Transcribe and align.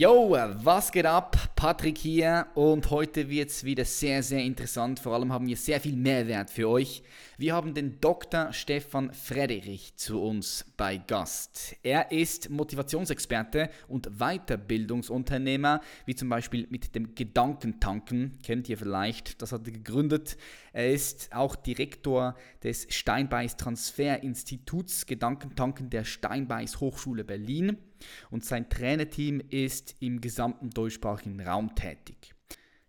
Yo, 0.00 0.34
was 0.62 0.92
geht 0.92 1.04
ab? 1.04 1.36
Patrick 1.54 1.98
hier 1.98 2.46
und 2.54 2.88
heute 2.88 3.28
wird 3.28 3.50
es 3.50 3.64
wieder 3.64 3.84
sehr, 3.84 4.22
sehr 4.22 4.42
interessant. 4.42 4.98
Vor 4.98 5.12
allem 5.12 5.30
haben 5.30 5.46
wir 5.46 5.58
sehr 5.58 5.78
viel 5.78 5.94
Mehrwert 5.94 6.48
für 6.48 6.70
euch. 6.70 7.02
Wir 7.36 7.52
haben 7.52 7.74
den 7.74 8.00
Dr. 8.00 8.50
Stefan 8.54 9.12
Frederich 9.12 9.94
zu 9.96 10.22
uns 10.22 10.64
bei 10.78 10.96
Gast. 10.96 11.76
Er 11.82 12.12
ist 12.12 12.48
Motivationsexperte 12.48 13.68
und 13.88 14.18
Weiterbildungsunternehmer, 14.18 15.82
wie 16.06 16.14
zum 16.14 16.30
Beispiel 16.30 16.66
mit 16.70 16.94
dem 16.94 17.14
Gedankentanken, 17.14 18.38
kennt 18.42 18.70
ihr 18.70 18.78
vielleicht, 18.78 19.42
das 19.42 19.52
hat 19.52 19.66
er 19.66 19.72
gegründet. 19.72 20.38
Er 20.72 20.90
ist 20.90 21.28
auch 21.34 21.56
Direktor 21.56 22.36
des 22.62 22.86
Steinbeis 22.88 23.58
Transferinstituts 23.58 25.04
Gedankentanken 25.04 25.90
der 25.90 26.04
Steinbeis 26.04 26.80
Hochschule 26.80 27.22
Berlin 27.22 27.76
und 28.30 28.44
sein 28.44 28.68
Trainerteam 28.68 29.40
ist 29.50 29.94
im 30.00 30.20
gesamten 30.20 30.70
deutschsprachigen 30.70 31.40
Raum 31.40 31.74
tätig. 31.74 32.34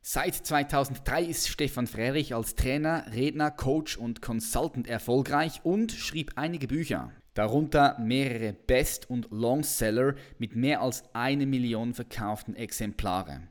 Seit 0.04 0.34
2003 0.34 1.24
ist 1.26 1.48
Stefan 1.48 1.86
Frerich 1.86 2.34
als 2.34 2.56
Trainer, 2.56 3.06
Redner, 3.14 3.52
Coach 3.52 3.98
und 3.98 4.22
Consultant 4.22 4.88
erfolgreich 4.88 5.62
und 5.64 5.92
schrieb 5.92 6.32
einige 6.38 6.68
Bücher, 6.68 7.12
darunter 7.36 8.00
mehrere 8.00 8.54
Best- 8.54 9.10
und 9.12 9.28
Longseller 9.30 10.16
mit 10.40 10.56
mehr 10.56 10.82
als 10.82 11.04
eine 11.14 11.46
Million 11.46 11.94
verkauften 11.94 12.56
Exemplare. 12.56 13.51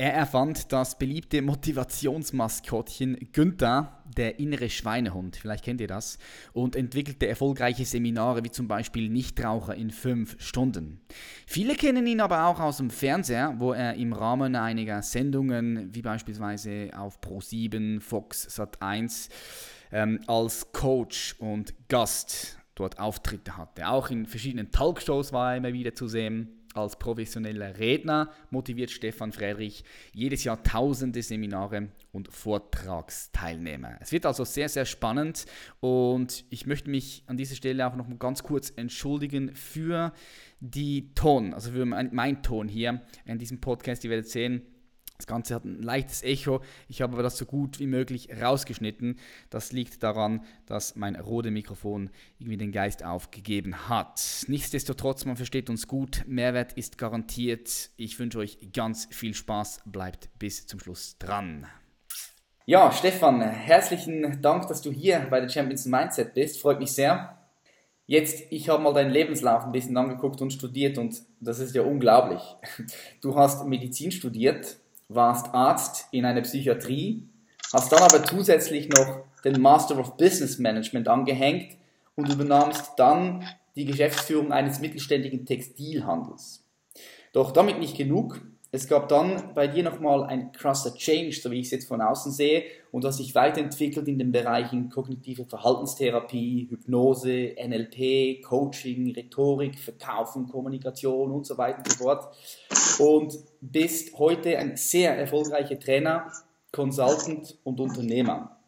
Er 0.00 0.14
erfand 0.14 0.72
das 0.72 0.96
beliebte 0.96 1.42
Motivationsmaskottchen 1.42 3.32
Günther, 3.32 4.00
der 4.16 4.38
innere 4.38 4.70
Schweinehund, 4.70 5.34
vielleicht 5.34 5.64
kennt 5.64 5.80
ihr 5.80 5.88
das, 5.88 6.18
und 6.52 6.76
entwickelte 6.76 7.26
erfolgreiche 7.26 7.84
Seminare 7.84 8.44
wie 8.44 8.52
zum 8.52 8.68
Beispiel 8.68 9.08
Nichtraucher 9.08 9.74
in 9.74 9.90
5 9.90 10.36
Stunden. 10.40 11.00
Viele 11.48 11.74
kennen 11.74 12.06
ihn 12.06 12.20
aber 12.20 12.46
auch 12.46 12.60
aus 12.60 12.76
dem 12.76 12.90
Fernseher, 12.90 13.56
wo 13.58 13.72
er 13.72 13.94
im 13.94 14.12
Rahmen 14.12 14.54
einiger 14.54 15.02
Sendungen, 15.02 15.92
wie 15.92 16.02
beispielsweise 16.02 16.90
auf 16.96 17.18
Pro7, 17.20 18.00
Fox 18.00 18.46
Sat1, 18.48 19.30
ähm, 19.90 20.20
als 20.28 20.70
Coach 20.70 21.34
und 21.40 21.74
Gast 21.88 22.56
dort 22.76 23.00
Auftritte 23.00 23.56
hatte. 23.56 23.88
Auch 23.88 24.10
in 24.10 24.26
verschiedenen 24.26 24.70
Talkshows 24.70 25.32
war 25.32 25.52
er 25.52 25.56
immer 25.56 25.72
wieder 25.72 25.92
zu 25.92 26.06
sehen. 26.06 26.57
Als 26.78 26.96
professioneller 26.96 27.78
Redner 27.78 28.30
motiviert 28.50 28.90
Stefan 28.90 29.32
Friedrich 29.32 29.84
jedes 30.12 30.44
Jahr 30.44 30.62
tausende 30.62 31.22
Seminare 31.22 31.88
und 32.12 32.32
Vortragsteilnehmer. 32.32 33.98
Es 34.00 34.12
wird 34.12 34.26
also 34.26 34.44
sehr, 34.44 34.68
sehr 34.68 34.84
spannend 34.84 35.46
und 35.80 36.44
ich 36.50 36.66
möchte 36.66 36.88
mich 36.88 37.24
an 37.26 37.36
dieser 37.36 37.56
Stelle 37.56 37.86
auch 37.86 37.96
noch 37.96 38.06
ganz 38.18 38.42
kurz 38.42 38.72
entschuldigen 38.76 39.54
für 39.54 40.12
die 40.60 41.12
Ton, 41.14 41.52
also 41.52 41.72
für 41.72 41.84
mein, 41.84 42.10
mein 42.12 42.42
Ton 42.42 42.68
hier 42.68 43.02
in 43.24 43.38
diesem 43.38 43.60
Podcast. 43.60 44.04
Ihr 44.04 44.10
werdet 44.10 44.28
sehen, 44.28 44.62
das 45.18 45.26
Ganze 45.26 45.56
hat 45.56 45.64
ein 45.64 45.82
leichtes 45.82 46.22
Echo. 46.22 46.60
Ich 46.88 47.02
habe 47.02 47.14
aber 47.14 47.24
das 47.24 47.36
so 47.36 47.44
gut 47.44 47.80
wie 47.80 47.88
möglich 47.88 48.28
rausgeschnitten. 48.40 49.18
Das 49.50 49.72
liegt 49.72 50.02
daran, 50.04 50.44
dass 50.66 50.94
mein 50.94 51.16
Rode 51.16 51.50
Mikrofon 51.50 52.10
irgendwie 52.38 52.56
den 52.56 52.70
Geist 52.70 53.04
aufgegeben 53.04 53.88
hat. 53.88 54.44
Nichtsdestotrotz, 54.46 55.24
man 55.24 55.36
versteht 55.36 55.70
uns 55.70 55.88
gut. 55.88 56.22
Mehrwert 56.28 56.72
ist 56.74 56.98
garantiert. 56.98 57.90
Ich 57.96 58.18
wünsche 58.20 58.38
euch 58.38 58.58
ganz 58.72 59.08
viel 59.10 59.34
Spaß. 59.34 59.82
Bleibt 59.86 60.30
bis 60.38 60.68
zum 60.68 60.78
Schluss 60.78 61.18
dran. 61.18 61.66
Ja, 62.64 62.92
Stefan, 62.92 63.40
herzlichen 63.40 64.40
Dank, 64.40 64.68
dass 64.68 64.82
du 64.82 64.92
hier 64.92 65.26
bei 65.30 65.40
der 65.40 65.48
Champions 65.48 65.86
Mindset 65.86 66.34
bist. 66.34 66.60
Freut 66.60 66.78
mich 66.78 66.92
sehr. 66.92 67.38
Jetzt, 68.06 68.44
ich 68.50 68.68
habe 68.68 68.82
mal 68.82 68.94
deinen 68.94 69.10
Lebenslauf 69.10 69.64
ein 69.64 69.72
bisschen 69.72 69.96
angeguckt 69.96 70.40
und 70.40 70.52
studiert 70.52 70.96
und 70.96 71.22
das 71.40 71.58
ist 71.58 71.74
ja 71.74 71.82
unglaublich. 71.82 72.40
Du 73.20 73.34
hast 73.34 73.66
Medizin 73.66 74.12
studiert, 74.12 74.78
warst 75.08 75.54
Arzt 75.54 76.06
in 76.12 76.24
einer 76.24 76.42
Psychiatrie, 76.42 77.28
hast 77.72 77.92
dann 77.92 78.02
aber 78.02 78.24
zusätzlich 78.24 78.88
noch 78.88 79.24
den 79.44 79.60
Master 79.60 79.98
of 79.98 80.16
Business 80.16 80.58
Management 80.58 81.08
angehängt 81.08 81.76
und 82.14 82.30
übernahmst 82.32 82.92
dann 82.96 83.44
die 83.76 83.84
Geschäftsführung 83.84 84.52
eines 84.52 84.80
mittelständigen 84.80 85.46
Textilhandels. 85.46 86.64
Doch 87.32 87.52
damit 87.52 87.78
nicht 87.78 87.96
genug. 87.96 88.40
Es 88.70 88.86
gab 88.86 89.08
dann 89.08 89.54
bei 89.54 89.66
dir 89.66 89.82
nochmal 89.82 90.24
ein 90.24 90.52
krasser 90.52 90.94
Change, 90.94 91.32
so 91.32 91.50
wie 91.50 91.60
ich 91.60 91.66
es 91.66 91.70
jetzt 91.70 91.88
von 91.88 92.02
außen 92.02 92.32
sehe, 92.32 92.64
und 92.92 93.02
du 93.02 93.08
hast 93.08 93.18
dich 93.18 93.34
weiterentwickelt 93.34 94.06
in 94.08 94.18
den 94.18 94.30
Bereichen 94.30 94.90
kognitive 94.90 95.46
Verhaltenstherapie, 95.46 96.68
Hypnose, 96.68 97.54
NLP, 97.56 98.42
Coaching, 98.42 99.12
Rhetorik, 99.12 99.78
Verkaufen, 99.78 100.48
Kommunikation 100.48 101.30
und 101.30 101.46
so 101.46 101.56
weiter 101.56 101.78
und 101.78 101.92
so 101.92 102.04
fort. 102.04 102.34
Und 102.98 103.38
bist 103.62 104.18
heute 104.18 104.58
ein 104.58 104.76
sehr 104.76 105.16
erfolgreicher 105.16 105.80
Trainer, 105.80 106.30
Consultant 106.70 107.56
und 107.64 107.80
Unternehmer. 107.80 108.58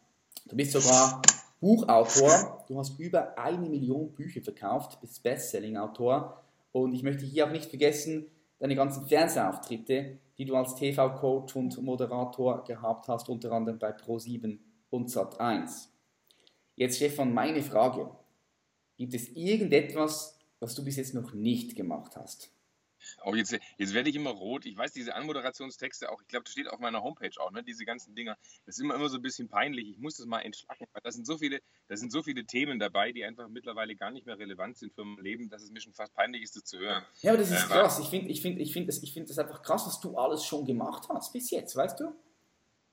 Du 0.47 0.55
bist 0.55 0.71
sogar 0.71 1.21
Buchautor, 1.59 2.65
du 2.67 2.79
hast 2.79 2.99
über 2.99 3.37
eine 3.37 3.69
Million 3.69 4.11
Bücher 4.13 4.41
verkauft, 4.41 4.99
bist 4.99 5.21
Bestselling-Autor 5.21 6.41
und 6.71 6.93
ich 6.93 7.03
möchte 7.03 7.23
hier 7.23 7.45
auch 7.45 7.51
nicht 7.51 7.69
vergessen, 7.69 8.25
deine 8.61 8.75
ganzen 8.75 9.07
Fernsehauftritte, 9.07 10.19
die 10.37 10.45
du 10.45 10.55
als 10.55 10.75
TV-Coach 10.75 11.55
und 11.55 11.81
Moderator 11.81 12.63
gehabt 12.63 13.07
hast, 13.07 13.27
unter 13.27 13.51
anderem 13.51 13.79
bei 13.79 13.89
Pro7 13.89 14.59
und 14.91 15.09
Sat1. 15.09 15.87
Jetzt 16.75 16.97
Stefan, 16.97 17.33
meine 17.33 17.63
Frage. 17.63 18.11
Gibt 18.97 19.15
es 19.15 19.29
irgendetwas, 19.29 20.39
was 20.59 20.75
du 20.75 20.85
bis 20.85 20.97
jetzt 20.97 21.15
noch 21.15 21.33
nicht 21.33 21.75
gemacht 21.75 22.15
hast? 22.15 22.53
Oh, 23.23 23.35
jetzt, 23.35 23.57
jetzt 23.77 23.93
werde 23.93 24.09
ich 24.09 24.15
immer 24.15 24.31
rot. 24.31 24.65
Ich 24.65 24.77
weiß, 24.77 24.91
diese 24.93 25.15
Anmoderationstexte 25.15 26.11
auch, 26.11 26.21
ich 26.21 26.27
glaube, 26.27 26.43
das 26.43 26.53
steht 26.53 26.67
auf 26.67 26.79
meiner 26.79 27.03
Homepage 27.03 27.31
auch, 27.39 27.51
ne? 27.51 27.63
diese 27.63 27.85
ganzen 27.85 28.15
Dinger. 28.15 28.37
Das 28.65 28.77
ist 28.77 28.81
immer, 28.81 28.95
immer 28.95 29.09
so 29.09 29.17
ein 29.17 29.21
bisschen 29.21 29.49
peinlich. 29.49 29.89
Ich 29.89 29.97
muss 29.97 30.17
das 30.17 30.25
mal 30.25 30.39
entschlacken. 30.39 30.85
Da 31.03 31.11
sind, 31.11 31.25
so 31.25 31.37
viele, 31.37 31.59
da 31.87 31.95
sind 31.97 32.11
so 32.11 32.23
viele 32.23 32.45
Themen 32.45 32.79
dabei, 32.79 33.11
die 33.11 33.23
einfach 33.23 33.47
mittlerweile 33.47 33.95
gar 33.95 34.11
nicht 34.11 34.25
mehr 34.25 34.37
relevant 34.37 34.77
sind 34.77 34.93
für 34.93 35.03
mein 35.03 35.23
Leben, 35.23 35.49
dass 35.49 35.63
es 35.63 35.71
mir 35.71 35.81
schon 35.81 35.93
fast 35.93 36.13
peinlich 36.13 36.43
ist, 36.43 36.55
das 36.55 36.63
zu 36.63 36.79
hören. 36.79 37.03
Ja, 37.21 37.31
aber 37.31 37.39
das 37.39 37.51
ist 37.51 37.65
äh, 37.65 37.67
krass. 37.67 37.99
Ich 37.99 38.07
finde 38.07 38.29
ich 38.29 38.41
find, 38.41 38.59
ich 38.59 38.73
find 38.73 38.87
das, 38.87 38.99
find 38.99 39.29
das 39.29 39.37
einfach 39.39 39.61
krass, 39.61 39.85
was 39.85 39.99
du 39.99 40.17
alles 40.17 40.45
schon 40.45 40.65
gemacht 40.65 41.07
hast 41.09 41.33
bis 41.33 41.49
jetzt, 41.51 41.75
weißt 41.75 41.99
du? 41.99 42.13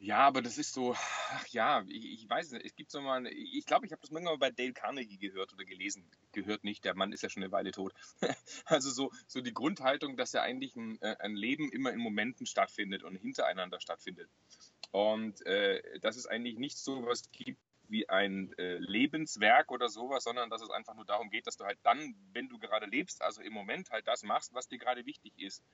Ja, 0.00 0.18
aber 0.18 0.42
das 0.42 0.58
ist 0.58 0.74
so, 0.74 0.94
ach 0.94 1.46
ja, 1.48 1.84
ich, 1.88 2.04
ich 2.22 2.30
weiß 2.30 2.52
nicht, 2.52 2.64
es 2.64 2.76
gibt 2.76 2.90
so 2.92 3.00
mal, 3.00 3.26
ich 3.26 3.66
glaube, 3.66 3.84
ich 3.84 3.90
habe 3.90 4.00
das 4.00 4.10
irgendwann 4.10 4.34
mal 4.34 4.38
bei 4.38 4.50
Dale 4.50 4.72
Carnegie 4.72 5.18
gehört 5.18 5.52
oder 5.52 5.64
gelesen, 5.64 6.08
gehört 6.30 6.62
nicht, 6.62 6.84
der 6.84 6.94
Mann 6.94 7.12
ist 7.12 7.22
ja 7.22 7.28
schon 7.28 7.42
eine 7.42 7.50
Weile 7.50 7.72
tot. 7.72 7.92
also 8.66 8.90
so, 8.90 9.10
so 9.26 9.40
die 9.40 9.52
Grundhaltung, 9.52 10.16
dass 10.16 10.32
ja 10.32 10.42
eigentlich 10.42 10.76
ein, 10.76 11.00
äh, 11.02 11.16
ein 11.18 11.34
Leben 11.34 11.72
immer 11.72 11.92
in 11.92 11.98
Momenten 11.98 12.46
stattfindet 12.46 13.02
und 13.02 13.16
hintereinander 13.16 13.80
stattfindet. 13.80 14.30
Und 14.92 15.44
äh, 15.46 15.98
dass 16.00 16.16
es 16.16 16.26
eigentlich 16.26 16.58
nicht 16.58 16.78
so 16.78 17.04
was 17.04 17.30
gibt 17.32 17.60
wie 17.88 18.08
ein 18.08 18.52
äh, 18.58 18.78
Lebenswerk 18.78 19.72
oder 19.72 19.88
sowas, 19.88 20.24
sondern 20.24 20.48
dass 20.50 20.62
es 20.62 20.70
einfach 20.70 20.94
nur 20.94 21.06
darum 21.06 21.30
geht, 21.30 21.46
dass 21.46 21.56
du 21.56 21.64
halt 21.64 21.78
dann, 21.82 22.14
wenn 22.32 22.48
du 22.48 22.58
gerade 22.58 22.86
lebst, 22.86 23.22
also 23.22 23.42
im 23.42 23.52
Moment 23.52 23.90
halt 23.90 24.06
das 24.06 24.22
machst, 24.22 24.54
was 24.54 24.68
dir 24.68 24.78
gerade 24.78 25.06
wichtig 25.06 25.32
ist. 25.38 25.64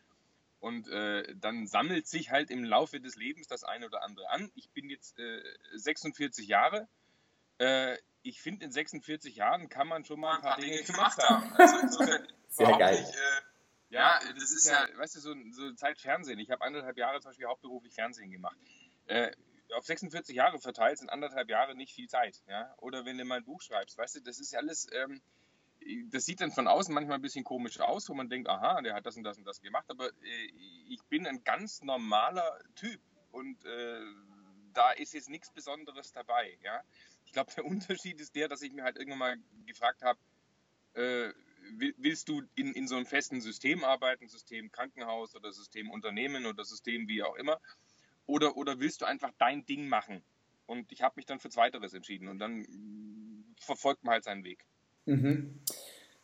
Und 0.64 0.88
äh, 0.88 1.36
dann 1.36 1.66
sammelt 1.66 2.08
sich 2.08 2.30
halt 2.30 2.50
im 2.50 2.64
Laufe 2.64 2.98
des 2.98 3.16
Lebens 3.16 3.46
das 3.48 3.64
eine 3.64 3.84
oder 3.84 4.02
andere 4.02 4.30
an. 4.30 4.50
Ich 4.54 4.70
bin 4.70 4.88
jetzt 4.88 5.18
äh, 5.18 5.42
46 5.74 6.48
Jahre. 6.48 6.88
Äh, 7.58 7.98
ich 8.22 8.40
finde, 8.40 8.64
in 8.64 8.72
46 8.72 9.36
Jahren 9.36 9.68
kann 9.68 9.86
man 9.86 10.06
schon 10.06 10.20
mal 10.20 10.36
ein 10.36 10.40
paar 10.40 10.58
Dinge 10.58 10.82
gemacht 10.82 11.18
haben. 11.18 11.52
Also 11.58 12.02
Sehr 12.48 12.78
geil. 12.78 13.06
Ich, 13.06 13.14
äh, 13.14 13.94
ja, 13.94 14.18
das 14.34 14.52
ist 14.52 14.66
ja, 14.66 14.88
weißt 14.96 15.16
du, 15.16 15.20
so, 15.20 15.34
so 15.50 15.70
Zeit 15.74 16.00
Fernsehen. 16.00 16.38
Ich 16.38 16.50
habe 16.50 16.64
anderthalb 16.64 16.96
Jahre 16.96 17.20
zum 17.20 17.32
Beispiel 17.32 17.46
hauptberuflich 17.46 17.92
Fernsehen 17.92 18.30
gemacht. 18.30 18.56
Äh, 19.04 19.32
auf 19.74 19.84
46 19.84 20.34
Jahre 20.34 20.58
verteilt 20.60 20.96
sind 20.96 21.10
anderthalb 21.10 21.50
Jahre 21.50 21.74
nicht 21.74 21.92
viel 21.92 22.08
Zeit. 22.08 22.42
Ja? 22.48 22.74
Oder 22.78 23.04
wenn 23.04 23.18
du 23.18 23.26
mal 23.26 23.36
ein 23.36 23.44
Buch 23.44 23.60
schreibst, 23.60 23.98
weißt 23.98 24.14
du, 24.14 24.20
das 24.22 24.40
ist 24.40 24.52
ja 24.52 24.60
alles. 24.60 24.86
Ähm, 24.94 25.20
das 26.10 26.24
sieht 26.24 26.40
dann 26.40 26.52
von 26.52 26.68
außen 26.68 26.94
manchmal 26.94 27.18
ein 27.18 27.22
bisschen 27.22 27.44
komisch 27.44 27.80
aus, 27.80 28.08
wo 28.08 28.14
man 28.14 28.28
denkt, 28.28 28.48
aha, 28.48 28.80
der 28.82 28.94
hat 28.94 29.06
das 29.06 29.16
und 29.16 29.24
das 29.24 29.38
und 29.38 29.44
das 29.44 29.60
gemacht, 29.60 29.86
aber 29.88 30.08
äh, 30.08 30.52
ich 30.88 31.02
bin 31.08 31.26
ein 31.26 31.42
ganz 31.44 31.82
normaler 31.82 32.58
Typ 32.74 33.00
und 33.32 33.64
äh, 33.64 34.00
da 34.72 34.90
ist 34.92 35.14
jetzt 35.14 35.28
nichts 35.28 35.50
Besonderes 35.50 36.12
dabei. 36.12 36.58
Ja? 36.62 36.82
Ich 37.24 37.32
glaube, 37.32 37.52
der 37.54 37.64
Unterschied 37.64 38.20
ist 38.20 38.34
der, 38.34 38.48
dass 38.48 38.62
ich 38.62 38.72
mir 38.72 38.84
halt 38.84 38.96
irgendwann 38.96 39.18
mal 39.18 39.36
gefragt 39.66 40.02
habe, 40.02 40.18
äh, 40.94 41.32
willst 41.96 42.28
du 42.28 42.42
in, 42.54 42.74
in 42.74 42.86
so 42.86 42.96
einem 42.96 43.06
festen 43.06 43.40
System 43.40 43.84
arbeiten, 43.84 44.28
System 44.28 44.70
Krankenhaus 44.70 45.34
oder 45.34 45.52
System 45.52 45.90
Unternehmen 45.90 46.46
oder 46.46 46.64
System 46.64 47.08
wie 47.08 47.22
auch 47.22 47.36
immer, 47.36 47.60
oder, 48.26 48.56
oder 48.56 48.80
willst 48.80 49.00
du 49.02 49.06
einfach 49.06 49.32
dein 49.38 49.64
Ding 49.66 49.88
machen? 49.88 50.22
Und 50.66 50.92
ich 50.92 51.02
habe 51.02 51.14
mich 51.16 51.26
dann 51.26 51.40
für 51.40 51.50
Zweiteres 51.50 51.92
entschieden 51.92 52.28
und 52.28 52.38
dann 52.38 53.54
verfolgt 53.58 54.04
man 54.04 54.14
halt 54.14 54.24
seinen 54.24 54.44
Weg. 54.44 54.64
Mhm. 55.06 55.60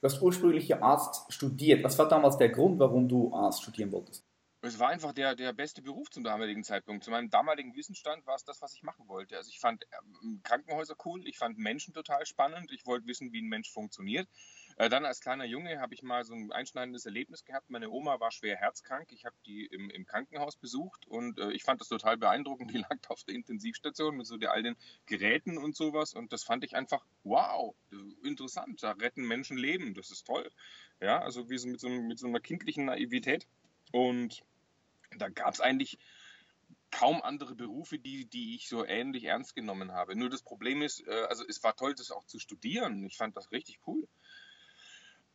Du 0.00 0.06
hast 0.06 0.22
ursprünglich 0.22 0.74
Arzt 0.74 1.30
studiert. 1.32 1.84
Was 1.84 1.98
war 1.98 2.08
damals 2.08 2.38
der 2.38 2.48
Grund, 2.48 2.78
warum 2.78 3.08
du 3.08 3.34
Arzt 3.34 3.62
studieren 3.62 3.92
wolltest? 3.92 4.24
Es 4.62 4.78
war 4.78 4.88
einfach 4.88 5.12
der, 5.12 5.34
der 5.34 5.54
beste 5.54 5.80
Beruf 5.80 6.10
zum 6.10 6.22
damaligen 6.22 6.64
Zeitpunkt. 6.64 7.04
Zu 7.04 7.10
meinem 7.10 7.30
damaligen 7.30 7.74
Wissensstand 7.74 8.26
war 8.26 8.36
es 8.36 8.44
das, 8.44 8.60
was 8.60 8.74
ich 8.74 8.82
machen 8.82 9.08
wollte. 9.08 9.36
Also 9.36 9.48
ich 9.48 9.58
fand 9.58 9.86
ähm, 10.14 10.40
Krankenhäuser 10.42 10.96
cool, 11.04 11.26
ich 11.26 11.38
fand 11.38 11.58
Menschen 11.58 11.94
total 11.94 12.26
spannend, 12.26 12.70
ich 12.70 12.84
wollte 12.84 13.06
wissen, 13.06 13.32
wie 13.32 13.40
ein 13.40 13.48
Mensch 13.48 13.70
funktioniert. 13.70 14.28
Äh, 14.80 14.88
dann 14.88 15.04
als 15.04 15.20
kleiner 15.20 15.44
Junge 15.44 15.78
habe 15.78 15.92
ich 15.92 16.02
mal 16.02 16.24
so 16.24 16.32
ein 16.32 16.52
einschneidendes 16.52 17.04
Erlebnis 17.04 17.44
gehabt. 17.44 17.68
Meine 17.68 17.90
Oma 17.90 18.18
war 18.18 18.30
schwer 18.30 18.56
herzkrank. 18.56 19.12
Ich 19.12 19.26
habe 19.26 19.36
die 19.44 19.66
im, 19.66 19.90
im, 19.90 20.06
Krankenhaus 20.06 20.56
besucht 20.56 21.06
und 21.06 21.38
äh, 21.38 21.52
ich 21.52 21.64
fand 21.64 21.82
das 21.82 21.88
total 21.88 22.16
beeindruckend. 22.16 22.70
Die 22.70 22.78
lag 22.88 22.96
auf 23.08 23.22
der 23.24 23.34
Intensivstation 23.34 24.16
mit 24.16 24.26
so 24.26 24.36
all 24.36 24.62
den 24.62 24.76
Geräten 25.04 25.58
und 25.58 25.76
sowas. 25.76 26.14
Und 26.14 26.32
das 26.32 26.44
fand 26.44 26.64
ich 26.64 26.76
einfach, 26.76 27.04
wow, 27.24 27.74
interessant. 28.24 28.82
Da 28.82 28.92
retten 28.92 29.28
Menschen 29.28 29.58
Leben. 29.58 29.92
Das 29.92 30.10
ist 30.10 30.26
toll. 30.26 30.50
Ja, 30.98 31.20
also 31.20 31.50
wie 31.50 31.58
so 31.58 31.68
mit 31.68 31.78
so, 31.78 31.90
mit 31.90 32.18
so 32.18 32.28
einer 32.28 32.40
kindlichen 32.40 32.86
Naivität. 32.86 33.46
Und 33.92 34.42
da 35.14 35.28
gab 35.28 35.52
es 35.52 35.60
eigentlich 35.60 35.98
kaum 36.90 37.20
andere 37.20 37.54
Berufe, 37.54 37.98
die, 37.98 38.24
die 38.24 38.54
ich 38.54 38.68
so 38.68 38.86
ähnlich 38.86 39.24
ernst 39.24 39.54
genommen 39.54 39.92
habe. 39.92 40.16
Nur 40.16 40.30
das 40.30 40.40
Problem 40.40 40.80
ist, 40.80 41.06
äh, 41.06 41.26
also 41.28 41.44
es 41.46 41.62
war 41.62 41.76
toll, 41.76 41.94
das 41.94 42.10
auch 42.10 42.24
zu 42.24 42.38
studieren. 42.38 43.04
Ich 43.04 43.18
fand 43.18 43.36
das 43.36 43.52
richtig 43.52 43.78
cool. 43.86 44.08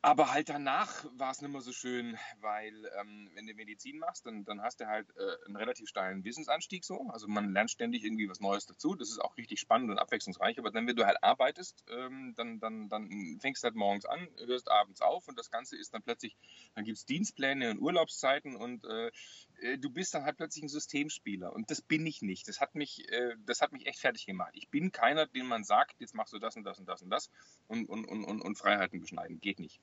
Aber 0.01 0.31
halt 0.31 0.49
danach 0.49 1.05
war 1.17 1.31
es 1.31 1.41
nicht 1.41 1.51
mehr 1.51 1.61
so 1.61 1.71
schön, 1.71 2.15
weil 2.39 2.73
ähm, 2.99 3.31
wenn 3.33 3.47
du 3.47 3.55
Medizin 3.55 3.97
machst, 3.97 4.25
dann, 4.27 4.45
dann 4.45 4.61
hast 4.61 4.79
du 4.79 4.85
halt 4.85 5.09
äh, 5.17 5.45
einen 5.47 5.55
relativ 5.55 5.89
steilen 5.89 6.23
Wissensanstieg 6.23 6.85
so. 6.85 7.07
Also 7.09 7.27
man 7.27 7.51
lernt 7.53 7.71
ständig 7.71 8.03
irgendwie 8.03 8.29
was 8.29 8.39
Neues 8.39 8.67
dazu. 8.67 8.93
Das 8.93 9.09
ist 9.09 9.19
auch 9.19 9.35
richtig 9.35 9.59
spannend 9.59 9.89
und 9.89 9.97
abwechslungsreich. 9.97 10.59
Aber 10.59 10.69
dann, 10.69 10.85
wenn 10.85 10.95
du 10.95 11.05
halt 11.05 11.23
arbeitest, 11.23 11.83
ähm, 11.89 12.33
dann, 12.37 12.59
dann, 12.59 12.87
dann 12.87 13.39
fängst 13.39 13.63
du 13.63 13.65
halt 13.65 13.75
morgens 13.75 14.05
an, 14.05 14.27
hörst 14.45 14.69
abends 14.69 15.01
auf 15.01 15.27
und 15.27 15.39
das 15.39 15.49
Ganze 15.49 15.75
ist 15.75 15.93
dann 15.93 16.03
plötzlich, 16.03 16.37
dann 16.75 16.85
gibt 16.85 16.97
es 16.97 17.05
Dienstpläne 17.05 17.71
und 17.71 17.79
Urlaubszeiten 17.79 18.55
und 18.55 18.85
äh, 18.85 19.11
du 19.77 19.89
bist 19.89 20.13
dann 20.13 20.23
halt 20.23 20.37
plötzlich 20.37 20.63
ein 20.63 20.69
Systemspieler. 20.69 21.53
Und 21.53 21.71
das 21.71 21.81
bin 21.81 22.05
ich 22.05 22.21
nicht. 22.21 22.47
Das 22.47 22.59
hat 22.61 22.75
mich, 22.75 23.11
äh, 23.11 23.35
das 23.45 23.61
hat 23.61 23.71
mich 23.71 23.87
echt 23.87 23.99
fertig 23.99 24.25
gemacht. 24.25 24.51
Ich 24.53 24.69
bin 24.69 24.91
keiner, 24.91 25.27
den 25.27 25.45
man 25.45 25.63
sagt, 25.63 25.99
jetzt 25.99 26.15
machst 26.15 26.33
du 26.33 26.39
das 26.39 26.55
und 26.55 26.63
das 26.63 26.79
und 26.79 26.87
das 26.87 27.01
und 27.01 27.09
das 27.09 27.29
und, 27.67 27.89
und, 27.89 28.05
und, 28.05 28.23
und, 28.23 28.41
und 28.41 28.57
Freiheiten 28.57 28.99
beschneiden. 28.99 29.39
Geht 29.39 29.59
nicht. 29.59 29.79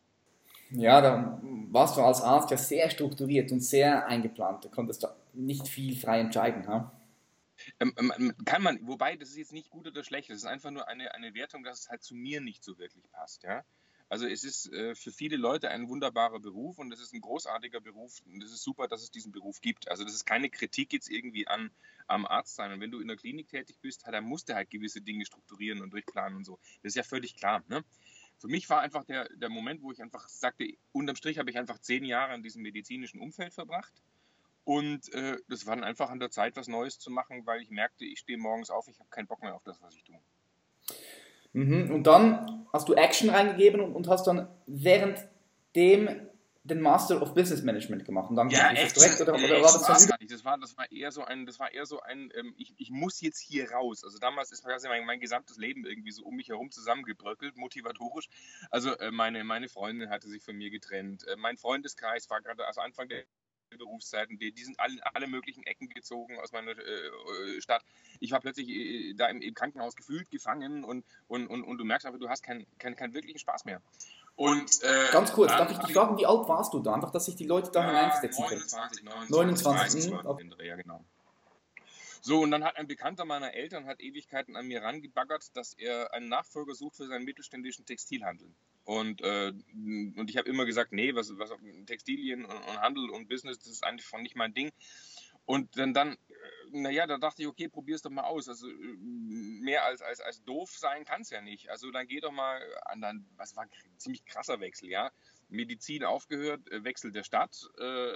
Ja, 0.70 1.00
da 1.00 1.40
warst 1.42 1.96
du 1.96 2.02
als 2.02 2.22
Arzt 2.22 2.50
ja 2.50 2.56
sehr 2.56 2.88
strukturiert 2.88 3.52
und 3.52 3.60
sehr 3.60 4.06
eingeplant. 4.06 4.64
Da 4.64 4.68
konntest 4.68 5.02
du 5.02 5.08
nicht 5.34 5.68
viel 5.68 5.96
frei 5.96 6.20
entscheiden. 6.20 6.66
Ha? 6.66 6.98
Ähm, 7.78 7.92
ähm, 7.96 8.34
kann 8.44 8.62
man, 8.62 8.86
wobei 8.86 9.16
das 9.16 9.30
ist 9.30 9.36
jetzt 9.36 9.52
nicht 9.52 9.70
gut 9.70 9.86
oder 9.86 10.02
schlecht, 10.02 10.30
das 10.30 10.38
ist 10.38 10.46
einfach 10.46 10.70
nur 10.70 10.88
eine, 10.88 11.14
eine 11.14 11.34
Wertung, 11.34 11.62
dass 11.62 11.80
es 11.80 11.88
halt 11.88 12.02
zu 12.02 12.14
mir 12.14 12.40
nicht 12.40 12.64
so 12.64 12.78
wirklich 12.78 13.10
passt. 13.12 13.42
Ja? 13.42 13.64
Also 14.12 14.26
es 14.26 14.44
ist 14.44 14.70
äh, 14.74 14.94
für 14.94 15.10
viele 15.10 15.38
Leute 15.38 15.70
ein 15.70 15.88
wunderbarer 15.88 16.38
Beruf 16.38 16.78
und 16.78 16.92
es 16.92 17.00
ist 17.00 17.14
ein 17.14 17.22
großartiger 17.22 17.80
Beruf 17.80 18.20
und 18.26 18.42
es 18.42 18.52
ist 18.52 18.62
super, 18.62 18.86
dass 18.86 19.02
es 19.02 19.10
diesen 19.10 19.32
Beruf 19.32 19.62
gibt. 19.62 19.90
Also 19.90 20.04
das 20.04 20.12
ist 20.12 20.26
keine 20.26 20.50
Kritik 20.50 20.92
jetzt 20.92 21.08
irgendwie 21.08 21.46
an, 21.46 21.70
am 22.08 22.26
Arzt 22.26 22.54
sein. 22.54 22.72
Und 22.72 22.80
wenn 22.80 22.90
du 22.90 23.00
in 23.00 23.08
der 23.08 23.16
Klinik 23.16 23.48
tätig 23.48 23.78
bist, 23.80 24.06
dann 24.06 24.24
musst 24.24 24.50
du 24.50 24.54
halt 24.54 24.68
gewisse 24.68 25.00
Dinge 25.00 25.24
strukturieren 25.24 25.80
und 25.80 25.94
durchplanen 25.94 26.36
und 26.36 26.44
so. 26.44 26.58
Das 26.82 26.90
ist 26.90 26.96
ja 26.96 27.04
völlig 27.04 27.36
klar. 27.36 27.64
Ne? 27.68 27.82
für 28.38 28.48
mich 28.48 28.68
war 28.68 28.80
einfach 28.80 29.04
der, 29.04 29.30
der 29.30 29.48
Moment, 29.48 29.80
wo 29.82 29.92
ich 29.92 30.02
einfach 30.02 30.28
sagte, 30.28 30.68
unterm 30.92 31.16
Strich 31.16 31.38
habe 31.38 31.48
ich 31.48 31.56
einfach 31.56 31.78
zehn 31.78 32.04
Jahre 32.04 32.34
in 32.34 32.42
diesem 32.42 32.60
medizinischen 32.60 33.18
Umfeld 33.18 33.54
verbracht. 33.54 33.94
Und 34.64 35.10
äh, 35.14 35.38
das 35.48 35.64
war 35.64 35.74
dann 35.74 35.84
einfach 35.84 36.10
an 36.10 36.18
der 36.18 36.30
Zeit, 36.30 36.56
was 36.56 36.68
Neues 36.68 36.98
zu 36.98 37.10
machen, 37.10 37.46
weil 37.46 37.62
ich 37.62 37.70
merkte, 37.70 38.04
ich 38.04 38.18
stehe 38.18 38.36
morgens 38.36 38.68
auf, 38.68 38.88
ich 38.88 38.98
habe 38.98 39.08
keinen 39.08 39.26
Bock 39.26 39.42
mehr 39.42 39.54
auf 39.54 39.62
das, 39.62 39.80
was 39.80 39.94
ich 39.94 40.04
tue. 40.04 40.20
Mhm. 41.52 41.90
Und 41.90 42.06
dann 42.06 42.66
hast 42.72 42.88
du 42.88 42.94
Action 42.94 43.30
reingegeben 43.30 43.80
und, 43.80 43.94
und 43.94 44.08
hast 44.08 44.26
dann 44.26 44.48
währenddem 44.66 46.28
den 46.64 46.80
Master 46.80 47.20
of 47.20 47.34
Business 47.34 47.62
Management 47.62 48.04
gemacht. 48.04 48.30
Und 48.30 48.36
dann 48.36 48.48
ja, 48.48 48.70
echt, 48.70 48.94
direkt 48.94 49.20
oder, 49.20 49.34
oder 49.34 49.56
war 49.56 49.62
das, 49.62 49.82
das, 49.82 50.08
gar 50.08 50.16
nicht. 50.20 50.30
das 50.30 50.44
war 50.44 50.58
das 50.58 50.76
war 50.76 50.90
eher 50.92 51.10
so 51.10 51.24
ein 51.24 51.44
das 51.44 51.58
war 51.58 51.72
eher 51.72 51.86
so 51.86 52.00
ein 52.00 52.30
ähm, 52.36 52.54
ich, 52.56 52.72
ich 52.78 52.90
muss 52.90 53.20
jetzt 53.20 53.40
hier 53.40 53.72
raus. 53.72 54.04
Also 54.04 54.18
damals 54.18 54.52
ist 54.52 54.64
quasi 54.64 54.86
mein, 54.86 55.04
mein 55.04 55.18
gesamtes 55.18 55.56
Leben 55.56 55.84
irgendwie 55.84 56.12
so 56.12 56.24
um 56.24 56.36
mich 56.36 56.48
herum 56.48 56.70
zusammengebröckelt 56.70 57.56
motivatorisch. 57.56 58.28
Also 58.70 58.96
äh, 58.98 59.10
meine 59.10 59.42
meine 59.42 59.68
Freundin 59.68 60.08
hatte 60.08 60.28
sich 60.28 60.42
von 60.42 60.56
mir 60.56 60.70
getrennt. 60.70 61.26
Äh, 61.26 61.36
mein 61.36 61.56
Freundeskreis 61.56 62.30
war 62.30 62.40
gerade 62.40 62.64
also 62.64 62.80
Anfang 62.80 63.08
der 63.08 63.24
Berufszeiten, 63.78 64.38
die, 64.38 64.52
die 64.52 64.64
sind 64.64 64.78
alle, 64.78 65.00
alle 65.14 65.26
möglichen 65.26 65.62
Ecken 65.64 65.88
gezogen 65.88 66.38
aus 66.38 66.52
meiner 66.52 66.72
äh, 66.72 67.60
Stadt. 67.60 67.84
Ich 68.20 68.32
war 68.32 68.40
plötzlich 68.40 68.68
äh, 68.68 69.14
da 69.14 69.26
im, 69.26 69.42
im, 69.42 69.54
Krankenhaus 69.54 69.96
gefühlt 69.96 70.30
gefangen 70.30 70.84
und, 70.84 71.04
und, 71.28 71.46
und, 71.46 71.64
und 71.64 71.78
du 71.78 71.84
merkst 71.84 72.06
einfach, 72.06 72.20
du 72.20 72.28
hast 72.28 72.42
keinen 72.42 72.66
kein, 72.78 72.96
kein 72.96 73.14
wirklichen 73.14 73.38
Spaß 73.38 73.64
mehr. 73.64 73.80
Und, 74.36 74.82
äh, 74.82 75.12
Ganz 75.12 75.32
kurz, 75.32 75.52
darf 75.52 75.70
ich 75.70 75.78
dich 75.78 75.92
fragen, 75.92 76.16
wie 76.16 76.26
alt 76.26 76.48
warst 76.48 76.72
du 76.72 76.80
da? 76.80 76.94
Einfach, 76.94 77.10
dass 77.10 77.26
sich 77.26 77.36
die 77.36 77.44
Leute 77.44 77.70
da 77.70 77.84
hineinversetzen 77.84 78.46
können. 78.46 78.60
29, 78.60 79.04
29. 79.04 79.30
29. 79.30 80.10
29 80.10 80.52
okay. 80.54 80.66
ja, 80.66 80.76
genau. 80.76 81.04
So, 82.24 82.40
und 82.40 82.52
dann 82.52 82.62
hat 82.62 82.76
ein 82.76 82.86
Bekannter 82.86 83.24
meiner 83.24 83.52
Eltern 83.52 83.86
hat 83.86 84.00
Ewigkeiten 84.00 84.54
an 84.56 84.68
mir 84.68 84.82
rangebaggert, 84.82 85.56
dass 85.56 85.74
er 85.74 86.14
einen 86.14 86.28
Nachfolger 86.28 86.74
sucht 86.74 86.96
für 86.96 87.08
seinen 87.08 87.24
mittelständischen 87.24 87.84
Textilhandel. 87.84 88.48
Und, 88.84 89.20
äh, 89.22 89.52
und 90.16 90.28
ich 90.28 90.36
habe 90.36 90.48
immer 90.48 90.64
gesagt, 90.64 90.92
nee, 90.92 91.14
was, 91.14 91.38
was 91.38 91.50
Textilien 91.86 92.44
und, 92.44 92.56
und, 92.56 92.80
Handel 92.80 93.10
und 93.10 93.28
Business, 93.28 93.58
das 93.58 93.68
ist 93.68 93.84
einfach 93.84 94.18
nicht 94.18 94.34
mein 94.34 94.54
Ding. 94.54 94.72
Und 95.44 95.76
dann, 95.76 95.92
dann 95.94 96.16
naja, 96.70 97.06
da 97.06 97.18
dachte 97.18 97.42
ich, 97.42 97.48
okay, 97.48 97.68
probier 97.68 97.96
es 97.96 98.02
doch 98.02 98.10
mal 98.10 98.24
aus. 98.24 98.48
Also 98.48 98.66
mehr 98.66 99.84
als, 99.84 100.02
als, 100.02 100.20
als 100.20 100.42
doof 100.44 100.70
sein 100.70 101.04
kann 101.04 101.22
es 101.22 101.30
ja 101.30 101.40
nicht. 101.40 101.70
Also 101.70 101.90
dann 101.90 102.06
geh 102.06 102.20
doch 102.20 102.32
mal 102.32 102.60
an 102.86 103.00
dann, 103.00 103.26
was 103.36 103.54
war 103.56 103.64
ein 103.64 103.98
ziemlich 103.98 104.24
krasser 104.24 104.60
Wechsel, 104.60 104.88
ja. 104.88 105.10
Medizin 105.52 106.04
aufgehört, 106.04 106.68
äh, 106.70 106.84
Wechsel 106.84 107.12
der 107.12 107.24
Stadt, 107.24 107.68
äh, 107.78 108.12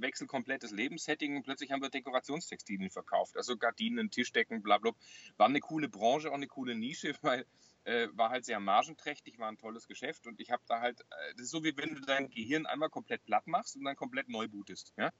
Wechsel 0.00 0.26
komplettes 0.26 0.72
Lebenssetting 0.72 1.36
und 1.36 1.42
plötzlich 1.42 1.70
haben 1.70 1.82
wir 1.82 1.90
Dekorationstextilien 1.90 2.90
verkauft. 2.90 3.36
Also 3.36 3.56
Gardinen, 3.56 4.10
Tischdecken, 4.10 4.62
bla 4.62 4.78
bla. 4.78 4.92
War 5.36 5.48
eine 5.48 5.60
coole 5.60 5.88
Branche, 5.88 6.30
auch 6.30 6.34
eine 6.34 6.48
coole 6.48 6.74
Nische, 6.74 7.14
weil 7.22 7.46
äh, 7.84 8.08
war 8.12 8.30
halt 8.30 8.44
sehr 8.44 8.60
margenträchtig, 8.60 9.38
war 9.38 9.48
ein 9.48 9.58
tolles 9.58 9.86
Geschäft 9.86 10.26
und 10.26 10.40
ich 10.40 10.50
habe 10.50 10.62
da 10.66 10.80
halt, 10.80 11.00
äh, 11.00 11.34
das 11.34 11.46
ist 11.46 11.50
so 11.50 11.64
wie 11.64 11.76
wenn 11.76 11.94
du 11.94 12.00
dein 12.02 12.28
Gehirn 12.28 12.66
einmal 12.66 12.90
komplett 12.90 13.24
platt 13.24 13.46
machst 13.46 13.76
und 13.76 13.84
dann 13.84 13.96
komplett 13.96 14.28
neu 14.28 14.48
bootest, 14.48 14.92
ja. 14.96 15.10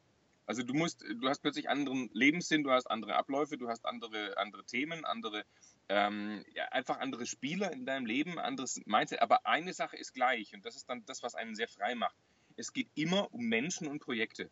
Also 0.47 0.65
du 0.65 0.75
musst, 0.75 1.03
du 1.03 1.29
hast 1.29 1.43
plötzlich 1.43 1.69
anderen 1.69 2.11
Lebenssinn, 2.13 2.65
du 2.65 2.73
hast 2.73 2.91
andere 2.91 3.15
Abläufe, 3.15 3.57
du 3.57 3.69
hast 3.69 3.87
andere, 3.87 4.37
andere 4.37 4.65
Themen, 4.65 5.05
andere, 5.05 5.45
ähm, 5.91 6.45
ja, 6.55 6.67
einfach 6.67 6.99
andere 6.99 7.27
Spieler 7.27 7.73
in 7.73 7.85
deinem 7.85 8.07
Leben, 8.07 8.39
anderes 8.39 8.81
Mindset. 8.87 9.21
Aber 9.21 9.45
eine 9.45 9.75
Sache 9.75 9.97
ist 9.97 10.15
gleich 10.15 10.55
und 10.55 10.65
das 10.65 10.77
ist 10.77 10.89
dann 10.89 11.05
das, 11.05 11.23
was 11.23 11.35
einen 11.35 11.57
sehr 11.57 11.69
frei 11.69 11.95
macht. 11.97 12.17
Es 12.57 12.73
geht 12.73 12.89
immer 12.95 13.33
um 13.35 13.45
Menschen 13.47 13.89
und 13.89 13.99
Projekte. 13.99 14.51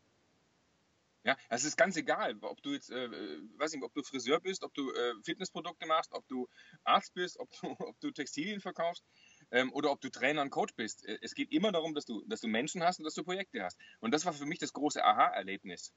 Ja, 1.25 1.37
es 1.49 1.64
ist 1.64 1.76
ganz 1.76 1.97
egal, 1.97 2.37
ob 2.40 2.62
du 2.62 2.73
jetzt, 2.73 2.90
äh, 2.90 3.11
weiß 3.57 3.73
nicht, 3.73 3.85
ob 3.85 3.92
du 3.95 4.02
Friseur 4.02 4.40
bist, 4.40 4.64
ob 4.64 4.75
du 4.75 4.90
äh, 4.92 5.14
Fitnessprodukte 5.23 5.87
machst, 5.87 6.12
ob 6.12 6.26
du 6.26 6.49
Arzt 6.85 7.14
bist, 7.14 7.38
ob 7.38 7.50
du, 7.50 7.57
ob 7.78 8.00
du 8.00 8.11
Textilien 8.11 8.61
verkaufst 8.61 9.04
ähm, 9.50 9.73
oder 9.73 9.92
ob 9.92 10.00
du 10.00 10.11
Trainer 10.11 10.42
und 10.42 10.50
Coach 10.50 10.75
bist. 10.75 11.04
Äh, 11.07 11.18
es 11.23 11.35
geht 11.35 11.52
immer 11.52 11.71
darum, 11.71 11.95
dass 11.95 12.04
du, 12.04 12.25
dass 12.26 12.40
du 12.40 12.49
Menschen 12.49 12.83
hast 12.83 12.99
und 12.99 13.04
dass 13.04 13.14
du 13.14 13.23
Projekte 13.23 13.62
hast. 13.62 13.78
Und 14.00 14.12
das 14.12 14.26
war 14.26 14.33
für 14.33 14.47
mich 14.47 14.59
das 14.59 14.73
große 14.73 15.04
Aha-Erlebnis. 15.04 15.92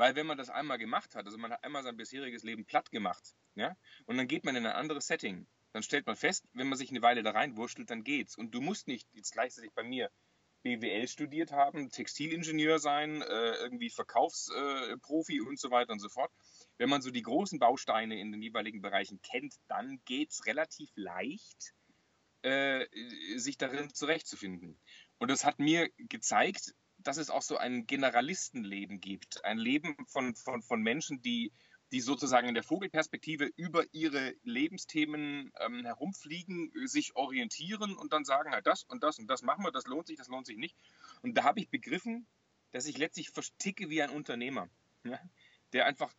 Weil 0.00 0.16
wenn 0.16 0.26
man 0.26 0.38
das 0.38 0.48
einmal 0.48 0.78
gemacht 0.78 1.14
hat, 1.14 1.26
also 1.26 1.36
man 1.36 1.52
hat 1.52 1.62
einmal 1.62 1.82
sein 1.82 1.94
bisheriges 1.94 2.42
Leben 2.42 2.64
platt 2.64 2.90
gemacht, 2.90 3.34
ja, 3.54 3.76
und 4.06 4.16
dann 4.16 4.28
geht 4.28 4.46
man 4.46 4.56
in 4.56 4.64
ein 4.64 4.72
anderes 4.72 5.06
Setting, 5.06 5.46
dann 5.74 5.82
stellt 5.82 6.06
man 6.06 6.16
fest, 6.16 6.48
wenn 6.54 6.70
man 6.70 6.78
sich 6.78 6.88
eine 6.88 7.02
Weile 7.02 7.22
da 7.22 7.32
reinwurschtelt, 7.32 7.90
dann 7.90 8.02
geht's. 8.02 8.34
Und 8.34 8.54
du 8.54 8.62
musst 8.62 8.88
nicht, 8.88 9.06
jetzt 9.12 9.32
gleichzeitig 9.32 9.72
bei 9.74 9.82
mir, 9.82 10.10
BWL 10.62 11.06
studiert 11.06 11.52
haben, 11.52 11.90
Textilingenieur 11.90 12.78
sein, 12.78 13.20
äh, 13.20 13.56
irgendwie 13.56 13.90
Verkaufsprofi 13.90 15.36
äh, 15.36 15.40
und 15.42 15.60
so 15.60 15.70
weiter 15.70 15.92
und 15.92 16.00
so 16.00 16.08
fort. 16.08 16.32
Wenn 16.78 16.88
man 16.88 17.02
so 17.02 17.10
die 17.10 17.20
großen 17.20 17.58
Bausteine 17.58 18.18
in 18.18 18.32
den 18.32 18.40
jeweiligen 18.40 18.80
Bereichen 18.80 19.20
kennt, 19.20 19.56
dann 19.68 20.00
geht's 20.06 20.46
relativ 20.46 20.88
leicht 20.94 21.74
äh, 22.40 22.86
sich 23.36 23.58
darin 23.58 23.92
zurechtzufinden. 23.92 24.80
Und 25.18 25.30
das 25.30 25.44
hat 25.44 25.58
mir 25.58 25.90
gezeigt, 25.98 26.74
dass 27.02 27.16
es 27.16 27.30
auch 27.30 27.42
so 27.42 27.56
ein 27.56 27.86
Generalistenleben 27.86 29.00
gibt. 29.00 29.44
Ein 29.44 29.58
Leben 29.58 29.96
von, 30.06 30.34
von, 30.34 30.62
von 30.62 30.82
Menschen, 30.82 31.22
die, 31.22 31.52
die 31.92 32.00
sozusagen 32.00 32.48
in 32.48 32.54
der 32.54 32.62
Vogelperspektive 32.62 33.50
über 33.56 33.84
ihre 33.92 34.34
Lebensthemen 34.42 35.52
ähm, 35.60 35.84
herumfliegen, 35.84 36.70
sich 36.86 37.16
orientieren 37.16 37.96
und 37.96 38.12
dann 38.12 38.24
sagen, 38.24 38.52
halt 38.52 38.66
das 38.66 38.84
und 38.84 39.02
das 39.02 39.18
und 39.18 39.28
das 39.28 39.42
machen 39.42 39.64
wir, 39.64 39.72
das 39.72 39.86
lohnt 39.86 40.06
sich, 40.06 40.16
das 40.16 40.28
lohnt 40.28 40.46
sich 40.46 40.56
nicht. 40.56 40.76
Und 41.22 41.36
da 41.36 41.44
habe 41.44 41.60
ich 41.60 41.68
begriffen, 41.68 42.26
dass 42.72 42.86
ich 42.86 42.98
letztlich 42.98 43.30
versticke 43.30 43.90
wie 43.90 44.02
ein 44.02 44.10
Unternehmer, 44.10 44.68
ja? 45.04 45.18
der 45.72 45.86
einfach 45.86 46.14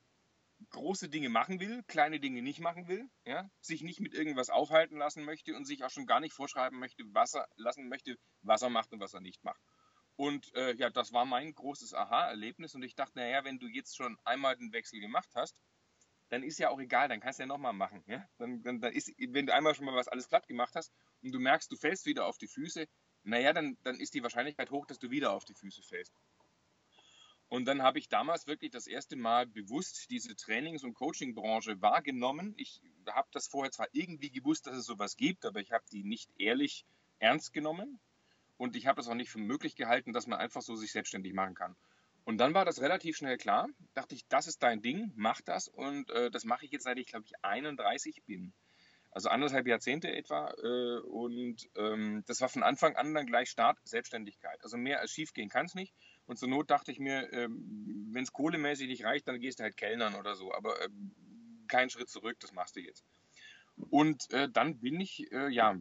große 0.70 1.10
Dinge 1.10 1.30
machen 1.30 1.60
will, 1.60 1.84
kleine 1.88 2.20
Dinge 2.20 2.42
nicht 2.42 2.60
machen 2.60 2.88
will, 2.88 3.10
ja, 3.26 3.50
sich 3.62 3.82
nicht 3.82 4.00
mit 4.00 4.14
irgendwas 4.14 4.50
aufhalten 4.50 4.98
lassen 4.98 5.26
möchte 5.26 5.56
und 5.56 5.66
sich 5.66 5.84
auch 5.84 5.90
schon 5.90 6.06
gar 6.06 6.20
nicht 6.20 6.34
vorschreiben 6.34 6.80
möchte, 6.80 7.04
was 7.08 7.34
er 7.34 7.48
lassen 7.56 7.90
möchte, 7.90 8.18
was 8.42 8.62
er 8.62 8.70
macht 8.70 8.92
und 8.94 9.00
was 9.00 9.14
er 9.14 9.22
nicht 9.22 9.44
macht. 9.44 9.62
Und 10.16 10.54
äh, 10.56 10.74
ja, 10.76 10.90
das 10.90 11.14
war 11.14 11.26
mein 11.26 11.54
großes 11.54 11.94
Aha-Erlebnis 11.94 12.76
und 12.76 12.84
ich 12.84 12.96
dachte, 12.96 13.20
naja, 13.20 13.44
wenn 13.44 13.60
du 13.60 13.68
jetzt 13.68 13.96
schon 13.96 14.18
einmal 14.24 14.56
den 14.56 14.72
Wechsel 14.72 15.00
gemacht 15.00 15.30
hast, 15.36 15.56
dann 16.30 16.44
ist 16.44 16.60
ja 16.60 16.70
auch 16.70 16.80
egal, 16.80 17.10
dann 17.10 17.20
kannst 17.20 17.40
du 17.40 17.44
ja 17.44 17.48
nochmal 17.48 17.74
machen. 17.74 18.04
Ja? 18.08 18.26
Dann, 18.38 18.62
dann, 18.62 18.80
dann 18.80 18.94
ist, 18.94 19.12
wenn 19.18 19.48
du 19.48 19.54
einmal 19.54 19.76
schon 19.76 19.86
mal 19.86 19.96
was 19.96 20.08
alles 20.08 20.30
glatt 20.30 20.48
gemacht 20.48 20.76
hast 20.76 20.94
und 21.22 21.32
du 21.32 21.40
merkst, 21.40 21.72
du 21.72 21.76
fällst 21.76 22.06
wieder 22.06 22.26
auf 22.26 22.38
die 22.38 22.48
Füße, 22.48 22.88
naja, 23.24 23.54
dann, 23.54 23.78
dann 23.84 24.00
ist 24.00 24.14
die 24.14 24.24
Wahrscheinlichkeit 24.24 24.72
hoch, 24.72 24.86
dass 24.86 25.00
du 25.00 25.12
wieder 25.12 25.34
auf 25.34 25.46
die 25.46 25.54
Füße 25.54 25.82
fällst. 25.84 26.14
Und 27.50 27.66
dann 27.66 27.84
habe 27.84 28.00
ich 28.00 28.08
damals 28.08 28.48
wirklich 28.48 28.72
das 28.72 28.88
erste 28.88 29.18
Mal 29.18 29.46
bewusst 29.46 30.10
diese 30.10 30.38
Trainings- 30.38 30.86
und 30.86 30.94
Coaching-Branche 30.94 31.82
wahrgenommen. 31.82 32.54
Ich 32.56 32.82
habe 33.08 33.28
das 33.34 33.48
vorher 33.48 33.72
zwar 33.72 33.90
irgendwie 33.92 34.32
gewusst, 34.32 34.68
dass 34.68 34.78
es 34.78 34.86
sowas 34.86 35.18
gibt, 35.18 35.46
aber 35.46 35.60
ich 35.60 35.74
habe 35.74 35.84
die 35.92 36.06
nicht 36.06 36.32
ehrlich 36.38 36.86
ernst 37.20 37.52
genommen. 37.52 38.00
Und 38.62 38.76
ich 38.76 38.86
habe 38.86 39.02
es 39.02 39.08
auch 39.08 39.16
nicht 39.16 39.32
für 39.32 39.40
möglich 39.40 39.76
gehalten, 39.76 40.14
dass 40.14 40.28
man 40.28 40.38
einfach 40.38 40.62
so 40.62 40.76
sich 40.76 40.92
selbstständig 40.92 41.34
machen 41.34 41.56
kann. 41.56 41.76
Und 42.26 42.38
dann 42.38 42.54
war 42.54 42.64
das 42.64 42.80
relativ 42.80 43.18
schnell 43.18 43.38
klar. 43.38 43.68
Dachte 43.96 44.14
ich, 44.14 44.28
das 44.28 44.46
ist 44.46 44.62
dein 44.62 44.84
Ding, 44.84 45.12
mach 45.16 45.42
das. 45.42 45.68
Und 45.68 46.12
äh, 46.12 46.30
das 46.30 46.46
mache 46.46 46.66
ich 46.66 46.72
jetzt, 46.72 46.84
seit 46.84 47.00
ich, 47.00 47.08
glaube 47.08 47.26
ich, 47.26 47.34
31 47.42 48.22
bin. 48.28 48.54
Also 49.10 49.30
anderthalb 49.30 49.66
Jahrzehnte 49.66 50.16
etwa. 50.16 50.54
Äh, 50.62 51.00
und 51.08 51.72
ähm, 51.76 52.24
das 52.28 52.40
war 52.40 52.50
von 52.50 52.62
Anfang 52.62 52.96
an 52.98 53.16
dann 53.16 53.26
gleich 53.26 53.50
Start 53.50 53.80
Selbstständigkeit. 53.84 54.60
Also 54.62 54.78
mehr 54.78 55.00
als 55.00 55.10
schief 55.10 55.34
gehen 55.34 55.50
kann 55.50 55.66
es 55.66 55.74
nicht. 55.74 55.96
Und 56.28 56.38
zur 56.38 56.48
Not 56.48 56.70
dachte 56.70 56.92
ich 56.92 57.00
mir, 57.00 57.34
ähm, 57.34 58.12
wenn 58.14 58.22
es 58.22 58.32
kohlemäßig 58.32 58.88
nicht 58.88 59.06
reicht, 59.06 59.28
dann 59.28 59.40
gehst 59.40 59.58
du 59.58 59.64
halt 59.64 59.76
Kellnern 59.76 60.14
oder 60.14 60.36
so. 60.36 60.54
Aber 60.54 60.80
äh, 60.84 60.90
keinen 61.68 61.90
Schritt 61.90 62.10
zurück, 62.10 62.38
das 62.40 62.54
machst 62.54 62.76
du 62.76 62.80
jetzt. 62.80 63.04
Und 63.90 64.32
äh, 64.32 64.48
dann 64.52 64.80
bin 64.80 65.00
ich 65.00 65.32
äh, 65.32 65.50
ja 65.50 65.76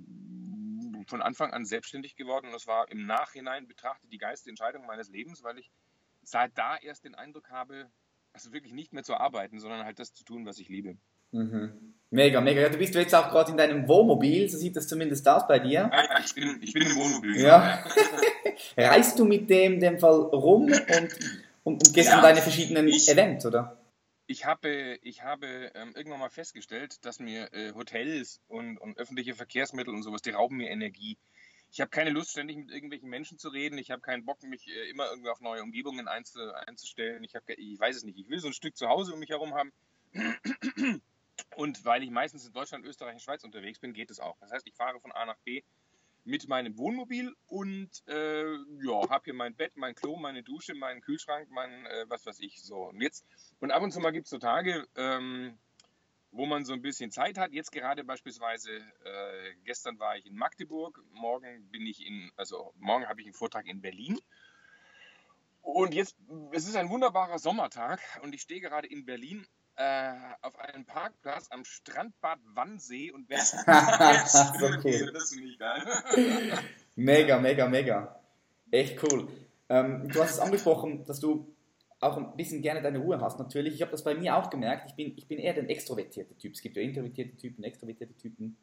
von 1.11 1.21
Anfang 1.21 1.53
an 1.53 1.65
selbstständig 1.65 2.17
geworden. 2.17 2.47
Und 2.47 2.53
das 2.53 2.67
war 2.67 2.91
im 2.91 3.05
Nachhinein 3.05 3.67
betrachtet 3.67 4.11
die 4.11 4.19
geilste 4.19 4.49
Entscheidung 4.49 4.87
meines 4.87 5.11
Lebens, 5.11 5.43
weil 5.43 5.59
ich 5.59 5.71
seit 6.23 6.57
da 6.57 6.77
erst 6.77 7.05
den 7.05 7.15
Eindruck 7.15 7.51
habe, 7.51 7.91
also 8.33 8.53
wirklich 8.53 8.73
nicht 8.73 8.93
mehr 8.93 9.03
zu 9.03 9.15
arbeiten, 9.15 9.61
sondern 9.61 9.85
halt 9.85 9.99
das 9.99 10.15
zu 10.15 10.25
tun, 10.25 10.47
was 10.47 10.59
ich 10.59 10.69
liebe. 10.69 10.97
Mhm. 11.33 11.95
Mega, 12.11 12.41
mega. 12.41 12.61
Ja, 12.63 12.69
du 12.69 12.79
bist 12.79 12.95
jetzt 12.95 13.15
auch 13.15 13.31
gerade 13.31 13.53
in 13.53 13.57
deinem 13.57 13.87
Wohnmobil, 13.87 14.49
so 14.49 14.59
sieht 14.59 14.75
das 14.77 14.89
zumindest 14.89 15.29
aus 15.29 15.47
bei 15.47 15.61
dir. 15.61 15.91
Ja, 15.93 16.21
ich 16.25 16.35
bin, 16.35 16.59
ich 16.61 16.73
bin 16.73 16.83
im 16.83 16.97
Wohnmobil. 16.97 17.41
Ja. 17.41 17.85
Reist 18.77 19.19
du 19.19 19.25
mit 19.25 19.49
dem 19.49 19.75
in 19.75 19.81
dem 19.81 19.99
Fall 19.99 20.21
rum 20.21 20.65
und, 20.65 20.73
und, 20.73 21.17
und 21.63 21.95
gehst 21.95 22.09
ja, 22.11 22.17
an 22.17 22.23
deine 22.23 22.41
verschiedenen 22.41 22.89
ich, 22.89 23.09
Events, 23.09 23.47
oder? 23.47 23.80
Ich 24.31 24.45
habe, 24.45 24.97
ich 25.03 25.25
habe 25.25 25.73
ähm, 25.75 25.93
irgendwann 25.97 26.21
mal 26.21 26.31
festgestellt, 26.31 27.05
dass 27.05 27.19
mir 27.19 27.53
äh, 27.53 27.73
Hotels 27.75 28.41
und, 28.47 28.79
und 28.79 28.97
öffentliche 28.97 29.35
Verkehrsmittel 29.35 29.93
und 29.93 30.05
sowas, 30.05 30.23
die 30.23 30.31
rauben 30.31 30.57
mir 30.57 30.71
Energie. 30.71 31.19
Ich 31.73 31.81
habe 31.81 31.91
keine 31.91 32.11
Lust, 32.11 32.31
ständig 32.31 32.57
mit 32.57 32.71
irgendwelchen 32.71 33.11
Menschen 33.11 33.39
zu 33.39 33.49
reden. 33.49 33.77
Ich 33.77 33.91
habe 33.91 34.03
keinen 34.03 34.25
Bock, 34.25 34.41
mich 34.45 34.69
äh, 34.69 34.89
immer 34.89 35.11
irgendwie 35.11 35.31
auf 35.31 35.41
neue 35.41 35.65
Umgebungen 35.65 36.07
einzu, 36.07 36.39
einzustellen. 36.53 37.25
Ich, 37.25 37.35
hab, 37.35 37.43
ich 37.49 37.81
weiß 37.81 37.97
es 37.97 38.05
nicht. 38.05 38.19
Ich 38.21 38.29
will 38.29 38.39
so 38.39 38.47
ein 38.47 38.53
Stück 38.53 38.77
zu 38.77 38.87
Hause 38.87 39.15
um 39.15 39.19
mich 39.19 39.31
herum 39.31 39.53
haben. 39.55 39.73
Und 41.57 41.85
weil 41.85 42.05
ich 42.05 42.11
meistens 42.11 42.47
in 42.47 42.53
Deutschland, 42.53 42.87
Österreich 42.87 43.15
und 43.15 43.23
Schweiz 43.23 43.43
unterwegs 43.43 43.81
bin, 43.81 43.95
geht 43.95 44.13
es 44.13 44.21
auch. 44.21 44.39
Das 44.39 44.53
heißt, 44.53 44.69
ich 44.69 44.77
fahre 44.77 45.01
von 45.01 45.11
A 45.11 45.27
nach 45.27 45.39
B 45.39 45.65
mit 46.25 46.49
meinem 46.49 46.77
Wohnmobil 46.77 47.35
und 47.47 47.91
äh, 48.07 48.45
ja, 48.45 49.09
habe 49.09 49.25
hier 49.25 49.35
mein 49.35 49.55
Bett, 49.55 49.73
mein 49.77 49.95
Klo, 49.95 50.17
meine 50.17 50.43
Dusche, 50.43 50.75
meinen 50.75 51.01
Kühlschrank, 51.01 51.49
mein 51.51 51.87
äh, 51.87 52.05
was 52.09 52.27
weiß 52.27 52.41
ich 52.41 52.63
so. 52.63 52.89
Und 52.89 53.01
jetzt 53.01 53.27
und 53.61 53.71
ab 53.71 53.83
und 53.83 53.93
zu 53.93 54.01
mal 54.01 54.13
gibt 54.13 54.27
es 54.27 54.31
so 54.31 54.39
Tage, 54.39 54.87
ähm, 54.97 55.59
wo 56.33 56.47
man 56.47 56.65
so 56.65 56.73
ein 56.73 56.83
bisschen 56.83 57.11
Zeit 57.11 57.39
hat. 57.39 57.53
Jetzt 57.53 57.73
gerade 57.73 58.05
beispielsweise, 58.05 58.71
äh, 58.77 59.55
gestern 59.65 59.99
war 59.99 60.17
ich 60.17 60.27
in 60.27 60.37
Magdeburg, 60.37 61.03
morgen 61.13 61.69
bin 61.71 61.87
ich 61.87 62.07
in, 62.07 62.31
also 62.37 62.73
morgen 62.77 63.09
habe 63.09 63.21
ich 63.21 63.27
einen 63.27 63.35
Vortrag 63.35 63.67
in 63.67 63.81
Berlin. 63.81 64.19
Und 65.63 65.95
jetzt, 65.95 66.17
es 66.53 66.67
ist 66.67 66.77
ein 66.77 66.89
wunderbarer 66.89 67.39
Sommertag 67.39 68.01
und 68.23 68.35
ich 68.35 68.43
stehe 68.43 68.61
gerade 68.61 68.89
in 68.89 69.05
Berlin 69.05 69.47
äh, 69.81 70.13
auf 70.43 70.59
einem 70.59 70.85
Parkplatz 70.85 71.47
am 71.51 71.65
Strandbad 71.65 72.39
Wannsee 72.55 73.11
und 73.13 73.31
werde 73.31 73.43
okay. 74.77 75.11
Das 75.13 75.31
finde 75.31 75.49
ich 75.49 75.59
geil. 75.59 75.83
mega, 76.97 77.39
mega, 77.39 77.67
mega. 77.67 78.21
Echt 78.71 79.03
cool. 79.03 79.29
Ähm, 79.71 80.07
du 80.09 80.23
hast 80.23 80.33
es 80.33 80.39
angesprochen, 80.39 81.05
dass 81.07 81.19
du 81.19 81.55
auch 81.99 82.19
ein 82.19 82.37
bisschen 82.37 82.61
gerne 82.61 82.83
deine 82.83 82.99
Ruhe 82.99 83.21
hast, 83.21 83.39
natürlich. 83.39 83.75
Ich 83.75 83.81
habe 83.81 83.91
das 83.93 84.05
bei 84.05 84.15
mir 84.15 84.37
auch 84.37 84.51
gemerkt. 84.51 84.91
Ich 84.91 84.95
bin, 84.97 85.15
ich 85.17 85.27
bin 85.27 85.39
eher 85.39 85.55
der 85.55 85.69
extrovertierte 85.69 86.37
Typ. 86.37 86.53
Es 86.53 86.61
gibt 86.61 86.77
ja 86.77 86.83
introvertierte 86.83 87.37
Typen, 87.37 87.65
extrovertierte 87.65 88.15
Typen. 88.17 88.57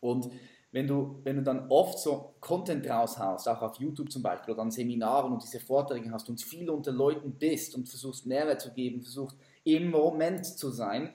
Und 0.00 0.30
wenn 0.70 0.86
du, 0.86 1.20
wenn 1.24 1.36
du 1.36 1.42
dann 1.42 1.70
oft 1.70 1.98
so 1.98 2.34
Content 2.40 2.88
raushaust, 2.88 3.48
auch 3.48 3.62
auf 3.62 3.76
YouTube 3.76 4.12
zum 4.12 4.22
Beispiel 4.22 4.52
oder 4.52 4.62
an 4.62 4.70
Seminaren 4.70 5.32
und 5.32 5.42
diese 5.42 5.60
Vorträge 5.60 6.10
hast 6.12 6.28
und 6.28 6.42
viel 6.42 6.68
unter 6.68 6.92
Leuten 6.92 7.32
bist 7.32 7.74
und 7.74 7.88
versuchst 7.88 8.26
Mehrwert 8.26 8.60
zu 8.60 8.72
geben, 8.72 9.00
versuchst 9.00 9.38
im 9.64 9.90
Moment 9.90 10.44
zu 10.46 10.70
sein, 10.70 11.10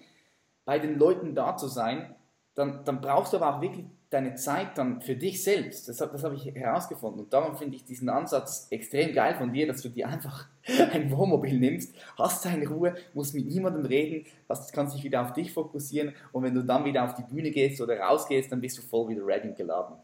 bei 0.65 0.79
den 0.79 0.97
Leuten 0.97 1.35
da 1.35 1.57
zu 1.57 1.67
sein, 1.67 2.15
dann, 2.55 2.85
dann 2.85 3.01
brauchst 3.01 3.33
du 3.33 3.37
aber 3.37 3.55
auch 3.55 3.61
wirklich 3.61 3.85
deine 4.13 4.35
Zeit 4.35 4.77
dann 4.77 5.01
für 5.01 5.15
dich 5.15 5.43
selbst. 5.43 5.89
Das, 5.89 5.97
das 5.97 6.23
habe 6.23 6.35
ich 6.35 6.45
herausgefunden. 6.45 7.21
Und 7.21 7.33
darum 7.33 7.55
finde 7.55 7.75
ich 7.75 7.83
diesen 7.83 8.09
Ansatz 8.09 8.67
extrem 8.69 9.13
geil 9.13 9.35
von 9.35 9.51
dir, 9.51 9.65
dass 9.65 9.81
du 9.81 9.89
dir 9.89 10.07
einfach 10.07 10.47
ein 10.91 11.11
Wohnmobil 11.11 11.59
nimmst, 11.59 11.95
hast 12.17 12.45
deine 12.45 12.67
Ruhe, 12.67 12.93
musst 13.13 13.33
mit 13.33 13.47
niemandem 13.47 13.85
reden, 13.85 14.25
hast, 14.47 14.71
kannst 14.71 14.95
dich 14.95 15.03
wieder 15.03 15.23
auf 15.23 15.33
dich 15.33 15.51
fokussieren 15.51 16.13
und 16.31 16.43
wenn 16.43 16.53
du 16.53 16.63
dann 16.63 16.85
wieder 16.85 17.03
auf 17.03 17.15
die 17.15 17.23
Bühne 17.23 17.49
gehst 17.49 17.81
oder 17.81 17.99
rausgehst, 17.99 18.51
dann 18.51 18.61
bist 18.61 18.77
du 18.77 18.83
voll 18.83 19.09
wieder 19.09 19.25
ready 19.25 19.51
geladen. 19.53 19.95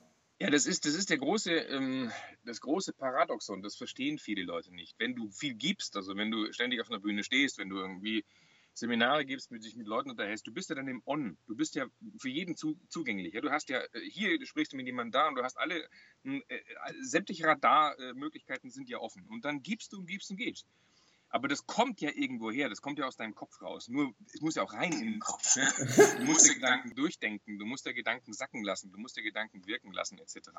Ja, 0.41 0.49
das 0.49 0.65
ist, 0.65 0.85
das 0.85 0.95
ist 0.95 1.09
der 1.09 1.17
große, 1.17 1.51
ähm, 1.51 2.11
das 2.45 2.61
große 2.61 2.93
Paradoxon, 2.93 3.61
das 3.61 3.75
verstehen 3.75 4.17
viele 4.17 4.43
Leute 4.43 4.73
nicht. 4.73 4.95
Wenn 4.97 5.13
du 5.13 5.29
viel 5.31 5.53
gibst, 5.53 5.97
also 5.97 6.15
wenn 6.15 6.31
du 6.31 6.53
ständig 6.53 6.79
auf 6.79 6.89
einer 6.89 7.01
Bühne 7.01 7.25
stehst, 7.25 7.57
wenn 7.57 7.67
du 7.67 7.75
irgendwie 7.75 8.23
Seminare 8.73 9.25
gibst, 9.25 9.51
mit 9.51 9.65
dich 9.65 9.75
mit 9.75 9.85
Leuten 9.85 10.09
unterhältst, 10.09 10.47
du 10.47 10.53
bist 10.53 10.69
ja 10.69 10.75
dann 10.75 10.87
im 10.87 11.01
On. 11.05 11.37
Du 11.47 11.55
bist 11.57 11.75
ja 11.75 11.87
für 12.19 12.29
jeden 12.29 12.55
zu, 12.55 12.79
zugänglich. 12.87 13.33
Ja? 13.33 13.41
Du 13.41 13.51
hast 13.51 13.67
ja 13.67 13.81
äh, 13.81 13.99
hier 14.09 14.45
sprichst 14.45 14.71
du 14.71 14.77
mit 14.77 14.85
jemandem 14.85 15.11
da 15.11 15.27
und 15.27 15.35
du 15.35 15.43
hast 15.43 15.57
alle 15.57 15.83
äh, 16.23 16.37
äh, 16.47 16.63
sämtliche 17.01 17.43
Radarmöglichkeiten 17.43 18.69
sind 18.69 18.89
ja 18.89 18.99
offen. 18.99 19.25
Und 19.27 19.43
dann 19.43 19.61
gibst 19.61 19.91
du 19.91 19.99
und 19.99 20.07
gibst 20.07 20.31
und 20.31 20.37
gibst. 20.37 20.65
Aber 21.29 21.47
das 21.47 21.67
kommt 21.67 22.01
ja 22.01 22.09
irgendwo 22.13 22.51
her, 22.51 22.69
das 22.69 22.81
kommt 22.81 22.97
ja 22.97 23.05
aus 23.05 23.15
deinem 23.15 23.35
Kopf 23.35 23.61
raus. 23.61 23.87
Nur, 23.87 24.13
es 24.33 24.41
muss 24.41 24.55
ja 24.55 24.63
auch 24.63 24.73
rein 24.73 24.91
in 24.93 25.11
den 25.11 25.19
Kopf. 25.19 25.55
Ne? 25.55 25.67
Du 26.19 26.25
musst 26.25 26.47
ja 26.47 26.53
Gedanken 26.53 26.95
durchdenken, 26.95 27.59
du 27.59 27.65
musst 27.65 27.85
ja 27.85 27.91
Gedanken 27.91 28.33
sacken 28.33 28.63
lassen, 28.63 28.91
du 28.91 28.97
musst 28.97 29.15
ja 29.15 29.23
Gedanken 29.23 29.65
wirken 29.67 29.93
lassen, 29.93 30.17
etc. 30.17 30.49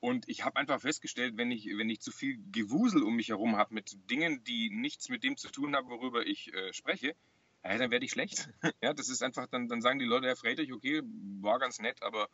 Und 0.00 0.28
ich 0.28 0.44
habe 0.44 0.56
einfach 0.56 0.80
festgestellt, 0.80 1.36
wenn 1.36 1.50
ich, 1.50 1.66
wenn 1.66 1.88
ich 1.88 2.00
zu 2.00 2.12
viel 2.12 2.38
Gewusel 2.52 3.02
um 3.02 3.16
mich 3.16 3.30
herum 3.30 3.56
habe 3.56 3.72
mit 3.72 4.10
Dingen, 4.10 4.44
die 4.44 4.70
nichts 4.70 5.08
mit 5.08 5.24
dem 5.24 5.36
zu 5.36 5.48
tun 5.48 5.74
haben, 5.74 5.88
worüber 5.88 6.26
ich 6.26 6.52
äh, 6.52 6.72
spreche, 6.74 7.16
ja, 7.64 7.78
dann 7.78 7.90
werde 7.90 8.04
ich 8.04 8.12
schlecht. 8.12 8.48
ja, 8.82 8.92
das 8.92 9.08
ist 9.08 9.22
einfach, 9.22 9.46
dann, 9.46 9.68
dann 9.68 9.80
sagen 9.80 9.98
die 9.98 10.04
Leute, 10.04 10.26
Herr 10.26 10.36
Friedrich, 10.36 10.72
okay, 10.72 11.02
war 11.40 11.58
ganz 11.58 11.78
nett, 11.80 12.02
aber 12.02 12.28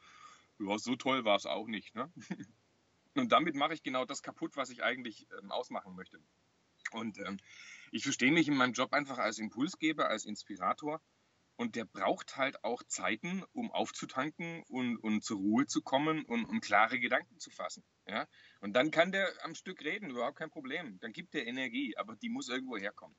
ja, 0.58 0.78
so 0.78 0.96
toll 0.96 1.24
war 1.24 1.36
es 1.36 1.46
auch 1.46 1.66
nicht. 1.66 1.94
Ne? 1.94 2.12
Und 3.14 3.30
damit 3.30 3.54
mache 3.54 3.74
ich 3.74 3.82
genau 3.82 4.04
das 4.04 4.22
kaputt, 4.22 4.56
was 4.56 4.70
ich 4.70 4.82
eigentlich 4.82 5.26
ähm, 5.38 5.50
ausmachen 5.50 5.94
möchte. 5.94 6.18
Und 6.94 7.18
ähm, 7.18 7.38
ich 7.90 8.04
verstehe 8.04 8.32
mich 8.32 8.48
in 8.48 8.56
meinem 8.56 8.72
Job 8.72 8.92
einfach 8.92 9.18
als 9.18 9.38
Impulsgeber, 9.38 10.08
als 10.08 10.24
Inspirator. 10.24 11.00
Und 11.56 11.76
der 11.76 11.84
braucht 11.84 12.36
halt 12.36 12.64
auch 12.64 12.82
Zeiten, 12.84 13.44
um 13.52 13.70
aufzutanken 13.70 14.62
und, 14.68 14.96
und 14.96 15.22
zur 15.22 15.36
Ruhe 15.36 15.66
zu 15.66 15.82
kommen 15.82 16.24
und 16.24 16.46
um 16.46 16.60
klare 16.60 16.98
Gedanken 16.98 17.38
zu 17.38 17.50
fassen. 17.50 17.84
Ja? 18.08 18.26
Und 18.60 18.72
dann 18.72 18.90
kann 18.90 19.12
der 19.12 19.30
am 19.44 19.54
Stück 19.54 19.84
reden, 19.84 20.10
überhaupt 20.10 20.38
kein 20.38 20.50
Problem. 20.50 20.98
Dann 21.00 21.12
gibt 21.12 21.34
der 21.34 21.46
Energie, 21.46 21.94
aber 21.98 22.16
die 22.16 22.30
muss 22.30 22.48
irgendwo 22.48 22.78
herkommen. 22.78 23.14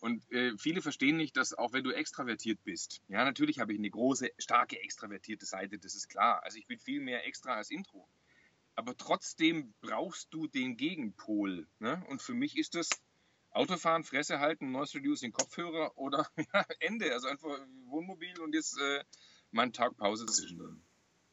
Und 0.00 0.30
äh, 0.32 0.52
viele 0.58 0.82
verstehen 0.82 1.16
nicht, 1.16 1.36
dass 1.36 1.54
auch 1.54 1.72
wenn 1.72 1.84
du 1.84 1.92
extravertiert 1.92 2.62
bist, 2.64 3.00
ja, 3.08 3.24
natürlich 3.24 3.60
habe 3.60 3.72
ich 3.72 3.78
eine 3.78 3.90
große, 3.90 4.30
starke 4.38 4.80
extravertierte 4.82 5.46
Seite, 5.46 5.78
das 5.78 5.94
ist 5.94 6.08
klar. 6.08 6.42
Also 6.42 6.58
ich 6.58 6.66
bin 6.66 6.78
viel 6.80 7.00
mehr 7.00 7.26
extra 7.26 7.54
als 7.54 7.70
Intro. 7.70 8.08
Aber 8.74 8.96
trotzdem 8.96 9.72
brauchst 9.80 10.34
du 10.34 10.48
den 10.48 10.76
Gegenpol. 10.76 11.66
Ne? 11.78 12.04
Und 12.08 12.20
für 12.20 12.34
mich 12.34 12.58
ist 12.58 12.74
das 12.74 12.90
Autofahren, 13.56 14.04
Fresse 14.04 14.38
halten, 14.38 14.70
Noise 14.70 14.98
Reducing 14.98 15.32
Kopfhörer 15.32 15.92
oder 15.96 16.26
ja, 16.54 16.64
Ende. 16.80 17.12
Also 17.12 17.28
einfach 17.28 17.58
Wohnmobil 17.86 18.38
und 18.40 18.54
jetzt 18.54 18.78
äh, 18.78 19.02
mal 19.50 19.70
Tag 19.70 19.96
Pause 19.96 20.26
zwischendrin. 20.26 20.80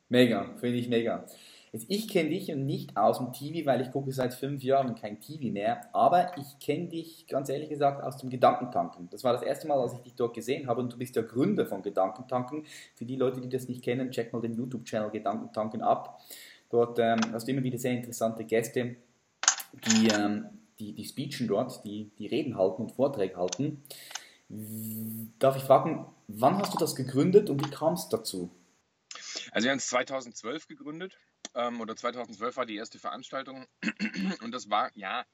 Mega, 0.10 0.56
finde 0.58 0.78
ich 0.78 0.88
mega. 0.88 1.26
Jetzt, 1.74 1.88
ich 1.90 2.08
kenne 2.08 2.30
dich 2.30 2.52
und 2.52 2.66
nicht 2.66 2.96
aus 2.96 3.18
dem 3.18 3.34
TV, 3.34 3.66
weil 3.66 3.82
ich 3.82 3.92
gucke 3.92 4.12
seit 4.12 4.34
fünf 4.36 4.64
Jahren 4.64 4.96
kein 4.96 5.20
TV 5.20 5.52
mehr, 5.52 5.94
aber 5.94 6.38
ich 6.38 6.60
kenne 6.60 6.88
dich 6.88 7.26
ganz 7.28 7.50
ehrlich 7.50 7.70
gesagt 7.70 8.04
aus 8.04 8.18
dem 8.18 8.30
Gedankentanken. 8.30 9.10
Das 9.10 9.24
war 9.24 9.34
das 9.34 9.42
erste 9.42 9.68
Mal, 9.68 9.80
als 9.80 9.94
ich 9.94 10.02
dich 10.02 10.14
dort 10.14 10.36
gesehen 10.36 10.68
habe 10.68 10.82
und 10.82 10.94
du 10.94 10.98
bist 10.98 11.16
der 11.16 11.24
Gründer 11.24 11.66
von 11.66 11.82
Gedankentanken. 11.82 12.66
Für 12.96 13.06
die 13.06 13.16
Leute, 13.16 13.42
die 13.42 13.50
das 13.50 13.68
nicht 13.68 13.84
kennen, 13.84 14.12
check 14.12 14.32
mal 14.32 14.42
den 14.42 14.54
YouTube-Channel 14.54 15.10
Gedankentanken 15.10 15.82
ab. 15.82 16.22
Dort 16.70 17.00
ähm, 17.00 17.20
hast 17.32 17.48
du 17.48 17.52
immer 17.52 17.64
wieder 17.64 17.80
sehr 17.80 17.94
interessante 17.94 18.46
Gäste, 18.46 18.96
die, 19.88 20.08
ähm, 20.10 20.46
die, 20.84 20.94
die 20.94 21.06
speechen 21.06 21.48
dort, 21.48 21.84
die, 21.86 22.12
die 22.18 22.28
Reden 22.28 22.58
halten 22.58 22.84
und 22.84 22.92
Vorträge 22.92 23.38
halten. 23.38 23.84
Darf 25.40 25.56
ich 25.56 25.64
fragen, 25.64 26.06
wann 26.28 26.58
hast 26.58 26.74
du 26.74 26.78
das 26.78 26.96
gegründet 26.96 27.50
und 27.50 27.66
wie 27.66 27.72
kam 27.72 27.94
es 27.94 28.10
dazu? 28.10 28.52
Also 29.52 29.66
wir 29.66 29.72
haben 29.72 29.78
es 29.78 29.88
2012 29.88 30.68
gegründet 30.68 31.18
ähm, 31.56 31.80
oder 31.80 31.96
2012 31.96 32.58
war 32.58 32.66
die 32.66 32.76
erste 32.76 33.00
Veranstaltung 33.00 33.66
und 34.42 34.52
das 34.52 34.70
war, 34.70 34.92
ja, 34.96 35.26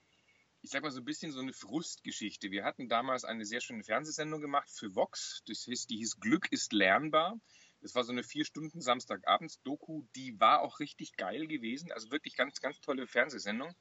ich 0.61 0.69
sag 0.69 0.83
mal 0.83 0.91
so 0.91 0.99
ein 0.99 1.05
bisschen 1.05 1.31
so 1.31 1.39
eine 1.39 1.53
Frustgeschichte. 1.53 2.51
Wir 2.51 2.65
hatten 2.65 2.89
damals 2.89 3.23
eine 3.23 3.45
sehr 3.45 3.61
schöne 3.61 3.83
Fernsehsendung 3.83 4.41
gemacht 4.41 4.69
für 4.69 4.93
Vox, 4.95 5.41
das 5.47 5.63
hieß, 5.63 5.87
die 5.87 5.97
hieß 5.97 6.19
Glück 6.19 6.51
ist 6.51 6.73
lernbar. 6.73 7.39
Das 7.81 7.95
war 7.95 8.03
so 8.03 8.11
eine 8.11 8.23
vier 8.23 8.43
Stunden 8.43 8.81
Samstagabends-Doku, 8.81 10.03
die 10.15 10.37
war 10.39 10.61
auch 10.61 10.79
richtig 10.79 11.15
geil 11.15 11.47
gewesen, 11.47 11.93
also 11.93 12.11
wirklich 12.11 12.35
ganz, 12.35 12.59
ganz 12.59 12.81
tolle 12.81 13.07
Fernsehsendung. 13.07 13.73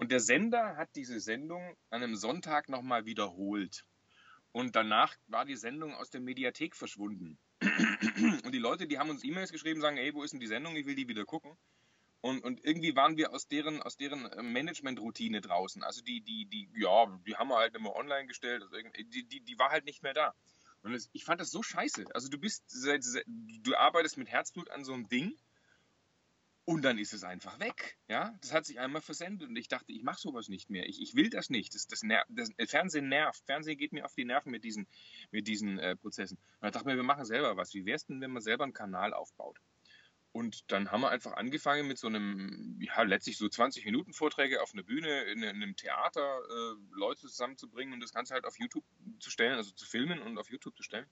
Und 0.00 0.10
der 0.10 0.20
Sender 0.20 0.78
hat 0.78 0.96
diese 0.96 1.20
Sendung 1.20 1.76
an 1.90 2.02
einem 2.02 2.16
Sonntag 2.16 2.70
nochmal 2.70 3.04
wiederholt. 3.04 3.84
Und 4.50 4.74
danach 4.74 5.14
war 5.26 5.44
die 5.44 5.56
Sendung 5.56 5.94
aus 5.94 6.08
der 6.08 6.22
Mediathek 6.22 6.74
verschwunden. 6.74 7.38
Und 8.42 8.52
die 8.52 8.58
Leute, 8.58 8.86
die 8.86 8.98
haben 8.98 9.10
uns 9.10 9.22
E-Mails 9.22 9.52
geschrieben, 9.52 9.82
sagen, 9.82 9.98
ey, 9.98 10.14
wo 10.14 10.22
ist 10.22 10.30
denn 10.30 10.40
die 10.40 10.46
Sendung? 10.46 10.74
Ich 10.74 10.86
will 10.86 10.94
die 10.94 11.06
wieder 11.06 11.26
gucken. 11.26 11.54
Und, 12.22 12.42
und 12.42 12.64
irgendwie 12.64 12.96
waren 12.96 13.18
wir 13.18 13.34
aus 13.34 13.46
deren, 13.46 13.82
aus 13.82 13.98
deren 13.98 14.24
äh, 14.24 14.42
Management-Routine 14.42 15.42
draußen. 15.42 15.82
Also 15.84 16.00
die, 16.00 16.22
die, 16.22 16.46
die, 16.46 16.70
ja, 16.76 17.06
die 17.26 17.36
haben 17.36 17.48
wir 17.48 17.58
halt 17.58 17.74
immer 17.76 17.94
online 17.94 18.26
gestellt. 18.26 18.62
Also 18.62 18.76
die, 19.04 19.28
die, 19.28 19.40
die 19.42 19.58
war 19.58 19.68
halt 19.68 19.84
nicht 19.84 20.02
mehr 20.02 20.14
da. 20.14 20.34
Und 20.82 20.92
das, 20.92 21.10
ich 21.12 21.24
fand 21.24 21.42
das 21.42 21.50
so 21.50 21.62
scheiße. 21.62 22.06
Also 22.14 22.30
du 22.30 22.38
bist, 22.38 22.64
du 23.26 23.76
arbeitest 23.76 24.16
mit 24.16 24.28
Herzblut 24.28 24.70
an 24.70 24.82
so 24.82 24.94
einem 24.94 25.08
Ding 25.08 25.36
und 26.70 26.82
dann 26.82 26.98
ist 26.98 27.12
es 27.12 27.24
einfach 27.24 27.58
weg. 27.58 27.98
Ja, 28.06 28.32
das 28.42 28.52
hat 28.52 28.64
sich 28.64 28.78
einmal 28.78 29.02
versendet 29.02 29.48
und 29.48 29.56
ich 29.56 29.66
dachte, 29.66 29.90
ich 29.90 30.04
mache 30.04 30.20
sowas 30.20 30.48
nicht 30.48 30.70
mehr. 30.70 30.88
Ich, 30.88 31.02
ich 31.02 31.16
will 31.16 31.28
das 31.28 31.50
nicht. 31.50 31.74
Das, 31.74 31.88
das, 31.88 32.04
ner 32.04 32.24
das 32.28 32.48
äh, 32.58 32.66
Fernsehen 32.68 33.08
nervt. 33.08 33.44
Fernsehen 33.44 33.76
geht 33.76 33.92
mir 33.92 34.04
auf 34.04 34.14
die 34.14 34.24
Nerven 34.24 34.52
mit 34.52 34.62
diesen, 34.62 34.86
mit 35.32 35.48
diesen 35.48 35.80
äh, 35.80 35.96
Prozessen. 35.96 36.36
Und 36.36 36.62
dann 36.62 36.70
dachte 36.70 36.84
ich 36.84 36.92
mir, 36.92 36.96
wir 36.96 37.02
machen 37.02 37.24
selber 37.24 37.56
was. 37.56 37.74
Wie 37.74 37.86
wäre 37.86 37.96
es 37.96 38.06
denn, 38.06 38.20
wenn 38.20 38.30
man 38.30 38.40
selber 38.40 38.62
einen 38.62 38.72
Kanal 38.72 39.12
aufbaut? 39.14 39.58
Und 40.30 40.70
dann 40.70 40.92
haben 40.92 41.00
wir 41.00 41.10
einfach 41.10 41.32
angefangen 41.32 41.88
mit 41.88 41.98
so 41.98 42.06
einem, 42.06 42.78
ja, 42.80 43.02
letztlich 43.02 43.36
so 43.36 43.48
20 43.48 43.84
Minuten 43.84 44.12
Vorträge 44.12 44.62
auf 44.62 44.72
einer 44.72 44.84
Bühne, 44.84 45.24
in, 45.24 45.42
in 45.42 45.48
einem 45.48 45.74
Theater, 45.74 46.22
äh, 46.22 46.74
Leute 46.92 47.22
zusammenzubringen 47.22 47.94
und 47.94 48.00
das 48.00 48.12
Ganze 48.12 48.34
halt 48.34 48.44
auf 48.44 48.56
YouTube 48.60 48.84
zu 49.18 49.30
stellen, 49.32 49.56
also 49.56 49.72
zu 49.72 49.86
filmen 49.86 50.22
und 50.22 50.38
auf 50.38 50.48
YouTube 50.48 50.76
zu 50.76 50.84
stellen. 50.84 51.10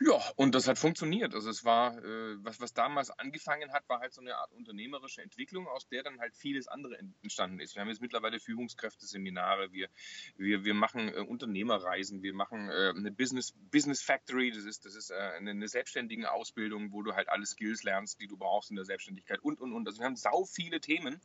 Ja, 0.00 0.22
und 0.36 0.54
das 0.54 0.68
hat 0.68 0.78
funktioniert. 0.78 1.34
Also 1.34 1.50
es 1.50 1.64
war, 1.64 1.98
äh, 1.98 2.36
was, 2.44 2.60
was 2.60 2.72
damals 2.72 3.10
angefangen 3.10 3.72
hat, 3.72 3.88
war 3.88 3.98
halt 3.98 4.12
so 4.12 4.20
eine 4.20 4.36
Art 4.36 4.52
unternehmerische 4.52 5.22
Entwicklung, 5.22 5.66
aus 5.66 5.88
der 5.88 6.04
dann 6.04 6.20
halt 6.20 6.36
vieles 6.36 6.68
andere 6.68 6.96
entstanden 7.22 7.58
ist. 7.58 7.74
Wir 7.74 7.82
haben 7.82 7.88
jetzt 7.88 8.00
mittlerweile 8.00 8.38
Führungskräfteseminare, 8.38 9.72
wir, 9.72 9.88
wir, 10.36 10.64
wir 10.64 10.74
machen 10.74 11.08
äh, 11.08 11.18
Unternehmerreisen, 11.18 12.22
wir 12.22 12.32
machen 12.32 12.70
äh, 12.70 12.92
eine 12.96 13.10
Business, 13.10 13.54
Business 13.72 14.00
Factory, 14.00 14.52
das 14.52 14.64
ist, 14.64 14.84
das 14.84 14.94
ist 14.94 15.10
äh, 15.10 15.14
eine, 15.14 15.50
eine 15.50 15.66
selbstständige 15.66 16.30
Ausbildung, 16.30 16.92
wo 16.92 17.02
du 17.02 17.14
halt 17.14 17.28
alle 17.28 17.46
Skills 17.46 17.82
lernst, 17.82 18.20
die 18.20 18.28
du 18.28 18.36
brauchst 18.36 18.70
in 18.70 18.76
der 18.76 18.84
Selbstständigkeit 18.84 19.40
und, 19.40 19.60
und, 19.60 19.72
und. 19.72 19.88
Also 19.88 19.98
wir 19.98 20.06
haben 20.06 20.16
sau 20.16 20.44
viele 20.44 20.80
Themen, 20.80 21.20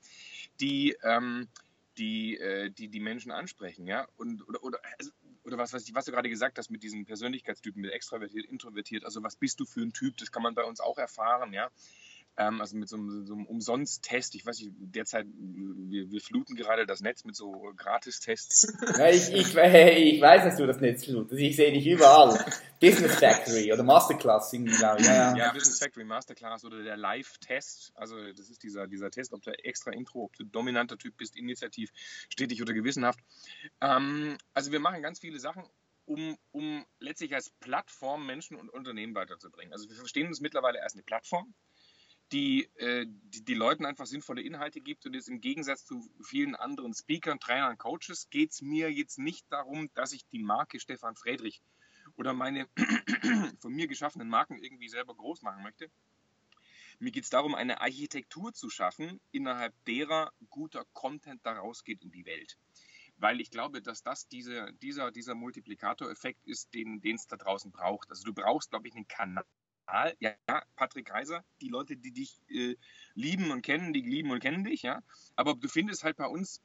die, 0.59 0.97
ähm, 1.03 1.47
die, 1.99 2.37
äh, 2.39 2.71
die 2.71 2.87
die 2.87 2.99
Menschen 2.99 3.31
ansprechen, 3.31 3.85
ja. 3.85 4.07
Und, 4.17 4.47
oder, 4.47 4.63
oder 4.63 4.79
also 4.97 5.11
oder 5.45 5.57
was, 5.57 5.73
was, 5.73 5.93
was 5.93 6.05
du 6.05 6.11
gerade 6.11 6.29
gesagt 6.29 6.57
hast 6.57 6.69
mit 6.69 6.83
diesen 6.83 7.05
Persönlichkeitstypen, 7.05 7.81
mit 7.81 7.91
extravertiert, 7.91 8.45
introvertiert, 8.45 9.05
also 9.05 9.23
was 9.23 9.35
bist 9.35 9.59
du 9.59 9.65
für 9.65 9.81
ein 9.81 9.93
Typ, 9.93 10.17
das 10.17 10.31
kann 10.31 10.43
man 10.43 10.55
bei 10.55 10.63
uns 10.63 10.79
auch 10.79 10.97
erfahren, 10.97 11.53
ja. 11.53 11.69
Ähm, 12.35 12.61
also 12.61 12.75
mit 12.75 12.89
so 12.89 12.95
einem, 12.95 13.25
so 13.25 13.33
einem 13.33 13.45
Umsonst-Test, 13.45 14.33
ich 14.35 14.45
weiß 14.45 14.59
nicht, 14.59 14.71
derzeit, 14.77 15.27
wir, 15.35 16.09
wir, 16.09 16.21
fluten 16.21 16.55
gerade 16.55 16.87
das 16.87 17.01
Netz 17.01 17.23
mit 17.25 17.35
so 17.35 17.71
Gratistests. 17.75 18.73
Ja, 18.97 19.09
ich, 19.09 19.31
ich, 19.33 19.55
ich 19.55 20.21
weiß, 20.21 20.43
dass 20.43 20.55
du 20.57 20.65
das 20.65 20.79
Netz 20.79 21.05
flutest, 21.05 21.39
ich 21.39 21.55
sehe 21.55 21.71
dich 21.71 21.85
überall. 21.85 22.43
Business 22.79 23.15
Factory 23.15 23.71
oder 23.71 23.83
Masterclass, 23.83 24.51
glaube 24.51 24.73
Ja, 24.79 24.97
ja. 24.99 25.35
ja, 25.35 25.53
Business 25.53 25.79
Factory, 25.79 26.03
Masterclass 26.03 26.65
oder 26.65 26.83
der 26.83 26.97
Live-Test, 26.97 27.91
also 27.95 28.15
das 28.31 28.49
ist 28.49 28.63
dieser, 28.63 28.87
dieser 28.87 29.11
Test, 29.11 29.33
ob 29.33 29.41
du 29.41 29.51
extra 29.63 29.91
Intro, 29.91 30.23
ob 30.23 30.35
du 30.35 30.43
dominanter 30.43 30.97
Typ 30.97 31.17
bist, 31.17 31.35
initiativ, 31.35 31.91
stetig 32.29 32.61
oder 32.61 32.73
gewissenhaft. 32.73 33.19
Ähm, 33.81 34.37
also 34.53 34.71
wir 34.71 34.79
machen 34.79 35.01
ganz 35.01 35.19
viele 35.19 35.39
Sachen 35.39 35.63
um, 36.05 36.37
um 36.51 36.85
letztlich 36.99 37.33
als 37.33 37.49
Plattform 37.59 38.25
Menschen 38.25 38.57
und 38.57 38.69
Unternehmen 38.69 39.15
weiterzubringen. 39.15 39.73
Also 39.73 39.89
wir 39.89 39.95
verstehen 39.95 40.27
uns 40.27 40.41
mittlerweile 40.41 40.81
als 40.81 40.93
eine 40.93 41.03
Plattform 41.03 41.53
die, 42.33 42.63
äh, 42.77 43.05
die, 43.07 43.45
die 43.45 43.53
Leuten 43.53 43.85
einfach 43.85 44.07
sinnvolle 44.07 44.41
Inhalte 44.41 44.81
gibt. 44.81 45.05
Und 45.05 45.13
jetzt 45.13 45.29
im 45.29 45.39
Gegensatz 45.39 45.85
zu 45.85 46.09
vielen 46.23 46.55
anderen 46.55 46.93
Speakern, 46.93 47.39
Trainern, 47.39 47.77
Coaches 47.77 48.29
geht 48.29 48.51
es 48.51 48.61
mir 48.61 48.91
jetzt 48.91 49.19
nicht 49.19 49.45
darum, 49.51 49.89
dass 49.93 50.11
ich 50.11 50.25
die 50.29 50.39
Marke 50.39 50.79
Stefan 50.79 51.15
Friedrich 51.15 51.61
oder 52.17 52.33
meine 52.33 52.67
von 53.61 53.71
mir 53.71 53.87
geschaffenen 53.87 54.27
Marken 54.27 54.57
irgendwie 54.57 54.89
selber 54.89 55.15
groß 55.15 55.43
machen 55.43 55.63
möchte. 55.63 55.91
Mir 56.99 57.11
geht 57.11 57.23
es 57.23 57.29
darum, 57.29 57.55
eine 57.55 57.81
Architektur 57.81 58.53
zu 58.53 58.69
schaffen, 58.69 59.19
innerhalb 59.31 59.73
derer 59.85 60.31
guter 60.49 60.85
Content 60.93 61.45
daraus 61.45 61.83
geht 61.83 62.03
in 62.03 62.11
die 62.11 62.25
Welt. 62.25 62.57
Weil 63.17 63.41
ich 63.41 63.51
glaube, 63.51 63.81
dass 63.81 64.01
das 64.01 64.27
diese, 64.27 64.73
dieser, 64.81 65.11
dieser 65.11 65.35
Multiplikatoreffekt 65.35 66.47
ist, 66.47 66.73
den 66.73 67.01
es 67.03 67.27
da 67.27 67.37
draußen 67.37 67.71
braucht. 67.71 68.09
Also 68.09 68.23
du 68.23 68.33
brauchst, 68.33 68.71
glaube 68.71 68.87
ich, 68.87 68.95
einen 68.95 69.07
Kanal 69.07 69.45
ja, 70.19 70.33
Patrick 70.75 71.07
Kaiser, 71.07 71.43
die 71.61 71.69
Leute, 71.69 71.95
die 71.97 72.11
dich 72.11 72.39
äh, 72.49 72.75
lieben 73.15 73.51
und 73.51 73.61
kennen, 73.61 73.93
die 73.93 74.01
lieben 74.01 74.31
und 74.31 74.39
kennen 74.39 74.63
dich, 74.63 74.81
ja. 74.83 75.03
Aber 75.35 75.55
du 75.55 75.67
findest 75.67 76.03
halt 76.03 76.17
bei 76.17 76.27
uns 76.27 76.61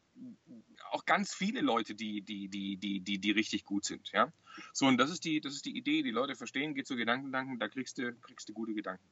auch 0.90 1.04
ganz 1.04 1.34
viele 1.34 1.60
Leute, 1.60 1.94
die, 1.94 2.22
die, 2.22 2.48
die, 2.48 2.76
die, 2.76 3.00
die, 3.00 3.18
die 3.18 3.30
richtig 3.30 3.64
gut 3.64 3.84
sind, 3.84 4.10
ja. 4.12 4.32
So, 4.72 4.86
und 4.86 4.98
das 4.98 5.10
ist 5.10 5.24
die, 5.24 5.40
das 5.40 5.54
ist 5.54 5.64
die 5.64 5.76
Idee, 5.76 6.02
die 6.02 6.10
Leute 6.10 6.34
verstehen, 6.34 6.74
geht 6.74 6.86
zu 6.86 6.96
Gedankendanken, 6.96 7.58
da 7.58 7.68
kriegst 7.68 7.98
du, 7.98 8.14
kriegst 8.14 8.48
du 8.48 8.52
gute 8.52 8.74
Gedanken. 8.74 9.04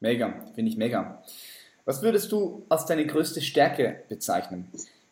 Mega, 0.00 0.46
finde 0.54 0.70
ich 0.70 0.76
mega. 0.76 1.22
Was 1.84 2.02
würdest 2.02 2.30
du 2.32 2.64
als 2.68 2.86
deine 2.86 3.06
größte 3.06 3.40
Stärke 3.40 4.04
bezeichnen? 4.08 4.70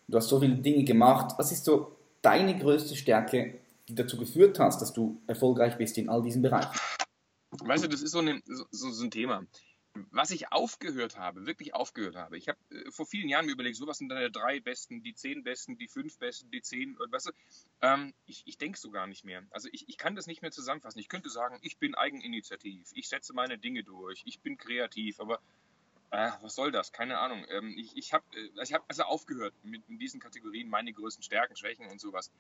Du 0.09 0.17
hast 0.17 0.29
so 0.29 0.41
viele 0.41 0.57
Dinge 0.57 0.85
gemacht. 0.85 1.35
Was 1.39 1.53
ist 1.53 1.65
so 1.65 1.97
deine 2.23 2.59
größte 2.59 2.97
Stärke, 2.97 3.61
die 3.89 3.95
dazu 3.95 4.17
geführt 4.17 4.59
hast, 4.59 4.81
dass 4.81 4.93
du 4.93 5.21
erfolgreich 5.27 5.77
bist 5.79 5.99
in 5.99 6.09
all 6.09 6.23
diesen 6.23 6.43
Bereichen? 6.43 6.71
Weißt 7.51 7.85
du, 7.85 7.89
das 7.89 8.03
ist 8.03 8.13
so, 8.13 8.21
eine, 8.21 8.43
so, 8.45 8.65
so 8.71 9.05
ein 9.05 9.11
Thema. 9.11 9.45
Was 10.13 10.31
ich 10.31 10.53
aufgehört 10.53 11.19
habe, 11.19 11.47
wirklich 11.47 11.75
aufgehört 11.75 12.15
habe, 12.15 12.39
ich 12.39 12.49
habe 12.49 12.59
äh, 12.71 12.91
vor 12.93 13.07
vielen 13.07 13.29
Jahren 13.29 13.47
mir 13.47 13.53
überlegt, 13.53 13.77
so 13.77 13.89
was 13.89 13.99
sind 13.99 14.09
deine 14.09 14.31
drei 14.31 14.61
besten, 14.61 15.03
die 15.03 15.15
zehn 15.15 15.43
besten, 15.43 15.77
die 15.79 15.89
fünf 15.89 16.17
besten, 16.19 16.49
die 16.53 16.63
zehn, 16.63 16.97
weißt 16.97 17.27
du, 17.27 17.33
ähm, 17.83 18.15
ich, 18.27 18.45
ich 18.47 18.57
denke 18.57 18.79
so 18.79 18.93
gar 18.93 19.09
nicht 19.09 19.25
mehr. 19.25 19.43
Also 19.51 19.69
ich, 19.73 19.89
ich 19.89 19.99
kann 19.99 20.15
das 20.15 20.29
nicht 20.29 20.43
mehr 20.43 20.53
zusammenfassen. 20.53 21.01
Ich 21.01 21.09
könnte 21.09 21.29
sagen, 21.29 21.59
ich 21.63 21.79
bin 21.79 21.97
eigeninitiativ, 21.97 22.89
ich 22.95 23.09
setze 23.09 23.33
meine 23.33 23.59
Dinge 23.59 23.83
durch, 23.83 24.23
ich 24.27 24.39
bin 24.41 24.57
kreativ, 24.57 25.19
aber 25.19 25.41
äh, 26.13 26.31
was 26.41 26.55
soll 26.55 26.71
das? 26.71 26.93
Keine 26.93 27.19
Ahnung. 27.19 27.45
Ähm, 27.49 27.75
ich 27.77 27.97
ich 27.97 28.13
habe 28.13 28.25
äh, 28.37 28.63
ich 28.63 28.73
hab 28.73 28.85
also 28.89 29.03
aufgehört 29.05 29.55
mit 29.65 29.83
in 29.89 29.99
diesen 29.99 30.21
Kategorien 30.21 30.69
meine 30.69 30.93
größten 30.93 31.25
Stärken, 31.25 31.57
Schwächen 31.57 31.87
und 31.87 32.01
sowas. 32.01 32.31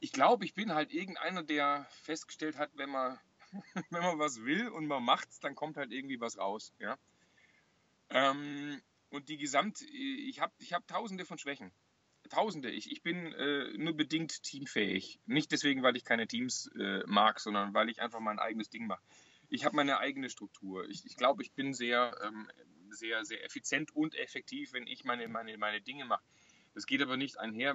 Ich 0.00 0.12
glaube, 0.12 0.46
ich 0.46 0.54
bin 0.54 0.74
halt 0.74 0.92
irgendeiner, 0.92 1.42
der 1.42 1.86
festgestellt 2.02 2.56
hat, 2.56 2.70
wenn 2.74 2.88
man 2.88 3.18
wenn 3.90 4.02
man 4.02 4.18
was 4.18 4.42
will 4.42 4.68
und 4.68 4.86
man 4.86 5.02
macht's, 5.02 5.40
dann 5.40 5.54
kommt 5.54 5.76
halt 5.76 5.92
irgendwie 5.92 6.20
was 6.20 6.38
raus. 6.38 6.72
Ja? 6.78 6.98
Ähm, 8.10 8.80
und 9.10 9.28
die 9.28 9.38
Gesamt, 9.38 9.82
ich 9.82 10.40
habe 10.40 10.52
ich 10.58 10.72
hab 10.72 10.86
tausende 10.86 11.24
von 11.24 11.38
Schwächen. 11.38 11.72
Tausende. 12.28 12.70
Ich, 12.70 12.90
ich 12.92 13.02
bin 13.02 13.32
äh, 13.32 13.72
nur 13.76 13.96
bedingt 13.96 14.42
teamfähig. 14.42 15.20
Nicht 15.26 15.50
deswegen, 15.52 15.82
weil 15.82 15.96
ich 15.96 16.04
keine 16.04 16.28
Teams 16.28 16.70
äh, 16.78 17.02
mag, 17.06 17.40
sondern 17.40 17.74
weil 17.74 17.88
ich 17.88 18.00
einfach 18.00 18.20
mein 18.20 18.38
eigenes 18.38 18.70
Ding 18.70 18.86
mache. 18.86 19.02
Ich 19.48 19.64
habe 19.64 19.74
meine 19.74 19.98
eigene 19.98 20.30
Struktur. 20.30 20.88
Ich, 20.88 21.04
ich 21.06 21.16
glaube, 21.16 21.42
ich 21.42 21.52
bin 21.52 21.74
sehr, 21.74 22.16
ähm, 22.22 22.48
sehr, 22.90 23.24
sehr 23.24 23.44
effizient 23.44 23.94
und 23.96 24.14
effektiv, 24.14 24.72
wenn 24.72 24.86
ich 24.86 25.04
meine, 25.04 25.26
meine, 25.28 25.56
meine 25.58 25.80
Dinge 25.80 26.04
mache. 26.04 26.22
Das 26.74 26.86
geht 26.86 27.02
aber 27.02 27.16
nicht 27.16 27.38
einher, 27.38 27.74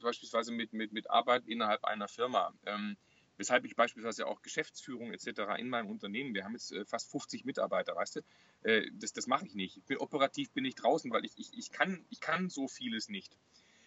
beispielsweise 0.00 0.52
mit, 0.52 0.72
mit, 0.72 0.92
mit 0.92 1.10
Arbeit 1.10 1.46
innerhalb 1.46 1.84
einer 1.84 2.08
Firma. 2.08 2.54
Ähm, 2.64 2.96
Weshalb 3.40 3.64
ich 3.64 3.74
beispielsweise 3.74 4.26
auch 4.26 4.42
Geschäftsführung 4.42 5.14
etc. 5.14 5.56
in 5.56 5.70
meinem 5.70 5.88
Unternehmen, 5.88 6.34
wir 6.34 6.44
haben 6.44 6.52
jetzt 6.52 6.72
äh, 6.72 6.84
fast 6.84 7.10
50 7.10 7.46
Mitarbeiter, 7.46 7.96
weißt 7.96 8.16
du, 8.16 8.20
äh, 8.64 8.90
das, 8.92 9.14
das 9.14 9.26
mache 9.26 9.46
ich 9.46 9.54
nicht. 9.54 9.78
Ich 9.78 9.84
bin, 9.84 9.96
operativ 9.96 10.50
bin 10.50 10.66
ich 10.66 10.74
draußen, 10.74 11.10
weil 11.10 11.24
ich, 11.24 11.32
ich, 11.38 11.56
ich, 11.56 11.72
kann, 11.72 12.04
ich 12.10 12.20
kann 12.20 12.50
so 12.50 12.68
vieles 12.68 13.08
nicht. 13.08 13.38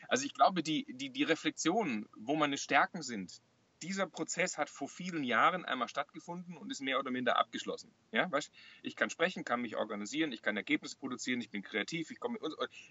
Also 0.07 0.25
ich 0.25 0.33
glaube, 0.33 0.63
die, 0.63 0.87
die, 0.89 1.11
die 1.11 1.21
Reflexion, 1.21 2.09
wo 2.17 2.35
meine 2.35 2.57
Stärken 2.57 3.03
sind, 3.03 3.43
dieser 3.83 4.07
Prozess 4.07 4.57
hat 4.57 4.71
vor 4.71 4.89
vielen 4.89 5.23
Jahren 5.23 5.65
einmal 5.65 5.87
stattgefunden 5.87 6.57
und 6.57 6.71
ist 6.71 6.81
mehr 6.81 6.97
oder 6.97 7.11
minder 7.11 7.37
abgeschlossen. 7.37 7.93
Ja, 8.11 8.31
weißt, 8.31 8.51
ich 8.81 8.95
kann 8.95 9.11
sprechen, 9.11 9.45
kann 9.45 9.61
mich 9.61 9.75
organisieren, 9.75 10.31
ich 10.31 10.41
kann 10.41 10.57
Ergebnisse 10.57 10.97
produzieren, 10.97 11.41
ich 11.41 11.51
bin 11.51 11.61
kreativ, 11.61 12.09
ich 12.09 12.19
komme, 12.19 12.39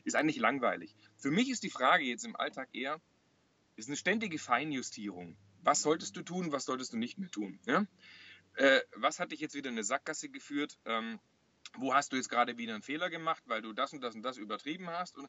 ist 0.05 0.15
eigentlich 0.15 0.39
langweilig. 0.39 0.95
Für 1.17 1.33
mich 1.33 1.51
ist 1.51 1.65
die 1.65 1.71
Frage 1.71 2.05
jetzt 2.05 2.25
im 2.25 2.37
Alltag 2.37 2.69
eher, 2.73 3.01
ist 3.75 3.89
eine 3.89 3.97
ständige 3.97 4.39
Feinjustierung 4.39 5.37
was 5.63 5.83
solltest 5.83 6.17
du 6.17 6.23
tun, 6.23 6.53
was 6.53 6.65
solltest 6.65 6.93
du 6.93 6.99
nicht 6.99 7.19
mehr 7.19 7.31
tun. 7.31 7.59
Ja? 7.67 7.87
Äh, 8.55 8.81
was 8.97 9.19
hat 9.19 9.33
dich 9.33 9.41
jetzt 9.41 9.55
wieder 9.55 9.71
in 9.71 9.77
eine 9.77 9.85
Sackgasse 9.85 10.29
geführt? 10.29 10.79
Ähm, 10.85 11.19
wo 11.79 11.95
hast 11.95 12.13
du 12.13 12.17
jetzt 12.17 12.29
gerade 12.29 12.59
wieder 12.59 12.75
einen 12.75 12.83
Fehler 12.83 13.09
gemacht, 13.09 13.43
weil 13.47 13.63
du 13.63 13.73
das 13.73 13.93
und 13.93 14.03
das 14.03 14.15
und 14.15 14.23
das 14.23 14.37
übertrieben 14.37 14.89
hast? 14.89 15.17
Und, 15.17 15.29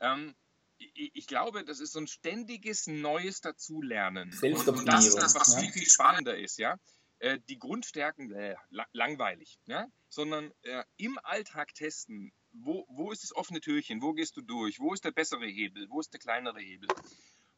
ähm, 0.00 0.34
ich, 0.78 1.12
ich, 1.14 1.26
glaube, 1.26 1.64
das 1.64 1.80
ist 1.80 1.92
so 1.92 2.00
ein 2.00 2.06
ständiges 2.06 2.86
Neues 2.86 3.40
Dazulernen. 3.40 4.30
Und 4.42 4.88
das 4.88 5.06
ist 5.06 5.16
das, 5.16 5.34
was 5.34 5.54
ja. 5.54 5.60
viel, 5.60 5.72
viel 5.72 5.88
spannender 5.88 6.36
ist, 6.36 6.58
ja. 6.58 6.78
Äh, 7.18 7.38
die 7.48 7.58
Grundstärken, 7.58 8.30
äh, 8.32 8.56
langweilig, 8.92 9.58
ja? 9.66 9.86
sondern 10.10 10.52
äh, 10.62 10.84
im 10.96 11.18
Alltag 11.22 11.72
testen, 11.74 12.32
wo, 12.52 12.86
wo 12.90 13.10
ist 13.10 13.22
das 13.22 13.34
offene 13.34 13.60
Türchen, 13.60 14.02
wo 14.02 14.12
gehst 14.12 14.36
du 14.36 14.42
durch, 14.42 14.78
wo 14.80 14.92
ist 14.92 15.04
der 15.04 15.12
bessere 15.12 15.46
Hebel, 15.46 15.88
wo 15.88 16.00
ist 16.00 16.12
der 16.12 16.20
kleinere 16.20 16.60
Hebel. 16.60 16.88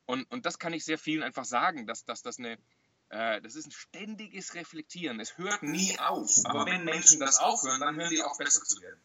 Und, 0.08 0.24
und 0.32 0.46
das 0.46 0.58
kann 0.58 0.72
ich 0.72 0.84
sehr 0.86 0.96
vielen 0.96 1.22
einfach 1.22 1.44
sagen, 1.44 1.86
dass, 1.86 2.06
dass 2.06 2.22
das 2.22 2.38
eine, 2.38 2.52
äh, 3.10 3.42
das 3.42 3.54
ist 3.54 3.66
ein 3.66 3.72
ständiges 3.72 4.54
Reflektieren. 4.54 5.20
Es 5.20 5.36
hört 5.36 5.62
nie 5.62 5.96
auf. 5.98 6.30
Aber 6.44 6.64
wenn 6.64 6.82
Menschen 6.82 7.20
das 7.20 7.38
aufhören, 7.38 7.80
dann 7.80 7.94
hören 7.94 8.08
die 8.10 8.22
auch 8.22 8.38
besser 8.38 8.64
zu 8.64 8.80
werden. 8.80 8.98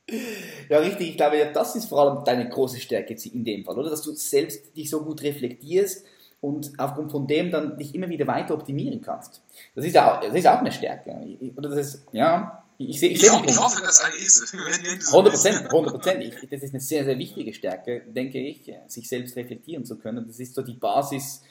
Ja, 0.69 0.79
richtig. 0.79 1.09
Ich 1.09 1.17
glaube, 1.17 1.51
das 1.53 1.75
ist 1.75 1.89
vor 1.89 2.01
allem 2.01 2.23
deine 2.23 2.47
große 2.47 2.79
Stärke 2.79 3.15
in 3.33 3.43
dem 3.43 3.65
Fall, 3.65 3.77
oder? 3.77 3.89
Dass 3.89 4.01
du 4.01 4.13
selbst 4.13 4.77
dich 4.77 4.89
so 4.89 5.03
gut 5.03 5.21
reflektierst 5.23 6.05
und 6.39 6.71
aufgrund 6.77 7.11
von 7.11 7.27
dem 7.27 7.51
dann 7.51 7.77
dich 7.77 7.93
immer 7.93 8.07
wieder 8.07 8.25
weiter 8.25 8.53
optimieren 8.53 9.01
kannst. 9.01 9.41
Das 9.75 9.83
ist 9.83 9.97
auch, 9.97 10.21
das 10.21 10.33
ist 10.33 10.47
auch 10.47 10.59
eine 10.59 10.71
Stärke. 10.71 11.11
Oder 11.57 11.69
das 11.69 11.79
ist, 11.79 12.05
ja, 12.13 12.62
ich, 12.77 12.99
sehe, 12.99 13.09
ich, 13.09 13.23
ich, 13.23 13.29
ich 13.29 13.59
hoffe, 13.59 13.81
dass 13.81 14.01
eine 14.01 14.15
ist. 14.15 14.53
100 14.53 15.33
Prozent, 15.33 15.65
100 15.65 15.93
Prozent. 15.93 16.51
Das 16.51 16.63
ist 16.63 16.73
eine 16.73 16.81
sehr, 16.81 17.05
sehr 17.05 17.17
wichtige 17.17 17.53
Stärke, 17.53 18.01
denke 18.07 18.39
ich, 18.39 18.71
sich 18.87 19.07
selbst 19.07 19.35
reflektieren 19.35 19.85
zu 19.85 19.97
können. 19.97 20.25
Das 20.27 20.39
ist 20.39 20.55
so 20.55 20.61
die 20.61 20.73
Basis, 20.73 21.43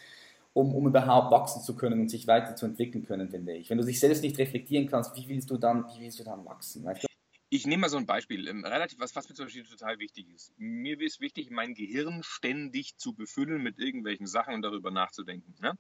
um, 0.53 0.75
um 0.75 0.87
überhaupt 0.87 1.31
wachsen 1.31 1.63
zu 1.63 1.77
können 1.77 2.01
und 2.01 2.09
sich 2.09 2.27
weiterzuentwickeln 2.27 3.07
können, 3.07 3.31
finde 3.31 3.55
ich. 3.55 3.71
Wenn 3.71 3.79
du 3.79 3.85
dich 3.85 4.01
selbst 4.01 4.23
nicht 4.23 4.39
reflektieren 4.39 4.89
kannst, 4.89 5.17
wie 5.17 5.29
willst 5.29 5.51
du 5.51 5.57
dann, 5.57 5.87
wie 5.95 6.03
willst 6.03 6.19
du 6.19 6.25
dann 6.25 6.45
wachsen? 6.45 6.85
Weißt 6.85 7.05
du? 7.05 7.09
Ich 7.49 7.67
nehme 7.67 7.83
mal 7.83 7.91
so 7.91 7.99
ein 7.99 8.07
Beispiel, 8.07 8.49
ähm, 8.49 8.65
relativ, 8.65 8.99
was, 8.99 9.15
was 9.15 9.29
mir 9.29 9.35
zum 9.35 9.47
Beispiel 9.47 9.65
total 9.65 9.99
wichtig 9.99 10.27
ist. 10.35 10.53
Mir 10.57 10.99
ist 11.01 11.21
wichtig, 11.21 11.51
mein 11.51 11.75
Gehirn 11.75 12.23
ständig 12.23 12.97
zu 12.97 13.15
befüllen 13.15 13.63
mit 13.63 13.79
irgendwelchen 13.79 14.27
Sachen 14.27 14.55
und 14.55 14.63
darüber 14.63 14.91
nachzudenken. 14.91 15.55
Ne? 15.61 15.75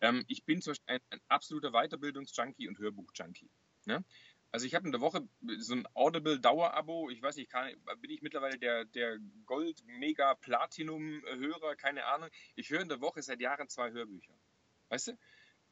Ähm, 0.00 0.24
ich 0.26 0.44
bin 0.44 0.62
zum 0.62 0.70
Beispiel 0.70 0.94
ein, 0.94 1.00
ein 1.10 1.20
absoluter 1.28 1.72
Weiterbildungsjunkie 1.72 2.66
und 2.66 2.78
Hörbuchjunkie. 2.78 3.50
Ne? 3.84 4.04
Also 4.52 4.66
ich 4.66 4.74
habe 4.74 4.84
in 4.84 4.92
der 4.92 5.00
Woche 5.00 5.26
so 5.58 5.74
ein 5.74 5.88
Audible 5.94 6.38
Dauerabo, 6.38 7.08
ich 7.08 7.22
weiß 7.22 7.36
nicht, 7.36 7.50
kann, 7.50 7.72
bin 8.00 8.10
ich 8.10 8.20
mittlerweile 8.20 8.58
der, 8.58 8.84
der 8.84 9.18
Gold 9.46 9.82
Mega 9.86 10.34
Platinum 10.34 11.22
Hörer, 11.24 11.74
keine 11.74 12.04
Ahnung. 12.04 12.28
Ich 12.54 12.68
höre 12.68 12.82
in 12.82 12.90
der 12.90 13.00
Woche 13.00 13.22
seit 13.22 13.40
Jahren 13.40 13.68
zwei 13.68 13.90
Hörbücher. 13.90 14.34
Weißt 14.90 15.08
du? 15.08 15.18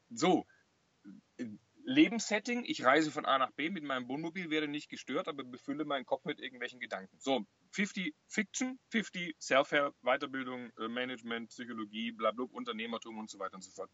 So, 0.08 0.46
Lebenssetting, 1.84 2.64
ich 2.64 2.84
reise 2.84 3.10
von 3.10 3.26
A 3.26 3.38
nach 3.38 3.50
B 3.52 3.68
mit 3.68 3.84
meinem 3.84 4.08
Wohnmobil, 4.08 4.50
werde 4.50 4.68
nicht 4.68 4.88
gestört, 4.88 5.28
aber 5.28 5.44
befülle 5.44 5.84
meinen 5.84 6.06
Kopf 6.06 6.24
mit 6.24 6.40
irgendwelchen 6.40 6.80
Gedanken. 6.80 7.18
So, 7.18 7.44
50 7.72 8.14
Fiction, 8.28 8.78
50 8.90 9.36
Self-Help, 9.40 9.94
Weiterbildung, 10.02 10.72
äh, 10.78 10.88
Management, 10.88 11.50
Psychologie, 11.50 12.12
blablabla, 12.12 12.56
Unternehmertum 12.56 13.18
und 13.18 13.30
so 13.30 13.38
weiter 13.38 13.56
und 13.56 13.62
so 13.62 13.70
fort. 13.70 13.90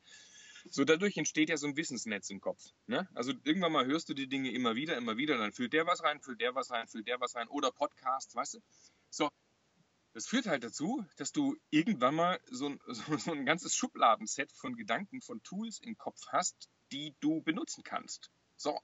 So 0.71 0.85
dadurch 0.85 1.17
entsteht 1.17 1.49
ja 1.49 1.57
so 1.57 1.67
ein 1.67 1.77
Wissensnetz 1.77 2.31
im 2.31 2.41
Kopf. 2.41 2.63
Ne? 2.87 3.09
Also 3.15 3.33
irgendwann 3.45 3.73
mal 3.73 3.87
hörst 3.87 4.09
du 4.09 4.15
die 4.15 4.29
Dinge 4.29 4.51
immer 4.53 4.75
wieder, 4.75 4.97
immer 4.97 5.17
wieder, 5.17 5.39
dann 5.39 5.53
füllt 5.53 5.73
der 5.73 5.87
was 5.87 6.03
rein, 6.03 6.21
füllt 6.21 6.41
der 6.41 6.55
was 6.55 6.71
rein, 6.71 6.89
füllt 6.89 7.07
der 7.07 7.21
was 7.21 7.35
rein 7.35 7.49
oder 7.49 7.71
Podcasts, 7.71 8.35
weißt 8.35 8.55
du? 8.55 8.61
So, 9.11 9.31
das 10.17 10.27
führt 10.27 10.47
halt 10.47 10.65
dazu, 10.65 11.05
dass 11.17 11.31
du 11.31 11.57
irgendwann 11.71 12.15
mal 12.15 12.41
so 12.51 12.71
ein, 12.71 12.81
so, 12.87 13.17
so 13.19 13.33
ein 13.33 13.45
ganzes 13.45 13.75
Schubladenset 13.75 14.51
von 14.53 14.77
Gedanken, 14.77 15.21
von 15.21 15.43
Tools 15.43 15.79
im 15.79 15.99
Kopf 15.99 16.21
hast, 16.29 16.71
die 16.91 17.15
du 17.21 17.43
benutzen 17.43 17.83
kannst. 17.83 18.31
So, 18.57 18.81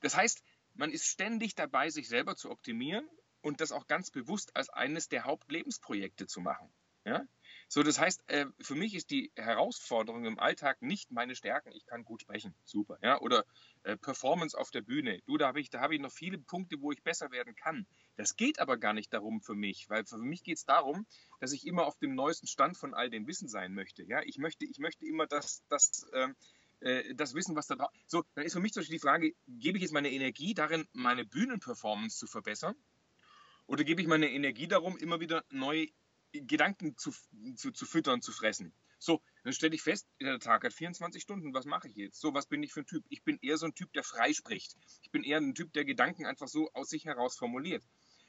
das 0.00 0.16
heißt, 0.16 0.42
man 0.72 0.90
ist 0.90 1.06
ständig 1.06 1.54
dabei, 1.54 1.90
sich 1.90 2.08
selber 2.08 2.34
zu 2.36 2.50
optimieren 2.50 3.08
und 3.42 3.60
das 3.60 3.72
auch 3.72 3.86
ganz 3.86 4.10
bewusst 4.10 4.56
als 4.56 4.70
eines 4.70 5.08
der 5.08 5.24
Hauptlebensprojekte 5.24 6.26
zu 6.26 6.40
machen. 6.40 6.72
Ja? 7.04 7.26
So, 7.74 7.82
das 7.82 7.98
heißt, 7.98 8.22
äh, 8.28 8.46
für 8.60 8.76
mich 8.76 8.94
ist 8.94 9.10
die 9.10 9.32
Herausforderung 9.34 10.26
im 10.26 10.38
Alltag 10.38 10.80
nicht 10.80 11.10
meine 11.10 11.34
Stärken. 11.34 11.72
Ich 11.72 11.86
kann 11.86 12.04
gut 12.04 12.20
sprechen, 12.20 12.54
super, 12.64 12.98
ja, 13.02 13.20
oder 13.20 13.44
äh, 13.82 13.96
Performance 13.96 14.56
auf 14.56 14.70
der 14.70 14.80
Bühne. 14.80 15.20
Du, 15.26 15.38
da 15.38 15.48
habe 15.48 15.60
ich, 15.60 15.70
da 15.70 15.90
ich 15.90 16.00
noch 16.00 16.12
viele 16.12 16.38
Punkte, 16.38 16.80
wo 16.80 16.92
ich 16.92 17.02
besser 17.02 17.32
werden 17.32 17.56
kann. 17.56 17.84
Das 18.14 18.36
geht 18.36 18.60
aber 18.60 18.76
gar 18.76 18.92
nicht 18.92 19.12
darum 19.12 19.40
für 19.40 19.56
mich, 19.56 19.90
weil 19.90 20.04
für 20.04 20.18
mich 20.18 20.44
geht 20.44 20.58
es 20.58 20.64
darum, 20.64 21.04
dass 21.40 21.50
ich 21.50 21.66
immer 21.66 21.86
auf 21.86 21.98
dem 21.98 22.14
neuesten 22.14 22.46
Stand 22.46 22.76
von 22.76 22.94
all 22.94 23.10
dem 23.10 23.26
Wissen 23.26 23.48
sein 23.48 23.74
möchte. 23.74 24.04
Ja, 24.04 24.22
ich 24.22 24.38
möchte, 24.38 24.64
ich 24.66 24.78
möchte 24.78 25.04
immer 25.04 25.26
das, 25.26 25.64
das, 25.68 26.06
ähm, 26.12 26.36
äh, 26.78 27.12
das 27.16 27.34
Wissen, 27.34 27.56
was 27.56 27.66
da 27.66 27.74
drauf. 27.74 27.90
So, 28.06 28.22
dann 28.36 28.44
ist 28.44 28.52
für 28.52 28.60
mich 28.60 28.72
zum 28.72 28.82
Beispiel 28.82 28.98
die 28.98 29.02
Frage: 29.02 29.34
Gebe 29.48 29.78
ich 29.78 29.82
jetzt 29.82 29.92
meine 29.92 30.12
Energie 30.12 30.54
darin, 30.54 30.86
meine 30.92 31.24
Bühnenperformance 31.24 32.18
zu 32.18 32.28
verbessern? 32.28 32.76
Oder 33.66 33.82
gebe 33.82 34.00
ich 34.00 34.06
meine 34.06 34.30
Energie 34.30 34.68
darum, 34.68 34.96
immer 34.96 35.18
wieder 35.18 35.44
neue 35.50 35.88
Gedanken 36.42 36.96
zu, 36.96 37.12
zu, 37.56 37.70
zu 37.70 37.86
füttern, 37.86 38.22
zu 38.22 38.32
fressen. 38.32 38.72
So, 38.98 39.22
dann 39.42 39.52
stelle 39.52 39.74
ich 39.74 39.82
fest, 39.82 40.08
der 40.20 40.38
Tag 40.38 40.64
hat 40.64 40.72
24 40.72 41.22
Stunden, 41.22 41.52
was 41.52 41.66
mache 41.66 41.88
ich 41.88 41.96
jetzt? 41.96 42.20
So, 42.20 42.32
was 42.32 42.46
bin 42.46 42.62
ich 42.62 42.72
für 42.72 42.80
ein 42.80 42.86
Typ? 42.86 43.04
Ich 43.10 43.22
bin 43.22 43.38
eher 43.42 43.58
so 43.58 43.66
ein 43.66 43.74
Typ, 43.74 43.92
der 43.92 44.02
frei 44.02 44.32
spricht. 44.32 44.76
Ich 45.02 45.10
bin 45.10 45.22
eher 45.22 45.38
ein 45.38 45.54
Typ, 45.54 45.72
der 45.74 45.84
Gedanken 45.84 46.24
einfach 46.24 46.48
so 46.48 46.70
aus 46.72 46.88
sich 46.88 47.04
heraus 47.04 47.36
formuliert. 47.36 47.84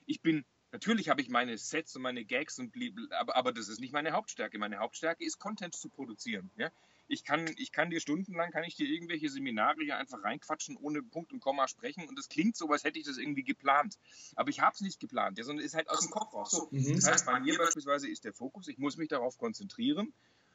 Ich 0.05 0.21
bin, 0.21 0.45
natürlich 0.71 1.07
habe 1.07 1.21
ich 1.21 1.29
meine 1.29 1.57
Sets 1.57 1.95
und 1.95 2.01
meine 2.01 2.25
Gags, 2.25 2.59
und 2.59 2.75
aber, 3.11 3.35
aber 3.37 3.53
das 3.53 3.69
ist 3.69 3.79
nicht 3.79 3.93
meine 3.93 4.11
Hauptstärke. 4.11 4.57
Meine 4.59 4.79
Hauptstärke 4.79 5.23
ist, 5.23 5.39
Content 5.39 5.75
zu 5.75 5.87
produzieren. 5.87 6.51
Ja? 6.57 6.71
Ich 7.07 7.23
kann, 7.23 7.47
ich 7.57 7.71
kann 7.71 7.89
dir 7.89 7.99
stundenlang, 7.99 8.51
kann 8.51 8.63
ich 8.63 8.75
dir 8.75 8.87
irgendwelche 8.87 9.29
Seminare 9.29 9.83
hier 9.83 9.97
einfach 9.97 10.23
reinquatschen, 10.23 10.77
ohne 10.77 11.03
Punkt 11.03 11.33
und 11.33 11.39
Komma 11.39 11.67
sprechen 11.67 12.07
und 12.07 12.17
es 12.17 12.29
klingt 12.29 12.55
so, 12.55 12.67
als 12.69 12.83
hätte 12.83 12.99
ich 12.99 13.05
das 13.05 13.17
irgendwie 13.17 13.43
geplant. 13.43 13.97
Aber 14.35 14.49
ich 14.49 14.59
habe 14.59 14.73
es 14.73 14.81
nicht 14.81 14.99
geplant, 14.99 15.37
sondern 15.37 15.59
es 15.59 15.71
ist 15.71 15.75
halt 15.75 15.89
aus 15.89 16.01
dem 16.01 16.11
Kopf 16.11 16.33
raus. 16.33 16.51
So, 16.51 16.67
mhm. 16.71 16.95
Das 16.95 17.07
heißt, 17.07 17.25
bei 17.25 17.39
mir 17.39 17.57
beispielsweise 17.57 18.09
ist 18.09 18.25
der 18.25 18.33
Fokus, 18.33 18.67
ich 18.67 18.77
muss 18.77 18.97
mich 18.97 19.09
darauf 19.09 19.37
konzentrieren, 19.37 20.13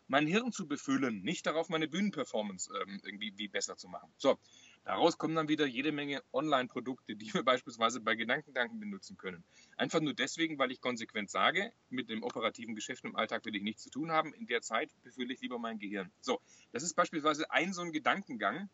mein 0.09 0.27
Hirn 0.27 0.51
zu 0.51 0.67
befüllen, 0.67 1.23
nicht 1.23 1.47
darauf, 1.47 1.69
meine 1.69 1.87
Bühnenperformance 1.87 2.69
ähm, 2.83 3.01
irgendwie 3.05 3.33
wie 3.37 3.47
besser 3.47 3.77
zu 3.77 3.89
machen. 3.89 4.13
So, 4.19 4.39
Daraus 4.85 5.19
kommen 5.19 5.35
dann 5.35 5.49
wieder 5.49 5.67
jede 5.67 5.93
Menge 5.93 6.23
Online-Produkte, 6.33 7.15
die 7.15 7.33
wir 7.35 7.43
beispielsweise 7.45 8.01
bei 8.01 8.15
Gedankendanken 8.15 8.81
benutzen 8.81 9.17
können. 9.17 9.45
Einfach 9.77 10.01
nur 10.01 10.15
deswegen, 10.15 10.59
weil 10.59 10.71
ich 10.73 10.81
konsequent 10.81 11.31
sage, 11.31 11.73
mit 11.91 12.09
dem 12.09 12.23
operativen 12.23 12.75
Geschäft 12.75 13.05
im 13.05 13.17
Alltag 13.17 13.45
will 13.45 13.57
ich 13.57 13.63
nichts 13.63 13.83
zu 13.83 13.91
tun 13.91 14.11
haben. 14.11 14.33
In 14.35 14.47
der 14.47 14.63
Zeit 14.63 14.91
befülle 15.03 15.35
ich 15.35 15.41
lieber 15.41 15.59
mein 15.59 15.79
Gehirn. 15.79 16.11
So, 16.21 16.41
das 16.73 16.83
ist 16.83 16.95
beispielsweise 16.95 17.51
ein 17.51 17.73
so 17.73 17.83
ein 17.83 17.93
Gedankengang 17.93 18.69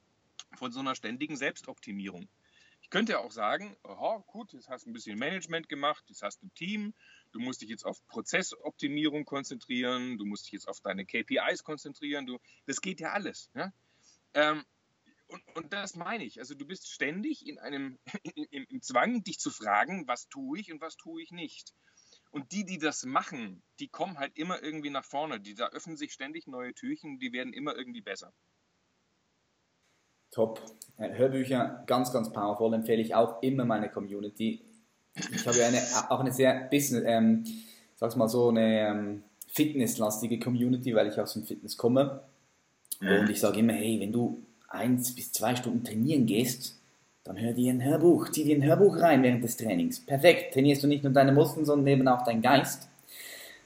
von 0.54 0.72
so 0.72 0.80
einer 0.80 0.94
ständigen 0.94 1.36
Selbstoptimierung. 1.36 2.28
Ich 2.82 2.90
könnte 2.90 3.18
auch 3.18 3.32
sagen, 3.32 3.76
aha, 3.82 4.22
gut, 4.28 4.52
jetzt 4.52 4.68
hast 4.68 4.86
du 4.86 4.90
ein 4.90 4.92
bisschen 4.92 5.18
Management 5.18 5.68
gemacht, 5.68 6.04
jetzt 6.06 6.22
hast 6.22 6.40
du 6.40 6.46
ein 6.46 6.54
Team, 6.54 6.94
du 7.32 7.40
musst 7.40 7.60
dich 7.60 7.68
jetzt 7.68 7.84
auf 7.84 8.06
Prozessoptimierung 8.06 9.24
konzentrieren, 9.24 10.18
du 10.18 10.24
musst 10.24 10.46
dich 10.46 10.52
jetzt 10.52 10.68
auf 10.68 10.80
deine 10.80 11.04
KPIs 11.04 11.64
konzentrieren, 11.64 12.26
du, 12.26 12.38
das 12.66 12.80
geht 12.80 13.00
ja 13.00 13.10
alles. 13.10 13.50
Ja? 13.54 13.72
Ähm, 14.34 14.64
und, 15.28 15.42
und 15.54 15.72
das 15.72 15.96
meine 15.96 16.24
ich. 16.24 16.38
Also 16.38 16.54
du 16.54 16.66
bist 16.66 16.88
ständig 16.88 17.46
in 17.46 17.58
einem 17.58 17.98
im, 18.50 18.66
im 18.68 18.82
Zwang, 18.82 19.22
dich 19.24 19.38
zu 19.38 19.50
fragen, 19.50 20.06
was 20.06 20.28
tue 20.28 20.58
ich 20.58 20.72
und 20.72 20.80
was 20.80 20.96
tue 20.96 21.22
ich 21.22 21.30
nicht. 21.30 21.72
Und 22.30 22.52
die, 22.52 22.64
die 22.64 22.78
das 22.78 23.04
machen, 23.04 23.62
die 23.80 23.88
kommen 23.88 24.18
halt 24.18 24.36
immer 24.36 24.62
irgendwie 24.62 24.90
nach 24.90 25.04
vorne. 25.04 25.40
Die, 25.40 25.54
da 25.54 25.68
öffnen 25.68 25.96
sich 25.96 26.12
ständig 26.12 26.46
neue 26.46 26.74
Türchen, 26.74 27.18
die 27.18 27.32
werden 27.32 27.52
immer 27.52 27.74
irgendwie 27.76 28.02
besser. 28.02 28.32
Top. 30.30 30.60
Äh, 30.98 31.16
Hörbücher, 31.16 31.84
ganz, 31.86 32.12
ganz 32.12 32.32
powerful, 32.32 32.74
empfehle 32.74 33.00
ich 33.00 33.14
auch 33.14 33.42
immer 33.42 33.64
meine 33.64 33.88
Community. 33.88 34.60
Ich 35.14 35.46
habe 35.46 35.56
ja 35.58 35.68
eine, 35.68 35.80
auch 36.10 36.20
eine 36.20 36.32
sehr 36.32 36.68
Business, 36.68 37.04
ähm, 37.06 37.44
sag's 37.94 38.16
mal 38.16 38.28
so, 38.28 38.50
eine 38.50 38.88
ähm, 38.88 39.24
fitnesslastige 39.46 40.38
Community, 40.38 40.94
weil 40.94 41.08
ich 41.08 41.18
aus 41.18 41.32
dem 41.32 41.44
Fitness 41.44 41.76
komme. 41.76 42.22
Und 43.00 43.28
ich 43.28 43.40
sage 43.40 43.60
immer, 43.60 43.74
hey, 43.74 44.00
wenn 44.00 44.12
du 44.12 44.45
eins 44.68 45.14
bis 45.14 45.32
zwei 45.32 45.56
Stunden 45.56 45.84
trainieren 45.84 46.26
gehst, 46.26 46.76
dann 47.24 47.40
hör 47.40 47.52
dir 47.52 47.72
ein 47.72 47.82
Hörbuch, 47.82 48.28
zieh 48.30 48.44
dir 48.44 48.56
ein 48.56 48.64
Hörbuch 48.64 48.98
rein 48.98 49.22
während 49.22 49.42
des 49.42 49.56
Trainings. 49.56 49.98
Perfekt, 50.00 50.54
trainierst 50.54 50.84
du 50.84 50.86
nicht 50.86 51.02
nur 51.02 51.12
deine 51.12 51.32
Muskeln, 51.32 51.66
sondern 51.66 51.86
eben 51.88 52.08
auch 52.08 52.24
deinen 52.24 52.42
Geist. 52.42 52.88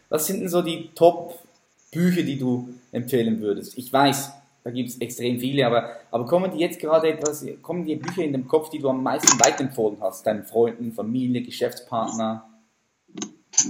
Was 0.09 0.27
sind 0.27 0.41
denn 0.41 0.49
so 0.49 0.63
die 0.63 0.91
Top-Bücher, 0.95 2.23
die 2.23 2.39
du 2.39 2.73
empfehlen 2.91 3.41
würdest? 3.41 3.77
Ich 3.77 3.93
weiß, 3.93 4.33
da 4.65 4.71
gibt 4.71 4.89
es 4.89 5.01
extrem 5.01 5.39
viele, 5.41 5.67
aber, 5.67 5.97
aber 6.11 6.27
kommen 6.27 6.51
die 6.53 6.59
jetzt 6.59 6.81
gerade 6.81 7.09
etwas, 7.09 7.47
kommen 7.63 7.85
dir 7.85 7.99
Bücher 7.99 8.23
in 8.23 8.33
den 8.33 8.47
Kopf, 8.47 8.71
die 8.71 8.79
du 8.79 8.89
am 8.89 9.03
meisten 9.03 9.39
weiterempfohlen 9.41 9.99
hast, 10.01 10.27
deinen 10.27 10.45
Freunden, 10.45 10.93
Familie, 10.93 11.43
Geschäftspartner? 11.43 12.49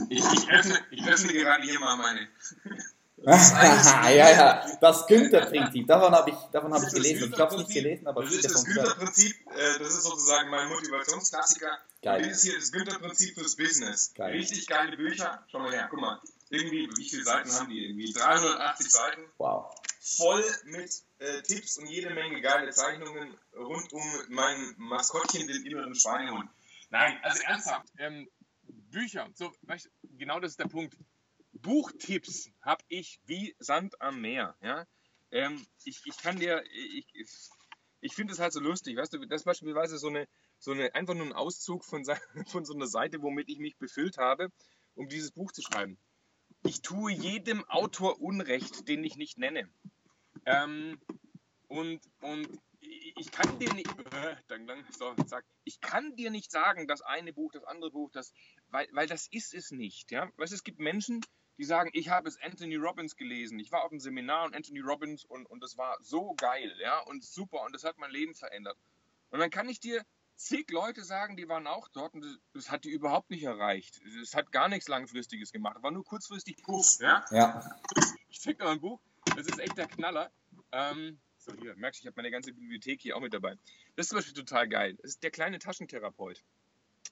Ich, 0.08 0.18
ich, 0.18 0.50
öffne, 0.50 0.78
ich 0.90 1.06
öffne 1.06 1.32
gerade 1.32 1.62
hier 1.62 1.80
mal 1.80 1.96
meine, 1.96 2.20
ja, 3.26 4.10
ja, 4.10 4.78
das 4.80 5.06
Günther-Prinzip, 5.06 5.86
davon 5.86 6.12
habe 6.12 6.30
ich, 6.30 6.36
davon 6.52 6.72
hab 6.72 6.82
ich 6.82 6.94
gelesen. 6.94 7.30
Ich 7.30 7.38
habe 7.38 7.54
es 7.54 7.58
nicht 7.58 7.70
gelesen, 7.74 8.06
aber 8.06 8.24
das 8.24 8.32
ist 8.32 8.44
das 8.46 8.64
Günther-Prinzip, 8.64 9.36
äh, 9.50 9.78
das 9.78 9.88
ist 9.88 10.04
sozusagen 10.04 10.48
mein 10.48 10.68
Motivationsklassiker. 10.68 11.78
Geil. 12.02 12.22
Das 12.22 12.38
ist 12.38 12.42
hier 12.44 12.54
das 12.58 12.72
Günther-Prinzip 12.72 13.34
fürs 13.34 13.56
Business. 13.56 14.14
Geil. 14.14 14.32
Richtig 14.32 14.66
geile 14.66 14.96
Bücher. 14.96 15.44
Schau 15.48 15.58
mal 15.58 15.70
her, 15.70 15.88
guck 15.90 16.00
mal. 16.00 16.18
Irgendwie, 16.48 16.88
wie 16.96 17.08
viele 17.08 17.22
Seiten 17.22 17.52
haben 17.52 17.68
die? 17.68 17.84
Irgendwie 17.84 18.10
380 18.10 18.90
Seiten. 18.90 19.22
Wow. 19.36 19.70
Voll 20.00 20.44
mit 20.64 20.90
äh, 21.18 21.42
Tipps 21.42 21.76
und 21.76 21.88
jede 21.88 22.14
Menge 22.14 22.40
geile 22.40 22.70
Zeichnungen 22.70 23.34
rund 23.54 23.92
um 23.92 24.02
mein 24.30 24.74
Maskottchen, 24.78 25.46
den 25.46 25.66
inneren 25.66 25.94
Schweinehund. 25.94 26.48
Nein, 26.88 27.18
also 27.22 27.42
ernsthaft. 27.42 27.86
Ähm, 27.98 28.28
Bücher, 28.90 29.28
so, 29.34 29.52
genau 30.16 30.40
das 30.40 30.52
ist 30.52 30.58
der 30.58 30.68
Punkt 30.68 30.96
Buchtipps 31.62 32.50
habe 32.62 32.84
ich 32.88 33.20
wie 33.26 33.54
Sand 33.58 34.00
am 34.00 34.20
Meer. 34.20 34.56
Ja? 34.62 34.86
Ähm, 35.30 35.66
ich, 35.84 36.02
ich 36.04 36.16
kann 36.18 36.38
dir, 36.38 36.64
ich, 36.72 37.06
ich 38.00 38.14
finde 38.14 38.32
es 38.32 38.38
halt 38.38 38.52
so 38.52 38.60
lustig, 38.60 38.96
weißt 38.96 39.12
du, 39.12 39.26
das 39.26 39.44
beispielsweise 39.44 39.98
so 39.98 40.08
eine, 40.08 40.26
so 40.58 40.72
eine, 40.72 40.94
einfach 40.94 41.14
nur 41.14 41.26
ein 41.26 41.32
Auszug 41.32 41.84
von, 41.84 42.04
von 42.46 42.64
so 42.64 42.74
einer 42.74 42.86
Seite, 42.86 43.22
womit 43.22 43.48
ich 43.48 43.58
mich 43.58 43.76
befüllt 43.76 44.18
habe, 44.18 44.50
um 44.94 45.08
dieses 45.08 45.32
Buch 45.32 45.52
zu 45.52 45.62
schreiben. 45.62 45.98
Ich 46.64 46.82
tue 46.82 47.12
jedem 47.12 47.64
Autor 47.68 48.20
Unrecht, 48.20 48.88
den 48.88 49.04
ich 49.04 49.16
nicht 49.16 49.38
nenne. 49.38 49.68
Ähm, 50.44 51.00
und, 51.68 52.00
und 52.20 52.48
ich 52.80 53.30
kann 53.30 53.58
dir 53.58 53.72
nicht, 53.74 53.88
äh, 54.12 54.36
dann, 54.48 54.66
so, 54.98 55.14
zack, 55.24 55.44
ich 55.64 55.80
kann 55.80 56.16
dir 56.16 56.30
nicht 56.30 56.50
sagen, 56.50 56.86
das 56.86 57.02
eine 57.02 57.32
Buch, 57.32 57.52
das 57.52 57.64
andere 57.64 57.90
Buch, 57.90 58.10
das, 58.10 58.32
weil, 58.68 58.88
weil 58.92 59.06
das 59.06 59.26
ist 59.28 59.54
es 59.54 59.70
nicht. 59.70 60.10
Ja? 60.10 60.30
Weißt, 60.36 60.52
es 60.52 60.64
gibt 60.64 60.80
Menschen, 60.80 61.20
die 61.60 61.66
sagen, 61.66 61.90
ich 61.92 62.08
habe 62.08 62.26
es 62.26 62.40
Anthony 62.40 62.76
Robbins 62.76 63.16
gelesen. 63.16 63.58
Ich 63.58 63.70
war 63.70 63.84
auf 63.84 63.90
einem 63.90 64.00
Seminar 64.00 64.46
und 64.46 64.56
Anthony 64.56 64.80
Robbins 64.80 65.26
und, 65.26 65.44
und 65.44 65.62
das 65.62 65.76
war 65.76 65.98
so 66.00 66.32
geil, 66.38 66.74
ja, 66.80 67.00
und 67.00 67.22
super 67.22 67.60
und 67.64 67.74
das 67.74 67.84
hat 67.84 67.98
mein 67.98 68.10
Leben 68.10 68.34
verändert. 68.34 68.78
Und 69.28 69.40
dann 69.40 69.50
kann 69.50 69.68
ich 69.68 69.78
dir 69.78 70.02
zig 70.36 70.70
Leute 70.70 71.04
sagen, 71.04 71.36
die 71.36 71.48
waren 71.48 71.66
auch 71.66 71.88
dort 71.88 72.14
und 72.14 72.22
das, 72.22 72.38
das 72.54 72.70
hat 72.70 72.84
die 72.84 72.90
überhaupt 72.90 73.30
nicht 73.30 73.42
erreicht. 73.42 74.00
Es 74.22 74.34
hat 74.34 74.52
gar 74.52 74.70
nichts 74.70 74.88
Langfristiges 74.88 75.52
gemacht, 75.52 75.82
war 75.82 75.90
nur 75.90 76.02
kurzfristig 76.02 76.62
Puff, 76.62 76.96
ja. 76.98 77.26
ja. 77.30 77.78
Ich 78.30 78.40
zeig 78.40 78.56
dir 78.56 78.64
mal 78.64 78.72
ein 78.72 78.80
Buch, 78.80 78.98
das 79.36 79.46
ist 79.46 79.58
echt 79.58 79.76
der 79.76 79.86
Knaller. 79.86 80.32
Ähm, 80.72 81.20
so, 81.36 81.52
hier, 81.60 81.76
merkst 81.76 82.00
du, 82.00 82.04
ich 82.04 82.06
habe 82.06 82.16
meine 82.16 82.30
ganze 82.30 82.54
Bibliothek 82.54 83.02
hier 83.02 83.18
auch 83.18 83.20
mit 83.20 83.34
dabei. 83.34 83.58
Das 83.96 84.06
ist 84.06 84.08
zum 84.08 84.16
Beispiel 84.16 84.34
total 84.34 84.66
geil. 84.66 84.96
Das 85.02 85.10
ist 85.10 85.22
der 85.22 85.30
kleine 85.30 85.58
Taschentherapeut. 85.58 86.42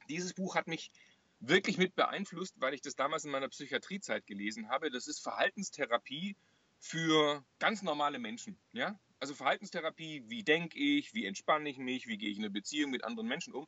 Dieses 0.09 0.33
Buch 0.33 0.55
hat 0.55 0.69
mich 0.69 0.91
wirklich 1.41 1.79
mit 1.79 1.95
beeinflusst, 1.95 2.55
weil 2.59 2.75
ich 2.75 2.81
das 2.81 2.97
damals 2.97 3.25
in 3.25 3.31
meiner 3.31 3.49
Psychiatriezeit 3.49 4.27
gelesen 4.27 4.69
habe. 4.69 4.91
Das 4.91 5.07
ist 5.07 5.21
Verhaltenstherapie 5.21 6.37
für 6.79 7.45
ganz 7.59 7.83
normale 7.83 8.19
Menschen. 8.19 8.59
Ja? 8.73 8.99
Also 9.21 9.35
Verhaltenstherapie, 9.35 10.25
wie 10.27 10.43
denke 10.43 10.79
ich, 10.79 11.15
wie 11.15 11.27
entspanne 11.27 11.69
ich 11.69 11.79
mich, 11.79 12.07
wie 12.07 12.19
gehe 12.19 12.31
ich 12.31 12.39
in 12.39 12.45
eine 12.45 12.51
Beziehung 12.51 12.91
mit 12.91 13.05
anderen 13.05 13.29
Menschen 13.29 13.55
um. 13.55 13.67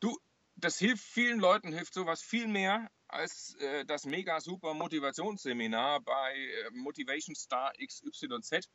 Du, 0.00 0.18
das 0.56 0.78
hilft 0.78 1.04
vielen 1.04 1.40
Leuten, 1.40 1.72
hilft 1.72 1.94
sowas 1.94 2.22
viel 2.22 2.46
mehr 2.46 2.90
als 3.08 3.54
äh, 3.56 3.84
das 3.84 4.04
mega 4.06 4.40
super 4.40 4.74
Motivationsseminar 4.74 6.00
bei 6.00 6.34
äh, 6.34 6.70
Motivation 6.72 7.34
Star 7.34 7.72
XYZ. 7.84 8.68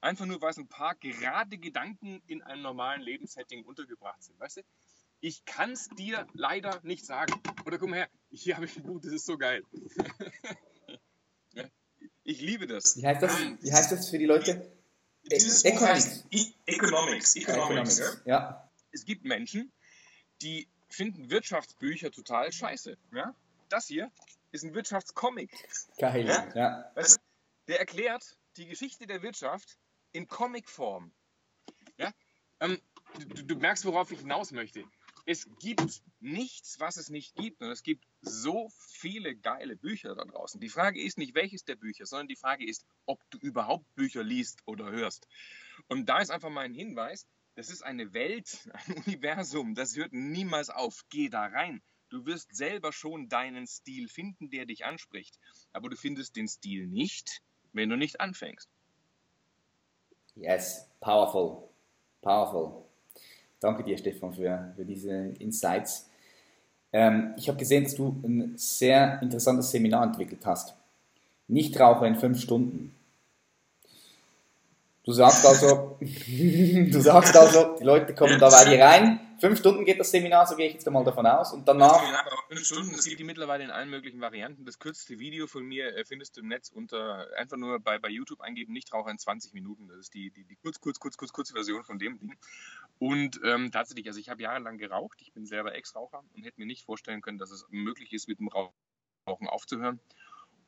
Einfach 0.00 0.26
nur, 0.26 0.40
weil 0.40 0.50
es 0.50 0.58
ein 0.58 0.68
paar 0.68 0.94
gerade 0.96 1.58
Gedanken 1.58 2.22
in 2.26 2.42
einem 2.42 2.62
normalen 2.62 3.02
Lebenssetting 3.02 3.64
untergebracht 3.64 4.22
sind. 4.22 4.38
Weißt 4.40 4.58
du? 4.58 4.62
Ich 5.24 5.44
kann 5.44 5.70
es 5.70 5.88
dir 5.90 6.26
leider 6.34 6.80
nicht 6.82 7.06
sagen. 7.06 7.40
Oder 7.64 7.78
komm 7.78 7.94
her, 7.94 8.08
hier 8.32 8.56
habe 8.56 8.66
ich 8.66 8.76
ein 8.76 8.82
Buch, 8.82 9.00
das 9.00 9.12
ist 9.12 9.24
so 9.24 9.38
geil. 9.38 9.62
ich 12.24 12.40
liebe 12.40 12.66
das. 12.66 12.96
Wie 12.96 13.06
heißt 13.06 13.22
das, 13.22 13.38
Wie 13.60 13.72
heißt 13.72 13.92
das 13.92 14.10
für 14.10 14.18
die 14.18 14.26
Leute? 14.26 14.76
Dieses 15.22 15.62
Buch 15.62 15.80
heißt 15.80 16.26
e 16.32 16.46
Economics. 16.66 17.36
Economics, 17.36 18.00
Economics. 18.00 18.22
Ja. 18.24 18.68
Es 18.90 19.04
gibt 19.04 19.24
Menschen, 19.24 19.72
die 20.42 20.68
finden 20.88 21.30
Wirtschaftsbücher 21.30 22.10
total 22.10 22.50
scheiße. 22.50 22.98
Ja? 23.14 23.32
Das 23.68 23.86
hier 23.86 24.10
ist 24.50 24.64
ein 24.64 24.74
Wirtschaftscomic. 24.74 25.52
Geil, 25.98 26.26
ja. 26.26 26.52
ja. 26.56 26.90
Weißt 26.96 27.18
du, 27.18 27.20
der 27.68 27.78
erklärt 27.78 28.36
die 28.56 28.66
Geschichte 28.66 29.06
der 29.06 29.22
Wirtschaft 29.22 29.78
in 30.10 30.26
Comicform. 30.26 31.12
Ja? 31.96 32.12
Ähm, 32.58 32.80
du, 33.20 33.44
du 33.44 33.54
merkst, 33.54 33.84
worauf 33.84 34.10
ich 34.10 34.18
hinaus 34.18 34.50
möchte 34.50 34.84
es 35.24 35.48
gibt 35.60 36.02
nichts, 36.20 36.80
was 36.80 36.96
es 36.96 37.08
nicht 37.08 37.34
gibt. 37.34 37.60
Und 37.60 37.70
es 37.70 37.82
gibt 37.82 38.04
so 38.20 38.68
viele 38.88 39.36
geile 39.36 39.76
Bücher 39.76 40.14
da 40.14 40.24
draußen. 40.24 40.60
Die 40.60 40.68
Frage 40.68 41.02
ist 41.02 41.18
nicht, 41.18 41.34
welches 41.34 41.64
der 41.64 41.76
Bücher, 41.76 42.06
sondern 42.06 42.28
die 42.28 42.36
Frage 42.36 42.66
ist, 42.66 42.84
ob 43.06 43.18
du 43.30 43.38
überhaupt 43.38 43.84
Bücher 43.94 44.22
liest 44.22 44.62
oder 44.66 44.90
hörst. 44.90 45.28
Und 45.88 46.06
da 46.08 46.18
ist 46.18 46.30
einfach 46.30 46.50
mein 46.50 46.74
Hinweis, 46.74 47.26
das 47.54 47.70
ist 47.70 47.82
eine 47.82 48.12
Welt, 48.14 48.68
ein 48.72 48.96
Universum, 49.06 49.74
das 49.74 49.96
hört 49.96 50.12
niemals 50.12 50.70
auf. 50.70 51.04
Geh 51.10 51.28
da 51.28 51.46
rein. 51.46 51.82
Du 52.08 52.26
wirst 52.26 52.54
selber 52.54 52.92
schon 52.92 53.28
deinen 53.28 53.66
Stil 53.66 54.08
finden, 54.08 54.50
der 54.50 54.66
dich 54.66 54.84
anspricht. 54.84 55.38
Aber 55.72 55.88
du 55.88 55.96
findest 55.96 56.36
den 56.36 56.46
Stil 56.46 56.86
nicht, 56.86 57.42
wenn 57.72 57.88
du 57.88 57.96
nicht 57.96 58.20
anfängst. 58.20 58.68
Yes, 60.34 60.88
powerful. 61.00 61.70
Powerful. 62.20 62.91
Danke 63.62 63.84
dir, 63.84 63.96
Stefan, 63.96 64.32
für, 64.32 64.72
für 64.74 64.84
diese 64.84 65.12
Insights. 65.38 66.10
Ähm, 66.92 67.32
ich 67.36 67.48
habe 67.48 67.58
gesehen, 67.58 67.84
dass 67.84 67.94
du 67.94 68.20
ein 68.24 68.54
sehr 68.56 69.22
interessantes 69.22 69.70
Seminar 69.70 70.04
entwickelt 70.04 70.44
hast. 70.44 70.74
Nichtraucher 71.46 72.06
in 72.06 72.16
fünf 72.16 72.40
Stunden. 72.40 72.94
Du 75.04 75.12
sagst 75.12 75.46
also, 75.46 75.96
du 76.00 77.00
sagst 77.00 77.36
also, 77.36 77.76
die 77.78 77.84
Leute 77.84 78.14
kommen 78.14 78.38
da 78.40 78.50
bei 78.50 78.64
dir 78.64 78.84
rein. 78.84 79.20
Fünf 79.42 79.58
Stunden 79.58 79.84
geht 79.84 79.98
das 79.98 80.12
Seminar, 80.12 80.46
so 80.46 80.54
gehe 80.54 80.68
ich 80.68 80.74
jetzt 80.74 80.88
mal 80.88 81.02
davon 81.02 81.26
aus. 81.26 81.52
Und 81.52 81.66
danach. 81.66 82.00
Ja, 82.00 82.24
fünf 82.46 82.64
Stunden, 82.64 82.94
es 82.94 83.04
gibt 83.06 83.18
die 83.18 83.24
mittlerweile 83.24 83.64
in 83.64 83.72
allen 83.72 83.90
möglichen 83.90 84.20
Varianten. 84.20 84.64
Das 84.64 84.78
kürzeste 84.78 85.18
Video 85.18 85.48
von 85.48 85.64
mir 85.64 85.96
äh, 85.96 86.04
findest 86.04 86.36
du 86.36 86.42
im 86.42 86.46
Netz 86.46 86.68
unter 86.68 87.26
einfach 87.36 87.56
nur 87.56 87.80
bei, 87.80 87.98
bei 87.98 88.08
YouTube 88.08 88.40
eingeben, 88.40 88.72
Nichtraucher 88.72 89.10
in 89.10 89.18
20 89.18 89.52
Minuten. 89.52 89.88
Das 89.88 89.98
ist 89.98 90.14
die, 90.14 90.30
die, 90.30 90.44
die 90.44 90.54
kurz, 90.54 90.80
kurz, 90.80 91.00
kurz, 91.00 91.16
kurz, 91.16 91.32
kurz 91.32 91.50
Version 91.50 91.82
von 91.82 91.98
dem 91.98 92.20
Ding. 92.20 92.38
Und 93.00 93.40
ähm, 93.44 93.72
tatsächlich, 93.72 94.06
also 94.06 94.20
ich 94.20 94.28
habe 94.28 94.40
jahrelang 94.40 94.78
geraucht. 94.78 95.20
Ich 95.20 95.32
bin 95.32 95.44
selber 95.44 95.74
Ex-Raucher 95.74 96.22
und 96.36 96.44
hätte 96.44 96.60
mir 96.60 96.66
nicht 96.66 96.84
vorstellen 96.84 97.20
können, 97.20 97.38
dass 97.38 97.50
es 97.50 97.66
möglich 97.68 98.12
ist, 98.12 98.28
mit 98.28 98.38
dem 98.38 98.46
Rauchen 98.46 99.48
aufzuhören. 99.48 99.98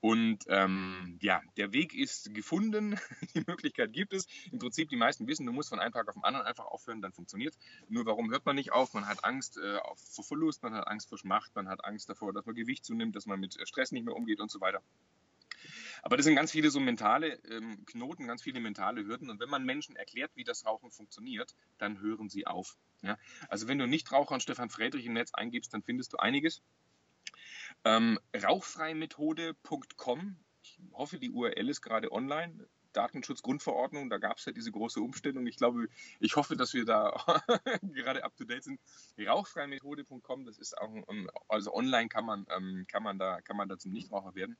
Und 0.00 0.44
ähm, 0.48 1.18
ja, 1.22 1.40
der 1.56 1.72
Weg 1.72 1.94
ist 1.94 2.34
gefunden, 2.34 2.98
die 3.34 3.42
Möglichkeit 3.46 3.92
gibt 3.92 4.12
es. 4.12 4.26
Im 4.52 4.58
Prinzip, 4.58 4.88
die 4.88 4.96
meisten 4.96 5.26
wissen, 5.26 5.46
du 5.46 5.52
musst 5.52 5.70
von 5.70 5.80
einem 5.80 5.92
Tag 5.92 6.08
auf 6.08 6.14
den 6.14 6.24
anderen 6.24 6.46
einfach 6.46 6.66
aufhören, 6.66 7.00
dann 7.00 7.12
funktioniert 7.12 7.54
Nur 7.88 8.04
warum 8.06 8.30
hört 8.30 8.44
man 8.44 8.56
nicht 8.56 8.72
auf? 8.72 8.92
Man 8.94 9.06
hat 9.06 9.24
Angst 9.24 9.58
äh, 9.58 9.78
vor 9.96 10.24
Verlust, 10.24 10.62
man 10.62 10.74
hat 10.74 10.86
Angst 10.86 11.08
vor 11.08 11.18
Schmacht, 11.18 11.54
man 11.54 11.68
hat 11.68 11.84
Angst 11.84 12.08
davor, 12.08 12.32
dass 12.32 12.44
man 12.46 12.54
Gewicht 12.54 12.84
zunimmt, 12.84 13.16
dass 13.16 13.26
man 13.26 13.40
mit 13.40 13.56
Stress 13.66 13.92
nicht 13.92 14.04
mehr 14.04 14.14
umgeht 14.14 14.40
und 14.40 14.50
so 14.50 14.60
weiter. 14.60 14.82
Aber 16.02 16.18
das 16.18 16.26
sind 16.26 16.36
ganz 16.36 16.52
viele 16.52 16.70
so 16.70 16.80
mentale 16.80 17.38
ähm, 17.50 17.84
Knoten, 17.86 18.26
ganz 18.26 18.42
viele 18.42 18.60
mentale 18.60 19.06
Hürden. 19.06 19.30
Und 19.30 19.40
wenn 19.40 19.48
man 19.48 19.64
Menschen 19.64 19.96
erklärt, 19.96 20.30
wie 20.34 20.44
das 20.44 20.66
Rauchen 20.66 20.90
funktioniert, 20.90 21.54
dann 21.78 21.98
hören 22.00 22.28
sie 22.28 22.46
auf. 22.46 22.76
Ja? 23.00 23.16
Also 23.48 23.68
wenn 23.68 23.78
du 23.78 23.86
nicht 23.86 24.12
Raucher 24.12 24.34
und 24.34 24.42
Stefan 24.42 24.68
Friedrich 24.68 25.06
im 25.06 25.14
Netz 25.14 25.32
eingibst, 25.32 25.72
dann 25.72 25.82
findest 25.82 26.12
du 26.12 26.18
einiges. 26.18 26.62
Ähm, 27.84 28.18
rauchfreimethode.com. 28.34 30.36
Ich 30.62 30.80
hoffe, 30.92 31.18
die 31.18 31.30
URL 31.30 31.68
ist 31.68 31.82
gerade 31.82 32.10
online. 32.10 32.66
Datenschutzgrundverordnung, 32.94 34.08
da 34.08 34.18
gab 34.18 34.38
es 34.38 34.44
ja 34.44 34.52
diese 34.52 34.70
große 34.70 35.00
Umstellung. 35.00 35.46
Ich 35.46 35.56
glaube, 35.56 35.88
ich 36.20 36.36
hoffe, 36.36 36.56
dass 36.56 36.72
wir 36.74 36.84
da 36.84 37.12
gerade 37.82 38.24
up 38.24 38.36
to 38.36 38.44
date 38.44 38.64
sind. 38.64 38.80
Rauchfreimethode.com, 39.18 40.46
das 40.46 40.58
ist 40.58 40.78
auch, 40.78 40.90
also 41.48 41.74
online 41.74 42.08
kann 42.08 42.24
man, 42.24 42.46
ähm, 42.56 42.86
kann 42.88 43.02
man 43.02 43.18
da, 43.18 43.40
kann 43.42 43.56
man 43.56 43.68
da 43.68 43.78
zum 43.78 43.92
Nichtraucher 43.92 44.34
werden. 44.34 44.56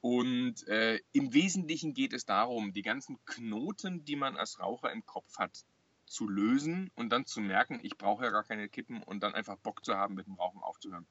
Und 0.00 0.66
äh, 0.68 1.00
im 1.12 1.34
Wesentlichen 1.34 1.92
geht 1.92 2.12
es 2.12 2.24
darum, 2.24 2.72
die 2.72 2.82
ganzen 2.82 3.18
Knoten, 3.26 4.04
die 4.04 4.16
man 4.16 4.36
als 4.36 4.60
Raucher 4.60 4.92
im 4.92 5.04
Kopf 5.04 5.38
hat, 5.38 5.64
zu 6.06 6.28
lösen 6.28 6.90
und 6.94 7.10
dann 7.10 7.26
zu 7.26 7.40
merken, 7.40 7.80
ich 7.82 7.98
brauche 7.98 8.24
ja 8.24 8.30
gar 8.30 8.44
keine 8.44 8.68
Kippen 8.68 9.02
und 9.02 9.22
dann 9.22 9.34
einfach 9.34 9.58
Bock 9.58 9.84
zu 9.84 9.94
haben, 9.94 10.14
mit 10.14 10.26
dem 10.26 10.34
Rauchen 10.34 10.62
aufzuhören. 10.62 11.06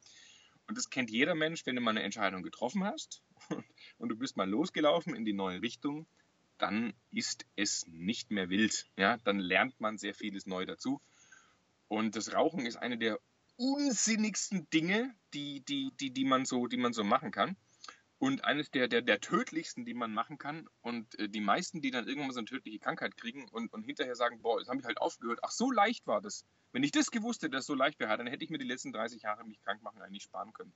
Und 0.67 0.77
das 0.77 0.89
kennt 0.89 1.09
jeder 1.09 1.33
Mensch, 1.33 1.65
wenn 1.65 1.75
du 1.75 1.81
mal 1.81 1.91
eine 1.91 2.03
Entscheidung 2.03 2.43
getroffen 2.43 2.83
hast 2.83 3.21
und 3.97 4.09
du 4.09 4.15
bist 4.15 4.35
mal 4.35 4.49
losgelaufen 4.49 5.15
in 5.15 5.25
die 5.25 5.33
neue 5.33 5.61
Richtung, 5.61 6.07
dann 6.57 6.93
ist 7.11 7.45
es 7.55 7.85
nicht 7.87 8.31
mehr 8.31 8.49
wild. 8.49 8.87
Ja, 8.97 9.17
dann 9.23 9.39
lernt 9.39 9.79
man 9.79 9.97
sehr 9.97 10.13
vieles 10.13 10.45
neu 10.45 10.65
dazu. 10.65 11.01
Und 11.87 12.15
das 12.15 12.33
Rauchen 12.33 12.65
ist 12.65 12.75
eine 12.75 12.97
der 12.97 13.19
unsinnigsten 13.55 14.69
Dinge, 14.69 15.15
die, 15.33 15.61
die, 15.61 15.91
die, 15.99 16.11
die, 16.11 16.25
man, 16.25 16.45
so, 16.45 16.67
die 16.67 16.77
man 16.77 16.93
so 16.93 17.03
machen 17.03 17.31
kann. 17.31 17.55
Und 18.19 18.45
eines 18.45 18.71
der, 18.71 18.87
der, 18.87 19.03
der 19.03 19.21
tödlichsten, 19.21 19.85
die 19.85 19.93
man 19.93 20.13
machen 20.13 20.37
kann. 20.37 20.67
Und 20.81 21.17
äh, 21.19 21.29
die 21.29 21.39
meisten, 21.39 21.81
die 21.81 21.91
dann 21.91 22.07
irgendwann 22.07 22.31
so 22.31 22.39
eine 22.39 22.47
tödliche 22.47 22.79
Krankheit 22.79 23.15
kriegen 23.15 23.47
und, 23.49 23.71
und 23.71 23.83
hinterher 23.83 24.15
sagen, 24.15 24.41
boah, 24.41 24.59
jetzt 24.59 24.69
habe 24.69 24.79
ich 24.79 24.85
halt 24.85 24.99
aufgehört. 24.99 25.39
Ach, 25.43 25.51
so 25.51 25.71
leicht 25.71 26.07
war 26.07 26.21
das. 26.21 26.43
Wenn 26.71 26.83
ich 26.83 26.91
das 26.91 27.11
gewusst 27.11 27.41
hätte, 27.41 27.51
dass 27.51 27.61
es 27.61 27.67
so 27.67 27.73
leicht 27.73 27.99
wäre, 27.99 28.17
dann 28.17 28.27
hätte 28.27 28.43
ich 28.43 28.49
mir 28.49 28.57
die 28.57 28.65
letzten 28.65 28.91
30 28.91 29.21
Jahre 29.21 29.43
mich 29.45 29.61
krank 29.61 29.81
machen 29.81 30.01
eigentlich 30.01 30.23
sparen 30.23 30.53
können. 30.53 30.73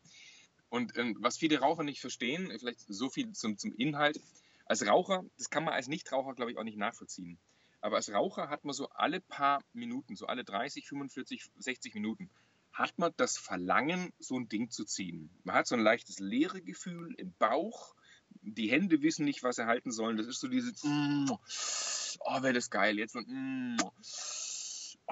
Und 0.70 0.98
ähm, 0.98 1.18
was 1.20 1.38
viele 1.38 1.60
Raucher 1.60 1.84
nicht 1.84 2.00
verstehen, 2.00 2.52
vielleicht 2.58 2.80
so 2.88 3.10
viel 3.10 3.34
zum, 3.34 3.58
zum 3.58 3.74
Inhalt. 3.76 4.20
Als 4.66 4.86
Raucher, 4.86 5.26
das 5.38 5.50
kann 5.50 5.66
man 5.66 5.74
als 5.74 5.88
Nichtraucher, 5.88 6.34
glaube 6.34 6.52
ich, 6.52 6.58
auch 6.58 6.64
nicht 6.64 6.78
nachvollziehen. 6.78 7.38
Aber 7.82 7.98
als 7.98 8.14
Raucher 8.14 8.50
hat 8.50 8.64
man 8.64 8.74
so 8.74 8.88
alle 8.90 9.20
paar 9.20 9.62
Minuten, 9.74 10.16
so 10.16 10.28
alle 10.28 10.46
30, 10.46 10.88
45, 10.88 11.50
60 11.58 11.94
Minuten, 11.96 12.30
hat 12.72 12.98
man 12.98 13.12
das 13.18 13.38
Verlangen, 13.38 14.14
so 14.20 14.40
ein 14.40 14.48
Ding 14.48 14.70
zu 14.70 14.86
ziehen. 14.86 15.30
Man 15.44 15.56
hat 15.56 15.68
so 15.68 15.76
ein 15.76 15.82
leichtes 15.82 16.20
leere 16.20 16.62
Gefühl 16.62 17.14
im 17.18 17.34
Bauch. 17.38 17.96
Die 18.42 18.72
Hände 18.72 19.02
wissen 19.02 19.26
nicht, 19.26 19.44
was 19.44 19.58
sie 19.58 19.66
halten 19.66 19.92
sollen. 19.92 20.16
Das 20.16 20.28
ist 20.28 20.40
so 20.40 20.48
dieses, 20.48 20.84
mm, 20.84 21.26
oh, 22.20 22.42
wäre 22.42 22.54
das 22.54 22.70
geil. 22.70 22.98
Jetzt 22.98 23.16
und, 23.16 23.28
mm, 23.28 23.78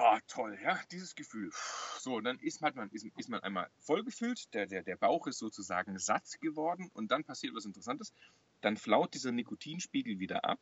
Oh, 0.02 0.18
toll, 0.28 0.58
ja, 0.62 0.80
dieses 0.90 1.14
Gefühl. 1.14 1.50
So, 1.98 2.22
dann 2.22 2.38
ist 2.38 2.62
man, 2.62 2.88
ist, 2.90 3.04
ist 3.18 3.28
man 3.28 3.40
einmal 3.40 3.70
vollgefüllt, 3.80 4.54
der, 4.54 4.66
der, 4.66 4.82
der 4.82 4.96
Bauch 4.96 5.26
ist 5.26 5.38
sozusagen 5.38 5.98
satt 5.98 6.40
geworden 6.40 6.90
und 6.94 7.10
dann 7.10 7.22
passiert 7.22 7.54
was 7.54 7.66
Interessantes. 7.66 8.14
Dann 8.62 8.78
flaut 8.78 9.12
dieser 9.12 9.30
Nikotinspiegel 9.30 10.18
wieder 10.18 10.46
ab 10.46 10.58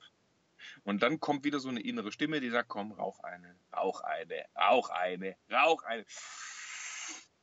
und 0.82 1.02
dann 1.04 1.20
kommt 1.20 1.44
wieder 1.44 1.60
so 1.60 1.68
eine 1.68 1.80
innere 1.80 2.10
Stimme, 2.10 2.40
die 2.40 2.50
sagt, 2.50 2.68
komm, 2.68 2.90
rauch 2.90 3.20
eine, 3.20 3.56
rauch 3.72 4.00
eine, 4.00 4.44
rauch 4.56 4.90
eine, 4.90 5.36
rauch 5.52 5.84
eine. 5.84 6.04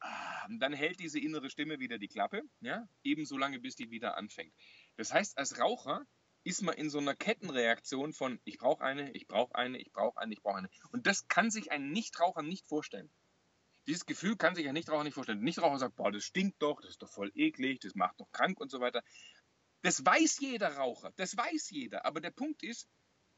Ah, 0.02 0.46
und 0.48 0.60
dann 0.60 0.74
hält 0.74 1.00
diese 1.00 1.20
innere 1.22 1.50
Stimme 1.50 1.80
wieder 1.80 1.98
die 1.98 2.10
Klappe, 2.10 2.42
ja, 2.60 2.90
ebenso 3.04 3.38
lange, 3.38 3.62
bis 3.62 3.78
die 3.78 3.90
wieder 3.90 4.18
anfängt. 4.18 4.54
Das 4.98 5.14
heißt, 5.14 5.38
als 5.38 5.60
Raucher 5.60 6.06
ist 6.46 6.62
man 6.62 6.76
in 6.76 6.92
so 6.92 7.00
einer 7.00 7.16
Kettenreaktion 7.16 8.14
von 8.14 8.40
ich 8.46 8.60
brauche 8.60 8.84
eine, 8.84 9.12
ich 9.12 9.28
brauche 9.28 9.56
eine, 9.56 9.80
ich 9.80 9.92
brauche 9.92 10.18
eine, 10.18 10.32
ich 10.32 10.42
brauche 10.44 10.60
eine. 10.60 10.70
Und 10.92 11.08
das 11.08 11.28
kann 11.28 11.50
sich 11.50 11.72
ein 11.72 11.90
Nichtraucher 11.90 12.44
nicht 12.44 12.68
vorstellen. 12.68 13.10
Dieses 13.88 14.06
Gefühl 14.06 14.38
kann 14.38 14.56
sich 14.56 14.68
ein 14.68 14.76
Nichtraucher 14.76 15.04
nicht 15.04 15.16
vorstellen. 15.16 15.40
Ein 15.40 15.44
Nichtraucher 15.44 15.80
sagt, 15.80 15.96
boah, 15.96 16.12
das 16.12 16.24
stinkt 16.24 16.62
doch, 16.62 16.82
das 16.82 16.92
ist 16.92 17.02
doch 17.02 17.10
voll 17.10 17.32
eklig, 17.34 17.80
das 17.80 17.96
macht 17.96 18.20
doch 18.20 18.32
krank 18.32 18.60
und 18.60 18.70
so 18.70 18.80
weiter. 18.80 19.04
Das 19.82 20.06
weiß 20.06 20.40
jeder 20.40 20.76
Raucher, 20.76 21.12
das 21.16 21.36
weiß 21.36 21.72
jeder. 21.72 22.06
Aber 22.06 22.22
der 22.22 22.32
Punkt 22.32 22.62
ist, 22.62 22.88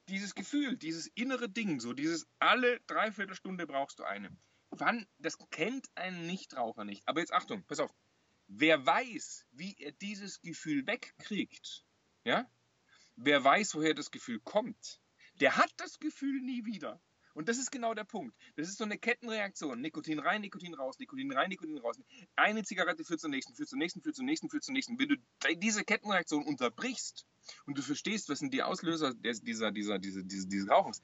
dieses 0.10 0.36
Gefühl, 0.36 0.78
dieses 0.78 1.08
innere 1.08 1.50
Ding, 1.50 1.80
so 1.80 1.93
dieses 1.93 2.28
alle 2.39 2.82
Dreiviertelstunde 2.88 3.67
brauchst 3.67 4.00
du 4.00 4.04
eine. 4.04 4.38
Wann, 4.70 5.08
das 5.17 5.38
kennt 5.50 5.88
ein 5.96 6.28
Nichtraucher 6.28 6.84
nicht. 6.84 7.08
Aber 7.08 7.22
jetzt 7.22 7.34
Achtung, 7.34 7.63
pass 7.63 7.80
auf. 7.80 7.93
Wer 8.48 8.86
weiß, 8.86 9.46
wie 9.52 9.76
er 9.80 9.93
dieses 9.93 10.41
Gefühl 10.41 10.86
wegkriegt, 10.88 11.86
ja, 12.26 12.50
wer 13.17 13.43
weiß, 13.43 13.75
woher 13.75 13.93
das 13.93 14.12
Gefühl 14.12 14.39
kommt, 14.39 15.01
der 15.41 15.58
hat 15.58 15.71
das 15.77 15.99
Gefühl 15.99 16.41
nie 16.41 16.65
wieder. 16.65 17.01
Und 17.34 17.49
das 17.49 17.60
ist 17.60 17.71
genau 17.71 17.93
der 17.93 18.03
Punkt. 18.03 18.36
Das 18.56 18.67
ist 18.67 18.80
so 18.80 18.84
eine 18.84 18.97
Kettenreaktion. 18.97 19.80
Nikotin 19.80 20.17
rein, 20.17 20.41
Nikotin 20.41 20.73
raus, 20.73 20.97
Nikotin 20.97 21.32
rein, 21.32 21.49
Nikotin 21.49 21.77
raus. 21.77 21.99
Eine 22.36 22.63
Zigarette 22.63 23.03
führt 23.03 23.19
zur 23.19 23.30
nächsten, 23.30 23.53
führt 23.53 23.69
zur 23.69 23.77
nächsten, 23.77 24.01
führt 24.01 24.15
zur 24.15 24.25
nächsten, 24.25 24.49
führt 24.49 24.63
zur 24.63 24.73
nächsten. 24.73 24.97
Wenn 24.97 25.10
du 25.10 25.15
diese 25.58 25.84
Kettenreaktion 25.84 26.43
unterbrichst 26.43 27.27
und 27.67 27.77
du 27.77 27.84
verstehst, 27.84 28.27
was 28.30 28.39
sind 28.39 28.56
die 28.56 28.63
Auslöser 28.63 29.13
dieser, 29.13 29.43
dieser, 29.43 29.99
dieser, 29.99 29.99
dieses, 29.99 30.47
dieses 30.47 30.67
Rauchens, 30.67 31.03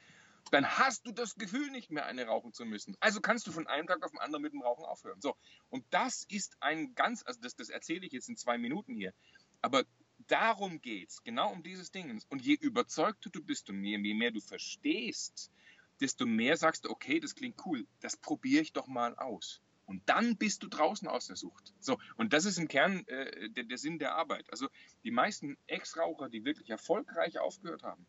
dann 0.49 0.65
hast 0.65 1.05
du 1.05 1.11
das 1.11 1.35
Gefühl 1.35 1.69
nicht 1.69 1.91
mehr, 1.91 2.07
eine 2.07 2.25
rauchen 2.25 2.51
zu 2.51 2.65
müssen. 2.65 2.97
Also 2.99 3.21
kannst 3.21 3.45
du 3.45 3.51
von 3.51 3.67
einem 3.67 3.85
Tag 3.85 4.03
auf 4.03 4.09
den 4.09 4.19
anderen 4.19 4.41
mit 4.41 4.53
dem 4.53 4.63
Rauchen 4.63 4.85
aufhören. 4.85 5.21
So. 5.21 5.35
Und 5.69 5.85
das 5.91 6.25
ist 6.29 6.57
ein 6.61 6.95
ganz, 6.95 7.23
also 7.25 7.39
das, 7.41 7.55
das 7.55 7.69
erzähle 7.69 8.07
ich 8.07 8.11
jetzt 8.11 8.29
in 8.29 8.37
zwei 8.37 8.57
Minuten 8.57 8.95
hier. 8.95 9.13
Aber 9.61 9.83
darum 10.27 10.81
geht 10.81 11.09
es, 11.09 11.23
genau 11.23 11.51
um 11.51 11.63
dieses 11.63 11.91
Ding. 11.91 12.21
Und 12.29 12.41
je 12.41 12.55
überzeugter 12.55 13.29
du 13.29 13.43
bist 13.43 13.69
und 13.69 13.83
je, 13.83 13.97
mehr 13.97 14.31
du 14.31 14.41
verstehst, 14.41 15.51
desto 15.99 16.25
mehr 16.25 16.57
sagst 16.57 16.85
du, 16.85 16.89
okay, 16.89 17.19
das 17.19 17.35
klingt 17.35 17.65
cool, 17.65 17.87
das 18.01 18.17
probiere 18.17 18.61
ich 18.61 18.73
doch 18.73 18.87
mal 18.87 19.15
aus. 19.15 19.61
Und 19.85 20.07
dann 20.07 20.37
bist 20.37 20.63
du 20.63 20.67
draußen 20.67 21.07
aus 21.07 21.27
der 21.27 21.35
Sucht. 21.35 21.73
So, 21.79 21.99
und 22.15 22.33
das 22.33 22.45
ist 22.45 22.57
im 22.57 22.67
Kern 22.67 23.05
äh, 23.07 23.49
der, 23.49 23.65
der, 23.65 23.77
Sinn 23.77 23.99
der 23.99 24.15
Arbeit. 24.15 24.49
Also 24.49 24.69
die 25.03 25.11
meisten 25.11 25.57
Ex-Raucher, 25.67 26.29
die 26.29 26.45
wirklich 26.45 26.69
erfolgreich 26.69 27.37
aufgehört 27.39 27.83
haben, 27.83 28.05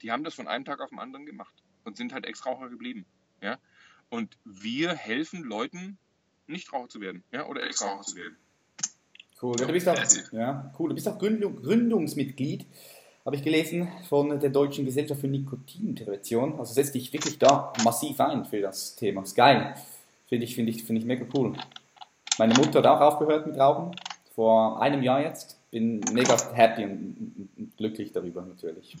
die 0.00 0.10
haben 0.10 0.24
das 0.24 0.34
von 0.34 0.48
einem 0.48 0.64
Tag 0.64 0.80
auf 0.80 0.90
den 0.90 0.98
anderen 0.98 1.26
gemacht 1.26 1.62
und 1.84 1.96
sind 1.96 2.12
halt 2.12 2.24
Ex-Raucher 2.24 2.70
geblieben. 2.70 3.04
Ja? 3.42 3.58
Und 4.08 4.38
wir 4.44 4.94
helfen 4.94 5.42
Leuten, 5.42 5.98
nicht 6.46 6.72
Raucher 6.72 6.88
zu 6.88 7.00
werden 7.00 7.24
ja? 7.30 7.46
oder 7.46 7.62
Ex-Raucher 7.64 8.02
zu 8.02 8.16
werden. 8.16 8.38
Cool. 9.40 9.54
Ja, 9.60 9.66
du 9.66 9.72
bist 9.72 9.88
auch, 9.88 9.96
ja, 10.32 10.74
cool. 10.78 10.90
Du 10.90 10.94
bist 10.94 11.08
auch 11.08 11.18
Gründung, 11.18 11.62
Gründungsmitglied, 11.62 12.66
habe 13.24 13.36
ich 13.36 13.42
gelesen, 13.42 13.88
von 14.08 14.38
der 14.40 14.50
Deutschen 14.50 14.84
Gesellschaft 14.84 15.20
für 15.20 15.28
Nikotintervention. 15.28 16.58
Also 16.58 16.74
setzt 16.74 16.94
dich 16.94 17.10
wirklich 17.12 17.38
da 17.38 17.72
massiv 17.84 18.20
ein 18.20 18.44
für 18.44 18.60
das 18.60 18.96
Thema. 18.96 19.22
ist 19.22 19.36
geil. 19.36 19.74
Finde 20.28 20.44
ich, 20.44 20.54
finde 20.54 20.70
ich, 20.72 20.84
finde 20.84 21.00
ich 21.00 21.06
mega 21.06 21.24
cool. 21.34 21.54
Meine 22.38 22.54
Mutter 22.54 22.80
hat 22.80 22.86
auch 22.86 23.00
aufgehört 23.00 23.46
mit 23.46 23.58
Rauchen, 23.58 23.96
vor 24.34 24.82
einem 24.82 25.02
Jahr 25.02 25.22
jetzt. 25.22 25.56
Bin 25.70 26.00
mega 26.12 26.36
happy 26.54 26.84
und, 26.84 27.48
glücklich 27.76 28.12
darüber 28.12 28.42
natürlich. 28.42 28.96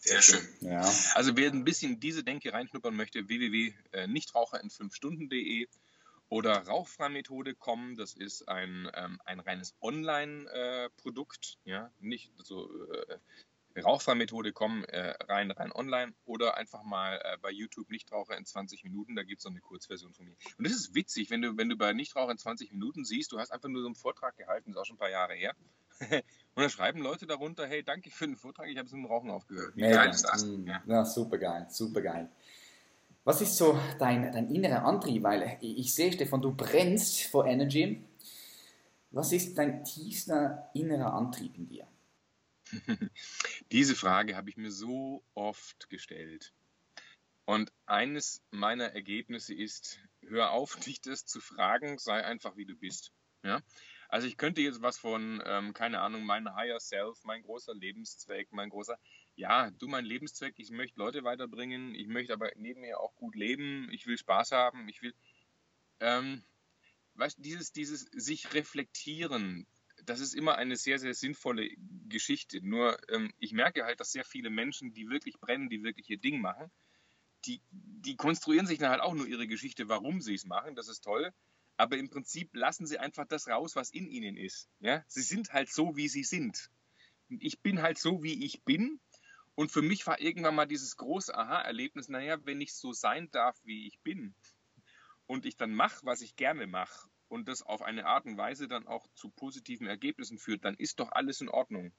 Sehr 0.00 0.22
schön. 0.22 0.40
Ja. 0.60 0.82
Also 1.14 1.36
wer 1.36 1.50
ein 1.50 1.64
bisschen 1.64 1.98
diese 1.98 2.22
Denke 2.22 2.52
reinschnuppern 2.52 2.94
möchte, 2.94 3.28
www.nichtraucherinfünfstunden.de 3.28 5.66
oder 6.28 6.66
Rauchfreimethode.com, 6.66 7.96
das 7.96 8.14
ist 8.14 8.48
ein, 8.48 8.90
ähm, 8.94 9.20
ein 9.24 9.40
reines 9.40 9.74
Online-Produkt, 9.80 11.58
äh, 11.64 11.70
ja, 11.70 11.90
nicht 12.00 12.32
so 12.36 12.68
äh, 12.92 13.18
Rauchfreimethode.com 13.80 14.84
äh, 14.84 15.14
rein, 15.24 15.50
rein 15.50 15.72
online 15.72 16.12
oder 16.24 16.56
einfach 16.56 16.82
mal 16.82 17.20
äh, 17.22 17.36
bei 17.40 17.50
YouTube 17.50 17.90
Nichtraucher 17.90 18.36
in 18.36 18.44
20 18.44 18.84
Minuten, 18.84 19.16
da 19.16 19.22
gibt 19.22 19.38
es 19.38 19.44
so 19.44 19.50
eine 19.50 19.60
Kurzversion 19.60 20.12
von 20.12 20.26
mir. 20.26 20.36
Und 20.56 20.66
das 20.66 20.72
ist 20.72 20.94
witzig, 20.94 21.30
wenn 21.30 21.42
du, 21.42 21.56
wenn 21.56 21.68
du 21.68 21.76
bei 21.76 21.92
Nichtraucher 21.92 22.32
in 22.32 22.38
20 22.38 22.72
Minuten 22.72 23.04
siehst, 23.04 23.32
du 23.32 23.38
hast 23.38 23.50
einfach 23.50 23.68
nur 23.68 23.82
so 23.82 23.88
einen 23.88 23.94
Vortrag 23.94 24.36
gehalten, 24.36 24.72
das 24.72 24.76
ist 24.76 24.80
auch 24.80 24.86
schon 24.86 24.96
ein 24.96 25.00
paar 25.00 25.10
Jahre 25.10 25.34
her. 25.34 25.54
Und 26.54 26.62
da 26.62 26.68
schreiben 26.68 27.00
Leute 27.00 27.26
darunter, 27.26 27.66
hey, 27.66 27.82
danke 27.82 28.10
für 28.10 28.26
den 28.26 28.36
Vortrag, 28.36 28.68
ich 28.68 28.78
habe 28.78 28.86
es 28.86 28.92
mit 28.92 29.02
dem 29.02 29.06
Rauchen 29.06 29.30
aufgehört. 29.30 29.76
Wie 29.76 29.82
geil 29.82 30.10
ist 30.10 30.22
das? 30.22 30.46
Ja. 30.64 30.82
ja, 30.86 31.04
super 31.04 31.38
geil, 31.38 31.66
super 31.70 32.02
geil. 32.02 32.30
Was 33.28 33.42
ist 33.42 33.58
so 33.58 33.78
dein, 33.98 34.32
dein 34.32 34.48
innerer 34.48 34.86
Antrieb? 34.86 35.22
Weil 35.22 35.58
ich 35.60 35.94
sehe, 35.94 36.10
Stefan, 36.10 36.40
du 36.40 36.50
brennst 36.50 37.24
vor 37.24 37.44
Energy. 37.44 38.02
Was 39.10 39.32
ist 39.32 39.58
dein 39.58 39.84
tiefster 39.84 40.70
innerer 40.72 41.12
Antrieb 41.12 41.54
in 41.58 41.68
dir? 41.68 41.86
Diese 43.70 43.94
Frage 43.94 44.34
habe 44.34 44.48
ich 44.48 44.56
mir 44.56 44.70
so 44.70 45.22
oft 45.34 45.90
gestellt. 45.90 46.54
Und 47.44 47.70
eines 47.84 48.40
meiner 48.50 48.94
Ergebnisse 48.94 49.52
ist, 49.52 50.00
hör 50.26 50.52
auf, 50.52 50.76
dich 50.86 51.02
das 51.02 51.26
zu 51.26 51.42
fragen, 51.42 51.98
sei 51.98 52.24
einfach 52.24 52.56
wie 52.56 52.64
du 52.64 52.76
bist. 52.76 53.12
Ja? 53.42 53.60
Also 54.08 54.26
ich 54.26 54.38
könnte 54.38 54.62
jetzt 54.62 54.80
was 54.80 54.96
von, 54.96 55.42
ähm, 55.44 55.74
keine 55.74 56.00
Ahnung, 56.00 56.24
mein 56.24 56.54
Higher 56.54 56.80
Self, 56.80 57.22
mein 57.24 57.42
großer 57.42 57.74
Lebenszweck, 57.74 58.52
mein 58.52 58.70
großer, 58.70 58.98
ja, 59.38 59.70
du, 59.70 59.88
mein 59.88 60.04
Lebenszweck, 60.04 60.54
ich 60.58 60.70
möchte 60.70 60.98
Leute 60.98 61.24
weiterbringen, 61.24 61.94
ich 61.94 62.08
möchte 62.08 62.32
aber 62.32 62.50
neben 62.56 62.80
mir 62.80 63.00
auch 63.00 63.14
gut 63.16 63.34
leben, 63.34 63.88
ich 63.90 64.06
will 64.06 64.18
Spaß 64.18 64.52
haben, 64.52 64.88
ich 64.88 65.00
will, 65.00 65.14
ähm, 66.00 66.42
weißt 67.14 67.38
dieses, 67.40 67.72
dieses 67.72 68.02
sich 68.12 68.52
reflektieren, 68.54 69.66
das 70.04 70.20
ist 70.20 70.34
immer 70.34 70.56
eine 70.56 70.76
sehr, 70.76 70.98
sehr 70.98 71.14
sinnvolle 71.14 71.68
Geschichte. 72.08 72.60
Nur 72.62 72.98
ähm, 73.10 73.32
ich 73.38 73.52
merke 73.52 73.84
halt, 73.84 74.00
dass 74.00 74.12
sehr 74.12 74.24
viele 74.24 74.50
Menschen, 74.50 74.92
die 74.92 75.08
wirklich 75.08 75.38
brennen, 75.40 75.68
die 75.68 75.82
wirklich 75.82 76.08
ihr 76.10 76.18
Ding 76.18 76.40
machen, 76.40 76.70
die, 77.46 77.60
die 77.70 78.16
konstruieren 78.16 78.66
sich 78.66 78.78
dann 78.78 78.90
halt 78.90 79.00
auch 79.00 79.14
nur 79.14 79.26
ihre 79.26 79.48
Geschichte, 79.48 79.88
warum 79.88 80.20
sie 80.20 80.34
es 80.34 80.44
machen, 80.44 80.74
das 80.74 80.88
ist 80.88 81.00
toll 81.00 81.32
aber 81.78 81.96
im 81.96 82.10
Prinzip 82.10 82.54
lassen 82.54 82.86
sie 82.86 82.98
einfach 82.98 83.26
das 83.26 83.48
raus, 83.48 83.76
was 83.76 83.90
in 83.90 84.08
ihnen 84.08 84.36
ist. 84.36 84.68
Ja? 84.80 85.04
Sie 85.06 85.22
sind 85.22 85.52
halt 85.52 85.70
so, 85.70 85.96
wie 85.96 86.08
sie 86.08 86.24
sind. 86.24 86.70
Ich 87.28 87.60
bin 87.60 87.80
halt 87.80 87.98
so, 87.98 88.22
wie 88.22 88.44
ich 88.44 88.64
bin. 88.64 89.00
Und 89.58 89.72
für 89.72 89.82
mich 89.82 90.06
war 90.06 90.20
irgendwann 90.20 90.54
mal 90.54 90.66
dieses 90.66 90.96
große 90.96 91.36
Aha-Erlebnis, 91.36 92.08
naja, 92.08 92.38
wenn 92.44 92.60
ich 92.60 92.74
so 92.74 92.92
sein 92.92 93.28
darf, 93.32 93.58
wie 93.64 93.88
ich 93.88 93.98
bin, 94.04 94.32
und 95.26 95.46
ich 95.46 95.56
dann 95.56 95.74
mache, 95.74 96.06
was 96.06 96.20
ich 96.20 96.36
gerne 96.36 96.68
mache, 96.68 97.08
und 97.26 97.48
das 97.48 97.64
auf 97.64 97.82
eine 97.82 98.06
Art 98.06 98.24
und 98.24 98.36
Weise 98.36 98.68
dann 98.68 98.86
auch 98.86 99.08
zu 99.14 99.30
positiven 99.30 99.88
Ergebnissen 99.88 100.38
führt, 100.38 100.64
dann 100.64 100.76
ist 100.76 101.00
doch 101.00 101.10
alles 101.10 101.40
in 101.40 101.48
Ordnung. 101.48 101.90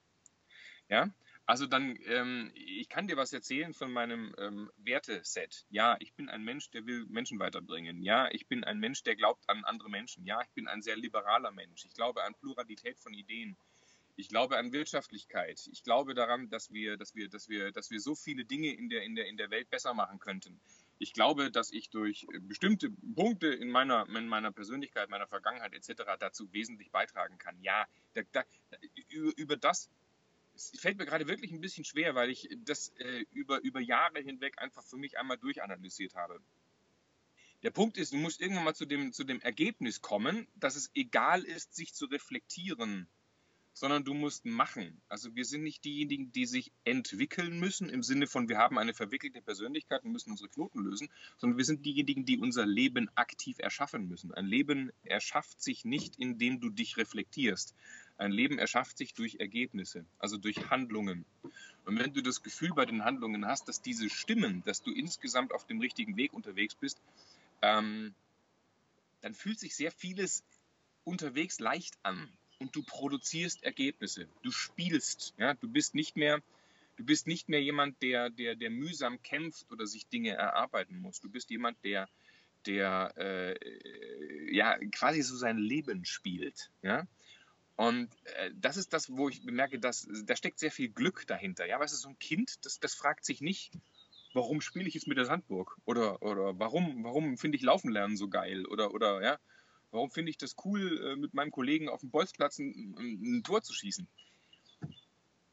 Ja, 0.88 1.14
also 1.46 1.68
dann, 1.68 1.98
ähm, 2.06 2.50
ich 2.56 2.88
kann 2.88 3.10
dir 3.10 3.18
was 3.18 3.34
erzählen 3.34 3.74
von 3.74 3.92
meinem 3.92 4.34
ähm, 4.38 4.72
Werteset. 4.78 5.66
Ja, 5.70 5.98
ich 6.00 6.14
bin 6.14 6.30
ein 6.30 6.46
Mensch, 6.46 6.72
der 6.72 6.86
will 6.86 7.08
Menschen 7.10 7.40
weiterbringen. 7.40 8.02
Ja, 8.04 8.32
ich 8.32 8.48
bin 8.48 8.64
ein 8.64 8.80
Mensch, 8.80 9.04
der 9.04 9.18
glaubt 9.18 9.50
an 9.50 9.66
andere 9.66 9.90
Menschen. 9.90 10.26
Ja, 10.26 10.42
ich 10.44 10.52
bin 10.52 10.70
ein 10.70 10.82
sehr 10.82 10.96
liberaler 10.96 11.52
Mensch. 11.52 11.84
Ich 11.84 11.94
glaube 11.94 12.24
an 12.24 12.36
Pluralität 12.36 12.98
von 13.00 13.14
Ideen. 13.14 13.58
Ich 14.20 14.28
glaube 14.28 14.58
an 14.58 14.74
Wirtschaftlichkeit. 14.74 15.66
Ich 15.72 15.82
glaube 15.82 16.14
daran, 16.14 16.50
dass 16.50 16.74
wir, 16.74 16.98
dass 16.98 17.16
wir, 17.16 17.30
dass 17.30 17.48
wir, 17.48 17.72
dass 17.72 17.90
wir 17.90 18.02
so 18.02 18.16
viele 18.16 18.44
Dinge 18.44 18.74
in 18.74 18.90
der, 18.90 19.04
in 19.04 19.16
der, 19.16 19.28
in 19.28 19.38
der 19.38 19.50
Welt 19.50 19.70
besser 19.70 19.94
machen 19.94 20.20
könnten. 20.20 20.60
Ich 20.98 21.14
glaube, 21.14 21.52
dass 21.52 21.72
ich 21.72 21.90
durch 21.90 22.28
bestimmte 22.42 22.92
Punkte 23.16 23.48
in 23.48 23.70
meiner, 23.70 24.06
in 24.10 24.28
meiner 24.28 24.52
Persönlichkeit, 24.52 25.10
meiner 25.10 25.28
Vergangenheit 25.28 25.74
etc. 25.74 26.04
dazu 26.20 26.52
wesentlich 26.52 26.92
beitragen 26.92 27.38
kann. 27.38 27.62
Ja, 27.62 27.88
da, 28.14 28.24
da, 28.34 28.44
über, 29.08 29.38
über 29.38 29.56
das 29.56 29.90
es 30.54 30.78
fällt 30.78 30.98
mir 30.98 31.06
gerade 31.06 31.30
wirklich 31.30 31.54
ein 31.54 31.62
bisschen 31.62 31.86
schwer, 31.86 32.14
weil 32.14 32.30
ich 32.30 32.50
das 32.66 32.90
äh, 32.98 33.24
über, 33.32 33.62
über 33.62 33.80
Jahre 33.80 34.20
hinweg 34.20 34.62
einfach 34.62 34.84
für 34.84 34.98
mich 34.98 35.18
einmal 35.18 35.38
durchanalysiert 35.38 36.16
habe. 36.16 36.42
Der 37.64 37.72
Punkt 37.72 37.98
ist, 37.98 38.12
du 38.12 38.18
musst 38.18 38.42
irgendwann 38.42 38.66
mal 38.66 38.76
zu 38.76 38.86
dem, 38.86 39.14
zu 39.14 39.24
dem 39.24 39.40
Ergebnis 39.40 40.02
kommen, 40.02 40.50
dass 40.56 40.76
es 40.76 40.92
egal 40.94 41.44
ist, 41.44 41.74
sich 41.74 41.94
zu 41.94 42.08
reflektieren, 42.08 43.08
sondern 43.74 44.04
du 44.04 44.14
musst 44.14 44.46
machen. 44.46 45.02
Also 45.08 45.36
wir 45.36 45.46
sind 45.46 45.64
nicht 45.64 45.86
diejenigen, 45.86 46.32
die 46.32 46.46
sich 46.46 46.72
entwickeln 46.84 47.60
müssen, 47.60 47.90
im 47.90 48.04
Sinne 48.04 48.28
von, 48.28 48.50
wir 48.50 48.58
haben 48.58 48.78
eine 48.78 48.94
verwickelte 48.94 49.42
Persönlichkeit 49.42 50.04
und 50.04 50.12
müssen 50.12 50.32
unsere 50.32 50.50
Knoten 50.50 50.80
lösen, 50.80 51.10
sondern 51.38 51.58
wir 51.58 51.66
sind 51.66 51.86
diejenigen, 51.86 52.26
die 52.26 52.38
unser 52.38 52.66
Leben 52.66 53.10
aktiv 53.16 53.58
erschaffen 53.60 54.08
müssen. 54.08 54.34
Ein 54.34 54.48
Leben 54.48 54.92
erschafft 55.04 55.62
sich 55.62 55.86
nicht, 55.86 56.18
indem 56.18 56.60
du 56.60 56.70
dich 56.70 56.98
reflektierst. 56.98 57.74
Ein 58.18 58.32
Leben 58.32 58.60
erschafft 58.60 58.98
sich 58.98 59.14
durch 59.14 59.36
Ergebnisse, 59.36 60.06
also 60.18 60.38
durch 60.38 60.70
Handlungen. 60.70 61.26
Und 61.86 61.98
wenn 61.98 62.14
du 62.14 62.22
das 62.22 62.44
Gefühl 62.44 62.74
bei 62.74 62.86
den 62.86 63.06
Handlungen 63.06 63.46
hast, 63.46 63.70
dass 63.70 63.82
diese 63.82 64.10
stimmen, 64.10 64.62
dass 64.66 64.82
du 64.82 64.92
insgesamt 64.92 65.54
auf 65.54 65.66
dem 65.66 65.80
richtigen 65.80 66.18
Weg 66.18 66.34
unterwegs 66.34 66.76
bist, 66.76 67.02
ähm, 67.62 68.14
dann 69.22 69.34
fühlt 69.34 69.60
sich 69.60 69.76
sehr 69.76 69.92
vieles 69.92 70.44
unterwegs 71.06 71.60
leicht 71.60 71.98
an 72.04 72.30
und 72.60 72.76
du 72.76 72.84
produzierst 72.84 73.64
Ergebnisse. 73.64 74.28
Du 74.44 74.52
spielst, 74.52 75.34
ja, 75.38 75.54
du 75.56 75.68
bist 75.68 75.96
nicht 75.96 76.16
mehr, 76.16 76.42
du 76.98 77.06
bist 77.06 77.28
nicht 77.28 77.50
mehr 77.50 77.62
jemand, 77.62 78.02
der, 78.02 78.30
der, 78.30 78.56
der 78.56 78.70
mühsam 78.70 79.22
kämpft 79.24 79.72
oder 79.72 79.88
sich 79.88 80.08
Dinge 80.08 80.32
erarbeiten 80.32 81.00
muss. 81.00 81.22
Du 81.22 81.30
bist 81.30 81.50
jemand, 81.50 81.78
der, 81.84 82.08
der 82.66 83.14
äh, 83.18 84.54
ja 84.54 84.78
quasi 84.92 85.22
so 85.22 85.36
sein 85.36 85.58
Leben 85.58 86.06
spielt, 86.06 86.70
ja. 86.82 87.08
Und 87.78 88.10
äh, 88.36 88.52
das 88.56 88.76
ist 88.76 88.92
das, 88.92 89.10
wo 89.10 89.30
ich 89.30 89.46
bemerke, 89.46 89.80
dass 89.80 90.06
da 90.26 90.36
steckt 90.36 90.60
sehr 90.60 90.72
viel 90.72 90.90
Glück 90.90 91.26
dahinter. 91.28 91.66
Ja, 91.66 91.80
weißt 91.80 91.94
du, 91.94 91.98
so 91.98 92.10
ein 92.10 92.20
Kind, 92.20 92.66
das, 92.66 92.82
das 92.82 92.94
fragt 92.94 93.24
sich 93.24 93.40
nicht, 93.40 93.72
warum 94.34 94.60
spiele 94.60 94.90
ich 94.90 94.96
jetzt 94.96 95.08
mit 95.08 95.18
der 95.18 95.24
Sandburg? 95.24 95.78
Oder, 95.86 96.22
oder 96.22 96.60
warum, 96.60 97.06
warum 97.06 97.38
finde 97.38 97.56
ich 97.56 97.64
Laufen 97.64 97.90
lernen 97.90 98.18
so 98.18 98.28
geil? 98.28 98.66
Oder, 98.66 98.94
oder 98.94 99.24
ja, 99.24 99.40
warum 99.92 100.12
finde 100.12 100.32
ich 100.32 100.38
das 100.38 100.56
cool, 100.66 101.02
äh, 101.04 101.16
mit 101.16 101.34
meinem 101.34 101.52
Kollegen 101.52 101.90
auf 101.90 102.02
dem 102.02 102.12
Bolzplatz 102.12 102.60
ein, 102.60 102.96
ein, 102.98 103.44
Tor 103.44 103.62
zu 103.62 103.74
schießen? 103.74 104.08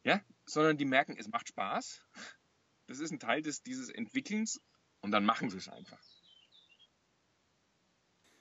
Ja, 0.04 0.20
sondern 0.44 0.76
die 0.76 0.84
merken, 0.84 1.16
es 1.18 1.28
macht 1.28 1.48
Spaß. 1.48 2.02
Das 2.86 3.00
ist 3.00 3.10
ein 3.10 3.18
Teil 3.18 3.42
des, 3.42 3.62
dieses 3.62 3.88
Entwickelns 3.90 4.60
und 5.00 5.10
dann 5.10 5.24
machen 5.24 5.50
sie 5.50 5.58
es 5.58 5.68
einfach. 5.68 6.00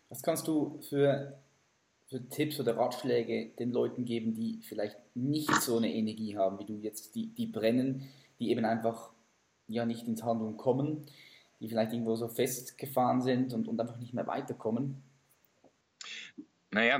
Was 0.09 0.21
kannst 0.21 0.47
du 0.47 0.79
für, 0.81 1.39
für 2.07 2.29
Tipps 2.29 2.59
oder 2.59 2.77
Ratschläge 2.77 3.51
den 3.57 3.71
Leuten 3.71 4.05
geben, 4.05 4.35
die 4.35 4.61
vielleicht 4.61 4.97
nicht 5.15 5.51
so 5.61 5.77
eine 5.77 5.91
Energie 5.91 6.37
haben 6.37 6.59
wie 6.59 6.65
du 6.65 6.77
jetzt, 6.77 7.15
die, 7.15 7.27
die 7.27 7.47
brennen, 7.47 8.07
die 8.39 8.51
eben 8.51 8.65
einfach 8.65 9.11
ja 9.67 9.85
nicht 9.85 10.07
ins 10.07 10.23
Handeln 10.23 10.57
kommen, 10.57 11.07
die 11.59 11.67
vielleicht 11.67 11.93
irgendwo 11.93 12.15
so 12.15 12.27
festgefahren 12.27 13.21
sind 13.23 13.53
und, 13.53 13.67
und 13.67 13.79
einfach 13.79 13.97
nicht 13.97 14.13
mehr 14.13 14.27
weiterkommen? 14.27 15.01
Naja, 16.75 16.99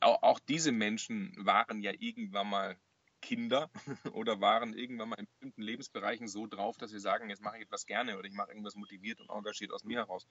auch 0.00 0.38
diese 0.38 0.70
Menschen 0.70 1.34
waren 1.44 1.82
ja 1.82 1.90
irgendwann 1.98 2.48
mal 2.48 2.78
Kinder 3.20 3.68
oder 4.12 4.40
waren 4.40 4.74
irgendwann 4.74 5.08
mal 5.08 5.18
in 5.18 5.26
bestimmten 5.26 5.62
Lebensbereichen 5.62 6.28
so 6.28 6.46
drauf, 6.46 6.76
dass 6.76 6.92
sie 6.92 7.00
sagen, 7.00 7.30
jetzt 7.30 7.42
mache 7.42 7.56
ich 7.56 7.64
etwas 7.64 7.84
gerne 7.84 8.16
oder 8.16 8.28
ich 8.28 8.34
mache 8.34 8.50
irgendwas 8.50 8.76
motiviert 8.76 9.20
und 9.20 9.28
engagiert 9.28 9.72
aus 9.72 9.82
mir 9.82 9.98
heraus. 9.98 10.28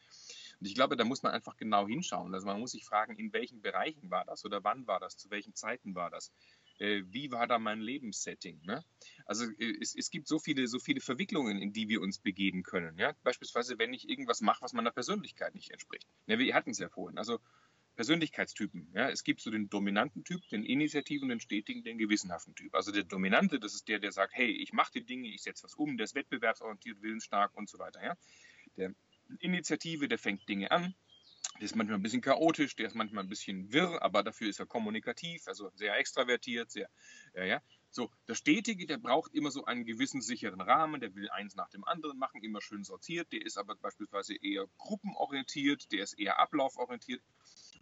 Und 0.60 0.68
ich 0.68 0.76
glaube, 0.76 0.96
da 0.96 1.04
muss 1.04 1.22
man 1.22 1.34
einfach 1.34 1.58
genau 1.58 1.86
hinschauen. 1.86 2.34
Also 2.34 2.46
man 2.46 2.62
muss 2.62 2.72
sich 2.72 2.86
fragen, 2.86 3.18
in 3.18 3.34
welchen 3.34 3.62
Bereichen 3.62 4.10
war 4.10 4.24
das 4.24 4.46
oder 4.46 4.64
wann 4.64 4.88
war 4.88 5.02
das, 5.02 5.18
zu 5.18 5.30
welchen 5.30 5.54
Zeiten 5.54 5.96
war 5.96 6.10
das. 6.10 6.32
Äh, 6.80 7.04
wie 7.08 7.32
war 7.32 7.48
da 7.48 7.60
mein 7.60 7.82
Lebenssetting? 7.82 8.62
Ne? 8.64 8.86
Also 9.26 9.46
äh, 9.60 9.78
es, 9.82 9.96
es, 9.96 10.10
gibt 10.10 10.30
so 10.30 10.40
viele, 10.40 10.68
so 10.68 10.80
viele 10.80 11.02
Verwicklungen, 11.02 11.62
in 11.62 11.74
die 11.74 11.90
wir 11.90 12.02
uns 12.02 12.20
begeben 12.20 12.64
können. 12.64 12.98
Ja? 12.98 13.14
Beispielsweise, 13.24 13.78
wenn 13.78 13.94
ich 13.94 14.08
irgendwas 14.08 14.40
mache, 14.40 14.62
was 14.62 14.72
meiner 14.72 14.92
Persönlichkeit 14.92 15.54
nicht 15.56 15.72
entspricht. 15.72 16.08
Ja, 16.28 16.40
wir 16.40 16.54
hatten 16.54 16.72
es 16.72 16.80
ja 16.80 16.88
vorhin. 16.88 17.18
Also 17.18 17.40
Persönlichkeitstypen. 17.96 18.92
Ja? 18.94 19.10
Es 19.10 19.24
gibt 19.24 19.42
so 19.42 19.52
den 19.52 19.70
dominanten 19.70 20.24
Typ, 20.24 20.42
den 20.50 20.64
initiativen, 20.64 21.30
den 21.30 21.40
stetigen, 21.40 21.84
den 21.84 21.98
gewissenhaften 21.98 22.56
Typ. 22.56 22.74
Also 22.76 22.92
der 22.92 23.04
Dominante, 23.04 23.60
das 23.60 23.74
ist 23.74 23.88
der, 23.88 24.00
der 24.00 24.12
sagt, 24.12 24.34
hey, 24.36 24.52
ich 24.52 24.74
mache 24.74 24.92
die 24.94 25.06
Dinge, 25.06 25.30
ich 25.30 25.44
setze 25.44 25.64
was 25.64 25.76
um, 25.76 25.98
der 25.98 26.06
ist 26.06 26.16
wettbewerbsorientiert, 26.16 27.02
willensstark 27.02 27.56
und 27.56 27.70
so 27.70 27.80
weiter. 27.80 28.04
Ja? 28.04 28.16
Der 28.78 28.94
Initiative, 29.40 30.08
der 30.08 30.18
fängt 30.18 30.48
Dinge 30.48 30.72
an, 30.72 30.94
der 31.56 31.64
ist 31.64 31.76
manchmal 31.76 32.00
ein 32.00 32.04
bisschen 32.04 32.22
chaotisch, 32.22 32.76
der 32.76 32.88
ist 32.88 32.96
manchmal 32.96 33.24
ein 33.24 33.30
bisschen 33.30 33.72
wirr, 33.72 34.02
aber 34.02 34.24
dafür 34.24 34.50
ist 34.50 34.60
er 34.60 34.66
kommunikativ, 34.66 35.48
also 35.48 35.72
sehr 35.76 35.98
extravertiert, 35.98 36.72
sehr, 36.72 36.90
ja, 37.34 37.44
ja. 37.46 37.62
So, 37.92 38.12
der 38.28 38.36
Stetige, 38.36 38.86
der 38.88 38.98
braucht 38.98 39.34
immer 39.34 39.52
so 39.52 39.64
einen 39.64 39.86
gewissen 39.86 40.20
sicheren 40.22 40.60
Rahmen, 40.60 41.00
der 41.00 41.16
will 41.16 41.30
eins 41.30 41.56
nach 41.56 41.70
dem 41.70 41.86
anderen 41.86 42.20
machen, 42.20 42.44
immer 42.44 42.62
schön 42.62 42.84
sortiert, 42.84 43.32
der 43.32 43.46
ist 43.46 43.58
aber 43.58 43.76
beispielsweise 43.76 44.36
eher 44.36 44.68
gruppenorientiert, 44.78 45.90
der 45.94 46.04
ist 46.04 46.20
eher 46.20 46.38
ablauforientiert. 46.40 47.22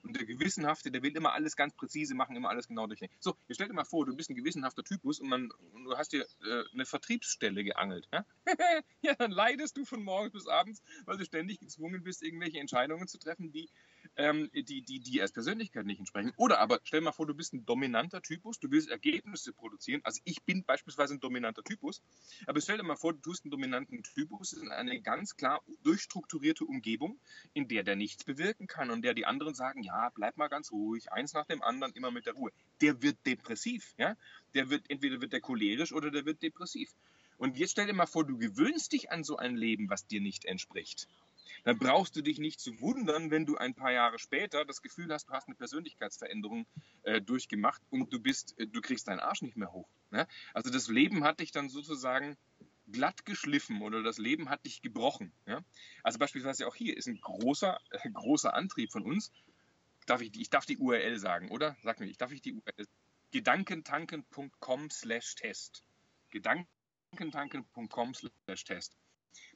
Und 0.04 0.18
der 0.18 0.26
Gewissenhafte, 0.26 0.92
der 0.92 1.02
will 1.02 1.16
immer 1.16 1.34
alles 1.34 1.56
ganz 1.56 1.74
präzise 1.74 2.14
machen, 2.14 2.36
immer 2.36 2.50
alles 2.50 2.68
genau 2.68 2.88
durchdenken. 2.88 3.16
So, 3.22 3.38
jetzt 3.48 3.56
stell 3.56 3.68
dir 3.68 3.74
mal 3.74 3.86
vor, 3.86 4.06
du 4.06 4.16
bist 4.16 4.30
ein 4.30 4.36
gewissenhafter 4.36 4.84
Typus 4.84 5.20
und, 5.20 5.30
man, 5.30 5.50
und 5.72 5.86
du 5.86 5.98
hast 5.98 6.12
dir 6.12 6.28
äh, 6.44 6.64
eine 6.74 6.86
Vertriebsstelle 6.86 7.64
geangelt. 7.64 8.10
Ja? 8.12 8.26
ja, 9.02 9.16
dann 9.16 9.32
leidest 9.32 9.78
du 9.78 9.86
von 9.86 10.04
morgens 10.04 10.34
bis 10.34 10.48
abends, 10.48 10.82
weil 11.06 11.18
du 11.18 11.26
ständig 11.26 11.60
gezwungen 11.60 12.04
bist, 12.04 12.22
irgendwelche 12.22 12.60
Entscheidungen 12.60 13.08
zu 13.08 13.18
treffen, 13.18 13.52
die 13.54 13.70
ähm, 14.16 14.50
die, 14.54 14.82
die, 14.82 15.00
die 15.00 15.22
als 15.22 15.32
Persönlichkeit 15.32 15.86
nicht 15.86 16.00
entsprechen. 16.00 16.34
Oder 16.38 16.60
aber 16.60 16.80
stell 16.84 17.02
mal 17.02 17.12
vor, 17.12 17.26
du 17.26 17.34
bist 17.34 17.54
ein 17.54 17.66
dominanter 17.66 18.22
Typus, 18.22 18.60
du 18.60 18.72
willst 18.72 18.90
Ergebnisse 18.90 19.54
produzieren. 19.54 20.02
Also 20.04 20.22
ich 20.24 20.44
bin 20.44 20.64
beispielsweise 20.64 21.16
ein 21.16 21.20
dominanter 21.20 21.64
Typus, 21.64 22.02
aber 22.46 22.62
stell 22.62 22.78
dir 22.78 22.84
mal 22.84 22.96
vor, 22.96 23.14
du 23.14 23.20
tust 23.20 23.44
einen 23.44 23.52
dominanten 23.52 24.04
Typus 24.04 24.54
in 24.54 24.70
eine 24.70 25.02
ganz 25.02 25.36
klar 25.36 25.62
durchstrukturierte 25.84 26.66
Umgebung, 26.66 27.20
in 27.54 27.68
der 27.68 27.84
der 27.84 27.96
nichts 27.96 28.24
bewirken 28.24 28.68
kann 28.68 28.92
und 28.92 29.04
der 29.04 29.14
die 29.14 29.26
anderen 29.26 29.54
sagen, 29.54 29.84
ja, 29.84 30.10
bleib 30.14 30.38
mal 30.38 30.48
ganz 30.48 30.72
ruhig, 30.72 31.12
eins 31.12 31.34
nach 31.34 31.46
dem 31.46 31.62
anderen, 31.62 31.94
immer 31.94 32.12
mit 32.12 32.26
der 32.26 32.34
Ruhe. 32.34 32.52
Der 32.82 33.02
wird 33.02 33.18
depressiv, 33.26 33.94
ja. 33.98 34.16
Der 34.54 34.70
wird, 34.70 34.90
entweder 34.90 35.22
wird 35.22 35.34
der 35.34 35.42
cholerisch 35.42 35.94
oder 35.94 36.12
der 36.12 36.26
wird 36.26 36.42
depressiv. 36.42 36.94
Und 37.38 37.58
jetzt 37.58 37.72
stell 37.72 37.88
dir 37.88 37.94
mal 37.94 38.06
vor, 38.06 38.26
du 38.26 38.38
gewöhnst 38.38 38.94
dich 38.94 39.12
an 39.12 39.24
so 39.24 39.38
ein 39.38 39.58
Leben, 39.58 39.90
was 39.90 40.08
dir 40.08 40.22
nicht 40.22 40.46
entspricht 40.46 41.08
dann 41.64 41.78
brauchst 41.80 42.16
du 42.16 42.22
dich 42.22 42.40
nicht 42.40 42.60
zu 42.60 42.80
wundern, 42.82 43.32
wenn 43.32 43.46
du 43.46 43.58
ein 43.58 43.74
paar 43.74 43.92
Jahre 43.92 44.20
später 44.20 44.66
das 44.66 44.82
Gefühl 44.82 45.12
hast, 45.12 45.30
du 45.30 45.34
hast 45.34 45.48
eine 45.48 45.56
Persönlichkeitsveränderung 45.56 46.66
äh, 47.04 47.22
durchgemacht 47.22 47.82
und 47.90 48.12
du 48.14 48.20
bist, 48.20 48.60
äh, 48.60 48.68
du 48.68 48.82
kriegst 48.82 49.08
deinen 49.08 49.20
Arsch 49.20 49.42
nicht 49.42 49.58
mehr 49.58 49.72
hoch. 49.72 49.88
Ne? 50.12 50.28
Also 50.54 50.70
das 50.70 50.88
Leben 50.88 51.24
hat 51.24 51.40
dich 51.40 51.52
dann 51.52 51.70
sozusagen 51.70 52.38
glatt 52.92 53.26
geschliffen 53.26 53.82
oder 53.82 54.04
das 54.04 54.18
Leben 54.18 54.50
hat 54.50 54.66
dich 54.66 54.82
gebrochen. 54.82 55.32
Ja? 55.46 55.62
Also 56.04 56.20
beispielsweise 56.20 56.68
auch 56.68 56.76
hier 56.76 56.98
ist 56.98 57.08
ein 57.08 57.20
großer, 57.20 57.80
äh, 57.92 58.10
großer 58.10 58.54
Antrieb 58.54 58.92
von 58.92 59.04
uns. 59.04 59.32
Darf 60.06 60.22
ich, 60.22 60.38
ich 60.38 60.50
darf 60.50 60.66
die 60.66 60.78
URL 60.78 61.18
sagen, 61.18 61.50
oder? 61.50 61.78
Sag 61.82 62.00
mir, 62.00 62.08
ich 62.08 62.18
darf 62.18 62.32
ich 62.32 62.42
die 62.42 62.54
URL 62.54 62.88
gedankentanken.com 63.34 64.90
slash 64.92 65.36
test. 65.36 65.84
Gedankentanken.com 66.30 68.14
slash 68.14 68.64
test. 68.64 68.96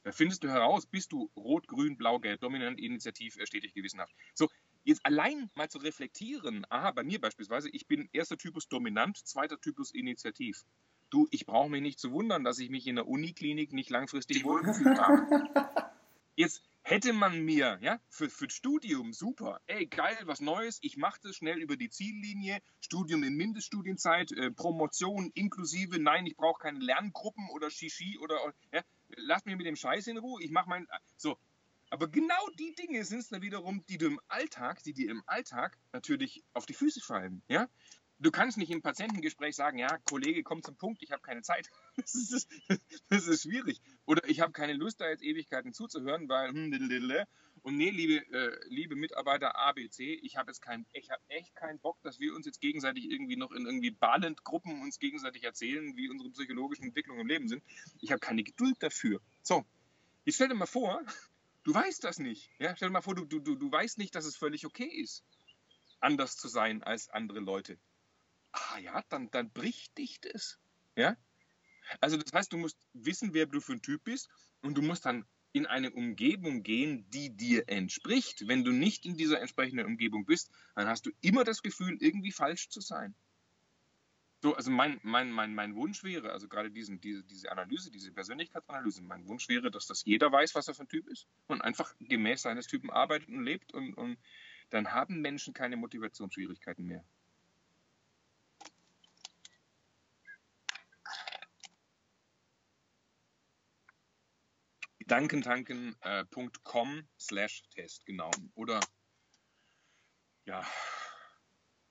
Da 0.03 0.11
findest 0.11 0.43
du 0.43 0.49
heraus, 0.49 0.85
bist 0.85 1.11
du 1.11 1.29
rot, 1.35 1.67
grün, 1.67 1.97
blau, 1.97 2.19
gelb, 2.19 2.41
dominant, 2.41 2.79
initiativ, 2.79 3.37
stetig, 3.43 3.73
gewissenhaft. 3.73 4.13
So, 4.33 4.49
jetzt 4.83 5.05
allein 5.05 5.49
mal 5.55 5.69
zu 5.69 5.79
reflektieren, 5.79 6.65
aha, 6.69 6.91
bei 6.91 7.03
mir 7.03 7.19
beispielsweise, 7.19 7.69
ich 7.69 7.87
bin 7.87 8.09
erster 8.13 8.37
Typus 8.37 8.67
dominant, 8.67 9.17
zweiter 9.17 9.59
Typus 9.59 9.91
initiativ. 9.91 10.63
Du, 11.09 11.27
ich 11.31 11.45
brauche 11.45 11.69
mich 11.69 11.81
nicht 11.81 11.99
zu 11.99 12.11
wundern, 12.11 12.43
dass 12.43 12.59
ich 12.59 12.69
mich 12.69 12.87
in 12.87 12.95
der 12.95 13.07
Uniklinik 13.07 13.71
nicht 13.71 13.89
langfristig 13.89 14.43
wohlgefühlt 14.43 14.99
habe. 14.99 15.91
Jetzt 16.35 16.61
hätte 16.83 17.11
man 17.11 17.43
mir, 17.43 17.79
ja, 17.81 17.99
für, 18.09 18.29
für 18.29 18.47
das 18.47 18.55
Studium 18.55 19.11
super, 19.11 19.59
ey, 19.67 19.87
geil, 19.87 20.17
was 20.25 20.39
Neues, 20.39 20.79
ich 20.81 20.95
mache 20.95 21.19
das 21.21 21.35
schnell 21.35 21.57
über 21.57 21.75
die 21.75 21.89
Ziellinie, 21.89 22.61
Studium 22.79 23.23
in 23.23 23.35
Mindeststudienzeit, 23.35 24.31
äh, 24.31 24.51
Promotion 24.51 25.31
inklusive, 25.33 25.99
nein, 25.99 26.25
ich 26.25 26.37
brauche 26.37 26.61
keine 26.61 26.79
Lerngruppen 26.79 27.49
oder 27.49 27.69
Shishi 27.69 28.17
oder, 28.19 28.37
ja, 28.71 28.83
lass 29.17 29.45
mich 29.45 29.55
mit 29.55 29.65
dem 29.65 29.75
Scheiß 29.75 30.07
in 30.07 30.17
Ruhe, 30.17 30.41
ich 30.41 30.51
mache 30.51 30.69
mein. 30.69 30.87
So. 31.17 31.37
Aber 31.89 32.07
genau 32.07 32.49
die 32.59 32.75
Dinge 32.75 33.05
sind 33.05 33.19
es 33.19 33.29
dann 33.29 33.41
wiederum, 33.41 33.85
die 33.87 33.97
du 33.97 34.07
im 34.07 34.19
Alltag, 34.27 34.83
die 34.83 34.93
dir 34.93 35.09
im 35.09 35.23
Alltag 35.25 35.77
natürlich 35.93 36.43
auf 36.53 36.65
die 36.65 36.73
Füße 36.73 36.99
fallen. 36.99 37.41
Ja? 37.47 37.69
Du 38.19 38.31
kannst 38.31 38.57
nicht 38.57 38.71
im 38.71 38.81
Patientengespräch 38.81 39.55
sagen, 39.55 39.77
ja, 39.77 39.97
Kollege, 39.99 40.43
komm 40.43 40.63
zum 40.63 40.75
Punkt, 40.75 41.03
ich 41.03 41.11
habe 41.11 41.21
keine 41.21 41.43
Zeit. 41.43 41.69
Das 41.95 42.13
ist, 42.13 42.49
das 43.09 43.27
ist, 43.27 43.43
schwierig. 43.43 43.81
Oder 44.05 44.27
ich 44.27 44.41
habe 44.41 44.51
keine 44.51 44.73
Lust, 44.73 45.01
da 45.01 45.09
jetzt 45.09 45.23
Ewigkeiten 45.23 45.73
zuzuhören, 45.73 46.27
weil 46.27 46.49
hm, 46.49 46.71
und 47.67 47.75
nee, 47.75 47.89
liebe, 47.89 48.25
äh, 48.31 48.57
liebe 48.69 48.95
Mitarbeiter 48.95 49.57
A, 49.57 49.73
B, 49.73 49.89
C, 49.89 50.13
ich 50.13 50.37
habe 50.37 50.51
jetzt 50.51 50.61
kein, 50.61 50.85
ich 50.93 51.11
habe 51.11 51.21
echt 51.27 51.53
keinen 51.53 51.79
Bock, 51.79 52.01
dass 52.01 52.17
wir 52.17 52.33
uns 52.33 52.45
jetzt 52.45 52.61
gegenseitig 52.61 53.11
irgendwie 53.11 53.35
noch 53.35 53.51
in 53.51 53.65
irgendwie 53.65 53.91
Balent-Gruppen 53.91 54.81
uns 54.81 54.99
gegenseitig 54.99 55.43
erzählen, 55.43 55.97
wie 55.97 56.09
unsere 56.09 56.29
psychologischen 56.29 56.85
Entwicklungen 56.85 57.19
im 57.19 57.27
Leben 57.27 57.49
sind. 57.49 57.61
Ich 57.99 58.11
habe 58.11 58.21
keine 58.21 58.43
Geduld 58.43 58.77
dafür. 58.79 59.19
So, 59.41 59.65
jetzt 60.23 60.35
stell 60.35 60.47
dir 60.47 60.55
mal 60.55 60.65
vor, 60.65 61.03
du 61.65 61.73
weißt 61.73 62.05
das 62.05 62.19
nicht. 62.19 62.49
Ja? 62.57 62.73
Stell 62.73 62.87
dir 62.87 62.93
mal 62.93 63.01
vor, 63.01 63.15
du, 63.15 63.25
du, 63.25 63.41
du 63.41 63.69
weißt 63.69 63.97
nicht, 63.97 64.15
dass 64.15 64.23
es 64.23 64.37
völlig 64.37 64.65
okay 64.65 64.87
ist, 64.87 65.25
anders 65.99 66.37
zu 66.37 66.47
sein 66.47 66.83
als 66.83 67.09
andere 67.09 67.41
Leute. 67.41 67.77
Ah 68.53 68.77
ja, 68.77 69.03
dann, 69.09 69.29
dann 69.31 69.51
bricht 69.51 69.97
dich 69.97 70.21
das. 70.21 70.57
Ja? 70.95 71.17
Also 71.99 72.15
das 72.15 72.31
heißt, 72.31 72.53
du 72.53 72.59
musst 72.59 72.77
wissen, 72.93 73.33
wer 73.33 73.45
du 73.45 73.59
für 73.59 73.73
ein 73.73 73.81
Typ 73.81 74.05
bist 74.05 74.29
und 74.61 74.75
du 74.75 74.81
musst 74.81 75.05
dann 75.05 75.25
in 75.53 75.65
eine 75.65 75.91
Umgebung 75.91 76.63
gehen, 76.63 77.09
die 77.09 77.35
dir 77.35 77.67
entspricht. 77.67 78.47
Wenn 78.47 78.63
du 78.63 78.71
nicht 78.71 79.05
in 79.05 79.17
dieser 79.17 79.39
entsprechenden 79.41 79.85
Umgebung 79.85 80.25
bist, 80.25 80.51
dann 80.75 80.87
hast 80.87 81.05
du 81.05 81.11
immer 81.21 81.43
das 81.43 81.61
Gefühl, 81.61 81.97
irgendwie 81.99 82.31
falsch 82.31 82.69
zu 82.69 82.81
sein. 82.81 83.15
So, 84.43 84.53
also 84.55 84.69
mein, 84.69 84.99
mein, 85.01 85.31
mein, 85.31 85.55
mein 85.55 85.75
Wunsch 85.75 86.03
wäre, 86.03 86.31
also 86.31 86.47
gerade 86.47 86.69
diesen, 86.69 87.01
diese, 87.01 87.23
diese 87.23 87.51
Analyse, 87.51 87.89
diese 87.89 88.11
Persönlichkeitsanalyse, 88.11 89.01
mein 89.01 89.27
Wunsch 89.27 89.49
wäre, 89.49 89.71
dass 89.71 89.87
das 89.87 90.05
jeder 90.05 90.31
weiß, 90.31 90.53
was 90.53 90.67
er 90.67 90.75
für 90.75 90.83
ein 90.83 90.89
Typ 90.89 91.07
ist 91.07 91.27
und 91.47 91.61
einfach 91.61 91.95
gemäß 91.99 92.43
seines 92.43 92.67
Typen 92.67 92.91
arbeitet 92.91 93.29
und 93.29 93.43
lebt 93.43 93.73
und, 93.73 93.95
und 93.95 94.17
dann 94.69 94.91
haben 94.91 95.21
Menschen 95.21 95.55
keine 95.55 95.75
Motivationsschwierigkeiten 95.75 96.85
mehr. 96.85 97.03
gedankentanken.com 105.07 107.07
slash 107.17 107.63
Test, 107.73 108.05
genau. 108.05 108.29
Oder 108.55 108.81
ja, 110.45 110.65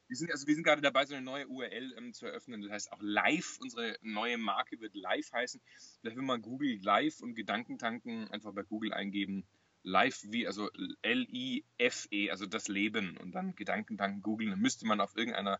wir 0.08 0.16
sind, 0.16 0.30
also 0.30 0.46
wir 0.46 0.54
sind 0.54 0.64
gerade 0.64 0.82
dabei, 0.82 1.06
so 1.06 1.14
eine 1.14 1.24
neue 1.24 1.48
URL 1.48 1.94
ähm, 1.96 2.12
zu 2.12 2.26
eröffnen. 2.26 2.62
Das 2.62 2.70
heißt 2.70 2.92
auch 2.92 3.00
live, 3.00 3.58
unsere 3.60 3.96
neue 4.02 4.38
Marke 4.38 4.80
wird 4.80 4.94
live 4.94 5.32
heißen. 5.32 5.60
Vielleicht, 6.00 6.16
wenn 6.16 6.26
man 6.26 6.42
Google 6.42 6.78
live 6.82 7.20
und 7.20 7.34
Gedankentanken 7.34 8.30
einfach 8.30 8.52
bei 8.52 8.62
Google 8.62 8.92
eingeben, 8.92 9.44
live 9.82 10.20
wie, 10.28 10.46
also 10.46 10.70
L-I-F-E, 11.02 12.30
also 12.30 12.46
das 12.46 12.68
Leben 12.68 13.16
und 13.16 13.32
dann 13.32 13.56
Gedankentanken 13.56 14.20
googeln, 14.20 14.50
dann 14.50 14.60
müsste 14.60 14.86
man 14.86 15.00
auf 15.00 15.16
irgendeiner 15.16 15.58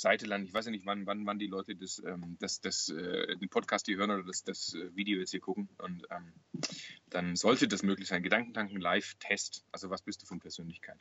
Seite 0.00 0.26
landen. 0.26 0.46
Ich 0.46 0.54
weiß 0.54 0.66
ja 0.66 0.70
nicht, 0.70 0.86
wann, 0.86 1.06
wann, 1.06 1.26
wann 1.26 1.38
die 1.38 1.46
Leute 1.46 1.76
das, 1.76 2.02
ähm, 2.04 2.36
das, 2.40 2.60
das, 2.60 2.88
äh, 2.88 3.36
den 3.36 3.48
Podcast 3.48 3.86
hier 3.86 3.96
hören 3.96 4.10
oder 4.10 4.24
das, 4.24 4.44
das 4.44 4.74
äh, 4.74 4.94
Video 4.94 5.18
jetzt 5.18 5.30
hier 5.30 5.40
gucken. 5.40 5.68
Und 5.78 6.06
ähm, 6.10 6.32
dann 7.10 7.36
sollte 7.36 7.68
das 7.68 7.82
möglich 7.82 8.08
sein. 8.08 8.22
Gedankentanken 8.22 8.80
Live-Test. 8.80 9.64
Also 9.72 9.90
was 9.90 10.02
bist 10.02 10.22
du 10.22 10.26
von 10.26 10.40
Persönlichkeit? 10.40 10.98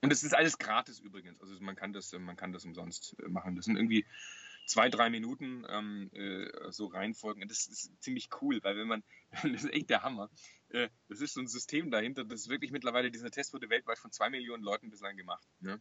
Und 0.00 0.12
es 0.12 0.22
ist 0.22 0.34
alles 0.34 0.58
gratis 0.58 1.00
übrigens. 1.00 1.40
Also 1.40 1.58
man 1.60 1.76
kann 1.76 1.92
das, 1.92 2.12
man 2.12 2.36
kann 2.36 2.52
das 2.52 2.64
umsonst 2.64 3.16
äh, 3.20 3.28
machen. 3.28 3.56
Das 3.56 3.64
sind 3.64 3.76
irgendwie 3.76 4.04
zwei, 4.66 4.88
drei 4.88 5.10
Minuten 5.10 5.64
ähm, 5.68 6.10
äh, 6.12 6.48
so 6.70 6.86
reinfolgen. 6.86 7.46
Das 7.48 7.66
ist 7.66 8.02
ziemlich 8.02 8.28
cool, 8.40 8.60
weil 8.62 8.76
wenn 8.76 8.88
man, 8.88 9.02
das 9.42 9.64
ist 9.64 9.72
echt 9.72 9.90
der 9.90 10.02
Hammer. 10.02 10.30
Äh, 10.70 10.88
das 11.08 11.20
ist 11.20 11.34
so 11.34 11.40
ein 11.40 11.46
System 11.46 11.90
dahinter, 11.90 12.24
das 12.24 12.42
ist 12.42 12.48
wirklich 12.48 12.70
mittlerweile, 12.70 13.10
dieser 13.10 13.30
Test 13.30 13.52
wurde 13.52 13.70
weltweit 13.70 13.98
von 13.98 14.10
zwei 14.10 14.30
Millionen 14.30 14.62
Leuten 14.62 14.90
bislang 14.90 15.16
gemacht. 15.16 15.46
Ne? 15.60 15.80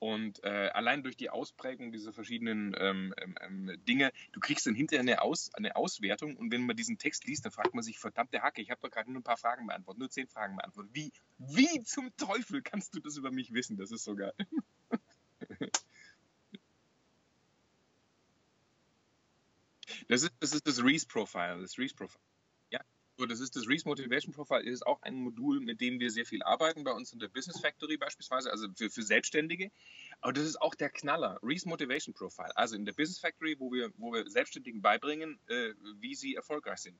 Und 0.00 0.44
äh, 0.44 0.70
allein 0.74 1.02
durch 1.02 1.16
die 1.16 1.30
Ausprägung 1.30 1.90
dieser 1.90 2.12
verschiedenen 2.12 2.74
ähm, 2.78 3.12
ähm, 3.16 3.34
ähm, 3.40 3.84
Dinge, 3.84 4.12
du 4.32 4.38
kriegst 4.38 4.66
dann 4.66 4.74
hinterher 4.74 5.00
eine, 5.00 5.22
Aus, 5.22 5.52
eine 5.54 5.74
Auswertung 5.74 6.36
und 6.36 6.52
wenn 6.52 6.66
man 6.66 6.76
diesen 6.76 6.98
Text 6.98 7.26
liest, 7.26 7.44
dann 7.44 7.52
fragt 7.52 7.74
man 7.74 7.82
sich, 7.82 7.98
verdammte 7.98 8.42
Hacke, 8.42 8.62
ich 8.62 8.70
habe 8.70 8.80
doch 8.80 8.90
gerade 8.90 9.10
nur 9.10 9.20
ein 9.20 9.24
paar 9.24 9.36
Fragen 9.36 9.66
beantwortet, 9.66 9.98
nur 9.98 10.10
zehn 10.10 10.28
Fragen 10.28 10.56
beantwortet. 10.56 10.92
Wie, 10.94 11.12
wie 11.38 11.82
zum 11.82 12.16
Teufel 12.16 12.62
kannst 12.62 12.94
du 12.94 13.00
das 13.00 13.16
über 13.16 13.32
mich 13.32 13.52
wissen? 13.52 13.76
Das 13.76 13.90
ist 13.90 14.04
so 14.04 14.14
geil. 14.14 14.34
Das 20.08 20.22
ist 20.22 20.32
das, 20.40 20.52
ist 20.52 20.66
das 20.66 20.82
Reese-Profile. 20.82 21.60
Das 21.60 21.78
Reese-Profile. 21.78 22.20
So, 23.18 23.26
das 23.26 23.40
ist 23.40 23.56
das 23.56 23.66
Reese 23.66 23.88
Motivation 23.88 24.32
Profile, 24.32 24.62
ist 24.62 24.86
auch 24.86 25.02
ein 25.02 25.16
Modul, 25.16 25.58
mit 25.58 25.80
dem 25.80 25.98
wir 25.98 26.08
sehr 26.12 26.24
viel 26.24 26.40
arbeiten 26.44 26.84
bei 26.84 26.92
uns 26.92 27.12
in 27.12 27.18
der 27.18 27.26
Business 27.26 27.60
Factory 27.60 27.96
beispielsweise, 27.96 28.52
also 28.52 28.68
für, 28.76 28.90
für 28.90 29.02
Selbstständige. 29.02 29.72
Aber 30.20 30.32
das 30.32 30.44
ist 30.44 30.62
auch 30.62 30.76
der 30.76 30.88
Knaller, 30.88 31.40
Reese 31.42 31.68
Motivation 31.68 32.14
Profile. 32.14 32.56
Also 32.56 32.76
in 32.76 32.84
der 32.84 32.92
Business 32.92 33.18
Factory, 33.18 33.56
wo 33.58 33.72
wir, 33.72 33.90
wo 33.96 34.12
wir 34.12 34.30
Selbstständigen 34.30 34.82
beibringen, 34.82 35.40
äh, 35.48 35.74
wie 35.98 36.14
sie 36.14 36.36
erfolgreich 36.36 36.78
sind. 36.78 36.96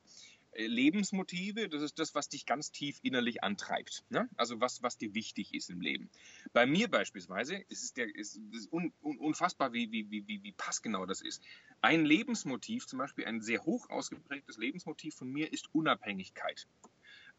Äh, 0.51 0.67
Lebensmotive, 0.67 1.69
das 1.69 1.81
ist 1.81 1.99
das, 1.99 2.15
was 2.15 2.27
dich 2.27 2.45
ganz 2.45 2.71
tief 2.71 2.99
innerlich 3.01 3.43
antreibt. 3.43 4.03
Ne? 4.09 4.27
Also 4.35 4.59
was, 4.59 4.83
was 4.83 4.97
dir 4.97 5.13
wichtig 5.13 5.53
ist 5.53 5.69
im 5.69 5.79
Leben. 5.79 6.09
Bei 6.51 6.65
mir 6.65 6.89
beispielsweise 6.89 7.55
ist 7.69 7.83
es 7.83 7.93
der, 7.93 8.13
ist, 8.13 8.39
ist 8.51 8.73
un, 8.73 8.91
un, 9.01 9.17
unfassbar, 9.19 9.73
wie, 9.73 9.91
wie, 9.91 10.09
wie, 10.09 10.43
wie 10.43 10.51
passgenau 10.51 11.05
das 11.05 11.21
ist. 11.21 11.41
Ein 11.81 12.03
Lebensmotiv, 12.03 12.87
zum 12.87 12.99
Beispiel 12.99 13.25
ein 13.25 13.41
sehr 13.41 13.63
hoch 13.63 13.89
ausgeprägtes 13.89 14.57
Lebensmotiv 14.57 15.15
von 15.15 15.29
mir 15.31 15.53
ist 15.53 15.73
Unabhängigkeit. 15.73 16.67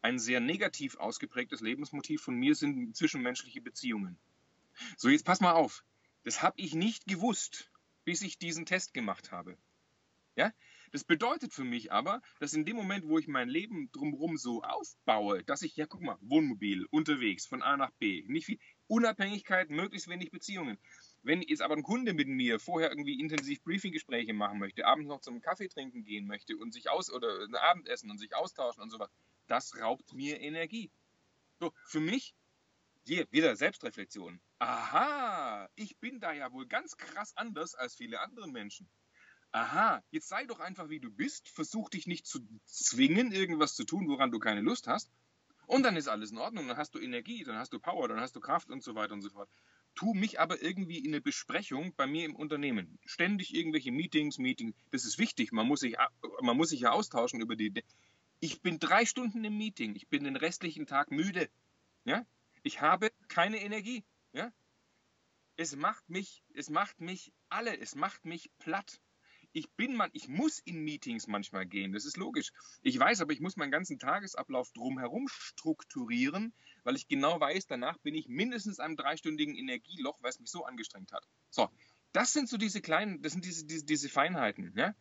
Ein 0.01 0.17
sehr 0.17 0.39
negativ 0.39 0.97
ausgeprägtes 0.97 1.61
Lebensmotiv 1.61 2.23
von 2.23 2.35
mir 2.35 2.55
sind 2.55 2.95
zwischenmenschliche 2.95 3.61
Beziehungen. 3.61 4.17
So, 4.97 5.09
jetzt 5.09 5.25
pass 5.25 5.41
mal 5.41 5.53
auf. 5.53 5.83
Das 6.23 6.41
habe 6.41 6.59
ich 6.59 6.73
nicht 6.73 7.05
gewusst, 7.05 7.71
bis 8.03 8.23
ich 8.23 8.39
diesen 8.39 8.65
Test 8.65 8.95
gemacht 8.95 9.31
habe. 9.31 9.57
Ja? 10.35 10.51
Das 10.91 11.03
bedeutet 11.03 11.53
für 11.53 11.63
mich 11.63 11.91
aber, 11.91 12.21
dass 12.39 12.53
in 12.53 12.65
dem 12.65 12.75
Moment, 12.75 13.07
wo 13.07 13.19
ich 13.19 13.27
mein 13.27 13.47
Leben 13.47 13.91
drumherum 13.91 14.37
so 14.37 14.63
aufbaue, 14.63 15.43
dass 15.43 15.61
ich, 15.61 15.75
ja, 15.75 15.85
guck 15.85 16.01
mal, 16.01 16.17
Wohnmobil, 16.19 16.85
unterwegs, 16.89 17.45
von 17.45 17.61
A 17.61 17.77
nach 17.77 17.91
B, 17.91 18.23
nicht 18.27 18.45
viel, 18.45 18.59
Unabhängigkeit, 18.87 19.69
möglichst 19.69 20.09
wenig 20.09 20.31
Beziehungen. 20.31 20.79
Wenn 21.23 21.41
jetzt 21.41 21.61
aber 21.61 21.75
ein 21.75 21.83
Kunde 21.83 22.13
mit 22.13 22.27
mir 22.27 22.59
vorher 22.59 22.89
irgendwie 22.89 23.19
intensiv 23.19 23.61
Briefinggespräche 23.63 24.33
machen 24.33 24.59
möchte, 24.59 24.85
abends 24.85 25.07
noch 25.07 25.21
zum 25.21 25.41
Kaffee 25.41 25.67
trinken 25.67 26.03
gehen 26.03 26.25
möchte 26.25 26.57
und 26.57 26.73
sich 26.73 26.89
aus 26.89 27.11
oder 27.11 27.43
ein 27.43 27.55
Abendessen 27.55 28.09
und 28.09 28.17
sich 28.17 28.35
austauschen 28.35 28.81
und 28.81 28.89
sowas, 28.89 29.09
das 29.47 29.79
raubt 29.79 30.13
mir 30.13 30.39
Energie. 30.41 30.91
So, 31.59 31.73
für 31.85 31.99
mich, 31.99 32.33
hier 33.05 33.27
wieder 33.31 33.55
Selbstreflexion. 33.55 34.41
Aha, 34.59 35.69
ich 35.75 35.97
bin 35.97 36.19
da 36.19 36.33
ja 36.33 36.51
wohl 36.51 36.67
ganz 36.67 36.97
krass 36.97 37.35
anders 37.35 37.75
als 37.75 37.95
viele 37.95 38.19
andere 38.21 38.47
Menschen 38.47 38.89
aha, 39.51 40.01
jetzt 40.11 40.29
sei 40.29 40.45
doch 40.45 40.59
einfach 40.59 40.89
wie 40.89 40.99
du 40.99 41.11
bist, 41.11 41.49
versuch 41.49 41.89
dich 41.89 42.07
nicht 42.07 42.25
zu 42.25 42.39
zwingen, 42.65 43.31
irgendwas 43.31 43.75
zu 43.75 43.83
tun, 43.83 44.07
woran 44.07 44.31
du 44.31 44.39
keine 44.39 44.61
Lust 44.61 44.87
hast. 44.87 45.11
Und 45.67 45.83
dann 45.83 45.95
ist 45.95 46.07
alles 46.07 46.31
in 46.31 46.37
Ordnung, 46.37 46.67
dann 46.67 46.77
hast 46.77 46.95
du 46.95 46.99
Energie, 46.99 47.43
dann 47.43 47.57
hast 47.57 47.71
du 47.73 47.79
Power, 47.79 48.07
dann 48.07 48.19
hast 48.19 48.35
du 48.35 48.39
Kraft 48.39 48.69
und 48.69 48.83
so 48.83 48.95
weiter 48.95 49.13
und 49.13 49.21
so 49.21 49.29
fort. 49.29 49.49
Tu 49.95 50.13
mich 50.13 50.39
aber 50.39 50.61
irgendwie 50.61 50.99
in 50.99 51.07
eine 51.07 51.21
Besprechung 51.21 51.93
bei 51.95 52.07
mir 52.07 52.25
im 52.25 52.35
Unternehmen. 52.35 52.97
Ständig 53.05 53.53
irgendwelche 53.53 53.91
Meetings, 53.91 54.37
Meetings. 54.37 54.75
Das 54.91 55.05
ist 55.05 55.19
wichtig. 55.19 55.51
Man 55.51 55.67
muss 55.67 55.81
sich, 55.81 55.95
man 56.41 56.57
muss 56.57 56.69
sich 56.69 56.81
ja 56.81 56.91
austauschen 56.91 57.41
über 57.41 57.55
die. 57.55 57.83
Ich 58.39 58.61
bin 58.61 58.79
drei 58.79 59.05
Stunden 59.05 59.43
im 59.43 59.57
Meeting. 59.57 59.95
Ich 59.95 60.07
bin 60.07 60.23
den 60.23 60.35
restlichen 60.35 60.87
Tag 60.87 61.11
müde. 61.11 61.49
Ja? 62.05 62.25
Ich 62.63 62.81
habe 62.81 63.11
keine 63.27 63.61
Energie. 63.61 64.03
Ja? 64.33 64.51
Es 65.57 65.75
macht 65.75 66.09
mich, 66.09 66.43
es 66.53 66.69
macht 66.69 67.01
mich 67.01 67.33
alle, 67.49 67.77
es 67.77 67.95
macht 67.95 68.25
mich 68.25 68.49
platt 68.57 68.99
ich 69.53 69.71
bin 69.71 69.95
man, 69.95 70.09
ich 70.13 70.27
muss 70.27 70.59
in 70.59 70.83
Meetings 70.83 71.27
manchmal 71.27 71.65
gehen, 71.65 71.91
das 71.91 72.05
ist 72.05 72.17
logisch. 72.17 72.51
Ich 72.81 72.97
weiß 72.97 73.21
aber, 73.21 73.33
ich 73.33 73.39
muss 73.39 73.57
meinen 73.57 73.71
ganzen 73.71 73.99
Tagesablauf 73.99 74.71
drumherum 74.71 75.27
strukturieren, 75.27 76.53
weil 76.83 76.95
ich 76.95 77.07
genau 77.07 77.39
weiß, 77.39 77.67
danach 77.67 77.97
bin 77.99 78.15
ich 78.15 78.27
mindestens 78.27 78.79
einem 78.79 78.95
dreistündigen 78.95 79.55
Energieloch, 79.55 80.17
weil 80.21 80.29
es 80.29 80.39
mich 80.39 80.49
so 80.49 80.65
angestrengt 80.65 81.11
hat. 81.11 81.27
So, 81.49 81.69
das 82.13 82.33
sind 82.33 82.49
so 82.49 82.57
diese 82.57 82.81
kleinen, 82.81 83.21
das 83.21 83.33
sind 83.33 83.45
diese, 83.45 83.65
diese, 83.65 83.85
diese 83.85 84.09
Feinheiten, 84.09 84.73
ja. 84.75 84.95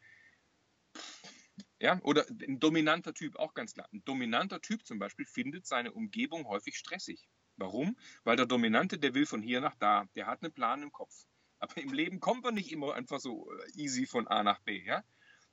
Ja, 1.79 1.99
oder 2.03 2.27
ein 2.29 2.61
dominanter 2.61 3.15
Typ, 3.15 3.37
auch 3.37 3.55
ganz 3.55 3.73
klar. 3.73 3.89
Ein 3.93 4.05
dominanter 4.05 4.61
Typ 4.61 4.85
zum 4.85 4.99
Beispiel 4.99 5.25
findet 5.25 5.67
seine 5.67 5.93
Umgebung 5.93 6.47
häufig 6.47 6.77
stressig. 6.77 7.27
Warum? 7.57 7.97
Weil 8.25 8.37
der 8.37 8.47
Dominante, 8.47 8.99
der 8.99 9.15
will 9.15 9.27
von 9.27 9.43
hier 9.43 9.61
nach 9.61 9.75
da, 9.77 10.07
der 10.15 10.27
hat 10.27 10.43
einen 10.43 10.53
Plan 10.53 10.83
im 10.83 10.93
Kopf. 10.93 11.27
Aber 11.61 11.77
im 11.77 11.93
Leben 11.93 12.21
kommt 12.21 12.43
man 12.43 12.55
nicht 12.55 12.73
immer 12.73 12.95
einfach 12.95 13.21
so 13.21 13.51
äh, 13.53 13.81
easy 13.81 14.07
von 14.07 14.27
A 14.27 14.43
nach 14.43 14.61
B, 14.61 14.83
ja? 14.85 15.05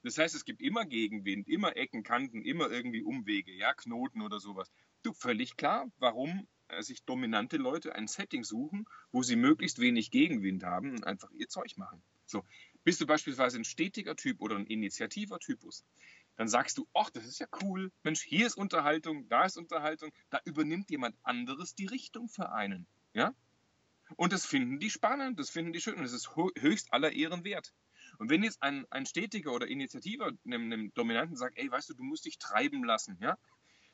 Das 0.04 0.18
heißt, 0.18 0.36
es 0.36 0.46
gibt 0.46 0.62
immer 0.62 0.86
Gegenwind, 0.86 1.48
immer 1.50 1.76
Ecken, 1.76 2.04
Kanten, 2.04 2.42
immer 2.42 2.72
irgendwie 2.72 3.02
Umwege, 3.02 3.52
ja, 3.54 3.74
Knoten 3.74 4.22
oder 4.22 4.40
sowas. 4.40 4.72
Du, 5.04 5.12
völlig 5.14 5.58
klar, 5.58 5.92
warum 5.98 6.48
äh, 6.70 6.82
sich 6.82 7.04
dominante 7.04 7.58
Leute 7.58 7.94
ein 7.94 8.08
Setting 8.08 8.44
suchen, 8.44 8.86
wo 9.12 9.24
sie 9.24 9.36
möglichst 9.36 9.80
wenig 9.80 10.12
Gegenwind 10.12 10.64
haben 10.64 10.92
und 10.92 11.06
einfach 11.06 11.30
ihr 11.32 11.50
Zeug 11.50 11.78
machen. 11.78 12.02
So, 12.26 12.44
bist 12.84 13.02
du 13.02 13.06
beispielsweise 13.06 13.58
ein 13.58 13.66
stetiger 13.66 14.16
Typ 14.16 14.42
oder 14.42 14.56
ein 14.56 14.66
initiativer 14.66 15.40
Typus, 15.40 15.86
dann 16.36 16.48
sagst 16.48 16.78
du, 16.78 16.88
ach, 16.94 17.10
das 17.10 17.26
ist 17.26 17.40
ja 17.40 17.48
cool, 17.62 17.92
Mensch, 18.04 18.22
hier 18.22 18.46
ist 18.46 18.56
Unterhaltung, 18.58 19.28
da 19.28 19.46
ist 19.46 19.58
Unterhaltung, 19.58 20.12
da 20.30 20.40
übernimmt 20.46 20.92
jemand 20.92 21.18
anderes 21.24 21.74
die 21.74 21.88
Richtung 21.88 22.30
für 22.30 22.52
einen, 22.52 22.86
ja? 23.14 23.34
Und 24.16 24.34
das 24.34 24.46
finden 24.46 24.80
die 24.80 24.90
spannend, 24.90 25.40
das 25.40 25.50
finden 25.50 25.74
die 25.74 25.82
schön 25.82 25.96
und 25.96 26.04
das 26.04 26.14
ist 26.14 26.36
höchst 26.36 26.94
aller 26.94 27.12
Ehren 27.12 27.44
wert. 27.44 27.74
Und 28.20 28.30
wenn 28.30 28.44
jetzt 28.44 28.62
ein, 28.64 28.86
ein 28.90 29.06
Stetiger 29.06 29.52
oder 29.52 29.68
Initiativer 29.68 30.32
einem, 30.46 30.72
einem 30.72 30.94
Dominanten 30.94 31.36
sagt, 31.36 31.58
ey, 31.58 31.70
weißt 31.70 31.90
du, 31.90 31.94
du 31.94 32.04
musst 32.04 32.26
dich 32.26 32.38
treiben 32.38 32.84
lassen, 32.84 33.18
ja, 33.22 33.38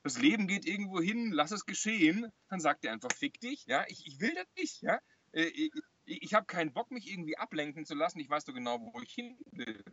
das 0.03 0.19
Leben 0.19 0.47
geht 0.47 0.65
irgendwo 0.65 1.01
hin, 1.01 1.31
lass 1.31 1.51
es 1.51 1.65
geschehen, 1.65 2.31
dann 2.49 2.59
sagt 2.59 2.85
er 2.85 2.91
einfach, 2.91 3.11
fick 3.11 3.39
dich, 3.39 3.65
ja, 3.65 3.85
ich, 3.87 4.05
ich 4.05 4.19
will 4.19 4.33
das 4.35 4.47
nicht, 4.57 4.81
ja, 4.81 4.99
äh, 5.31 5.45
ich, 5.45 5.71
ich 6.05 6.33
habe 6.33 6.45
keinen 6.45 6.73
Bock, 6.73 6.91
mich 6.91 7.09
irgendwie 7.09 7.37
ablenken 7.37 7.85
zu 7.85 7.95
lassen, 7.95 8.19
ich 8.19 8.29
weiß 8.29 8.45
doch 8.45 8.53
genau, 8.53 8.79
wo 8.79 8.99
ich 9.01 9.13
hin 9.13 9.37
will. 9.51 9.83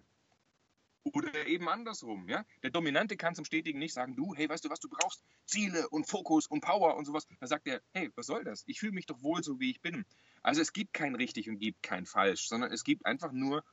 Oder 1.02 1.46
eben 1.46 1.68
andersrum, 1.68 2.28
ja. 2.28 2.44
Der 2.62 2.70
Dominante 2.70 3.16
kann 3.16 3.34
zum 3.34 3.44
Stetigen 3.44 3.78
nicht 3.78 3.94
sagen, 3.94 4.16
du, 4.16 4.34
hey, 4.34 4.48
weißt 4.48 4.64
du, 4.64 4.70
was 4.70 4.80
du 4.80 4.88
brauchst? 4.88 5.24
Ziele 5.46 5.88
und 5.88 6.06
Fokus 6.06 6.46
und 6.46 6.60
Power 6.60 6.96
und 6.96 7.06
sowas. 7.06 7.26
Dann 7.38 7.48
sagt 7.48 7.66
er, 7.66 7.80
hey, 7.92 8.10
was 8.16 8.26
soll 8.26 8.44
das? 8.44 8.64
Ich 8.66 8.80
fühle 8.80 8.92
mich 8.92 9.06
doch 9.06 9.22
wohl 9.22 9.42
so, 9.42 9.58
wie 9.60 9.70
ich 9.70 9.80
bin. 9.80 10.04
Also 10.42 10.60
es 10.60 10.72
gibt 10.72 10.92
kein 10.92 11.14
richtig 11.14 11.48
und 11.48 11.58
gibt 11.58 11.82
kein 11.82 12.06
falsch, 12.06 12.48
sondern 12.48 12.70
es 12.72 12.84
gibt 12.84 13.06
einfach 13.06 13.32
nur, 13.32 13.64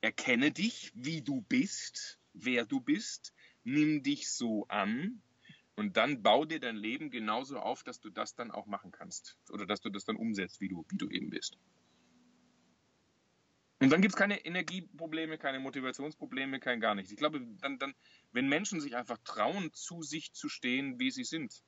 erkenne 0.00 0.50
dich, 0.50 0.92
wie 0.94 1.22
du 1.22 1.42
bist, 1.42 2.18
wer 2.32 2.64
du 2.64 2.80
bist, 2.80 3.32
nimm 3.64 4.02
dich 4.02 4.30
so 4.30 4.66
an 4.68 5.22
und 5.74 5.96
dann 5.96 6.22
bau 6.22 6.44
dir 6.44 6.60
dein 6.60 6.76
Leben 6.76 7.10
genauso 7.10 7.58
auf, 7.58 7.82
dass 7.82 8.00
du 8.00 8.10
das 8.10 8.34
dann 8.34 8.50
auch 8.50 8.66
machen 8.66 8.92
kannst. 8.92 9.36
Oder 9.50 9.66
dass 9.66 9.80
du 9.80 9.90
das 9.90 10.04
dann 10.04 10.16
umsetzt, 10.16 10.60
wie 10.60 10.68
du, 10.68 10.84
wie 10.88 10.98
du 10.98 11.08
eben 11.08 11.30
bist. 11.30 11.58
Und 13.82 13.90
dann 13.90 14.00
gibt 14.00 14.14
es 14.14 14.18
keine 14.18 14.44
Energieprobleme, 14.44 15.38
keine 15.38 15.58
Motivationsprobleme, 15.58 16.60
kein 16.60 16.80
gar 16.80 16.94
nichts. 16.94 17.10
Ich 17.10 17.16
glaube, 17.16 17.40
dann, 17.60 17.78
dann, 17.78 17.94
wenn 18.30 18.48
Menschen 18.48 18.80
sich 18.80 18.94
einfach 18.94 19.18
trauen, 19.24 19.72
zu 19.72 20.02
sich 20.02 20.32
zu 20.32 20.48
stehen, 20.48 20.98
wie 21.00 21.10
sie 21.10 21.24
sind, 21.24 21.62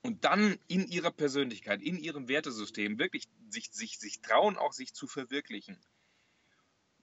und 0.00 0.24
dann 0.24 0.58
in 0.68 0.86
ihrer 0.86 1.10
Persönlichkeit, 1.10 1.82
in 1.82 1.98
ihrem 1.98 2.28
Wertesystem 2.28 2.98
wirklich 2.98 3.28
sich, 3.48 3.72
sich, 3.72 3.98
sich 3.98 4.20
trauen, 4.20 4.56
auch 4.56 4.72
sich 4.72 4.94
zu 4.94 5.06
verwirklichen, 5.06 5.78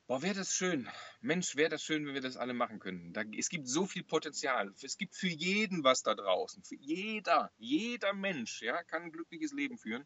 Boah, 0.07 0.21
wäre 0.21 0.35
das 0.35 0.53
schön. 0.53 0.87
Mensch, 1.21 1.55
wäre 1.55 1.69
das 1.69 1.81
schön, 1.81 2.05
wenn 2.05 2.13
wir 2.13 2.21
das 2.21 2.37
alle 2.37 2.53
machen 2.53 2.77
könnten. 2.77 3.11
Da, 3.11 3.23
es 3.35 3.49
gibt 3.49 3.67
so 3.67 3.87
viel 3.87 4.03
Potenzial. 4.03 4.71
Es 4.83 4.99
gibt 4.99 5.15
für 5.15 5.27
jeden 5.27 5.83
was 5.83 6.03
da 6.03 6.13
draußen. 6.13 6.63
Für 6.63 6.75
jeder, 6.75 7.51
jeder 7.57 8.13
Mensch 8.13 8.61
ja, 8.61 8.83
kann 8.83 9.01
ein 9.01 9.11
glückliches 9.11 9.51
Leben 9.51 9.79
führen, 9.79 10.05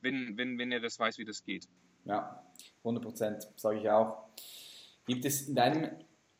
wenn, 0.00 0.36
wenn, 0.36 0.58
wenn 0.58 0.72
er 0.72 0.80
das 0.80 0.98
weiß, 0.98 1.18
wie 1.18 1.24
das 1.24 1.44
geht. 1.44 1.68
Ja, 2.04 2.44
100 2.78 3.02
Prozent, 3.02 3.48
sage 3.56 3.80
ich 3.80 3.90
auch. 3.90 4.30
Gibt 5.06 5.24
es 5.24 5.48
in 5.48 5.54
deinem 5.54 5.90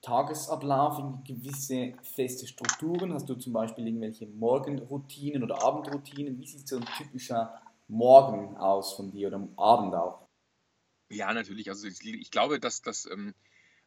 Tagesablauf 0.03 1.25
gewisse 1.25 1.95
feste 2.03 2.47
Strukturen? 2.47 3.13
Hast 3.13 3.29
du 3.29 3.35
zum 3.35 3.53
Beispiel 3.53 3.87
irgendwelche 3.87 4.27
Morgenroutinen 4.27 5.43
oder 5.43 5.63
Abendroutinen? 5.63 6.39
Wie 6.39 6.47
sieht 6.47 6.69
so 6.69 6.77
ein 6.77 6.87
typischer 6.97 7.61
Morgen 7.89 8.57
aus 8.57 8.95
von 8.95 9.11
dir 9.11 9.29
oder 9.29 9.37
am 9.37 9.59
Abend 9.59 9.95
auch? 9.95 10.29
Ja, 11.11 11.35
natürlich. 11.35 11.69
Also 11.69 11.89
ich, 11.89 12.31
glaube, 12.31 12.61
dass 12.61 12.83
das, 12.83 13.05
ähm, 13.07 13.35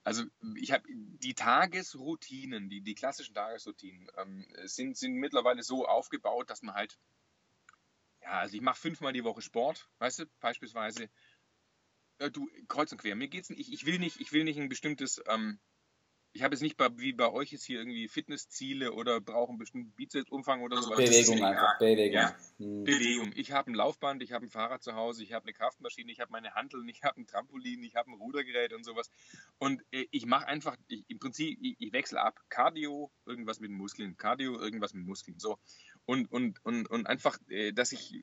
also 0.03 0.24
ich 0.57 0.71
habe 0.74 0.84
die 0.89 1.34
Tagesroutinen, 1.34 2.69
die, 2.69 2.82
die 2.82 2.95
klassischen 2.95 3.34
Tagesroutinen 3.34 4.07
ähm, 4.17 4.45
sind, 4.65 4.97
sind 4.97 5.13
mittlerweile 5.13 5.63
so 5.63 5.88
aufgebaut, 5.88 6.49
dass 6.49 6.61
man 6.61 6.76
halt, 6.76 6.99
ja, 8.21 8.32
also 8.32 8.55
ich 8.55 8.61
mache 8.61 8.80
fünfmal 8.80 9.13
die 9.13 9.24
Woche 9.24 9.41
Sport, 9.41 9.89
weißt 9.99 10.19
du, 10.19 10.26
beispielsweise. 10.41 11.09
Äh, 12.20 12.32
du, 12.32 12.49
kreuz 12.68 12.91
und 12.91 12.99
quer, 12.99 13.16
mir 13.16 13.28
geht's 13.28 13.49
nicht, 13.49 13.59
ich, 13.59 13.74
ich 13.74 13.86
will 13.86 13.99
nicht, 13.99 14.20
ich 14.20 14.32
will 14.32 14.43
nicht 14.43 14.59
ein 14.59 14.70
bestimmtes 14.70 15.22
ähm, 15.28 15.59
ich 16.34 16.41
habe 16.41 16.55
jetzt 16.55 16.61
nicht 16.61 16.77
bei, 16.77 16.89
wie 16.97 17.13
bei 17.13 17.31
euch 17.31 17.51
jetzt 17.51 17.63
hier 17.63 17.79
irgendwie 17.79 18.07
Fitnessziele 18.07 18.93
oder 18.93 19.21
brauche 19.21 19.49
einen 19.49 19.59
bestimmten 19.59 19.91
Bizepsumfang 19.91 20.61
oder 20.63 20.81
sowas. 20.81 20.97
Bewegung 20.97 21.43
einfach, 21.43 21.77
Bewegung. 21.77 22.13
Ja, 22.13 22.36
hm. 22.57 22.84
Bewegung. 22.84 23.31
Ich 23.36 23.51
habe 23.51 23.71
ein 23.71 23.75
Laufband, 23.75 24.23
ich 24.23 24.31
habe 24.31 24.45
ein 24.45 24.49
Fahrrad 24.49 24.81
zu 24.81 24.95
Hause, 24.95 25.23
ich 25.23 25.31
habe 25.31 25.45
eine 25.45 25.53
Kraftmaschine, 25.53 26.11
ich 26.11 26.19
habe 26.19 26.31
meine 26.31 26.55
Handeln, 26.55 26.88
ich 26.89 27.03
habe 27.03 27.21
ein 27.21 27.27
Trampolin, 27.27 27.84
ich 27.84 27.95
habe 27.95 28.09
ein 28.09 28.15
Rudergerät 28.15 28.73
und 28.73 28.84
sowas. 28.84 29.11
Und 29.59 29.84
äh, 29.91 30.07
ich 30.09 30.25
mache 30.25 30.47
einfach, 30.47 30.75
ich, 30.88 31.05
im 31.07 31.19
Prinzip, 31.19 31.59
ich, 31.61 31.75
ich 31.79 31.93
wechsle 31.93 32.19
ab. 32.19 32.39
Cardio, 32.49 33.11
irgendwas 33.27 33.59
mit 33.59 33.69
Muskeln. 33.69 34.17
Cardio, 34.17 34.59
irgendwas 34.59 34.95
mit 34.95 35.05
Muskeln. 35.05 35.38
So. 35.39 35.59
Und, 36.05 36.31
und, 36.31 36.65
und, 36.65 36.89
und 36.89 37.05
einfach, 37.05 37.38
äh, 37.49 37.73
dass 37.73 37.91
ich 37.91 38.15
äh, 38.15 38.21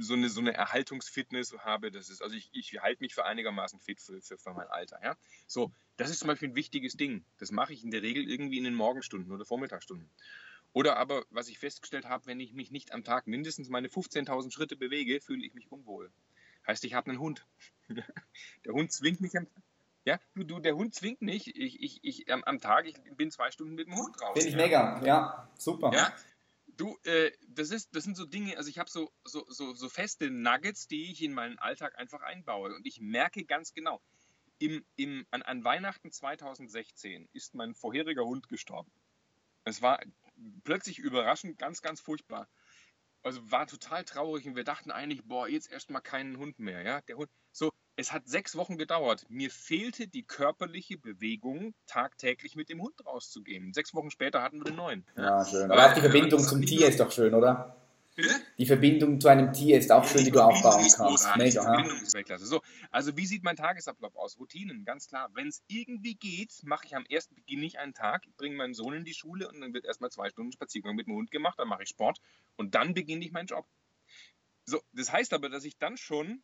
so 0.00 0.14
eine, 0.14 0.28
so 0.28 0.40
eine 0.40 0.54
Erhaltungsfitness 0.54 1.56
habe, 1.60 1.92
das 1.92 2.10
ist, 2.10 2.20
also 2.20 2.34
ich, 2.34 2.50
ich 2.52 2.80
halte 2.80 3.02
mich 3.02 3.14
für 3.14 3.24
einigermaßen 3.24 3.78
fit 3.78 4.00
für, 4.00 4.20
für, 4.20 4.38
für 4.38 4.52
mein 4.52 4.66
Alter. 4.66 5.00
Ja? 5.02 5.16
So, 5.46 5.72
das 5.98 6.10
ist 6.10 6.20
zum 6.20 6.28
Beispiel 6.28 6.48
ein 6.48 6.54
wichtiges 6.54 6.96
Ding. 6.96 7.24
Das 7.38 7.50
mache 7.50 7.74
ich 7.74 7.84
in 7.84 7.90
der 7.90 8.02
Regel 8.02 8.28
irgendwie 8.28 8.58
in 8.58 8.64
den 8.64 8.74
Morgenstunden 8.74 9.30
oder 9.32 9.44
Vormittagsstunden. 9.44 10.08
Oder 10.72 10.96
aber, 10.96 11.24
was 11.30 11.48
ich 11.48 11.58
festgestellt 11.58 12.06
habe, 12.06 12.26
wenn 12.26 12.40
ich 12.40 12.52
mich 12.52 12.70
nicht 12.70 12.92
am 12.92 13.04
Tag 13.04 13.26
mindestens 13.26 13.68
meine 13.68 13.88
15.000 13.88 14.50
Schritte 14.50 14.76
bewege, 14.76 15.20
fühle 15.20 15.44
ich 15.44 15.54
mich 15.54 15.70
unwohl. 15.70 16.10
Heißt, 16.66 16.84
ich 16.84 16.94
habe 16.94 17.10
einen 17.10 17.18
Hund. 17.18 17.46
der 17.88 18.72
Hund 18.72 18.92
zwingt 18.92 19.20
mich 19.20 19.36
am 19.36 19.46
ja, 20.04 20.18
du, 20.34 20.42
du, 20.42 20.58
der 20.58 20.74
Hund 20.74 20.94
zwingt 20.94 21.20
nicht. 21.20 21.48
Ich, 21.48 21.82
ich, 21.82 22.02
ich 22.02 22.32
am, 22.32 22.42
am 22.44 22.60
Tag, 22.60 22.86
ich 22.86 22.96
bin 23.16 23.30
zwei 23.30 23.50
Stunden 23.50 23.74
mit 23.74 23.88
dem 23.88 23.96
Hund 23.96 24.18
draußen. 24.18 24.34
Bin 24.34 24.46
ich 24.46 24.54
ja. 24.54 24.56
mega, 24.56 25.04
ja, 25.04 25.50
super. 25.58 25.90
Ja, 25.92 26.14
du, 26.78 26.96
äh, 27.04 27.30
das, 27.48 27.70
ist, 27.70 27.94
das 27.94 28.04
sind 28.04 28.16
so 28.16 28.24
Dinge, 28.24 28.56
also 28.56 28.70
ich 28.70 28.78
habe 28.78 28.88
so, 28.88 29.12
so, 29.24 29.44
so, 29.48 29.74
so 29.74 29.88
feste 29.90 30.30
Nuggets, 30.30 30.88
die 30.88 31.12
ich 31.12 31.22
in 31.22 31.34
meinen 31.34 31.58
Alltag 31.58 31.98
einfach 31.98 32.22
einbaue. 32.22 32.74
Und 32.74 32.86
ich 32.86 33.00
merke 33.00 33.44
ganz 33.44 33.74
genau, 33.74 34.00
im, 34.58 34.84
im, 34.96 35.26
an, 35.30 35.42
an 35.42 35.64
Weihnachten 35.64 36.10
2016 36.10 37.28
ist 37.32 37.54
mein 37.54 37.74
vorheriger 37.74 38.24
Hund 38.24 38.48
gestorben. 38.48 38.90
Es 39.64 39.82
war 39.82 40.00
plötzlich 40.64 40.98
überraschend, 40.98 41.58
ganz, 41.58 41.82
ganz 41.82 42.00
furchtbar. 42.00 42.48
Also 43.22 43.50
war 43.50 43.66
total 43.66 44.04
traurig 44.04 44.46
und 44.46 44.56
wir 44.56 44.64
dachten 44.64 44.90
eigentlich, 44.90 45.24
boah, 45.24 45.48
jetzt 45.48 45.70
erstmal 45.70 46.02
keinen 46.02 46.38
Hund 46.38 46.58
mehr. 46.58 46.82
Ja? 46.82 47.00
Der 47.02 47.16
Hund, 47.16 47.28
so, 47.52 47.72
es 47.96 48.12
hat 48.12 48.28
sechs 48.28 48.56
Wochen 48.56 48.78
gedauert. 48.78 49.26
Mir 49.28 49.50
fehlte 49.50 50.06
die 50.06 50.22
körperliche 50.22 50.98
Bewegung, 50.98 51.74
tagtäglich 51.86 52.54
mit 52.54 52.68
dem 52.68 52.80
Hund 52.80 53.04
rauszugehen. 53.04 53.72
Sechs 53.74 53.92
Wochen 53.92 54.10
später 54.10 54.42
hatten 54.42 54.60
wir 54.60 54.64
den 54.64 54.76
neuen. 54.76 55.04
Ja, 55.16 55.44
schön. 55.44 55.70
Aber 55.70 55.86
auch 55.86 55.94
die 55.94 56.00
Verbindung 56.00 56.40
zum 56.40 56.62
Tier 56.62 56.88
ist 56.88 57.00
doch 57.00 57.10
schön, 57.10 57.34
oder? 57.34 57.76
Bitte? 58.18 58.34
Die 58.58 58.66
Verbindung 58.66 59.20
zu 59.20 59.28
einem 59.28 59.52
Tier 59.52 59.78
ist 59.78 59.92
auch 59.92 60.04
schön, 60.04 60.24
die, 60.24 60.32
du 60.32 60.40
aufbauen 60.40 60.84
kannst. 60.92 61.36
Mega. 61.36 61.62
Verbindung 61.62 62.02
ist 62.02 62.14
Weltklasse. 62.14 62.46
So, 62.46 62.62
also 62.90 63.16
wie 63.16 63.26
sieht 63.26 63.44
mein 63.44 63.54
Tagesablauf 63.54 64.16
aus? 64.16 64.40
Routinen, 64.40 64.84
ganz 64.84 65.06
klar. 65.06 65.30
Wenn 65.34 65.46
es 65.46 65.62
irgendwie 65.68 66.16
geht, 66.16 66.52
mache 66.64 66.84
ich 66.84 66.96
am 66.96 67.06
ersten 67.06 67.36
beginne 67.36 67.64
ich 67.64 67.78
einen 67.78 67.94
Tag, 67.94 68.26
bringe 68.36 68.56
meinen 68.56 68.74
Sohn 68.74 68.92
in 68.92 69.04
die 69.04 69.14
Schule 69.14 69.48
und 69.48 69.60
dann 69.60 69.72
wird 69.72 69.84
erstmal 69.84 70.10
zwei 70.10 70.30
Stunden 70.30 70.50
Spaziergang 70.50 70.96
mit 70.96 71.06
dem 71.06 71.14
Hund 71.14 71.30
gemacht, 71.30 71.60
dann 71.60 71.68
mache 71.68 71.84
ich 71.84 71.90
Sport 71.90 72.18
und 72.56 72.74
dann 72.74 72.92
beginne 72.92 73.24
ich 73.24 73.30
meinen 73.30 73.46
Job. 73.46 73.68
So, 74.66 74.82
das 74.92 75.12
heißt 75.12 75.32
aber, 75.32 75.48
dass 75.48 75.62
ich 75.62 75.78
dann 75.78 75.96
schon 75.96 76.42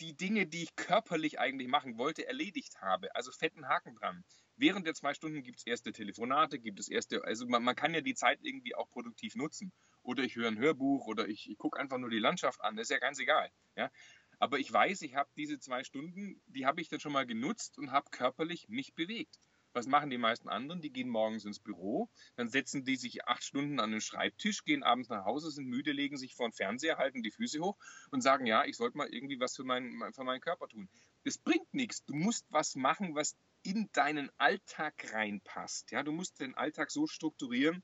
die 0.00 0.16
Dinge, 0.16 0.46
die 0.46 0.62
ich 0.62 0.74
körperlich 0.74 1.38
eigentlich 1.38 1.68
machen 1.68 1.98
wollte, 1.98 2.26
erledigt 2.26 2.80
habe. 2.80 3.14
Also 3.14 3.30
fetten 3.30 3.68
Haken 3.68 3.94
dran. 3.94 4.24
Während 4.60 4.86
der 4.86 4.92
zwei 4.92 5.14
Stunden 5.14 5.42
gibt 5.42 5.60
es 5.60 5.66
erste 5.66 5.90
Telefonate, 5.90 6.58
gibt 6.58 6.78
es 6.80 6.90
erste, 6.90 7.24
also 7.24 7.46
man, 7.46 7.64
man, 7.64 7.74
kann 7.74 7.94
ja 7.94 8.02
die 8.02 8.12
Zeit 8.12 8.40
irgendwie 8.42 8.74
auch 8.74 8.90
produktiv 8.90 9.34
nutzen. 9.34 9.72
Oder 10.02 10.22
ich 10.22 10.36
höre 10.36 10.48
ein 10.48 10.58
Hörbuch 10.58 11.06
oder 11.06 11.26
ich, 11.28 11.48
ich 11.50 11.56
gucke 11.56 11.80
einfach 11.80 11.96
nur 11.96 12.10
die 12.10 12.18
Landschaft 12.18 12.60
an, 12.60 12.76
das 12.76 12.84
ist 12.84 12.90
ja 12.90 12.98
ganz 12.98 13.18
egal. 13.18 13.50
Ja? 13.74 13.90
Aber 14.38 14.58
ich 14.58 14.70
weiß, 14.70 15.00
ich 15.00 15.14
habe 15.14 15.30
diese 15.34 15.58
zwei 15.58 15.82
Stunden, 15.82 16.42
die 16.46 16.66
habe 16.66 16.82
ich 16.82 16.90
dann 16.90 17.00
schon 17.00 17.14
mal 17.14 17.24
genutzt 17.24 17.78
und 17.78 17.90
habe 17.90 18.10
körperlich 18.10 18.68
mich 18.68 18.94
bewegt. 18.94 19.40
Was 19.72 19.86
machen 19.86 20.10
die 20.10 20.18
meisten 20.18 20.50
anderen? 20.50 20.82
Die 20.82 20.92
gehen 20.92 21.08
morgens 21.08 21.46
ins 21.46 21.60
Büro, 21.60 22.10
dann 22.36 22.50
setzen 22.50 22.84
die 22.84 22.96
sich 22.96 23.26
acht 23.26 23.42
Stunden 23.42 23.80
an 23.80 23.92
den 23.92 24.02
Schreibtisch, 24.02 24.64
gehen 24.64 24.82
abends 24.82 25.08
nach 25.08 25.24
Hause, 25.24 25.50
sind 25.50 25.68
müde, 25.68 25.92
legen 25.92 26.18
sich 26.18 26.34
vor 26.34 26.48
den 26.48 26.52
Fernseher, 26.52 26.98
halten 26.98 27.22
die 27.22 27.30
Füße 27.30 27.60
hoch 27.60 27.78
und 28.10 28.20
sagen, 28.20 28.44
ja, 28.44 28.66
ich 28.66 28.76
sollte 28.76 28.98
mal 28.98 29.08
irgendwie 29.08 29.40
was 29.40 29.56
für, 29.56 29.64
mein, 29.64 30.12
für 30.12 30.24
meinen 30.24 30.42
Körper 30.42 30.68
tun. 30.68 30.90
Das 31.24 31.38
bringt 31.38 31.72
nichts. 31.72 32.04
Du 32.04 32.14
musst 32.14 32.44
was 32.50 32.74
machen, 32.74 33.14
was 33.14 33.38
in 33.62 33.88
deinen 33.92 34.30
Alltag 34.38 35.12
reinpasst. 35.12 35.90
Ja, 35.90 36.02
du 36.02 36.12
musst 36.12 36.40
den 36.40 36.54
Alltag 36.54 36.90
so 36.90 37.06
strukturieren. 37.06 37.82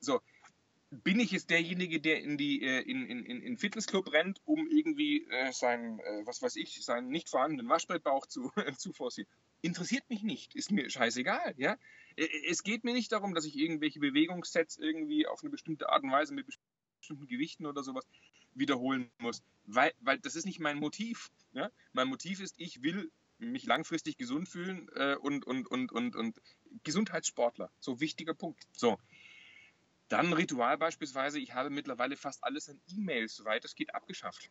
So, 0.00 0.20
bin 0.90 1.20
ich 1.20 1.32
jetzt 1.32 1.50
derjenige, 1.50 2.00
der 2.00 2.22
in 2.22 2.38
die 2.38 2.62
äh, 2.62 2.80
in, 2.80 3.06
in, 3.06 3.42
in 3.42 3.58
Fitnessclub 3.58 4.12
rennt, 4.12 4.40
um 4.44 4.68
irgendwie 4.68 5.26
äh, 5.28 5.52
seinen, 5.52 5.98
äh, 6.00 6.22
was 6.24 6.40
weiß 6.40 6.56
ich, 6.56 6.84
seinen 6.84 7.08
nicht 7.08 7.28
vorhandenen 7.28 7.68
Waschbrettbauch 7.68 8.26
zu, 8.26 8.50
zu 8.78 8.92
forcieren? 8.92 9.28
interessiert 9.62 10.08
mich 10.08 10.22
nicht, 10.22 10.54
ist 10.54 10.70
mir 10.70 10.88
scheißegal, 10.88 11.54
ja. 11.56 11.76
Es 12.48 12.62
geht 12.62 12.84
mir 12.84 12.92
nicht 12.92 13.12
darum, 13.12 13.34
dass 13.34 13.44
ich 13.44 13.56
irgendwelche 13.56 14.00
Bewegungssets 14.00 14.76
irgendwie 14.76 15.26
auf 15.26 15.42
eine 15.42 15.50
bestimmte 15.50 15.88
Art 15.88 16.02
und 16.02 16.10
Weise 16.10 16.34
mit 16.34 16.46
bestimmten 17.00 17.28
Gewichten 17.28 17.66
oder 17.66 17.82
sowas 17.82 18.04
wiederholen 18.54 19.10
muss, 19.18 19.42
weil, 19.64 19.92
weil 20.00 20.18
das 20.18 20.34
ist 20.34 20.44
nicht 20.44 20.58
mein 20.58 20.78
Motiv. 20.78 21.30
Ja? 21.52 21.70
Mein 21.92 22.08
Motiv 22.08 22.40
ist, 22.40 22.54
ich 22.58 22.82
will 22.82 23.10
mich 23.38 23.64
langfristig 23.66 24.16
gesund 24.16 24.48
fühlen 24.48 24.88
äh, 24.94 25.16
und, 25.16 25.46
und, 25.46 25.66
und, 25.68 25.92
und, 25.92 26.16
und 26.16 26.40
Gesundheitssportler, 26.84 27.70
so 27.80 28.00
wichtiger 28.00 28.34
Punkt. 28.34 28.66
So. 28.72 28.98
Dann 30.08 30.32
Ritual 30.32 30.78
beispielsweise, 30.78 31.38
ich 31.38 31.54
habe 31.54 31.70
mittlerweile 31.70 32.16
fast 32.16 32.42
alles 32.42 32.68
an 32.68 32.80
E-Mails, 32.96 33.36
soweit 33.36 33.64
es 33.64 33.74
geht, 33.74 33.94
abgeschafft. 33.94 34.50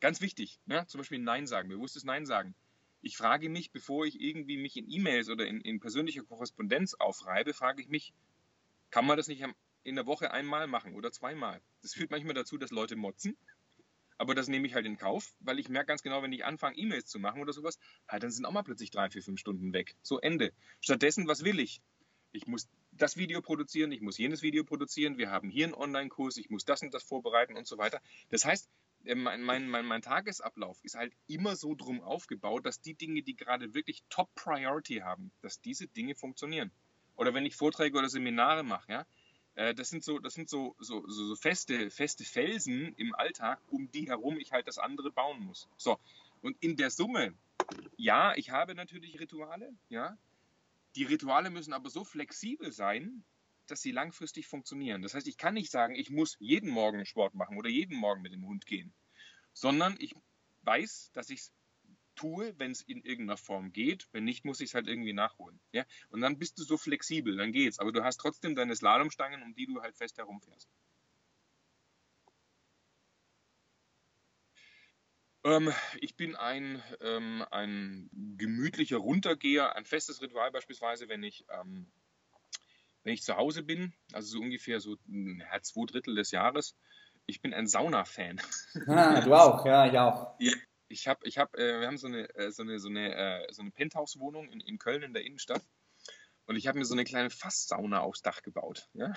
Ganz 0.00 0.20
wichtig, 0.20 0.60
ja? 0.66 0.86
zum 0.86 0.98
Beispiel 0.98 1.18
Nein 1.18 1.46
sagen, 1.46 1.68
bewusstes 1.68 2.04
Nein 2.04 2.26
sagen 2.26 2.54
ich 3.00 3.16
frage 3.16 3.48
mich, 3.48 3.70
bevor 3.70 4.06
ich 4.06 4.20
irgendwie 4.20 4.56
mich 4.56 4.76
in 4.76 4.90
E-Mails 4.90 5.28
oder 5.28 5.46
in, 5.46 5.60
in 5.60 5.80
persönlicher 5.80 6.22
Korrespondenz 6.24 6.94
aufreibe, 6.94 7.54
frage 7.54 7.82
ich 7.82 7.88
mich, 7.88 8.12
kann 8.90 9.06
man 9.06 9.16
das 9.16 9.28
nicht 9.28 9.44
in 9.84 9.94
der 9.94 10.06
Woche 10.06 10.30
einmal 10.32 10.66
machen 10.66 10.94
oder 10.94 11.12
zweimal? 11.12 11.60
Das 11.82 11.94
führt 11.94 12.10
manchmal 12.10 12.34
dazu, 12.34 12.58
dass 12.58 12.70
Leute 12.70 12.96
motzen. 12.96 13.36
Aber 14.18 14.34
das 14.34 14.48
nehme 14.48 14.66
ich 14.66 14.74
halt 14.74 14.84
in 14.84 14.98
Kauf, 14.98 15.32
weil 15.40 15.58
ich 15.58 15.68
merke 15.68 15.86
ganz 15.86 16.02
genau, 16.02 16.22
wenn 16.22 16.32
ich 16.32 16.44
anfange, 16.44 16.76
E-Mails 16.76 17.06
zu 17.06 17.18
machen 17.18 17.40
oder 17.40 17.52
sowas, 17.52 17.78
halt, 18.08 18.22
dann 18.22 18.30
sind 18.30 18.44
auch 18.44 18.52
mal 18.52 18.62
plötzlich 18.62 18.90
drei, 18.90 19.08
vier, 19.10 19.22
fünf 19.22 19.40
Stunden 19.40 19.72
weg. 19.72 19.94
So 20.02 20.18
Ende. 20.18 20.52
Stattdessen, 20.80 21.28
was 21.28 21.44
will 21.44 21.60
ich? 21.60 21.80
Ich 22.32 22.46
muss 22.46 22.68
das 22.92 23.16
Video 23.16 23.40
produzieren, 23.40 23.92
ich 23.92 24.00
muss 24.00 24.18
jenes 24.18 24.42
Video 24.42 24.64
produzieren, 24.64 25.18
wir 25.18 25.30
haben 25.30 25.50
hier 25.50 25.66
einen 25.66 25.74
Online-Kurs, 25.74 26.36
ich 26.36 26.50
muss 26.50 26.64
das 26.64 26.82
und 26.82 26.92
das 26.92 27.04
vorbereiten 27.04 27.56
und 27.56 27.66
so 27.66 27.78
weiter. 27.78 28.00
Das 28.28 28.44
heißt, 28.44 28.68
äh, 29.04 29.14
mein, 29.14 29.42
mein, 29.42 29.68
mein, 29.68 29.86
mein 29.86 30.02
Tagesablauf 30.02 30.82
ist 30.82 30.96
halt 30.96 31.14
immer 31.26 31.56
so 31.56 31.74
drum 31.74 32.02
aufgebaut, 32.02 32.66
dass 32.66 32.80
die 32.80 32.94
Dinge, 32.94 33.22
die 33.22 33.36
gerade 33.36 33.72
wirklich 33.72 34.02
Top 34.10 34.34
Priority 34.34 34.96
haben, 34.96 35.30
dass 35.40 35.60
diese 35.60 35.86
Dinge 35.86 36.14
funktionieren. 36.14 36.72
Oder 37.16 37.34
wenn 37.34 37.46
ich 37.46 37.56
Vorträge 37.56 37.98
oder 37.98 38.08
Seminare 38.08 38.62
mache, 38.62 38.92
ja, 38.92 39.06
das 39.74 39.90
sind 39.90 40.04
so, 40.04 40.20
das 40.20 40.34
sind 40.34 40.48
so, 40.48 40.76
so, 40.78 41.08
so, 41.08 41.34
feste, 41.34 41.90
feste 41.90 42.24
Felsen 42.24 42.94
im 42.94 43.14
Alltag, 43.14 43.60
um 43.70 43.90
die 43.90 44.08
herum 44.08 44.38
ich 44.38 44.52
halt 44.52 44.68
das 44.68 44.78
andere 44.78 45.10
bauen 45.10 45.40
muss. 45.40 45.68
So. 45.76 45.98
Und 46.42 46.56
in 46.60 46.76
der 46.76 46.90
Summe, 46.90 47.34
ja, 47.96 48.36
ich 48.36 48.50
habe 48.50 48.76
natürlich 48.76 49.18
Rituale, 49.18 49.74
ja. 49.88 50.16
Die 50.94 51.04
Rituale 51.04 51.50
müssen 51.50 51.72
aber 51.72 51.90
so 51.90 52.04
flexibel 52.04 52.70
sein, 52.72 53.24
dass 53.66 53.82
sie 53.82 53.90
langfristig 53.90 54.46
funktionieren. 54.46 55.02
Das 55.02 55.14
heißt, 55.14 55.26
ich 55.26 55.36
kann 55.36 55.54
nicht 55.54 55.70
sagen, 55.70 55.96
ich 55.96 56.10
muss 56.10 56.36
jeden 56.38 56.70
Morgen 56.70 57.04
Sport 57.04 57.34
machen 57.34 57.58
oder 57.58 57.68
jeden 57.68 57.96
Morgen 57.96 58.22
mit 58.22 58.32
dem 58.32 58.46
Hund 58.46 58.64
gehen, 58.64 58.92
sondern 59.52 59.96
ich 59.98 60.14
weiß, 60.62 61.10
dass 61.12 61.30
ich 61.30 61.40
es 61.40 61.52
tue, 62.18 62.54
wenn 62.58 62.72
es 62.72 62.82
in 62.82 63.02
irgendeiner 63.02 63.36
Form 63.36 63.72
geht. 63.72 64.08
Wenn 64.12 64.24
nicht, 64.24 64.44
muss 64.44 64.60
ich 64.60 64.70
es 64.70 64.74
halt 64.74 64.88
irgendwie 64.88 65.12
nachholen. 65.12 65.58
Ja? 65.72 65.84
Und 66.10 66.20
dann 66.20 66.38
bist 66.38 66.58
du 66.58 66.64
so 66.64 66.76
flexibel, 66.76 67.36
dann 67.36 67.52
geht's. 67.52 67.78
Aber 67.78 67.92
du 67.92 68.04
hast 68.04 68.18
trotzdem 68.18 68.54
deine 68.54 68.76
Slalomstangen, 68.76 69.42
um 69.42 69.54
die 69.54 69.66
du 69.66 69.80
halt 69.80 69.96
fest 69.96 70.18
herumfährst. 70.18 70.68
Ähm, 75.44 75.72
ich 76.00 76.16
bin 76.16 76.34
ein, 76.36 76.82
ähm, 77.00 77.44
ein 77.50 78.10
gemütlicher 78.36 78.98
Runtergeher, 78.98 79.76
ein 79.76 79.84
festes 79.84 80.20
Ritual 80.20 80.50
beispielsweise, 80.50 81.08
wenn 81.08 81.22
ich, 81.22 81.46
ähm, 81.48 81.86
wenn 83.04 83.14
ich 83.14 83.22
zu 83.22 83.36
Hause 83.36 83.62
bin, 83.62 83.94
also 84.12 84.38
so 84.38 84.40
ungefähr 84.40 84.80
so 84.80 84.96
ja, 85.06 85.62
zwei 85.62 85.86
Drittel 85.86 86.16
des 86.16 86.32
Jahres. 86.32 86.76
Ich 87.26 87.40
bin 87.40 87.54
ein 87.54 87.66
Sauna-Fan. 87.66 88.40
Ah, 88.86 89.20
du 89.20 89.34
auch, 89.34 89.64
ja, 89.64 89.86
ich 89.86 89.98
auch. 89.98 90.34
Ja, 90.40 90.52
ich 90.88 91.06
habe, 91.06 91.26
ich 91.26 91.38
hab, 91.38 91.56
äh, 91.56 91.80
wir 91.80 91.86
haben 91.86 91.98
so 91.98 92.06
eine, 92.06 92.34
äh, 92.34 92.50
so 92.50 92.62
eine, 92.62 92.78
so 92.78 92.88
eine, 92.88 93.14
äh, 93.14 93.52
so 93.52 93.62
eine 93.62 93.70
Penthouse-Wohnung 93.70 94.50
in, 94.50 94.60
in 94.60 94.78
Köln 94.78 95.02
in 95.02 95.12
der 95.12 95.24
Innenstadt. 95.24 95.64
Und 96.46 96.56
ich 96.56 96.66
habe 96.66 96.78
mir 96.78 96.84
so 96.84 96.94
eine 96.94 97.04
kleine 97.04 97.30
Fasssauna 97.30 98.00
aufs 98.00 98.22
Dach 98.22 98.42
gebaut. 98.42 98.88
Ja? 98.94 99.12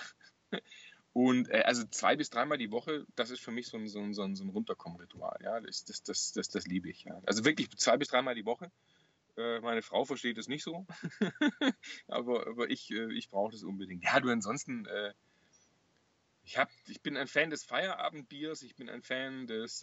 Und 1.14 1.48
äh, 1.48 1.62
also 1.62 1.84
zwei 1.84 2.16
bis 2.16 2.30
dreimal 2.30 2.58
die 2.58 2.70
Woche, 2.70 3.06
das 3.16 3.30
ist 3.30 3.40
für 3.40 3.50
mich 3.50 3.68
so 3.68 3.76
ein, 3.76 3.88
so 3.88 4.00
ein, 4.00 4.14
so 4.14 4.22
ein, 4.22 4.36
so 4.36 4.44
ein 4.44 4.50
Runterkommen-Ritual. 4.50 5.38
Ja? 5.42 5.60
Das, 5.60 5.84
das, 5.84 6.02
das, 6.02 6.32
das, 6.32 6.48
das 6.48 6.66
liebe 6.66 6.90
ich. 6.90 7.04
Ja? 7.04 7.20
Also 7.26 7.44
wirklich 7.44 7.70
zwei 7.76 7.96
bis 7.96 8.08
dreimal 8.08 8.34
die 8.34 8.44
Woche. 8.44 8.70
Äh, 9.36 9.60
meine 9.60 9.82
Frau 9.82 10.04
versteht 10.04 10.36
es 10.36 10.48
nicht 10.48 10.62
so. 10.62 10.86
aber, 12.06 12.46
aber 12.46 12.70
ich, 12.70 12.90
äh, 12.90 13.12
ich 13.14 13.30
brauche 13.30 13.52
das 13.52 13.62
unbedingt. 13.62 14.04
Ja, 14.04 14.20
du 14.20 14.28
ansonsten, 14.28 14.86
ich, 16.44 16.58
hab, 16.58 16.68
ich 16.86 17.00
bin 17.00 17.16
ein 17.16 17.28
Fan 17.28 17.48
des 17.48 17.64
Feierabendbiers, 17.64 18.62
ich 18.62 18.74
bin 18.74 18.90
ein 18.90 19.02
Fan 19.02 19.46
des 19.46 19.82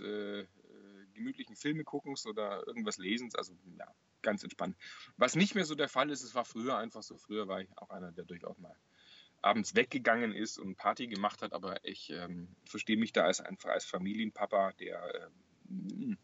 gemütlichen 1.13 1.55
Filmeguckens 1.55 2.25
oder 2.25 2.65
irgendwas 2.67 2.97
Lesens. 2.97 3.35
Also 3.35 3.53
ja, 3.77 3.87
ganz 4.21 4.43
entspannt. 4.43 4.77
Was 5.17 5.35
nicht 5.35 5.55
mehr 5.55 5.65
so 5.65 5.75
der 5.75 5.89
Fall 5.89 6.09
ist, 6.09 6.23
es 6.23 6.35
war 6.35 6.45
früher 6.45 6.77
einfach 6.77 7.03
so. 7.03 7.17
Früher 7.17 7.47
war 7.47 7.61
ich 7.61 7.69
auch 7.77 7.89
einer, 7.89 8.11
der 8.11 8.25
durchaus 8.25 8.57
mal 8.59 8.75
abends 9.41 9.75
weggegangen 9.75 10.33
ist 10.33 10.57
und 10.57 10.75
Party 10.75 11.07
gemacht 11.07 11.41
hat, 11.41 11.53
aber 11.53 11.83
ich 11.85 12.09
ähm, 12.09 12.49
verstehe 12.65 12.97
mich 12.97 13.13
da 13.13 13.23
als 13.23 13.39
einfach 13.39 13.69
als 13.69 13.85
Familienpapa, 13.85 14.73
der 14.73 15.31
ähm, 15.69 16.17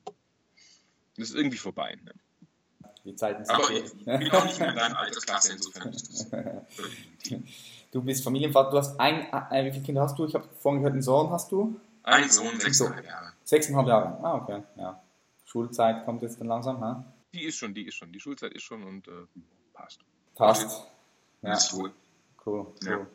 das 1.17 1.29
ist 1.29 1.35
irgendwie 1.35 1.57
vorbei. 1.57 1.97
Ne? 2.03 2.13
Die 3.05 3.15
Zeiten 3.15 3.45
sind 3.45 3.55
aber 3.55 3.69
ich, 3.69 3.85
ich 3.85 4.05
bin 4.05 4.31
auch 4.31 4.45
nicht 4.45 4.59
mehr 4.59 4.69
in 4.69 4.75
deiner 4.75 4.99
Altersklasse, 4.99 5.53
insofern 5.53 5.93
ist 5.93 6.09
das. 6.09 6.31
Du 7.91 8.01
bist 8.01 8.25
Familienvater, 8.25 8.71
du 8.71 8.77
hast 8.77 8.99
ein, 8.99 9.31
äh, 9.31 9.63
wie 9.63 9.71
viele 9.71 9.85
Kinder 9.85 10.01
hast 10.01 10.19
du? 10.19 10.25
Ich 10.25 10.35
habe 10.35 10.45
vorhin 10.59 10.81
gehört, 10.81 10.95
einen 10.95 11.01
Sohn 11.01 11.29
hast 11.29 11.49
du? 11.53 11.79
Ein 12.05 12.29
Sohn, 12.29 12.59
sechseinhalb 12.59 13.05
Jahre. 13.05 13.33
Sechseinhalb 13.43 13.87
Jahre, 13.87 14.23
ah, 14.23 14.35
okay, 14.35 14.63
ja. 14.77 15.01
Schulzeit 15.43 16.05
kommt 16.05 16.21
jetzt 16.21 16.39
dann 16.39 16.47
langsam, 16.47 16.79
ha? 16.79 17.03
Die 17.33 17.43
ist 17.43 17.57
schon, 17.57 17.73
die 17.73 17.87
ist 17.87 17.95
schon, 17.95 18.11
die 18.11 18.19
Schulzeit 18.19 18.53
ist 18.53 18.63
schon 18.63 18.83
und 18.83 19.07
äh, 19.07 19.11
passt. 19.73 20.01
Passt. 20.35 20.87
Ja. 21.41 21.53
Ist 21.53 21.75
wohl. 21.75 21.91
Cool, 22.45 22.67
cool. 22.83 22.89
Ja. 22.89 23.07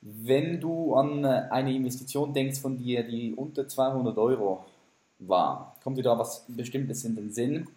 Wenn 0.00 0.60
du 0.60 0.94
an 0.94 1.24
äh, 1.24 1.48
eine 1.50 1.74
Investition 1.74 2.34
denkst 2.34 2.58
von 2.58 2.76
dir, 2.76 3.04
die 3.04 3.34
unter 3.34 3.68
200 3.68 4.18
Euro 4.18 4.66
war, 5.20 5.76
kommt 5.82 5.96
dir 5.98 6.02
da 6.02 6.18
was 6.18 6.44
Bestimmtes 6.48 7.04
in 7.04 7.14
den 7.14 7.32
Sinn, 7.32 7.68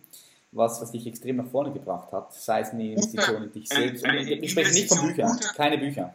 was, 0.52 0.82
was 0.82 0.92
dich 0.92 1.06
extrem 1.06 1.36
nach 1.36 1.48
vorne 1.48 1.72
gebracht 1.72 2.12
hat? 2.12 2.34
Sei 2.34 2.62
es 2.62 2.72
eine 2.72 2.94
Investition 2.94 3.44
in 3.44 3.52
dich 3.52 3.70
selbst. 3.70 4.04
Ich 4.04 4.52
spreche 4.52 4.74
nicht 4.74 4.90
von 4.90 5.08
Büchern, 5.08 5.40
keine 5.56 5.78
Bücher. 5.78 6.14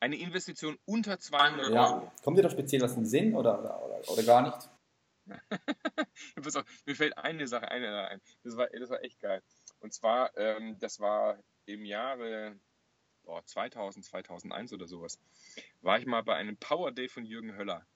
Eine 0.00 0.16
Investition 0.16 0.78
unter 0.86 1.18
200 1.18 1.70
Ja. 1.70 1.94
Euro. 1.94 2.12
Kommt 2.24 2.38
dir 2.38 2.42
da 2.42 2.50
speziell 2.50 2.80
was 2.80 2.92
in 2.92 3.02
den 3.02 3.06
Sinn 3.06 3.34
oder, 3.34 3.58
oder, 3.60 3.82
oder, 3.84 4.10
oder 4.10 4.22
gar 4.22 4.42
nicht? 4.42 4.70
Pass 6.42 6.56
auf, 6.56 6.64
mir 6.86 6.96
fällt 6.96 7.16
eine 7.18 7.46
Sache 7.46 7.70
eine 7.70 8.08
ein. 8.08 8.20
Das 8.42 8.56
war, 8.56 8.68
das 8.68 8.90
war 8.90 9.02
echt 9.04 9.20
geil. 9.20 9.42
Und 9.80 9.92
zwar, 9.92 10.36
ähm, 10.36 10.78
das 10.80 10.98
war 11.00 11.38
im 11.66 11.84
Jahre 11.84 12.58
boah, 13.22 13.44
2000, 13.44 14.04
2001 14.04 14.72
oder 14.72 14.86
sowas, 14.86 15.18
war 15.82 15.98
ich 15.98 16.06
mal 16.06 16.22
bei 16.22 16.34
einem 16.34 16.56
Power 16.56 16.90
Day 16.92 17.08
von 17.08 17.24
Jürgen 17.24 17.56
Höller. 17.56 17.86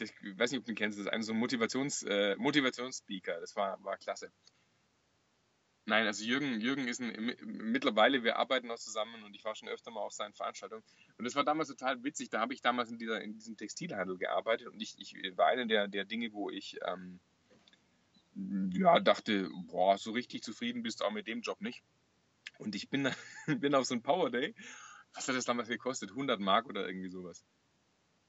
Ich 0.00 0.12
weiß 0.38 0.50
nicht, 0.50 0.60
ob 0.60 0.66
du 0.66 0.72
ihn 0.72 0.76
kennst, 0.76 0.98
das 0.98 1.06
ist 1.06 1.12
ein 1.12 1.22
so 1.22 1.32
ein 1.32 1.38
Motivations, 1.38 2.02
äh, 2.04 2.36
Motivationsspeaker. 2.36 3.40
Das 3.40 3.56
war, 3.56 3.82
war 3.84 3.96
klasse. 3.98 4.32
Nein, 5.92 6.06
also 6.06 6.24
Jürgen, 6.24 6.58
Jürgen 6.58 6.88
ist 6.88 7.02
ein, 7.02 7.12
mi- 7.22 7.36
mittlerweile, 7.42 8.24
wir 8.24 8.36
arbeiten 8.38 8.68
noch 8.68 8.78
zusammen 8.78 9.22
und 9.24 9.36
ich 9.36 9.44
war 9.44 9.54
schon 9.54 9.68
öfter 9.68 9.90
mal 9.90 10.00
auf 10.00 10.14
seinen 10.14 10.32
Veranstaltungen. 10.32 10.82
Und 11.18 11.26
das 11.26 11.34
war 11.34 11.44
damals 11.44 11.68
total 11.68 12.02
witzig. 12.02 12.30
Da 12.30 12.40
habe 12.40 12.54
ich 12.54 12.62
damals 12.62 12.90
in, 12.90 12.96
dieser, 12.96 13.20
in 13.20 13.34
diesem 13.34 13.58
Textilhandel 13.58 14.16
gearbeitet 14.16 14.68
und 14.68 14.80
ich, 14.80 14.98
ich 14.98 15.36
war 15.36 15.48
eine 15.48 15.66
der, 15.66 15.88
der 15.88 16.06
Dinge, 16.06 16.32
wo 16.32 16.48
ich 16.48 16.78
ähm, 16.86 17.20
ja, 18.72 19.00
dachte, 19.00 19.50
boah, 19.66 19.98
so 19.98 20.12
richtig 20.12 20.42
zufrieden 20.42 20.82
bist 20.82 21.02
du 21.02 21.04
auch 21.04 21.10
mit 21.10 21.26
dem 21.26 21.42
Job 21.42 21.60
nicht. 21.60 21.82
Und 22.56 22.74
ich 22.74 22.88
bin, 22.88 23.10
bin 23.60 23.74
auf 23.74 23.84
so 23.84 23.94
ein 23.94 24.02
Power 24.02 24.30
Day. 24.30 24.54
Was 25.12 25.28
hat 25.28 25.36
das 25.36 25.44
damals 25.44 25.68
gekostet? 25.68 26.08
100 26.08 26.40
Mark 26.40 26.64
oder 26.70 26.86
irgendwie 26.86 27.10
sowas. 27.10 27.44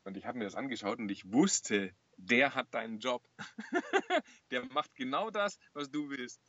Und 0.04 0.18
ich 0.18 0.26
habe 0.26 0.38
mir 0.38 0.44
das 0.44 0.56
angeschaut 0.56 1.00
und 1.00 1.10
ich 1.10 1.32
wusste, 1.32 1.96
der 2.18 2.56
hat 2.56 2.74
deinen 2.74 3.00
Job. 3.00 3.24
der 4.52 4.66
macht 4.66 4.94
genau 4.96 5.30
das, 5.30 5.58
was 5.72 5.90
du 5.90 6.10
willst. 6.10 6.42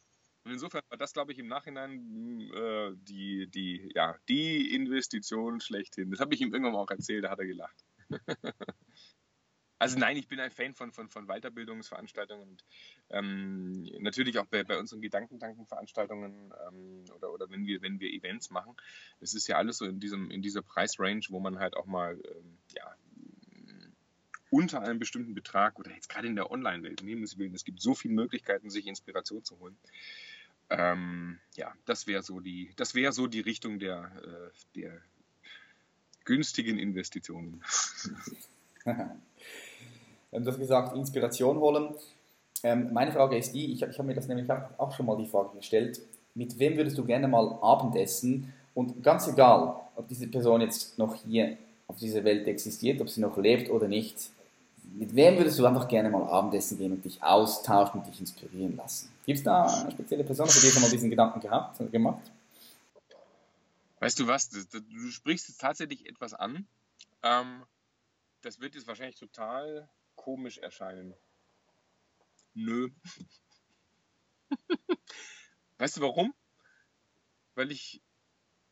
Und 0.44 0.52
insofern 0.52 0.82
war 0.90 0.98
das, 0.98 1.14
glaube 1.14 1.32
ich, 1.32 1.38
im 1.38 1.46
Nachhinein 1.46 2.48
mh, 2.50 2.54
äh, 2.54 2.92
die, 2.96 3.46
die, 3.48 3.90
ja, 3.94 4.16
die 4.28 4.74
Investition 4.74 5.60
schlechthin. 5.60 6.10
Das 6.10 6.20
habe 6.20 6.34
ich 6.34 6.40
ihm 6.42 6.52
irgendwann 6.52 6.74
auch 6.76 6.90
erzählt, 6.90 7.24
da 7.24 7.30
hat 7.30 7.38
er 7.38 7.46
gelacht. 7.46 7.84
also 9.78 9.98
nein, 9.98 10.18
ich 10.18 10.28
bin 10.28 10.38
ein 10.40 10.50
Fan 10.50 10.74
von, 10.74 10.92
von, 10.92 11.08
von 11.08 11.26
Weiterbildungsveranstaltungen 11.26 12.46
und 12.46 12.64
ähm, 13.08 13.84
natürlich 14.00 14.38
auch 14.38 14.44
bei, 14.44 14.64
bei 14.64 14.78
unseren 14.78 15.00
Gedankentanken-Veranstaltungen 15.00 16.52
ähm, 16.68 17.04
oder, 17.16 17.32
oder 17.32 17.48
wenn, 17.48 17.64
wir, 17.66 17.80
wenn 17.80 17.98
wir 17.98 18.12
Events 18.12 18.50
machen. 18.50 18.76
Das 19.20 19.32
ist 19.32 19.46
ja 19.48 19.56
alles 19.56 19.78
so 19.78 19.86
in, 19.86 19.98
diesem, 19.98 20.30
in 20.30 20.42
dieser 20.42 20.60
Preisrange, 20.60 21.22
wo 21.30 21.40
man 21.40 21.58
halt 21.58 21.74
auch 21.74 21.86
mal 21.86 22.20
ähm, 22.22 22.58
ja, 22.76 22.94
unter 24.54 24.82
einem 24.82 24.98
bestimmten 24.98 25.34
Betrag 25.34 25.78
oder 25.80 25.90
jetzt 25.90 26.08
gerade 26.08 26.28
in 26.28 26.36
der 26.36 26.50
Online-Welt, 26.50 27.02
nehmen 27.02 27.26
Sie 27.26 27.38
willen, 27.38 27.54
es 27.54 27.64
gibt 27.64 27.80
so 27.80 27.94
viele 27.94 28.14
Möglichkeiten, 28.14 28.70
sich 28.70 28.86
Inspiration 28.86 29.42
zu 29.42 29.58
holen. 29.58 29.76
Ähm, 30.70 31.38
ja, 31.56 31.72
das 31.84 32.06
wäre 32.06 32.22
so 32.22 32.40
die, 32.40 32.70
das 32.76 32.94
wäre 32.94 33.12
so 33.12 33.26
die 33.26 33.40
Richtung 33.40 33.78
der, 33.78 34.10
äh, 34.22 34.78
der 34.80 35.00
günstigen 36.24 36.78
Investitionen. 36.78 37.62
Ähm, 40.34 40.42
Du 40.42 40.50
hast 40.50 40.58
gesagt, 40.58 40.96
Inspiration 40.96 41.58
holen. 41.58 41.94
Ähm, 42.64 42.92
meine 42.92 43.12
Frage 43.12 43.38
ist 43.38 43.54
die, 43.54 43.72
ich, 43.72 43.82
ich 43.82 43.98
habe 43.98 44.08
mir 44.08 44.14
das 44.14 44.26
nämlich 44.26 44.50
auch 44.50 44.78
auch 44.78 44.92
schon 44.92 45.06
mal 45.06 45.16
die 45.16 45.28
Frage 45.28 45.56
gestellt, 45.56 46.00
mit 46.34 46.58
wem 46.58 46.76
würdest 46.76 46.98
du 46.98 47.04
gerne 47.04 47.28
mal 47.28 47.56
Abendessen? 47.62 48.52
Und 48.74 49.02
ganz 49.02 49.28
egal, 49.28 49.76
ob 49.94 50.08
diese 50.08 50.26
Person 50.26 50.60
jetzt 50.60 50.98
noch 50.98 51.14
hier 51.14 51.56
auf 51.86 51.98
dieser 51.98 52.24
Welt 52.24 52.48
existiert, 52.48 53.00
ob 53.00 53.08
sie 53.08 53.20
noch 53.20 53.36
lebt 53.36 53.70
oder 53.70 53.86
nicht, 53.86 54.30
mit 54.94 55.14
wem 55.14 55.36
würdest 55.38 55.58
du 55.58 55.66
einfach 55.66 55.88
gerne 55.88 56.08
mal 56.08 56.22
Abendessen 56.24 56.78
gehen 56.78 56.92
und 56.92 57.04
dich 57.04 57.22
austauschen 57.22 58.00
und 58.00 58.06
dich 58.06 58.20
inspirieren 58.20 58.76
lassen? 58.76 59.10
Gibt 59.26 59.38
es 59.38 59.44
da 59.44 59.66
eine 59.66 59.90
spezielle 59.90 60.24
Person, 60.24 60.48
für 60.48 60.60
die 60.60 60.72
schon 60.72 60.82
mal 60.82 60.90
diesen 60.90 61.10
Gedanken 61.10 61.40
gehabt, 61.40 61.78
gemacht? 61.90 62.30
Weißt 63.98 64.20
du 64.20 64.26
was, 64.26 64.50
du 64.50 65.10
sprichst 65.10 65.48
jetzt 65.48 65.60
tatsächlich 65.60 66.06
etwas 66.06 66.34
an. 66.34 66.68
Ähm, 67.22 67.64
das 68.42 68.60
wird 68.60 68.74
jetzt 68.74 68.86
wahrscheinlich 68.86 69.16
total 69.16 69.88
komisch 70.14 70.58
erscheinen. 70.58 71.14
Nö. 72.52 72.90
weißt 75.78 75.96
du 75.96 76.00
warum? 76.02 76.34
Weil 77.54 77.72
ich, 77.72 78.02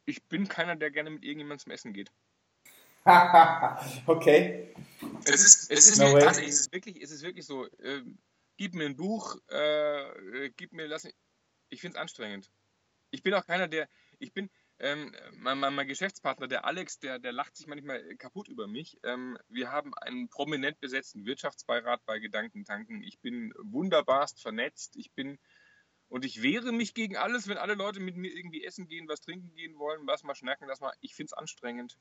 ich 0.05 0.23
bin 0.25 0.49
keiner, 0.49 0.77
der 0.77 0.91
gerne 0.91 1.11
mit 1.11 1.25
irgendjemandem 1.25 1.65
zum 1.65 1.73
Essen 1.73 1.93
geht. 1.93 2.13
okay. 4.07 4.75
Es 5.25 5.43
ist, 5.43 5.71
es 5.71 5.89
ist, 5.89 5.99
No 5.99 6.19
tatsächlich, 6.19 6.51
es 6.55 6.61
ist 6.61 6.73
wirklich, 6.73 7.03
es 7.03 7.11
ist 7.11 7.23
wirklich 7.23 7.47
so. 7.47 7.67
ähm, 7.83 8.19
gib 8.57 8.75
mir 8.75 8.87
ein 8.87 8.97
Buch, 8.97 9.37
äh, 9.49 10.51
gib 10.57 10.73
mir, 10.73 10.87
lass 10.87 11.05
mich. 11.05 11.15
Ich 11.69 11.81
finde 11.81 11.97
es 11.97 12.01
anstrengend. 12.01 12.51
Ich 13.11 13.23
bin 13.23 13.35
auch 13.35 13.47
keiner, 13.47 13.69
der. 13.69 13.89
Ich 14.19 14.33
bin. 14.33 14.51
Ähm, 14.79 15.15
mein, 15.35 15.59
mein, 15.59 15.75
mein 15.75 15.87
Geschäftspartner, 15.87 16.49
der 16.49 16.65
Alex, 16.65 16.99
der, 16.99 17.21
der 17.21 17.31
lacht 17.31 17.57
sich 17.57 17.69
manchmal 17.69 18.03
kaputt 18.17 18.49
über 18.49 18.67
mich. 18.67 18.99
Ähm, 19.05 19.39
wir 19.49 19.71
haben 19.71 19.95
einen 19.95 20.29
prominent 20.29 20.81
besetzten 20.81 21.25
Wirtschaftsbeirat 21.25 22.05
bei 22.05 22.19
Gedankentanken. 22.19 23.01
Ich 23.03 23.21
bin 23.21 23.53
wunderbarst 23.59 24.41
vernetzt. 24.41 24.97
Ich 24.97 25.13
bin. 25.13 25.39
Und 26.09 26.25
ich 26.25 26.43
wehre 26.43 26.73
mich 26.73 26.95
gegen 26.95 27.17
alles, 27.17 27.49
wenn 27.49 27.59
alle 27.59 27.75
Leute 27.75 28.01
mit 28.01 28.17
mir 28.17 28.35
irgendwie 28.35 28.65
essen 28.65 28.87
gehen, 28.87 29.09
was 29.09 29.21
trinken 29.21 29.55
gehen 29.55 29.79
wollen, 29.79 30.07
was 30.07 30.25
mal 30.25 30.35
schnacken, 30.35 30.69
das 30.69 30.81
mal. 30.81 30.93
Ich 31.01 31.15
finde 31.15 31.29
es 31.29 31.33
anstrengend. 31.33 31.97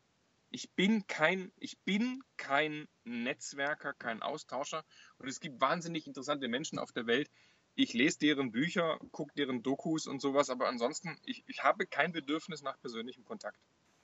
Ich 0.51 0.73
bin 0.73 1.07
kein, 1.07 1.51
ich 1.57 1.79
bin 1.79 2.23
kein 2.35 2.87
Netzwerker, 3.05 3.93
kein 3.93 4.21
Austauscher. 4.21 4.83
Und 5.17 5.29
es 5.29 5.39
gibt 5.39 5.61
wahnsinnig 5.61 6.07
interessante 6.07 6.49
Menschen 6.49 6.77
auf 6.77 6.91
der 6.91 7.07
Welt. 7.07 7.31
Ich 7.75 7.93
lese 7.93 8.19
deren 8.19 8.51
Bücher, 8.51 8.99
gucke 9.11 9.33
deren 9.37 9.63
Dokus 9.63 10.07
und 10.07 10.21
sowas, 10.21 10.49
aber 10.49 10.67
ansonsten, 10.67 11.17
ich, 11.23 11.45
ich 11.47 11.63
habe 11.63 11.87
kein 11.87 12.11
Bedürfnis 12.11 12.61
nach 12.61 12.77
persönlichem 12.81 13.23
Kontakt. 13.23 13.57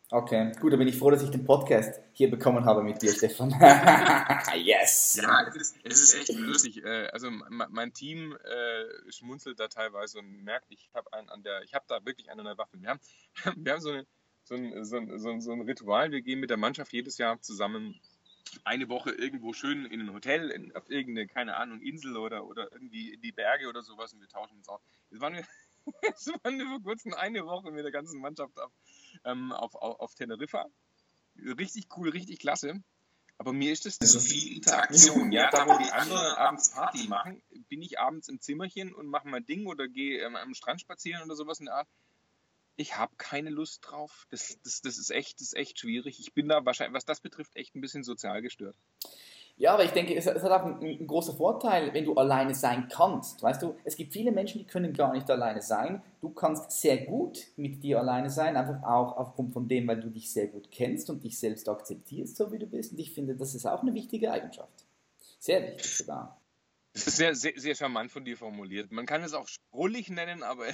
Okay, 0.10 0.54
gut, 0.62 0.72
dann 0.72 0.80
bin 0.80 0.88
ich 0.88 0.98
froh, 0.98 1.12
dass 1.12 1.22
ich 1.22 1.32
den 1.32 1.44
Podcast 1.44 2.00
hier 2.14 2.32
bekommen 2.32 2.64
habe 2.64 2.82
mit 2.82 3.02
dir, 3.02 3.12
Stefan. 3.12 3.50
yes! 4.56 5.20
Ja, 5.22 5.46
es 5.46 5.56
ist, 5.58 5.76
es 5.84 6.02
ist 6.02 6.16
echt 6.16 6.40
lustig. 6.40 6.82
Äh, 6.82 7.10
Also 7.12 7.30
mein 7.30 7.92
Team 7.92 8.32
äh, 8.32 9.12
schmunzelt 9.12 9.60
da 9.60 9.68
teilweise 9.68 10.20
und 10.20 10.46
merkt, 10.46 10.68
ich 10.70 10.90
habe 10.94 11.12
einen 11.12 11.28
an 11.28 11.44
der, 11.44 11.62
ich 11.64 11.74
habe 11.74 11.84
da 11.90 12.06
wirklich 12.06 12.30
einen 12.30 12.40
an 12.40 12.46
der 12.46 12.58
Waffe. 12.58 12.80
Wir 12.80 12.88
haben, 12.88 13.02
wir 13.58 13.74
haben 13.74 13.82
so, 13.82 13.90
eine, 13.90 14.08
so, 14.48 14.56
ein, 14.56 14.86
so, 14.86 14.98
ein, 14.98 15.20
so, 15.20 15.30
ein, 15.30 15.42
so 15.42 15.52
ein 15.52 15.62
Ritual. 15.62 16.12
Wir 16.12 16.22
gehen 16.22 16.40
mit 16.40 16.50
der 16.50 16.58
Mannschaft 16.58 16.94
jedes 16.94 17.18
Jahr 17.18 17.42
zusammen 17.42 18.00
eine 18.64 18.88
Woche 18.88 19.12
irgendwo 19.12 19.52
schön 19.52 19.86
in 19.86 20.00
ein 20.00 20.14
Hotel, 20.14 20.50
in, 20.50 20.74
auf 20.74 20.90
irgendeine, 20.90 21.28
keine 21.28 21.58
Ahnung, 21.58 21.82
Insel 21.82 22.16
oder, 22.16 22.46
oder 22.46 22.72
irgendwie 22.72 23.14
in 23.14 23.22
die 23.22 23.34
Berge 23.34 23.68
oder 23.68 23.82
sowas 23.82 24.14
und 24.14 24.22
wir 24.22 24.30
tauschen 24.30 24.58
uns 24.58 24.70
aus. 24.70 24.80
Jetzt 25.12 25.20
waren 25.20 25.34
wir, 25.34 25.46
jetzt 26.02 26.28
waren 26.44 26.58
wir 26.58 26.66
vor 26.68 26.82
kurzem 26.82 27.14
eine 27.14 27.46
Woche 27.46 27.72
mit 27.72 27.84
der 27.84 27.92
ganzen 27.92 28.22
Mannschaft 28.22 28.58
auf, 28.58 28.72
ähm, 29.26 29.52
auf, 29.52 29.76
auf, 29.76 30.00
auf 30.00 30.16
Teneriffa. 30.16 30.66
Richtig 31.36 31.90
cool, 31.98 32.10
richtig 32.10 32.40
klasse. 32.40 32.82
Aber 33.38 33.52
mir 33.52 33.74
ist 33.74 33.86
das 33.86 33.98
so 34.00 34.20
viel 34.20 34.56
Interaktion. 34.56 35.32
Ja, 35.32 35.52
da 35.52 35.68
wo 35.68 35.78
die 35.78 35.92
anderen 35.92 36.36
abends 36.38 36.72
Party 36.72 37.08
machen, 37.08 37.44
bin 37.68 37.82
ich 37.82 38.00
abends 38.00 38.30
im 38.30 38.40
Zimmerchen 38.40 38.96
und 38.96 39.08
mache 39.08 39.28
mein 39.28 39.46
Ding 39.46 39.68
oder 39.68 39.90
gehe 39.90 40.22
ähm, 40.22 40.38
am 40.38 40.56
Strand 40.56 40.82
spazieren 40.82 41.22
oder 41.22 41.36
sowas 41.36 41.60
in 41.60 41.66
der 41.66 41.76
Art 41.76 41.88
ich 42.78 42.96
habe 42.96 43.14
keine 43.18 43.50
Lust 43.50 43.82
drauf. 43.84 44.28
Das, 44.30 44.58
das, 44.64 44.82
das, 44.82 44.98
ist 44.98 45.10
echt, 45.10 45.42
das 45.42 45.48
ist 45.48 45.58
echt 45.58 45.80
schwierig. 45.80 46.20
Ich 46.20 46.34
bin 46.34 46.48
da 46.48 46.64
wahrscheinlich, 46.64 46.96
was 46.96 47.06
das 47.06 47.20
betrifft, 47.20 47.56
echt 47.56 47.76
ein 47.76 47.82
bisschen 47.82 48.04
sozial 48.04 48.42
gestört. 48.42 48.76
Ja, 49.60 49.74
aber 49.74 49.84
ich 49.84 49.92
denke, 49.92 50.16
es, 50.16 50.28
es 50.28 50.44
hat 50.44 50.52
auch 50.52 50.66
einen, 50.66 50.80
einen, 50.80 51.08
großen 51.08 51.36
Vorteil, 51.36 51.92
wenn 51.92 52.06
du 52.06 52.14
alleine 52.14 52.54
sein 52.54 52.88
kannst. 52.90 53.42
Weißt 53.42 53.64
du, 53.64 53.76
es 53.84 53.96
gibt 53.96 54.14
viele 54.14 54.32
Menschen, 54.32 54.60
die 54.60 54.68
können 54.68 54.94
gar 54.94 55.12
nicht 55.12 55.28
alleine 55.32 55.64
sein. 55.64 56.04
Du 56.22 56.30
kannst 56.30 56.70
sehr 56.70 56.98
gut 57.06 57.40
mit 57.56 57.82
dir 57.82 58.00
alleine 58.00 58.30
sein, 58.30 58.56
einfach 58.56 58.84
auch 58.84 59.18
aufgrund 59.18 59.54
von 59.54 59.68
dem, 59.68 59.88
weil 59.88 60.00
du 60.00 60.12
dich 60.12 60.32
sehr 60.32 60.48
gut 60.48 60.70
kennst 60.70 61.10
und 61.10 61.24
dich 61.24 61.40
selbst 61.40 61.68
akzeptierst, 61.68 62.38
so 62.38 62.52
wie 62.52 62.60
du 62.60 62.68
bist. 62.68 62.92
Und 62.92 63.00
ich 63.00 63.14
finde, 63.14 63.36
das 63.36 63.56
ist 63.56 63.66
auch 63.66 63.82
eine 63.82 63.96
wichtige 63.96 64.32
Eigenschaft. 64.32 64.86
Sehr 65.40 65.64
wichtig 65.64 65.98
sogar. 65.98 66.40
Das 66.94 67.08
ist 67.08 67.18
sehr, 67.18 67.34
sehr, 67.34 67.54
sehr 67.56 67.76
charmant 67.76 68.12
von 68.12 68.26
dir 68.26 68.38
formuliert. 68.38 68.92
Man 68.92 69.08
kann 69.08 69.24
es 69.24 69.34
auch 69.34 69.48
sprullig 69.48 70.10
nennen, 70.10 70.44
aber 70.44 70.66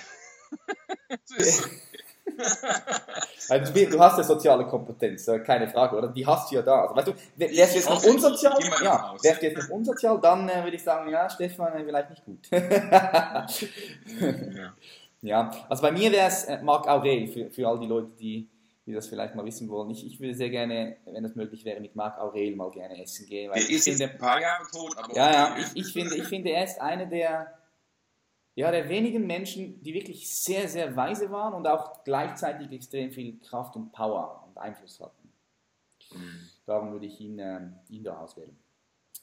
also, 3.49 3.73
du 3.73 3.99
hast 3.99 4.17
ja 4.17 4.23
soziale 4.23 4.65
Kompetenz, 4.65 5.29
keine 5.45 5.67
Frage, 5.67 5.97
oder? 5.97 6.07
Die 6.07 6.25
hast 6.25 6.51
du 6.51 6.55
ja 6.55 6.61
da. 6.61 6.85
Also, 6.85 6.95
weißt 6.95 7.07
du, 7.07 7.13
wärst 7.35 7.73
du 7.73 7.77
jetzt 7.79 7.89
noch 7.89 8.03
unsozial, 8.03 8.57
ja, 8.83 9.13
wärst 9.21 9.41
du 9.41 9.45
jetzt 9.45 9.57
noch 9.57 9.69
unsozial, 9.69 10.19
dann 10.21 10.49
äh, 10.49 10.63
würde 10.63 10.75
ich 10.75 10.83
sagen, 10.83 11.09
ja, 11.11 11.29
Stefan, 11.29 11.73
äh, 11.73 11.83
vielleicht 11.83 12.09
nicht 12.09 12.25
gut. 12.25 12.47
ja. 12.51 13.45
ja. 15.21 15.51
also 15.69 15.81
bei 15.81 15.91
mir 15.91 16.11
wäre 16.11 16.27
es 16.27 16.45
äh, 16.45 16.61
Marc 16.61 16.87
Aurel, 16.87 17.27
für, 17.27 17.51
für 17.51 17.67
all 17.67 17.79
die 17.79 17.87
Leute, 17.87 18.11
die, 18.19 18.49
die 18.85 18.93
das 18.93 19.07
vielleicht 19.07 19.35
mal 19.35 19.45
wissen 19.45 19.69
wollen. 19.69 19.89
Ich, 19.91 20.05
ich 20.05 20.19
würde 20.19 20.35
sehr 20.35 20.49
gerne, 20.49 20.97
wenn 21.05 21.23
es 21.25 21.35
möglich 21.35 21.65
wäre, 21.65 21.79
mit 21.79 21.95
Marc 21.95 22.17
Aurel 22.19 22.55
mal 22.55 22.71
gerne 22.71 23.01
essen 23.01 23.27
gehen. 23.27 23.51
Weil 23.51 23.61
Der 23.61 23.69
ist 23.69 23.83
finde, 23.83 24.09
ein 24.09 24.17
paar 24.17 24.41
Jahre 24.41 24.63
tot, 24.71 24.97
aber... 24.97 25.15
Ja, 25.15 25.31
ja, 25.31 25.55
ich, 25.57 25.85
ich, 25.85 25.93
finde, 25.93 26.15
ich 26.15 26.27
finde, 26.27 26.51
er 26.51 26.63
ist 26.63 26.79
einer 26.81 27.05
der 27.05 27.53
ja, 28.55 28.71
der 28.71 28.87
wenigen 28.89 29.25
Menschen, 29.25 29.81
die 29.81 29.93
wirklich 29.93 30.29
sehr, 30.29 30.67
sehr 30.67 30.95
weise 30.95 31.31
waren 31.31 31.53
und 31.53 31.67
auch 31.67 32.03
gleichzeitig 32.03 32.71
extrem 32.71 33.11
viel 33.11 33.39
Kraft 33.39 33.75
und 33.75 33.91
Power 33.91 34.47
und 34.47 34.57
Einfluss 34.57 34.99
hatten. 34.99 35.33
Mhm. 36.11 36.49
Darum 36.65 36.91
würde 36.91 37.05
ich 37.07 37.19
ihn, 37.19 37.39
äh, 37.39 37.61
ihn 37.89 38.03
da 38.03 38.17
auswählen. 38.17 38.55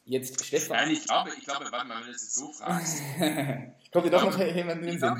Jetzt 0.05 0.45
Stefan. 0.45 0.79
Nein, 0.79 0.91
ich 0.91 1.05
glaube, 1.05 1.31
ich 1.39 1.45
glaube, 1.45 1.67
warte 1.71 1.87
mal, 1.87 2.01
wenn 2.01 2.07
du 2.07 2.11
es 2.11 2.35
so 2.35 2.51
fragst. 2.53 3.03
Kommt 3.93 4.07
dir 4.07 4.11
doch 4.11 4.25
noch 4.25 4.39
jemand 4.39 4.83
in 4.83 4.99
den 4.99 4.99
Sinn? 4.99 5.17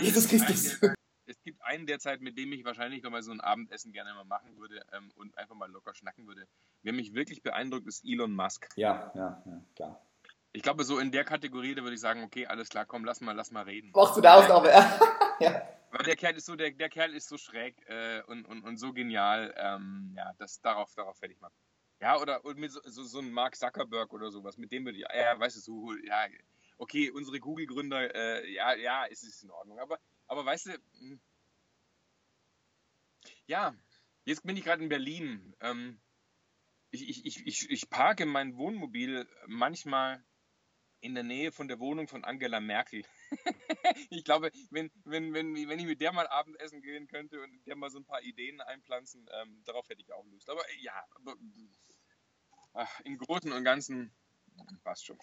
Jesus 0.00 0.28
Christus. 0.28 0.80
Es 1.26 1.40
gibt 1.44 1.62
einen 1.62 1.86
derzeit, 1.86 2.20
mit 2.20 2.36
dem 2.36 2.52
ich 2.52 2.64
wahrscheinlich 2.64 3.02
noch 3.02 3.10
mal 3.10 3.22
so 3.22 3.30
ein 3.30 3.40
Abendessen 3.40 3.92
gerne 3.92 4.12
mal 4.14 4.24
machen 4.24 4.56
würde 4.56 4.84
ähm, 4.92 5.12
und 5.14 5.38
einfach 5.38 5.54
mal 5.54 5.70
locker 5.70 5.94
schnacken 5.94 6.26
würde. 6.26 6.46
Wer 6.82 6.92
mich 6.92 7.14
wirklich 7.14 7.42
beeindruckt, 7.42 7.86
ist 7.86 8.04
Elon 8.04 8.34
Musk. 8.34 8.68
Ja, 8.74 9.12
ja, 9.14 9.42
ja, 9.46 9.64
klar. 9.76 10.04
Ich 10.54 10.62
glaube, 10.62 10.84
so 10.84 10.98
in 10.98 11.10
der 11.10 11.24
Kategorie, 11.24 11.74
da 11.74 11.82
würde 11.82 11.94
ich 11.94 12.00
sagen, 12.00 12.22
okay, 12.24 12.46
alles 12.46 12.68
klar, 12.68 12.84
komm, 12.84 13.04
lass 13.04 13.20
mal, 13.20 13.32
lass 13.34 13.50
mal 13.50 13.64
reden. 13.64 13.90
Machst 13.94 14.16
du 14.16 14.20
da 14.20 14.34
Ausnahme, 14.34 14.68
ja. 14.68 14.98
Weil 15.90 16.04
der 16.04 16.16
Kerl 16.16 16.36
ist 16.36 16.46
so, 16.46 16.56
der, 16.56 16.70
der 16.70 16.88
Kerl 16.88 17.14
ist 17.14 17.28
so 17.28 17.36
schräg 17.36 17.76
äh, 17.86 18.22
und, 18.26 18.46
und, 18.46 18.62
und 18.62 18.76
so 18.78 18.92
genial, 18.92 19.54
ähm, 19.56 20.14
ja, 20.16 20.32
das, 20.38 20.60
darauf, 20.60 20.94
darauf 20.94 21.20
werde 21.20 21.34
ich 21.34 21.40
mal. 21.40 21.50
Ja, 22.00 22.18
oder 22.18 22.40
mit 22.54 22.72
so, 22.72 22.80
so, 22.84 23.04
so 23.04 23.18
einem 23.18 23.30
Mark 23.30 23.56
Zuckerberg 23.56 24.12
oder 24.12 24.30
sowas, 24.30 24.56
mit 24.56 24.72
dem 24.72 24.84
würde 24.84 24.98
ich, 24.98 25.04
ja, 25.04 25.38
weißt 25.38 25.56
du, 25.56 25.60
so, 25.60 25.94
ja, 26.02 26.26
okay, 26.78 27.10
unsere 27.10 27.40
Google-Gründer, 27.40 28.14
äh, 28.14 28.52
ja, 28.52 28.74
ja, 28.74 29.06
es 29.06 29.22
ist 29.22 29.42
in 29.42 29.50
Ordnung, 29.50 29.78
aber, 29.78 29.98
aber 30.26 30.44
weißt 30.44 30.66
du, 30.66 30.72
hm. 30.98 31.20
ja, 33.46 33.74
jetzt 34.24 34.44
bin 34.44 34.56
ich 34.56 34.64
gerade 34.64 34.82
in 34.82 34.88
Berlin. 34.88 35.54
Ähm, 35.60 36.00
ich, 36.90 37.24
ich, 37.24 37.46
ich, 37.46 37.70
ich 37.70 37.90
parke 37.90 38.26
mein 38.26 38.56
Wohnmobil 38.56 39.26
manchmal 39.46 40.22
in 41.02 41.14
der 41.14 41.24
Nähe 41.24 41.52
von 41.52 41.68
der 41.68 41.80
Wohnung 41.80 42.08
von 42.08 42.24
Angela 42.24 42.60
Merkel. 42.60 43.02
ich 44.10 44.24
glaube, 44.24 44.50
wenn, 44.70 44.90
wenn, 45.04 45.34
wenn, 45.34 45.54
wenn 45.54 45.78
ich 45.78 45.86
mit 45.86 46.00
der 46.00 46.12
mal 46.12 46.28
Abendessen 46.28 46.80
gehen 46.80 47.08
könnte 47.08 47.42
und 47.42 47.66
der 47.66 47.76
mal 47.76 47.90
so 47.90 47.98
ein 47.98 48.04
paar 48.04 48.22
Ideen 48.22 48.60
einpflanzen, 48.60 49.28
ähm, 49.42 49.62
darauf 49.64 49.88
hätte 49.88 50.00
ich 50.00 50.12
auch 50.12 50.24
Lust. 50.26 50.48
Aber 50.48 50.62
ja, 50.80 50.92
aber, 51.16 51.34
ach, 52.74 53.00
im 53.00 53.18
Großen 53.18 53.52
und 53.52 53.64
Ganzen 53.64 54.12
passt 54.84 55.06
schon. 55.06 55.18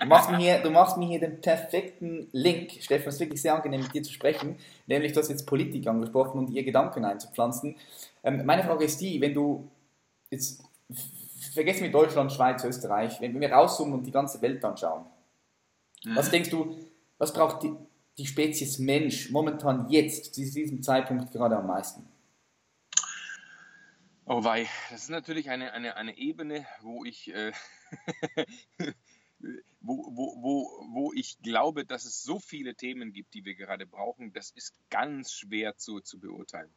du, 0.00 0.06
machst 0.06 0.30
mir 0.30 0.38
hier, 0.38 0.62
du 0.62 0.70
machst 0.70 0.96
mir 0.96 1.06
hier 1.06 1.20
den 1.20 1.40
perfekten 1.40 2.28
Link. 2.32 2.70
Stefan, 2.80 3.08
es 3.08 3.14
ist 3.14 3.20
wirklich 3.20 3.42
sehr 3.42 3.56
angenehm, 3.56 3.82
mit 3.82 3.92
dir 3.92 4.02
zu 4.02 4.12
sprechen. 4.12 4.58
Nämlich, 4.86 5.12
du 5.12 5.20
hast 5.20 5.30
jetzt 5.30 5.46
Politik 5.46 5.86
angesprochen 5.86 6.38
und 6.38 6.50
ihr 6.50 6.62
Gedanken 6.62 7.04
einzupflanzen. 7.04 7.76
Ähm, 8.22 8.44
meine 8.46 8.62
Frage 8.62 8.84
ist 8.84 9.00
die, 9.00 9.20
wenn 9.20 9.34
du 9.34 9.68
jetzt 10.30 10.62
vergessen 11.44 11.84
wir 11.84 11.90
Deutschland, 11.90 12.32
Schweiz, 12.32 12.64
Österreich, 12.64 13.20
wenn 13.20 13.40
wir 13.40 13.52
rauszoomen 13.52 13.94
und 13.94 14.06
die 14.06 14.10
ganze 14.10 14.40
Welt 14.42 14.64
anschauen, 14.64 15.06
mhm. 16.04 16.16
was 16.16 16.30
denkst 16.30 16.50
du, 16.50 16.76
was 17.18 17.32
braucht 17.32 17.62
die, 17.62 17.72
die 18.18 18.26
Spezies 18.26 18.78
Mensch 18.78 19.30
momentan 19.30 19.88
jetzt, 19.88 20.34
zu 20.34 20.40
diesem 20.42 20.82
Zeitpunkt 20.82 21.32
gerade 21.32 21.56
am 21.56 21.66
meisten? 21.66 22.06
Oh 24.24 24.44
wei, 24.44 24.68
das 24.90 25.02
ist 25.02 25.10
natürlich 25.10 25.50
eine, 25.50 25.72
eine, 25.72 25.96
eine 25.96 26.16
Ebene, 26.16 26.66
wo 26.80 27.04
ich, 27.04 27.34
äh, 27.34 27.52
wo, 29.80 30.06
wo, 30.14 30.42
wo, 30.42 30.86
wo 30.92 31.12
ich 31.12 31.42
glaube, 31.42 31.84
dass 31.84 32.04
es 32.04 32.22
so 32.22 32.38
viele 32.38 32.74
Themen 32.76 33.12
gibt, 33.12 33.34
die 33.34 33.44
wir 33.44 33.56
gerade 33.56 33.84
brauchen, 33.84 34.32
das 34.32 34.50
ist 34.52 34.74
ganz 34.90 35.32
schwer 35.32 35.76
zu, 35.76 36.00
zu 36.00 36.20
beurteilen. 36.20 36.70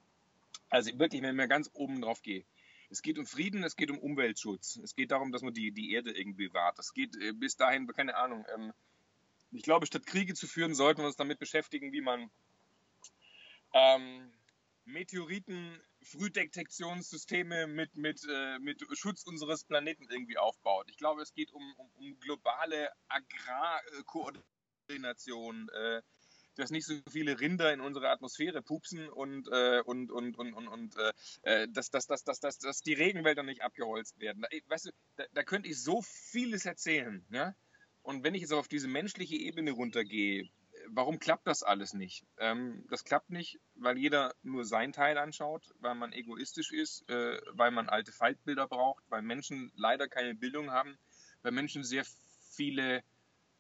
Also 0.70 0.98
wirklich, 0.98 1.22
wenn 1.22 1.30
ich 1.30 1.36
mir 1.36 1.48
ganz 1.48 1.70
oben 1.74 2.02
drauf 2.02 2.24
gehe, 2.24 2.46
es 2.90 3.02
geht 3.02 3.18
um 3.18 3.26
Frieden, 3.26 3.64
es 3.64 3.76
geht 3.76 3.92
um 3.92 4.00
Umweltschutz. 4.00 4.78
Es 4.78 4.96
geht 4.96 5.12
darum, 5.12 5.32
dass 5.32 5.42
man 5.42 5.54
die, 5.54 5.72
die 5.72 5.94
Erde 5.94 6.12
irgendwie 6.12 6.54
wahrt. 6.54 6.80
Es 6.80 6.94
geht 6.94 7.16
äh, 7.18 7.34
bis 7.34 7.56
dahin, 7.56 7.88
keine 7.88 8.16
Ahnung. 8.16 8.46
Ähm, 8.54 8.74
ich 9.52 9.64
glaube, 9.64 9.86
statt 9.86 10.06
Kriege 10.06 10.34
zu 10.34 10.48
führen, 10.48 10.76
sollten 10.76 11.02
wir 11.02 11.08
uns 11.08 11.16
damit 11.16 11.40
beschäftigen, 11.40 11.92
wie 11.92 12.02
man 12.02 12.30
ähm, 13.74 14.32
Meteoriten, 14.86 15.80
Frühdetektionssysteme 16.02 17.68
mit, 17.68 17.96
mit, 17.96 18.22
äh, 18.30 18.60
mit 18.60 18.84
Schutz 18.94 19.24
unseres 19.24 19.64
Planeten 19.64 20.08
irgendwie 20.10 20.38
aufbaut. 20.38 20.90
Ich 20.90 20.98
glaube, 20.98 21.22
es 21.22 21.34
geht 21.34 21.52
um, 21.52 21.74
um, 21.78 21.90
um 21.96 22.20
globale 22.20 22.92
Agrarkoordination. 23.08 25.70
Äh, 25.70 26.02
dass 26.56 26.72
nicht 26.72 26.86
so 26.86 26.96
viele 27.10 27.40
Rinder 27.40 27.72
in 27.74 27.82
unsere 27.82 28.10
Atmosphäre 28.10 28.62
pupsen 28.62 29.10
und, 29.10 29.48
äh, 29.52 29.82
und, 29.86 30.12
und, 30.12 30.38
und, 30.38 30.54
und, 30.54 30.68
und 30.68 30.96
äh, 30.98 31.12
äh 31.44 31.68
dass, 31.70 31.90
dass, 31.90 32.08
dass, 32.08 32.24
dass, 32.24 32.40
dass, 32.40 32.58
dass 32.58 32.82
die 32.82 32.94
Regenwälder 32.94 33.44
nicht 33.44 33.62
abgeholzt 33.62 34.20
werden. 34.20 34.46
Weißt 34.68 34.88
du, 34.88 34.92
da, 35.18 35.26
da 35.34 35.44
könnte 35.44 35.70
ich 35.70 35.82
so 35.82 36.02
vieles 36.02 36.66
erzählen. 36.66 37.26
Ja? 37.32 37.56
Und 38.02 38.24
wenn 38.24 38.36
ich 38.36 38.42
jetzt 38.42 38.54
auf 38.54 38.68
diese 38.68 38.88
menschliche 38.88 39.36
Ebene 39.36 39.72
runtergehe, 39.72 40.50
warum 40.90 41.20
klappt 41.20 41.48
das 41.48 41.64
alles 41.64 41.94
nicht? 41.94 42.26
Ähm, 42.38 42.86
das 42.90 43.04
klappt 43.04 43.30
nicht, 43.30 43.60
weil 43.76 43.98
jeder 43.98 44.34
nur 44.44 44.66
sein 44.66 44.92
Teil 44.94 45.18
anschaut, 45.18 45.74
weil 45.80 45.96
man 45.96 46.14
egoistisch 46.14 46.72
ist, 46.72 47.08
äh, 47.10 47.40
weil 47.52 47.72
man 47.72 47.90
alte 47.90 48.12
Faltbilder 48.12 48.68
braucht, 48.68 49.04
weil 49.10 49.22
Menschen 49.22 49.72
leider 49.76 50.08
keine 50.08 50.36
Bildung 50.36 50.72
haben, 50.72 50.98
weil 51.42 51.52
Menschen 51.52 51.84
sehr 51.84 52.06
viele 52.52 53.04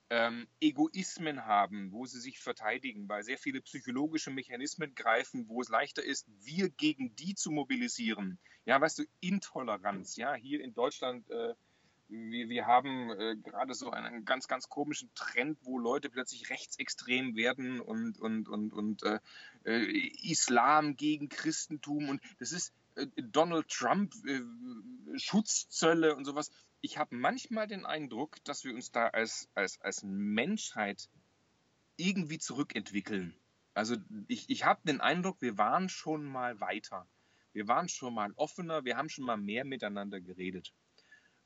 ähm, 0.10 0.48
Egoismen 0.60 1.46
haben, 1.46 1.92
wo 1.92 2.06
sie 2.06 2.20
sich 2.20 2.40
verteidigen, 2.40 3.10
weil 3.10 3.24
sehr 3.24 3.38
viele 3.38 3.62
psychologische 3.62 4.30
Mechanismen 4.30 4.94
greifen, 4.94 5.48
wo 5.48 5.62
es 5.62 5.70
leichter 5.70 6.04
ist, 6.04 6.28
wir 6.44 6.70
gegen 6.70 7.16
die 7.16 7.36
zu 7.36 7.52
mobilisieren. 7.52 8.38
Ja, 8.66 8.80
weißt 8.80 9.00
du, 9.00 9.04
Intoleranz. 9.22 10.16
Ja, 10.16 10.36
hier 10.36 10.62
in 10.62 10.74
Deutschland, 10.74 11.30
äh, 11.30 11.56
wir, 12.08 12.50
wir 12.50 12.68
haben 12.68 13.10
äh, 13.12 13.36
gerade 13.38 13.74
so 13.74 13.90
einen 13.90 14.26
ganz, 14.26 14.48
ganz 14.48 14.70
komischen 14.70 15.10
Trend, 15.16 15.58
wo 15.64 15.80
Leute 15.80 16.10
plötzlich 16.10 16.50
rechtsextrem 16.50 17.36
werden 17.36 17.80
und, 17.80 18.20
und, 18.20 18.48
und, 18.48 18.74
und 18.74 19.04
äh, 19.04 19.20
äh 19.66 20.10
Islam 20.22 20.96
gegen 20.96 21.30
Christentum 21.30 22.10
und 22.10 22.22
das 22.40 22.52
ist 22.52 22.74
Donald 23.18 23.68
Trump, 23.70 24.14
äh, 24.26 24.42
Schutzzölle 25.18 26.16
und 26.16 26.26
sowas 26.26 26.52
ich 26.86 27.00
habe 27.00 27.16
manchmal 27.16 27.68
den 27.68 27.84
Eindruck, 27.84 28.44
dass 28.44 28.64
wir 28.64 28.76
uns 28.76 28.92
da 28.92 29.08
als, 29.08 29.50
als, 29.56 29.82
als 29.82 30.04
Menschheit 30.04 31.10
irgendwie 31.98 32.38
zurückentwickeln. 32.38 33.36
Also 33.74 33.96
ich, 34.28 34.52
ich 34.52 34.66
habe 34.66 34.82
den 34.86 35.02
Eindruck, 35.02 35.42
wir 35.42 35.58
waren 35.58 35.90
schon 35.90 36.24
mal 36.24 36.60
weiter. 36.60 37.08
Wir 37.54 37.68
waren 37.68 37.90
schon 37.90 38.14
mal 38.14 38.32
offener, 38.36 38.86
wir 38.86 38.98
haben 38.98 39.10
schon 39.10 39.26
mal 39.26 39.36
mehr 39.36 39.66
miteinander 39.66 40.22
geredet. 40.22 40.74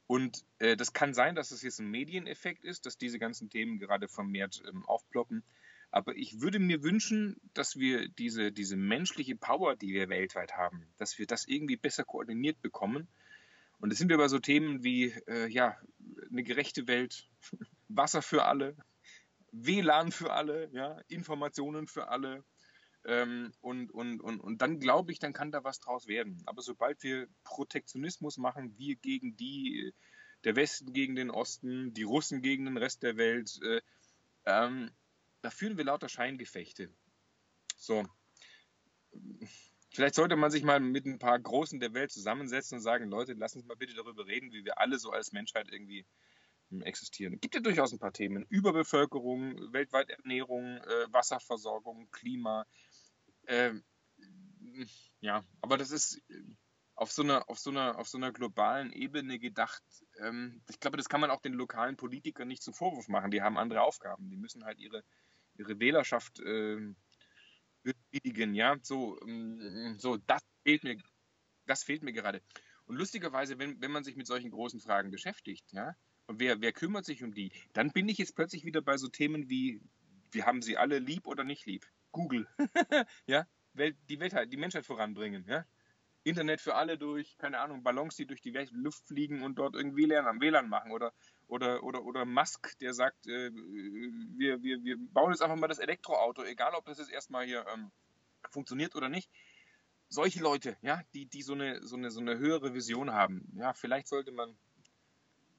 Und 0.08 0.44
äh, 0.58 0.76
das 0.76 0.92
kann 0.92 1.14
sein, 1.14 1.36
dass 1.36 1.52
es 1.52 1.62
jetzt 1.62 1.80
ein 1.80 1.90
Medieneffekt 1.90 2.66
ist, 2.66 2.86
dass 2.86 2.98
diese 2.98 3.18
ganzen 3.18 3.50
Themen 3.50 3.80
gerade 3.80 4.10
vermehrt 4.10 4.62
ähm, 4.68 4.86
aufploppen. 4.88 5.44
Aber 5.92 6.16
ich 6.16 6.42
würde 6.42 6.60
mir 6.60 6.84
wünschen, 6.84 7.38
dass 7.54 7.78
wir 7.78 8.10
diese, 8.10 8.52
diese 8.52 8.78
menschliche 8.78 9.36
Power, 9.36 9.76
die 9.76 9.94
wir 9.94 10.10
weltweit 10.10 10.54
haben, 10.56 10.88
dass 10.98 11.20
wir 11.20 11.28
das 11.28 11.48
irgendwie 11.48 11.78
besser 11.78 12.04
koordiniert 12.04 12.62
bekommen 12.62 13.08
Und 13.80 13.92
es 13.92 14.00
sind 14.00 14.10
wir 14.10 14.18
bei 14.18 14.28
so 14.28 14.40
Themen 14.40 14.84
wie, 14.84 15.14
äh, 15.28 15.48
ja, 15.50 15.78
eine 16.32 16.44
gerechte 16.44 16.88
Welt, 16.88 17.30
Wasser 17.90 18.22
für 18.22 18.46
alle, 18.46 18.76
WLAN 19.52 20.12
für 20.12 20.34
alle, 20.34 20.70
ja, 20.74 21.00
Informationen 21.08 21.88
für 21.88 22.10
alle. 22.10 22.44
Ähm, 23.06 23.54
und, 23.62 23.92
und, 23.92 24.22
und, 24.22 24.42
und 24.42 24.62
dann 24.62 24.80
glaube 24.80 25.12
ich, 25.12 25.20
dann 25.20 25.34
kann 25.34 25.52
da 25.52 25.64
was 25.64 25.80
draus 25.80 26.08
werden. 26.08 26.44
Aber 26.46 26.62
sobald 26.62 27.04
wir 27.04 27.28
Protektionismus 27.46 28.38
machen, 28.38 28.78
wir 28.78 28.96
gegen 28.98 29.38
die, 29.38 29.94
der 30.46 30.56
Westen 30.56 30.94
gegen 30.94 31.16
den 31.16 31.32
Osten, 31.32 31.94
die 31.94 32.04
Russen 32.04 32.42
gegen 32.42 32.66
den 32.66 32.78
Rest 32.78 33.04
der 33.04 33.18
Welt, 33.18 33.60
äh, 33.64 33.82
ähm, 34.46 34.92
da 35.42 35.50
führen 35.50 35.78
wir 35.78 35.86
lauter 35.86 36.10
Scheingefechte. 36.10 36.94
So. 37.78 38.06
Vielleicht 39.92 40.16
sollte 40.16 40.36
man 40.36 40.52
sich 40.52 40.64
mal 40.64 40.80
mit 40.80 41.06
ein 41.06 41.20
paar 41.20 41.40
Großen 41.40 41.80
der 41.80 41.94
Welt 41.94 42.12
zusammensetzen 42.12 42.78
und 42.78 42.84
sagen, 42.84 43.10
Leute, 43.10 43.34
lass 43.34 43.56
uns 43.56 43.66
mal 43.66 43.76
bitte 43.76 43.96
darüber 43.96 44.28
reden, 44.28 44.52
wie 44.52 44.64
wir 44.64 44.78
alle 44.80 45.00
so 45.00 45.12
als 45.12 45.32
Menschheit 45.32 45.68
irgendwie 45.72 46.06
hm, 46.70 46.84
existieren. 46.84 47.34
Es 47.34 47.42
gibt 47.42 47.56
ja 47.56 47.62
durchaus 47.62 47.92
ein 47.92 48.00
paar 48.00 48.14
Themen. 48.14 48.46
Überbevölkerung, 48.50 49.74
weltweit 49.74 50.10
Ernährung, 50.12 50.78
äh, 50.78 51.12
Wasserversorgung, 51.12 52.10
Klima. 52.12 52.68
Äh, 53.44 53.74
ja, 55.22 55.44
aber 55.62 55.78
das 55.78 55.92
ist 55.92 56.22
äh, 56.30 56.44
auf 56.96 57.12
so 57.12 57.24
einer, 57.24 57.50
auf 57.50 57.58
so 57.58 57.70
einer, 57.70 57.98
auf 57.98 58.08
so 58.10 58.18
einer 58.18 58.32
globalen 58.32 58.92
Ebene 58.92 59.40
gedacht. 59.40 59.84
Ähm, 60.20 60.62
ich 60.70 60.80
glaube, 60.80 60.98
das 60.98 61.10
kann 61.10 61.22
man 61.22 61.32
auch 61.32 61.42
den 61.42 61.54
lokalen 61.54 61.96
Politikern 61.96 62.48
nicht 62.48 62.62
zum 62.62 62.74
Vorwurf 62.74 63.08
machen. 63.08 63.32
Die 63.32 63.42
haben 63.42 63.58
andere 63.58 63.82
Aufgaben. 63.82 64.30
Die 64.30 64.38
müssen 64.38 64.66
halt 64.66 64.80
ihre, 64.80 65.04
ihre 65.60 65.80
Wählerschaft 65.80 66.40
äh, 66.40 66.94
befriedigen. 67.84 68.56
Ja, 68.56 68.78
so, 68.82 69.20
ähm, 69.22 69.96
so 70.00 70.18
das 70.18 70.42
fehlt 70.64 70.84
mir, 70.84 70.98
das 71.66 71.84
fehlt 71.84 72.04
mir 72.04 72.14
gerade. 72.14 72.42
Und 72.86 72.96
lustigerweise, 72.96 73.60
wenn, 73.60 73.80
wenn 73.82 73.92
man 73.92 74.04
sich 74.04 74.16
mit 74.16 74.26
solchen 74.26 74.50
großen 74.50 74.80
Fragen 74.80 75.12
beschäftigt, 75.12 75.72
ja, 75.72 75.96
und 76.26 76.40
wer, 76.40 76.62
wer 76.62 76.72
kümmert 76.72 77.06
sich 77.06 77.24
um 77.24 77.34
die? 77.34 77.52
Dann 77.74 77.92
bin 77.92 78.08
ich 78.08 78.18
jetzt 78.18 78.36
plötzlich 78.36 78.64
wieder 78.64 78.82
bei 78.82 78.98
so 78.98 79.08
Themen 79.08 79.50
wie, 79.50 79.82
wir 80.32 80.46
haben 80.46 80.62
sie 80.62 80.78
alle 80.78 81.00
lieb 81.00 81.28
oder 81.28 81.44
nicht 81.44 81.66
lieb? 81.66 81.86
Google. 82.12 82.48
ja, 83.28 83.48
Welt, 83.74 83.98
die, 84.10 84.20
Welt, 84.20 84.36
die 84.52 84.58
Menschheit 84.58 84.86
voranbringen. 84.86 85.46
Ja? 85.48 85.66
Internet 86.24 86.62
für 86.62 86.76
alle 86.76 86.98
durch, 86.98 87.38
keine 87.38 87.60
Ahnung, 87.60 87.84
Ballons, 87.84 88.16
die 88.16 88.28
durch 88.28 88.42
die 88.42 88.52
Luft 88.72 89.08
fliegen 89.08 89.42
und 89.42 89.56
dort 89.56 89.76
irgendwie 89.76 90.04
WLAN 90.04 90.28
am 90.28 90.42
WLAN 90.42 90.70
machen. 90.70 90.92
Oder, 90.92 91.14
oder, 91.50 91.84
oder, 91.84 92.06
oder 92.06 92.26
Musk, 92.26 92.78
der 92.80 92.94
sagt, 92.94 93.28
äh, 93.28 93.52
wir, 93.52 94.62
wir, 94.62 94.84
wir 94.84 94.98
bauen 95.12 95.32
jetzt 95.32 95.42
einfach 95.42 95.58
mal 95.58 95.68
das 95.68 95.80
Elektroauto, 95.80 96.44
egal 96.44 96.74
ob 96.76 96.86
das 96.86 97.00
jetzt 97.00 97.12
erstmal 97.12 97.46
hier 97.46 97.66
ähm, 97.74 97.92
funktioniert 98.52 98.96
oder 98.96 99.10
nicht. 99.10 99.30
Solche 100.08 100.42
Leute, 100.42 100.78
ja, 100.82 101.02
die, 101.14 101.26
die 101.26 101.42
so, 101.42 101.54
eine, 101.54 101.86
so, 101.86 101.96
eine, 101.96 102.12
so 102.12 102.20
eine 102.20 102.38
höhere 102.38 102.74
Vision 102.74 103.12
haben, 103.12 103.52
ja, 103.56 103.74
vielleicht 103.74 104.08
sollte 104.08 104.32
man 104.32 104.56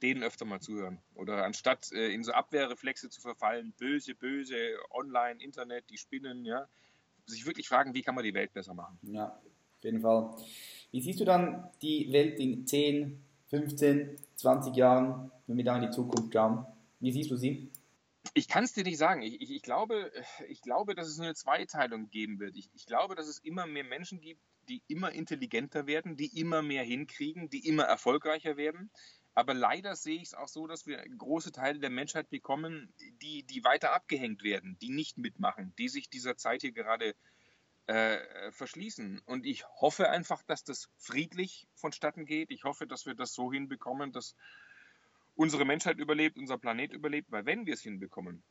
denen 0.01 0.23
öfter 0.23 0.45
mal 0.45 0.61
zuhören. 0.61 0.99
Oder 1.15 1.45
anstatt 1.45 1.93
äh, 1.93 2.13
in 2.13 2.25
so 2.25 2.33
Abwehrreflexe 2.33 3.11
zu 3.11 3.21
verfallen, 3.21 3.73
böse, 3.79 4.15
böse, 4.15 4.57
online, 4.91 5.43
Internet, 5.43 5.91
die 5.91 5.99
spinnen, 5.99 6.45
ja, 6.45 6.69
sich 7.27 7.47
wirklich 7.47 7.69
fragen, 7.69 7.95
wie 7.95 8.03
kann 8.03 8.15
man 8.15 8.25
die 8.25 8.35
Welt 8.35 8.53
besser 8.53 8.75
machen. 8.75 8.99
Ja, 9.03 9.27
auf 9.27 9.85
jeden 9.85 10.01
Fall. 10.01 10.37
Wie 10.91 11.01
siehst 11.01 11.21
du 11.21 11.25
dann 11.25 11.69
die 11.83 12.13
Welt 12.13 12.39
in 12.39 12.67
10, 12.67 13.23
15, 13.51 14.17
20 14.37 14.77
Jahren, 14.77 15.31
wenn 15.47 15.57
wir 15.57 15.65
da 15.65 15.77
in 15.77 15.83
die 15.83 15.91
Zukunft 15.91 16.33
schauen? 16.33 16.65
Wie 17.01 17.13
siehst 17.13 17.31
du 17.31 17.37
sie? 17.37 17.71
Ich 18.35 18.49
kann 18.49 18.65
es 18.65 18.73
dir 18.73 18.85
nicht 18.85 18.99
sagen. 18.99 19.23
Ich, 19.23 19.41
ich, 19.41 19.51
ich, 19.51 19.63
glaube, 19.63 20.13
ich 20.49 20.63
glaube, 20.63 20.95
dass 20.95 21.09
es 21.09 21.19
eine 21.19 21.35
Zweiteilung 21.35 22.11
geben 22.11 22.39
wird. 22.39 22.57
Ich, 22.57 22.71
ich 22.75 22.87
glaube, 22.87 23.15
dass 23.15 23.27
es 23.27 23.39
immer 23.39 23.67
mehr 23.67 23.85
Menschen 23.85 24.21
gibt, 24.21 24.41
die 24.69 24.83
immer 24.87 25.11
intelligenter 25.13 25.87
werden, 25.87 26.17
die 26.17 26.39
immer 26.39 26.63
mehr 26.63 26.85
hinkriegen, 26.85 27.49
die 27.51 27.67
immer 27.67 27.85
erfolgreicher 27.85 28.57
werden. 28.57 28.91
Aber 29.35 29.55
leider 29.55 29.97
sehe 29.97 30.17
ich 30.17 30.29
es 30.29 30.35
auch 30.35 30.49
so, 30.49 30.67
dass 30.67 30.87
wir 30.87 30.99
große 30.99 31.51
Teile 31.51 31.81
der 31.81 31.91
Menschheit 31.91 32.31
bekommen, 32.31 32.93
die, 33.23 33.43
die 33.45 33.65
weiter 33.65 33.93
abgehängt 33.93 34.43
werden, 34.43 34.77
die 34.81 34.91
nicht 34.91 35.19
mitmachen, 35.19 35.73
die 35.79 35.89
sich 35.89 36.11
dieser 36.11 36.37
Zeit 36.37 36.61
hier 36.61 36.73
gerade 36.73 37.15
äh, 37.91 38.53
verschließen. 38.53 39.21
Und 39.27 39.45
ich 39.45 39.65
hoffe 39.81 40.11
einfach, 40.11 40.43
dass 40.45 40.63
das 40.63 40.89
friedlich 40.97 41.67
vonstatten 41.75 42.25
geht. 42.25 42.53
Ich 42.53 42.63
hoffe, 42.63 42.87
dass 42.87 43.05
wir 43.05 43.15
das 43.15 43.35
so 43.35 43.53
hinbekommen, 43.53 44.13
dass 44.13 44.37
unsere 45.35 45.65
Menschheit 45.65 45.99
überlebt, 45.99 46.39
unser 46.39 46.57
Planet 46.57 46.93
überlebt, 46.93 47.33
weil 47.33 47.47
wenn 47.47 47.67
wir 47.67 47.75
es 47.75 47.83
hinbekommen, 47.83 48.45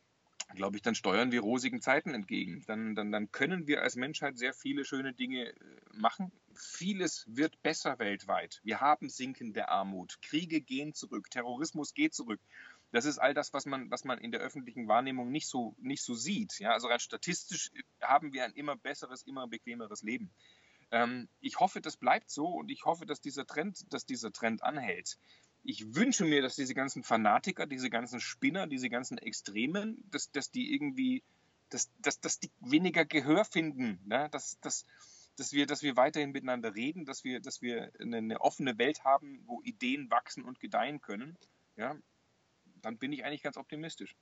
glaube 0.54 0.76
ich, 0.76 0.82
dann 0.82 0.94
steuern 0.94 1.32
wir 1.32 1.40
rosigen 1.40 1.80
Zeiten 1.80 2.12
entgegen. 2.12 2.62
Dann, 2.66 2.94
dann, 2.94 3.12
dann 3.12 3.32
können 3.32 3.66
wir 3.66 3.82
als 3.82 3.96
Menschheit 3.96 4.36
sehr 4.36 4.52
viele 4.52 4.84
schöne 4.84 5.14
Dinge 5.14 5.48
äh, 5.48 5.54
machen. 5.94 6.32
Vieles 6.54 7.24
wird 7.28 7.62
besser 7.62 7.98
weltweit. 7.98 8.60
Wir 8.62 8.80
haben 8.80 9.08
sinkende 9.08 9.68
Armut. 9.68 10.20
Kriege 10.20 10.60
gehen 10.60 10.92
zurück. 10.92 11.30
Terrorismus 11.30 11.94
geht 11.94 12.12
zurück. 12.12 12.40
Das 12.92 13.04
ist 13.04 13.18
all 13.18 13.34
das, 13.34 13.52
was 13.52 13.66
man, 13.66 13.90
was 13.90 14.04
man 14.04 14.18
in 14.18 14.32
der 14.32 14.40
öffentlichen 14.40 14.88
Wahrnehmung 14.88 15.30
nicht 15.30 15.48
so, 15.48 15.76
nicht 15.78 16.02
so 16.02 16.14
sieht. 16.14 16.58
Ja, 16.58 16.72
also 16.72 16.88
rein 16.88 17.00
statistisch 17.00 17.70
haben 18.00 18.32
wir 18.32 18.44
ein 18.44 18.52
immer 18.52 18.76
besseres, 18.76 19.22
immer 19.22 19.46
bequemeres 19.46 20.02
Leben. 20.02 20.30
Ähm, 20.90 21.28
ich 21.40 21.60
hoffe, 21.60 21.80
das 21.80 21.96
bleibt 21.96 22.30
so 22.30 22.46
und 22.46 22.70
ich 22.70 22.84
hoffe, 22.84 23.06
dass 23.06 23.20
dieser 23.20 23.46
Trend, 23.46 23.92
dass 23.92 24.06
dieser 24.06 24.32
Trend 24.32 24.62
anhält 24.64 25.18
ich 25.62 25.94
wünsche 25.94 26.24
mir, 26.24 26.42
dass 26.42 26.56
diese 26.56 26.74
ganzen 26.74 27.02
Fanatiker, 27.02 27.66
diese 27.66 27.90
ganzen 27.90 28.20
Spinner, 28.20 28.66
diese 28.66 28.88
ganzen 28.88 29.18
Extremen, 29.18 30.02
dass, 30.10 30.30
dass 30.30 30.50
die 30.50 30.72
irgendwie, 30.72 31.22
dass, 31.68 31.90
dass, 31.98 32.20
dass 32.20 32.38
die 32.40 32.50
weniger 32.60 33.04
Gehör 33.04 33.44
finden, 33.44 34.00
ne? 34.06 34.28
dass, 34.30 34.58
dass, 34.60 34.86
dass, 35.36 35.52
wir, 35.52 35.66
dass 35.66 35.82
wir 35.82 35.96
weiterhin 35.96 36.32
miteinander 36.32 36.74
reden, 36.74 37.04
dass 37.04 37.24
wir, 37.24 37.40
dass 37.40 37.62
wir 37.62 37.92
eine, 38.00 38.18
eine 38.18 38.40
offene 38.40 38.78
Welt 38.78 39.04
haben, 39.04 39.42
wo 39.46 39.60
Ideen 39.62 40.10
wachsen 40.10 40.44
und 40.44 40.60
gedeihen 40.60 41.00
können, 41.00 41.36
ja, 41.76 41.96
dann 42.82 42.98
bin 42.98 43.12
ich 43.12 43.24
eigentlich 43.24 43.42
ganz 43.42 43.56
optimistisch. 43.56 44.16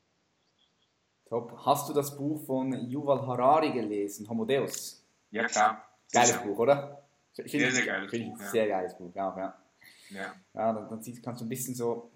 Top. 1.26 1.58
Hast 1.64 1.88
du 1.88 1.92
das 1.92 2.16
Buch 2.16 2.44
von 2.46 2.72
Yuval 2.88 3.26
Harari 3.26 3.72
gelesen, 3.72 4.28
Homo 4.28 4.44
Deus? 4.44 5.04
Ja, 5.30 5.44
klar. 5.44 5.84
Geiles 6.10 6.30
Sicher. 6.30 6.44
Buch, 6.44 6.58
oder? 6.58 7.06
Ich 7.36 7.52
sehr, 7.52 7.70
sehr 7.70 7.86
geiles 7.86 8.10
Buch. 8.10 8.40
Sehr 8.40 8.68
geiles 8.68 8.96
Buch, 8.96 9.10
auch, 9.10 9.36
ja. 9.36 9.62
Ja. 10.10 10.34
ja 10.54 10.72
dann, 10.72 10.88
dann 10.88 11.22
kannst 11.22 11.40
du 11.40 11.44
ein 11.44 11.48
bisschen 11.48 11.74
so 11.74 12.10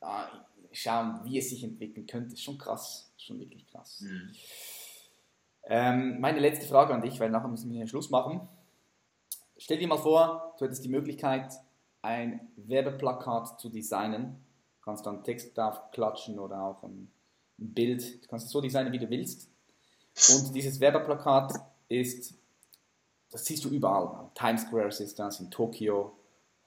ah, 0.00 0.26
schauen, 0.72 1.20
wie 1.24 1.38
es 1.38 1.50
sich 1.50 1.62
entwickeln 1.62 2.06
könnte. 2.06 2.36
Schon 2.36 2.58
krass, 2.58 3.12
schon 3.16 3.38
wirklich 3.38 3.66
krass. 3.68 4.00
Mhm. 4.00 4.32
Ähm, 5.68 6.20
meine 6.20 6.40
letzte 6.40 6.66
Frage 6.66 6.94
an 6.94 7.02
dich, 7.02 7.18
weil 7.18 7.30
nachher 7.30 7.48
müssen 7.48 7.70
wir 7.70 7.76
hier 7.76 7.88
Schluss 7.88 8.10
machen. 8.10 8.48
Stell 9.56 9.78
dir 9.78 9.88
mal 9.88 9.96
vor, 9.96 10.54
du 10.58 10.64
hättest 10.64 10.84
die 10.84 10.88
Möglichkeit, 10.88 11.52
ein 12.02 12.52
Werbeplakat 12.56 13.58
zu 13.60 13.68
designen. 13.68 14.45
Kannst 14.86 15.04
dann 15.04 15.24
Text 15.24 15.58
drauf 15.58 15.90
klatschen 15.90 16.38
oder 16.38 16.62
auch 16.62 16.82
ein, 16.84 17.10
ein 17.58 17.74
Bild. 17.74 18.24
Du 18.24 18.28
kannst 18.28 18.46
es 18.46 18.52
so 18.52 18.60
designen, 18.60 18.92
wie 18.92 19.00
du 19.00 19.10
willst. 19.10 19.48
Und 20.30 20.54
dieses 20.54 20.78
Werbeplakat 20.78 21.52
ist, 21.88 22.34
das 23.32 23.44
siehst 23.44 23.64
du 23.64 23.68
überall. 23.68 24.30
Times 24.34 24.62
Square 24.62 24.86
ist 24.86 25.18
das, 25.18 25.40
in 25.40 25.50
Tokio, 25.50 26.12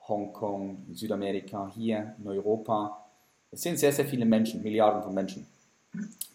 Hongkong, 0.08 0.84
in 0.90 0.96
Südamerika, 0.96 1.72
hier 1.74 2.14
in 2.20 2.28
Europa. 2.28 3.06
Es 3.52 3.62
sind 3.62 3.80
sehr, 3.80 3.94
sehr 3.94 4.06
viele 4.06 4.26
Menschen, 4.26 4.62
Milliarden 4.62 5.02
von 5.02 5.14
Menschen. 5.14 5.48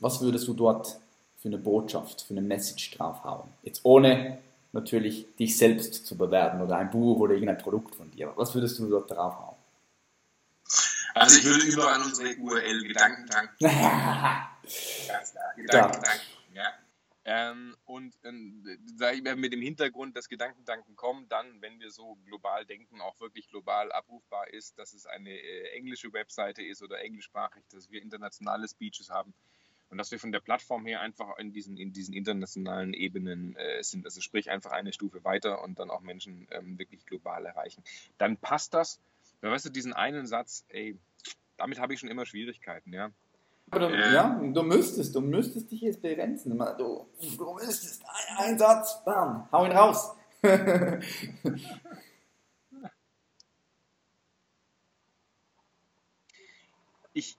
Was 0.01 0.23
würdest 0.23 0.49
du 0.49 0.55
dort 0.55 0.99
für 1.37 1.49
eine 1.49 1.59
Botschaft, 1.59 2.23
für 2.23 2.33
eine 2.33 2.41
Message 2.41 2.97
draufhauen? 2.97 3.51
Jetzt 3.63 3.85
ohne 3.85 4.39
natürlich 4.73 5.27
dich 5.37 5.57
selbst 5.59 6.07
zu 6.07 6.17
bewerben 6.17 6.63
oder 6.63 6.79
ein 6.79 6.91
Buch 6.91 7.21
oder 7.21 7.35
irgendein 7.35 7.59
Produkt 7.59 7.95
von 7.95 8.11
dir. 8.11 8.33
Was 8.37 8.55
würdest 8.55 8.79
du 8.79 8.89
dort 8.89 9.11
draufhauen? 9.11 9.54
Also 11.15 11.39
ich 11.39 11.45
würde 11.45 11.65
überall 11.65 12.03
unsere 12.03 12.37
URL 12.37 12.83
Gedanken 12.89 13.27
tanken. 13.27 13.57
Ganz 13.61 15.33
klar, 15.33 15.55
Gedanken 15.57 16.03
tanken. 16.03 16.27
Ja. 16.55 16.73
Ähm, 17.27 17.75
und 17.85 18.15
äh, 18.23 18.33
sage 18.97 19.17
ich 19.17 19.23
mal, 19.23 19.37
mit 19.37 19.53
dem 19.53 19.63
Hintergrund, 19.63 20.17
dass 20.17 20.29
Gedankentanken 20.29 20.95
kommen, 20.97 21.27
dann, 21.29 21.63
wenn 21.63 21.81
wir 21.81 21.91
so 21.91 22.17
global 22.27 22.67
denken, 22.67 23.01
auch 23.01 23.19
wirklich 23.21 23.49
global 23.49 23.93
abrufbar 23.93 24.53
ist, 24.53 24.79
dass 24.79 24.93
es 24.93 25.07
eine 25.07 25.31
äh, 25.31 25.71
englische 25.71 26.13
Webseite 26.13 26.63
ist 26.63 26.83
oder 26.83 27.01
englischsprachig, 27.01 27.63
dass 27.71 27.91
wir 27.91 28.03
internationale 28.03 28.69
Speeches 28.69 29.09
haben 29.09 29.33
und 29.89 29.99
dass 29.99 30.11
wir 30.11 30.19
von 30.19 30.33
der 30.33 30.41
Plattform 30.41 30.85
her 30.85 31.01
einfach 31.01 31.39
in 31.39 31.53
diesen, 31.53 31.79
in 31.79 31.93
diesen 31.93 32.15
internationalen 32.15 32.93
Ebenen 32.93 33.57
äh, 33.57 33.83
sind. 33.83 34.05
Also 34.05 34.21
sprich 34.21 34.51
einfach 34.51 34.73
eine 34.73 34.93
Stufe 34.93 35.25
weiter 35.25 35.63
und 35.63 35.79
dann 35.79 35.91
auch 35.91 36.01
Menschen 36.01 36.47
ähm, 36.51 36.79
wirklich 36.79 37.07
global 37.07 37.47
erreichen. 37.47 37.85
Dann 38.19 38.37
passt 38.37 38.75
das. 38.75 39.01
Da 39.45 39.51
weißt 39.51 39.67
du, 39.67 39.71
diesen 39.71 39.93
einen 39.93 40.27
Satz, 40.27 40.65
ey, 40.69 40.99
damit 41.59 41.79
habe 41.79 41.93
ich 41.93 42.01
schon 42.01 42.09
immer 42.09 42.25
Schwierigkeiten, 42.25 42.95
ja. 42.95 43.11
Du, 43.67 43.79
äh, 43.79 44.15
ja, 44.15 44.41
du 44.43 44.63
müsstest, 44.63 45.15
du 45.15 45.21
müsstest 45.21 45.71
dich 45.71 45.83
jetzt 45.83 46.01
begrenzen. 46.01 46.57
Du, 46.79 47.11
du 47.37 47.53
müsstest 47.53 48.03
ein, 48.07 48.37
ein 48.39 48.59
Satz, 48.59 49.05
bam, 49.05 49.47
hau 49.53 49.67
ihn 49.67 49.73
raus. 49.73 50.17
ich, 57.13 57.37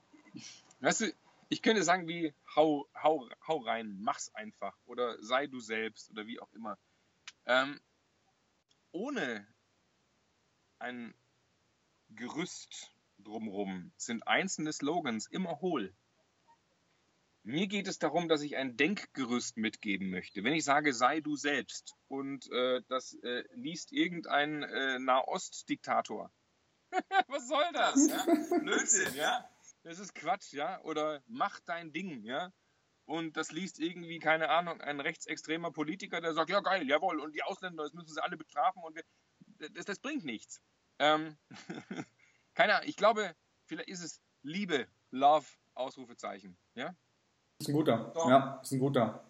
weißt 0.81 1.01
du, 1.01 1.11
ich 1.49 1.63
könnte 1.63 1.81
sagen 1.81 2.07
wie 2.07 2.35
hau, 2.55 2.87
hau, 3.01 3.27
hau 3.47 3.57
rein, 3.57 3.97
mach's 3.99 4.29
einfach 4.35 4.77
oder 4.85 5.17
sei 5.23 5.47
du 5.47 5.59
selbst 5.59 6.11
oder 6.11 6.27
wie 6.27 6.39
auch 6.39 6.53
immer. 6.53 6.77
Ähm, 7.47 7.81
ohne 8.91 9.47
ein 10.77 11.15
Gerüst 12.15 12.91
drumherum 13.19 13.91
sind 13.97 14.27
einzelne 14.27 14.73
Slogans 14.73 15.27
immer 15.27 15.61
hohl. 15.61 15.93
Mir 17.43 17.67
geht 17.67 17.87
es 17.87 17.99
darum, 17.99 18.27
dass 18.27 18.41
ich 18.41 18.55
ein 18.55 18.75
Denkgerüst 18.75 19.57
mitgeben 19.57 20.09
möchte. 20.09 20.43
Wenn 20.43 20.53
ich 20.53 20.65
sage, 20.65 20.93
sei 20.93 21.21
du 21.21 21.35
selbst 21.35 21.93
und 22.07 22.51
äh, 22.51 22.81
das 22.87 23.13
äh, 23.21 23.43
liest 23.53 23.91
irgendein 23.91 24.63
äh, 24.63 24.97
Nahost-Diktator. 24.97 26.31
Was 27.27 27.47
soll 27.47 27.65
das? 27.73 28.07
Ja? 28.07 28.57
Blödsinn, 28.57 29.13
ja? 29.15 29.47
Das 29.83 29.99
ist 29.99 30.15
Quatsch, 30.15 30.53
ja? 30.53 30.81
Oder 30.81 31.21
mach 31.27 31.59
dein 31.59 31.93
Ding, 31.93 32.23
ja? 32.23 32.51
Und 33.05 33.37
das 33.37 33.51
liest 33.51 33.77
irgendwie, 33.79 34.17
keine 34.17 34.49
Ahnung, 34.49 34.81
ein 34.81 34.99
rechtsextremer 34.99 35.71
Politiker, 35.71 36.21
der 36.21 36.33
sagt, 36.33 36.49
ja 36.49 36.61
geil, 36.61 36.87
jawohl, 36.89 37.19
und 37.19 37.35
die 37.35 37.43
Ausländer, 37.43 37.83
das 37.83 37.93
müssen 37.93 38.11
sie 38.11 38.23
alle 38.23 38.37
bestrafen 38.37 38.81
und 38.81 38.95
wir, 38.95 39.69
das, 39.69 39.85
das 39.85 39.99
bringt 39.99 40.25
nichts. 40.25 40.61
Ähm, 40.99 41.37
keine 42.53 42.75
Ahnung, 42.75 42.89
ich 42.89 42.95
glaube, 42.95 43.35
vielleicht 43.65 43.89
ist 43.89 44.03
es 44.03 44.21
Liebe, 44.43 44.87
Love, 45.11 45.45
Ausrufezeichen, 45.73 46.57
ja? 46.75 46.95
Ist 47.59 47.69
ein 47.69 47.73
guter. 47.73 48.11
So. 48.13 48.29
Ja, 48.29 48.59
ist 48.61 48.71
ein 48.71 48.79
guter. 48.79 49.23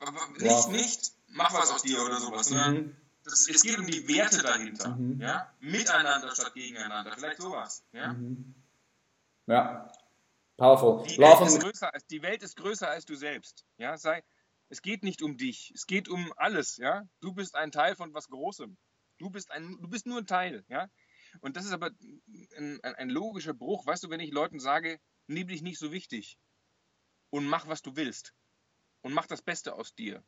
Aber 0.00 0.28
nicht, 0.38 0.44
wow. 0.44 0.68
nicht, 0.68 1.12
mach 1.28 1.52
was 1.52 1.72
aus 1.72 1.82
dir 1.82 2.02
oder 2.02 2.20
sowas. 2.20 2.50
Mhm. 2.50 2.96
Das, 3.24 3.48
es 3.48 3.62
geht 3.62 3.78
um 3.78 3.86
die 3.86 4.06
Werte 4.08 4.42
dahinter. 4.42 4.96
Mhm. 4.96 5.20
Ja? 5.20 5.52
Miteinander 5.60 6.34
statt 6.34 6.54
gegeneinander. 6.54 7.12
Vielleicht 7.16 7.40
sowas. 7.40 7.84
Ja. 7.92 8.12
Mhm. 8.12 8.54
ja. 9.46 9.90
Powerful. 10.56 11.06
Die 11.06 11.18
Welt, 11.18 11.40
ist 11.40 11.60
größer 11.60 11.94
als, 11.94 12.06
die 12.06 12.22
Welt 12.22 12.42
ist 12.42 12.56
größer 12.56 12.88
als 12.88 13.04
du 13.04 13.14
selbst. 13.14 13.64
Ja? 13.76 13.96
Sei, 13.96 14.24
es 14.68 14.82
geht 14.82 15.02
nicht 15.02 15.22
um 15.22 15.36
dich. 15.36 15.72
Es 15.74 15.86
geht 15.86 16.08
um 16.08 16.32
alles. 16.36 16.76
Ja? 16.76 17.04
Du 17.20 17.32
bist 17.32 17.54
ein 17.54 17.72
Teil 17.72 17.96
von 17.96 18.14
was 18.14 18.28
Großem. 18.28 18.76
Du 19.18 19.30
bist, 19.30 19.50
ein, 19.50 19.80
du 19.80 19.88
bist 19.88 20.06
nur 20.06 20.18
ein 20.18 20.26
Teil. 20.26 20.64
Ja? 20.68 20.90
Und 21.40 21.56
das 21.56 21.64
ist 21.64 21.72
aber 21.72 21.90
ein, 22.56 22.80
ein, 22.82 23.10
logischer 23.10 23.54
Bruch. 23.54 23.86
Weißt 23.86 24.02
du, 24.04 24.10
wenn 24.10 24.20
ich 24.20 24.30
Leuten 24.30 24.60
sage, 24.60 25.00
nimm 25.26 25.48
dich 25.48 25.62
nicht 25.62 25.78
so 25.78 25.92
wichtig 25.92 26.38
und 27.30 27.46
mach, 27.46 27.66
was 27.66 27.82
du 27.82 27.96
willst 27.96 28.34
und 29.02 29.12
mach 29.12 29.26
das 29.26 29.42
Beste 29.42 29.74
aus 29.74 29.94
dir, 29.94 30.24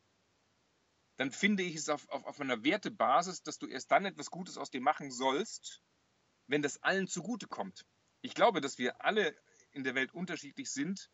dann 1.16 1.32
finde 1.32 1.62
ich 1.62 1.76
es 1.76 1.88
auf, 1.88 2.08
auf, 2.08 2.24
auf 2.24 2.40
einer 2.40 2.64
Wertebasis, 2.64 3.42
dass 3.42 3.58
du 3.58 3.66
erst 3.66 3.90
dann 3.90 4.06
etwas 4.06 4.30
Gutes 4.30 4.56
aus 4.56 4.70
dir 4.70 4.80
machen 4.80 5.10
sollst, 5.10 5.82
wenn 6.46 6.62
das 6.62 6.82
allen 6.82 7.06
zugute 7.06 7.46
kommt. 7.46 7.86
Ich 8.22 8.34
glaube, 8.34 8.60
dass 8.60 8.78
wir 8.78 9.04
alle 9.04 9.36
in 9.72 9.84
der 9.84 9.94
Welt 9.94 10.12
unterschiedlich 10.12 10.70
sind 10.70 11.10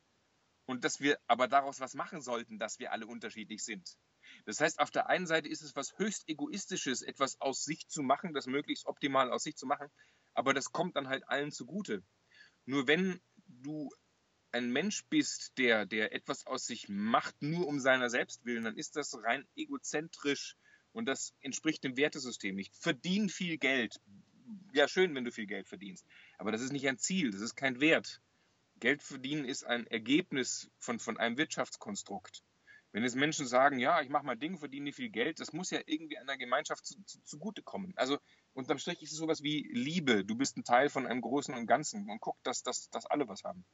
und 0.65 0.85
dass 0.85 1.01
wir 1.01 1.19
aber 1.27 1.49
daraus 1.49 1.81
was 1.81 1.95
machen 1.95 2.21
sollten, 2.21 2.59
dass 2.59 2.79
wir 2.79 2.93
alle 2.93 3.07
unterschiedlich 3.07 3.65
sind. 3.65 3.99
Das 4.47 4.61
heißt, 4.61 4.79
auf 4.79 4.93
der 4.93 5.09
einen 5.09 5.27
Seite 5.27 5.49
ist 5.49 5.63
es 5.63 5.75
was 5.75 5.99
höchst 5.99 6.29
egoistisches, 6.29 7.03
etwas 7.03 7.41
aus 7.41 7.65
sich 7.65 7.89
zu 7.89 8.03
machen, 8.03 8.33
das 8.33 8.47
möglichst 8.47 8.87
optimal 8.87 9.31
aus 9.33 9.43
sich 9.43 9.57
zu 9.57 9.67
machen, 9.67 9.89
aber 10.35 10.55
das 10.55 10.71
kommt 10.71 10.95
dann 10.95 11.09
halt 11.09 11.29
allen 11.29 11.51
zugute. 11.51 12.05
Nur 12.65 12.87
wenn 12.87 13.21
du 13.49 13.91
ein 14.53 14.71
Mensch 14.71 15.05
bist, 15.11 15.59
der, 15.59 15.85
der 15.85 16.15
etwas 16.15 16.47
aus 16.47 16.65
sich 16.65 16.89
macht, 16.89 17.43
nur 17.43 17.67
um 17.67 17.81
seiner 17.81 18.09
selbst 18.09 18.45
willen, 18.45 18.65
dann 18.65 18.79
ist 18.79 18.95
das 18.95 19.21
rein 19.25 19.47
egozentrisch 19.57 20.57
und 20.93 21.07
das 21.07 21.35
entspricht 21.41 21.83
dem 21.83 21.97
Wertesystem 21.97 22.55
nicht. 22.55 22.75
Verdien 22.77 23.29
viel 23.29 23.59
Geld. 23.59 24.01
Ja, 24.73 24.87
schön, 24.87 25.15
wenn 25.17 25.25
du 25.25 25.33
viel 25.33 25.47
Geld 25.47 25.69
verdienst. 25.69 26.07
Aber 26.39 26.53
das 26.53 26.63
ist 26.63 26.73
nicht 26.73 26.89
ein 26.89 26.99
Ziel, 26.99 27.33
das 27.33 27.41
ist 27.41 27.57
kein 27.57 27.81
Wert. 27.81 28.23
Geld 28.79 29.03
verdienen 29.03 29.45
ist 29.45 29.65
ein 29.65 29.89
Ergebnis 29.89 30.71
von, 30.79 31.01
von 31.01 31.17
einem 31.17 31.37
Wirtschaftskonstrukt. 31.37 32.45
Wenn 32.97 33.03
jetzt 33.03 33.15
Menschen 33.15 33.47
sagen, 33.47 33.79
ja, 33.79 34.01
ich 34.01 34.09
mache 34.09 34.25
mal 34.25 34.39
Dinge, 34.39 34.57
verdiene 34.57 34.91
viel 34.91 35.11
Geld, 35.11 35.39
das 35.39 35.53
muss 35.53 35.71
ja 35.71 35.81
irgendwie 35.85 36.17
einer 36.17 36.39
Gemeinschaft 36.39 36.87
zu, 36.87 36.97
zu, 37.05 37.23
zugutekommen. 37.25 37.93
Also 37.95 38.17
unterm 38.55 38.79
Strich 38.79 39.03
ist 39.03 39.13
es 39.13 39.19
sowas 39.19 39.43
wie 39.43 39.69
Liebe. 39.71 40.25
Du 40.25 40.35
bist 40.35 40.57
ein 40.57 40.65
Teil 40.65 40.89
von 40.89 41.07
einem 41.07 41.21
Großen 41.21 41.55
und 41.55 41.67
Ganzen 41.67 42.09
und 42.09 42.21
guck, 42.23 42.43
dass, 42.43 42.63
dass, 42.63 42.89
dass 42.89 43.05
alle 43.05 43.29
was 43.29 43.45
haben. 43.45 43.67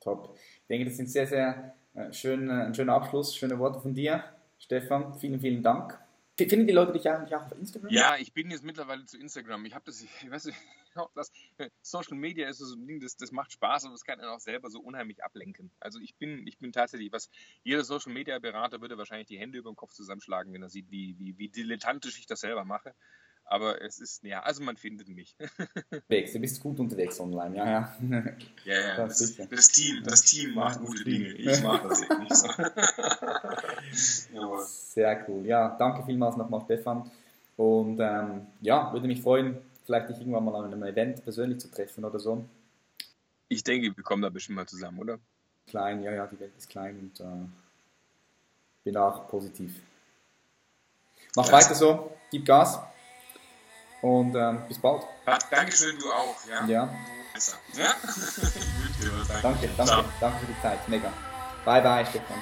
Top. 0.00 0.36
Ich 0.36 0.66
denke, 0.68 0.84
das 0.84 0.98
sind 0.98 1.08
sehr, 1.08 1.26
sehr 1.26 1.74
äh, 1.94 2.12
schön, 2.12 2.50
äh, 2.50 2.66
ein 2.66 2.74
schöner 2.74 2.92
Abschluss, 2.92 3.34
schöne 3.34 3.58
Worte 3.58 3.80
von 3.80 3.94
dir, 3.94 4.24
Stefan. 4.58 5.18
Vielen, 5.18 5.40
vielen 5.40 5.62
Dank. 5.62 5.98
Finden 6.48 6.66
die 6.66 6.72
Leute 6.72 6.92
dich 6.92 7.08
eigentlich 7.08 7.34
auch 7.34 7.44
auf 7.44 7.52
Instagram? 7.52 7.90
Ja, 7.90 8.16
ich 8.16 8.32
bin 8.32 8.50
jetzt 8.50 8.64
mittlerweile 8.64 9.04
zu 9.04 9.18
Instagram. 9.18 9.64
Ich 9.64 9.74
habe 9.74 9.84
das, 9.84 10.00
ich 10.00 10.30
weiß 10.30 10.46
nicht, 10.46 10.58
das 11.14 11.30
Social 11.82 12.16
Media 12.16 12.48
ist 12.48 12.58
so 12.58 12.74
ein 12.74 12.86
Ding, 12.86 13.00
das, 13.00 13.16
das 13.16 13.32
macht 13.32 13.52
Spaß 13.52 13.84
und 13.84 13.92
das 13.92 14.04
kann 14.04 14.20
einen 14.20 14.30
auch 14.30 14.40
selber 14.40 14.70
so 14.70 14.80
unheimlich 14.80 15.22
ablenken. 15.24 15.70
Also 15.80 15.98
ich 16.00 16.16
bin, 16.16 16.46
ich 16.46 16.58
bin 16.58 16.72
tatsächlich, 16.72 17.12
was 17.12 17.30
jeder 17.62 17.84
Social 17.84 18.12
Media 18.12 18.38
Berater 18.38 18.80
würde 18.80 18.98
wahrscheinlich 18.98 19.28
die 19.28 19.38
Hände 19.38 19.58
über 19.58 19.70
den 19.70 19.76
Kopf 19.76 19.92
zusammenschlagen, 19.92 20.52
wenn 20.52 20.62
er 20.62 20.70
sieht, 20.70 20.90
wie, 20.90 21.16
wie, 21.18 21.38
wie 21.38 21.48
dilettantisch 21.48 22.18
ich 22.18 22.26
das 22.26 22.40
selber 22.40 22.64
mache. 22.64 22.94
Aber 23.52 23.82
es 23.82 23.98
ist, 23.98 24.22
ja, 24.22 24.44
also 24.44 24.62
man 24.62 24.76
findet 24.76 25.08
mich. 25.08 25.34
du 25.90 26.38
bist 26.38 26.60
gut 26.60 26.78
unterwegs 26.78 27.18
online, 27.18 27.56
ja, 27.56 27.68
ja. 27.68 27.96
Ja, 28.64 28.74
ja, 28.74 28.96
das, 28.96 29.36
das, 29.36 29.68
Team, 29.70 30.04
das 30.04 30.22
Team 30.22 30.54
macht 30.54 30.78
gute 30.78 31.02
Dinge. 31.02 31.32
Ich 31.32 31.60
mache 31.60 31.88
das 31.88 32.00
eben 32.00 32.22
nicht 32.22 32.36
so. 32.36 32.48
Sehr 34.64 35.28
cool. 35.28 35.44
Ja, 35.44 35.76
danke 35.76 36.06
vielmals 36.06 36.36
nochmal, 36.36 36.60
Stefan. 36.60 37.10
Und 37.56 37.98
ähm, 37.98 38.46
ja, 38.60 38.92
würde 38.92 39.08
mich 39.08 39.20
freuen, 39.20 39.58
vielleicht 39.84 40.10
dich 40.10 40.18
irgendwann 40.18 40.44
mal 40.44 40.54
an 40.54 40.72
einem 40.72 40.84
Event 40.84 41.24
persönlich 41.24 41.58
zu 41.58 41.72
treffen 41.72 42.04
oder 42.04 42.20
so. 42.20 42.44
Ich 43.48 43.64
denke, 43.64 43.96
wir 43.96 44.04
kommen 44.04 44.22
da 44.22 44.28
bestimmt 44.28 44.54
mal 44.56 44.66
zusammen, 44.66 45.00
oder? 45.00 45.18
Klein, 45.66 46.04
ja, 46.04 46.12
ja, 46.12 46.28
die 46.28 46.38
Welt 46.38 46.52
ist 46.56 46.70
klein 46.70 47.00
und 47.00 47.18
äh, 47.18 47.48
bin 48.84 48.96
auch 48.96 49.26
positiv. 49.26 49.74
Mach 51.34 51.48
ja. 51.48 51.54
weiter 51.54 51.74
so, 51.74 52.12
gib 52.30 52.44
Gas. 52.44 52.78
Und 54.02 54.34
ähm, 54.34 54.62
bis 54.68 54.78
bald. 54.78 55.02
Dankeschön, 55.50 55.98
du 55.98 56.10
auch. 56.10 56.36
Ja. 56.48 56.64
ja. 56.66 56.88
ja? 57.74 57.94
danke, 59.42 59.68
danke, 59.76 60.04
danke 60.20 60.38
für 60.38 60.46
die 60.46 60.62
Zeit. 60.62 60.88
Mega. 60.88 61.12
Bye, 61.64 61.82
bye, 61.82 62.06
Stefan. 62.06 62.38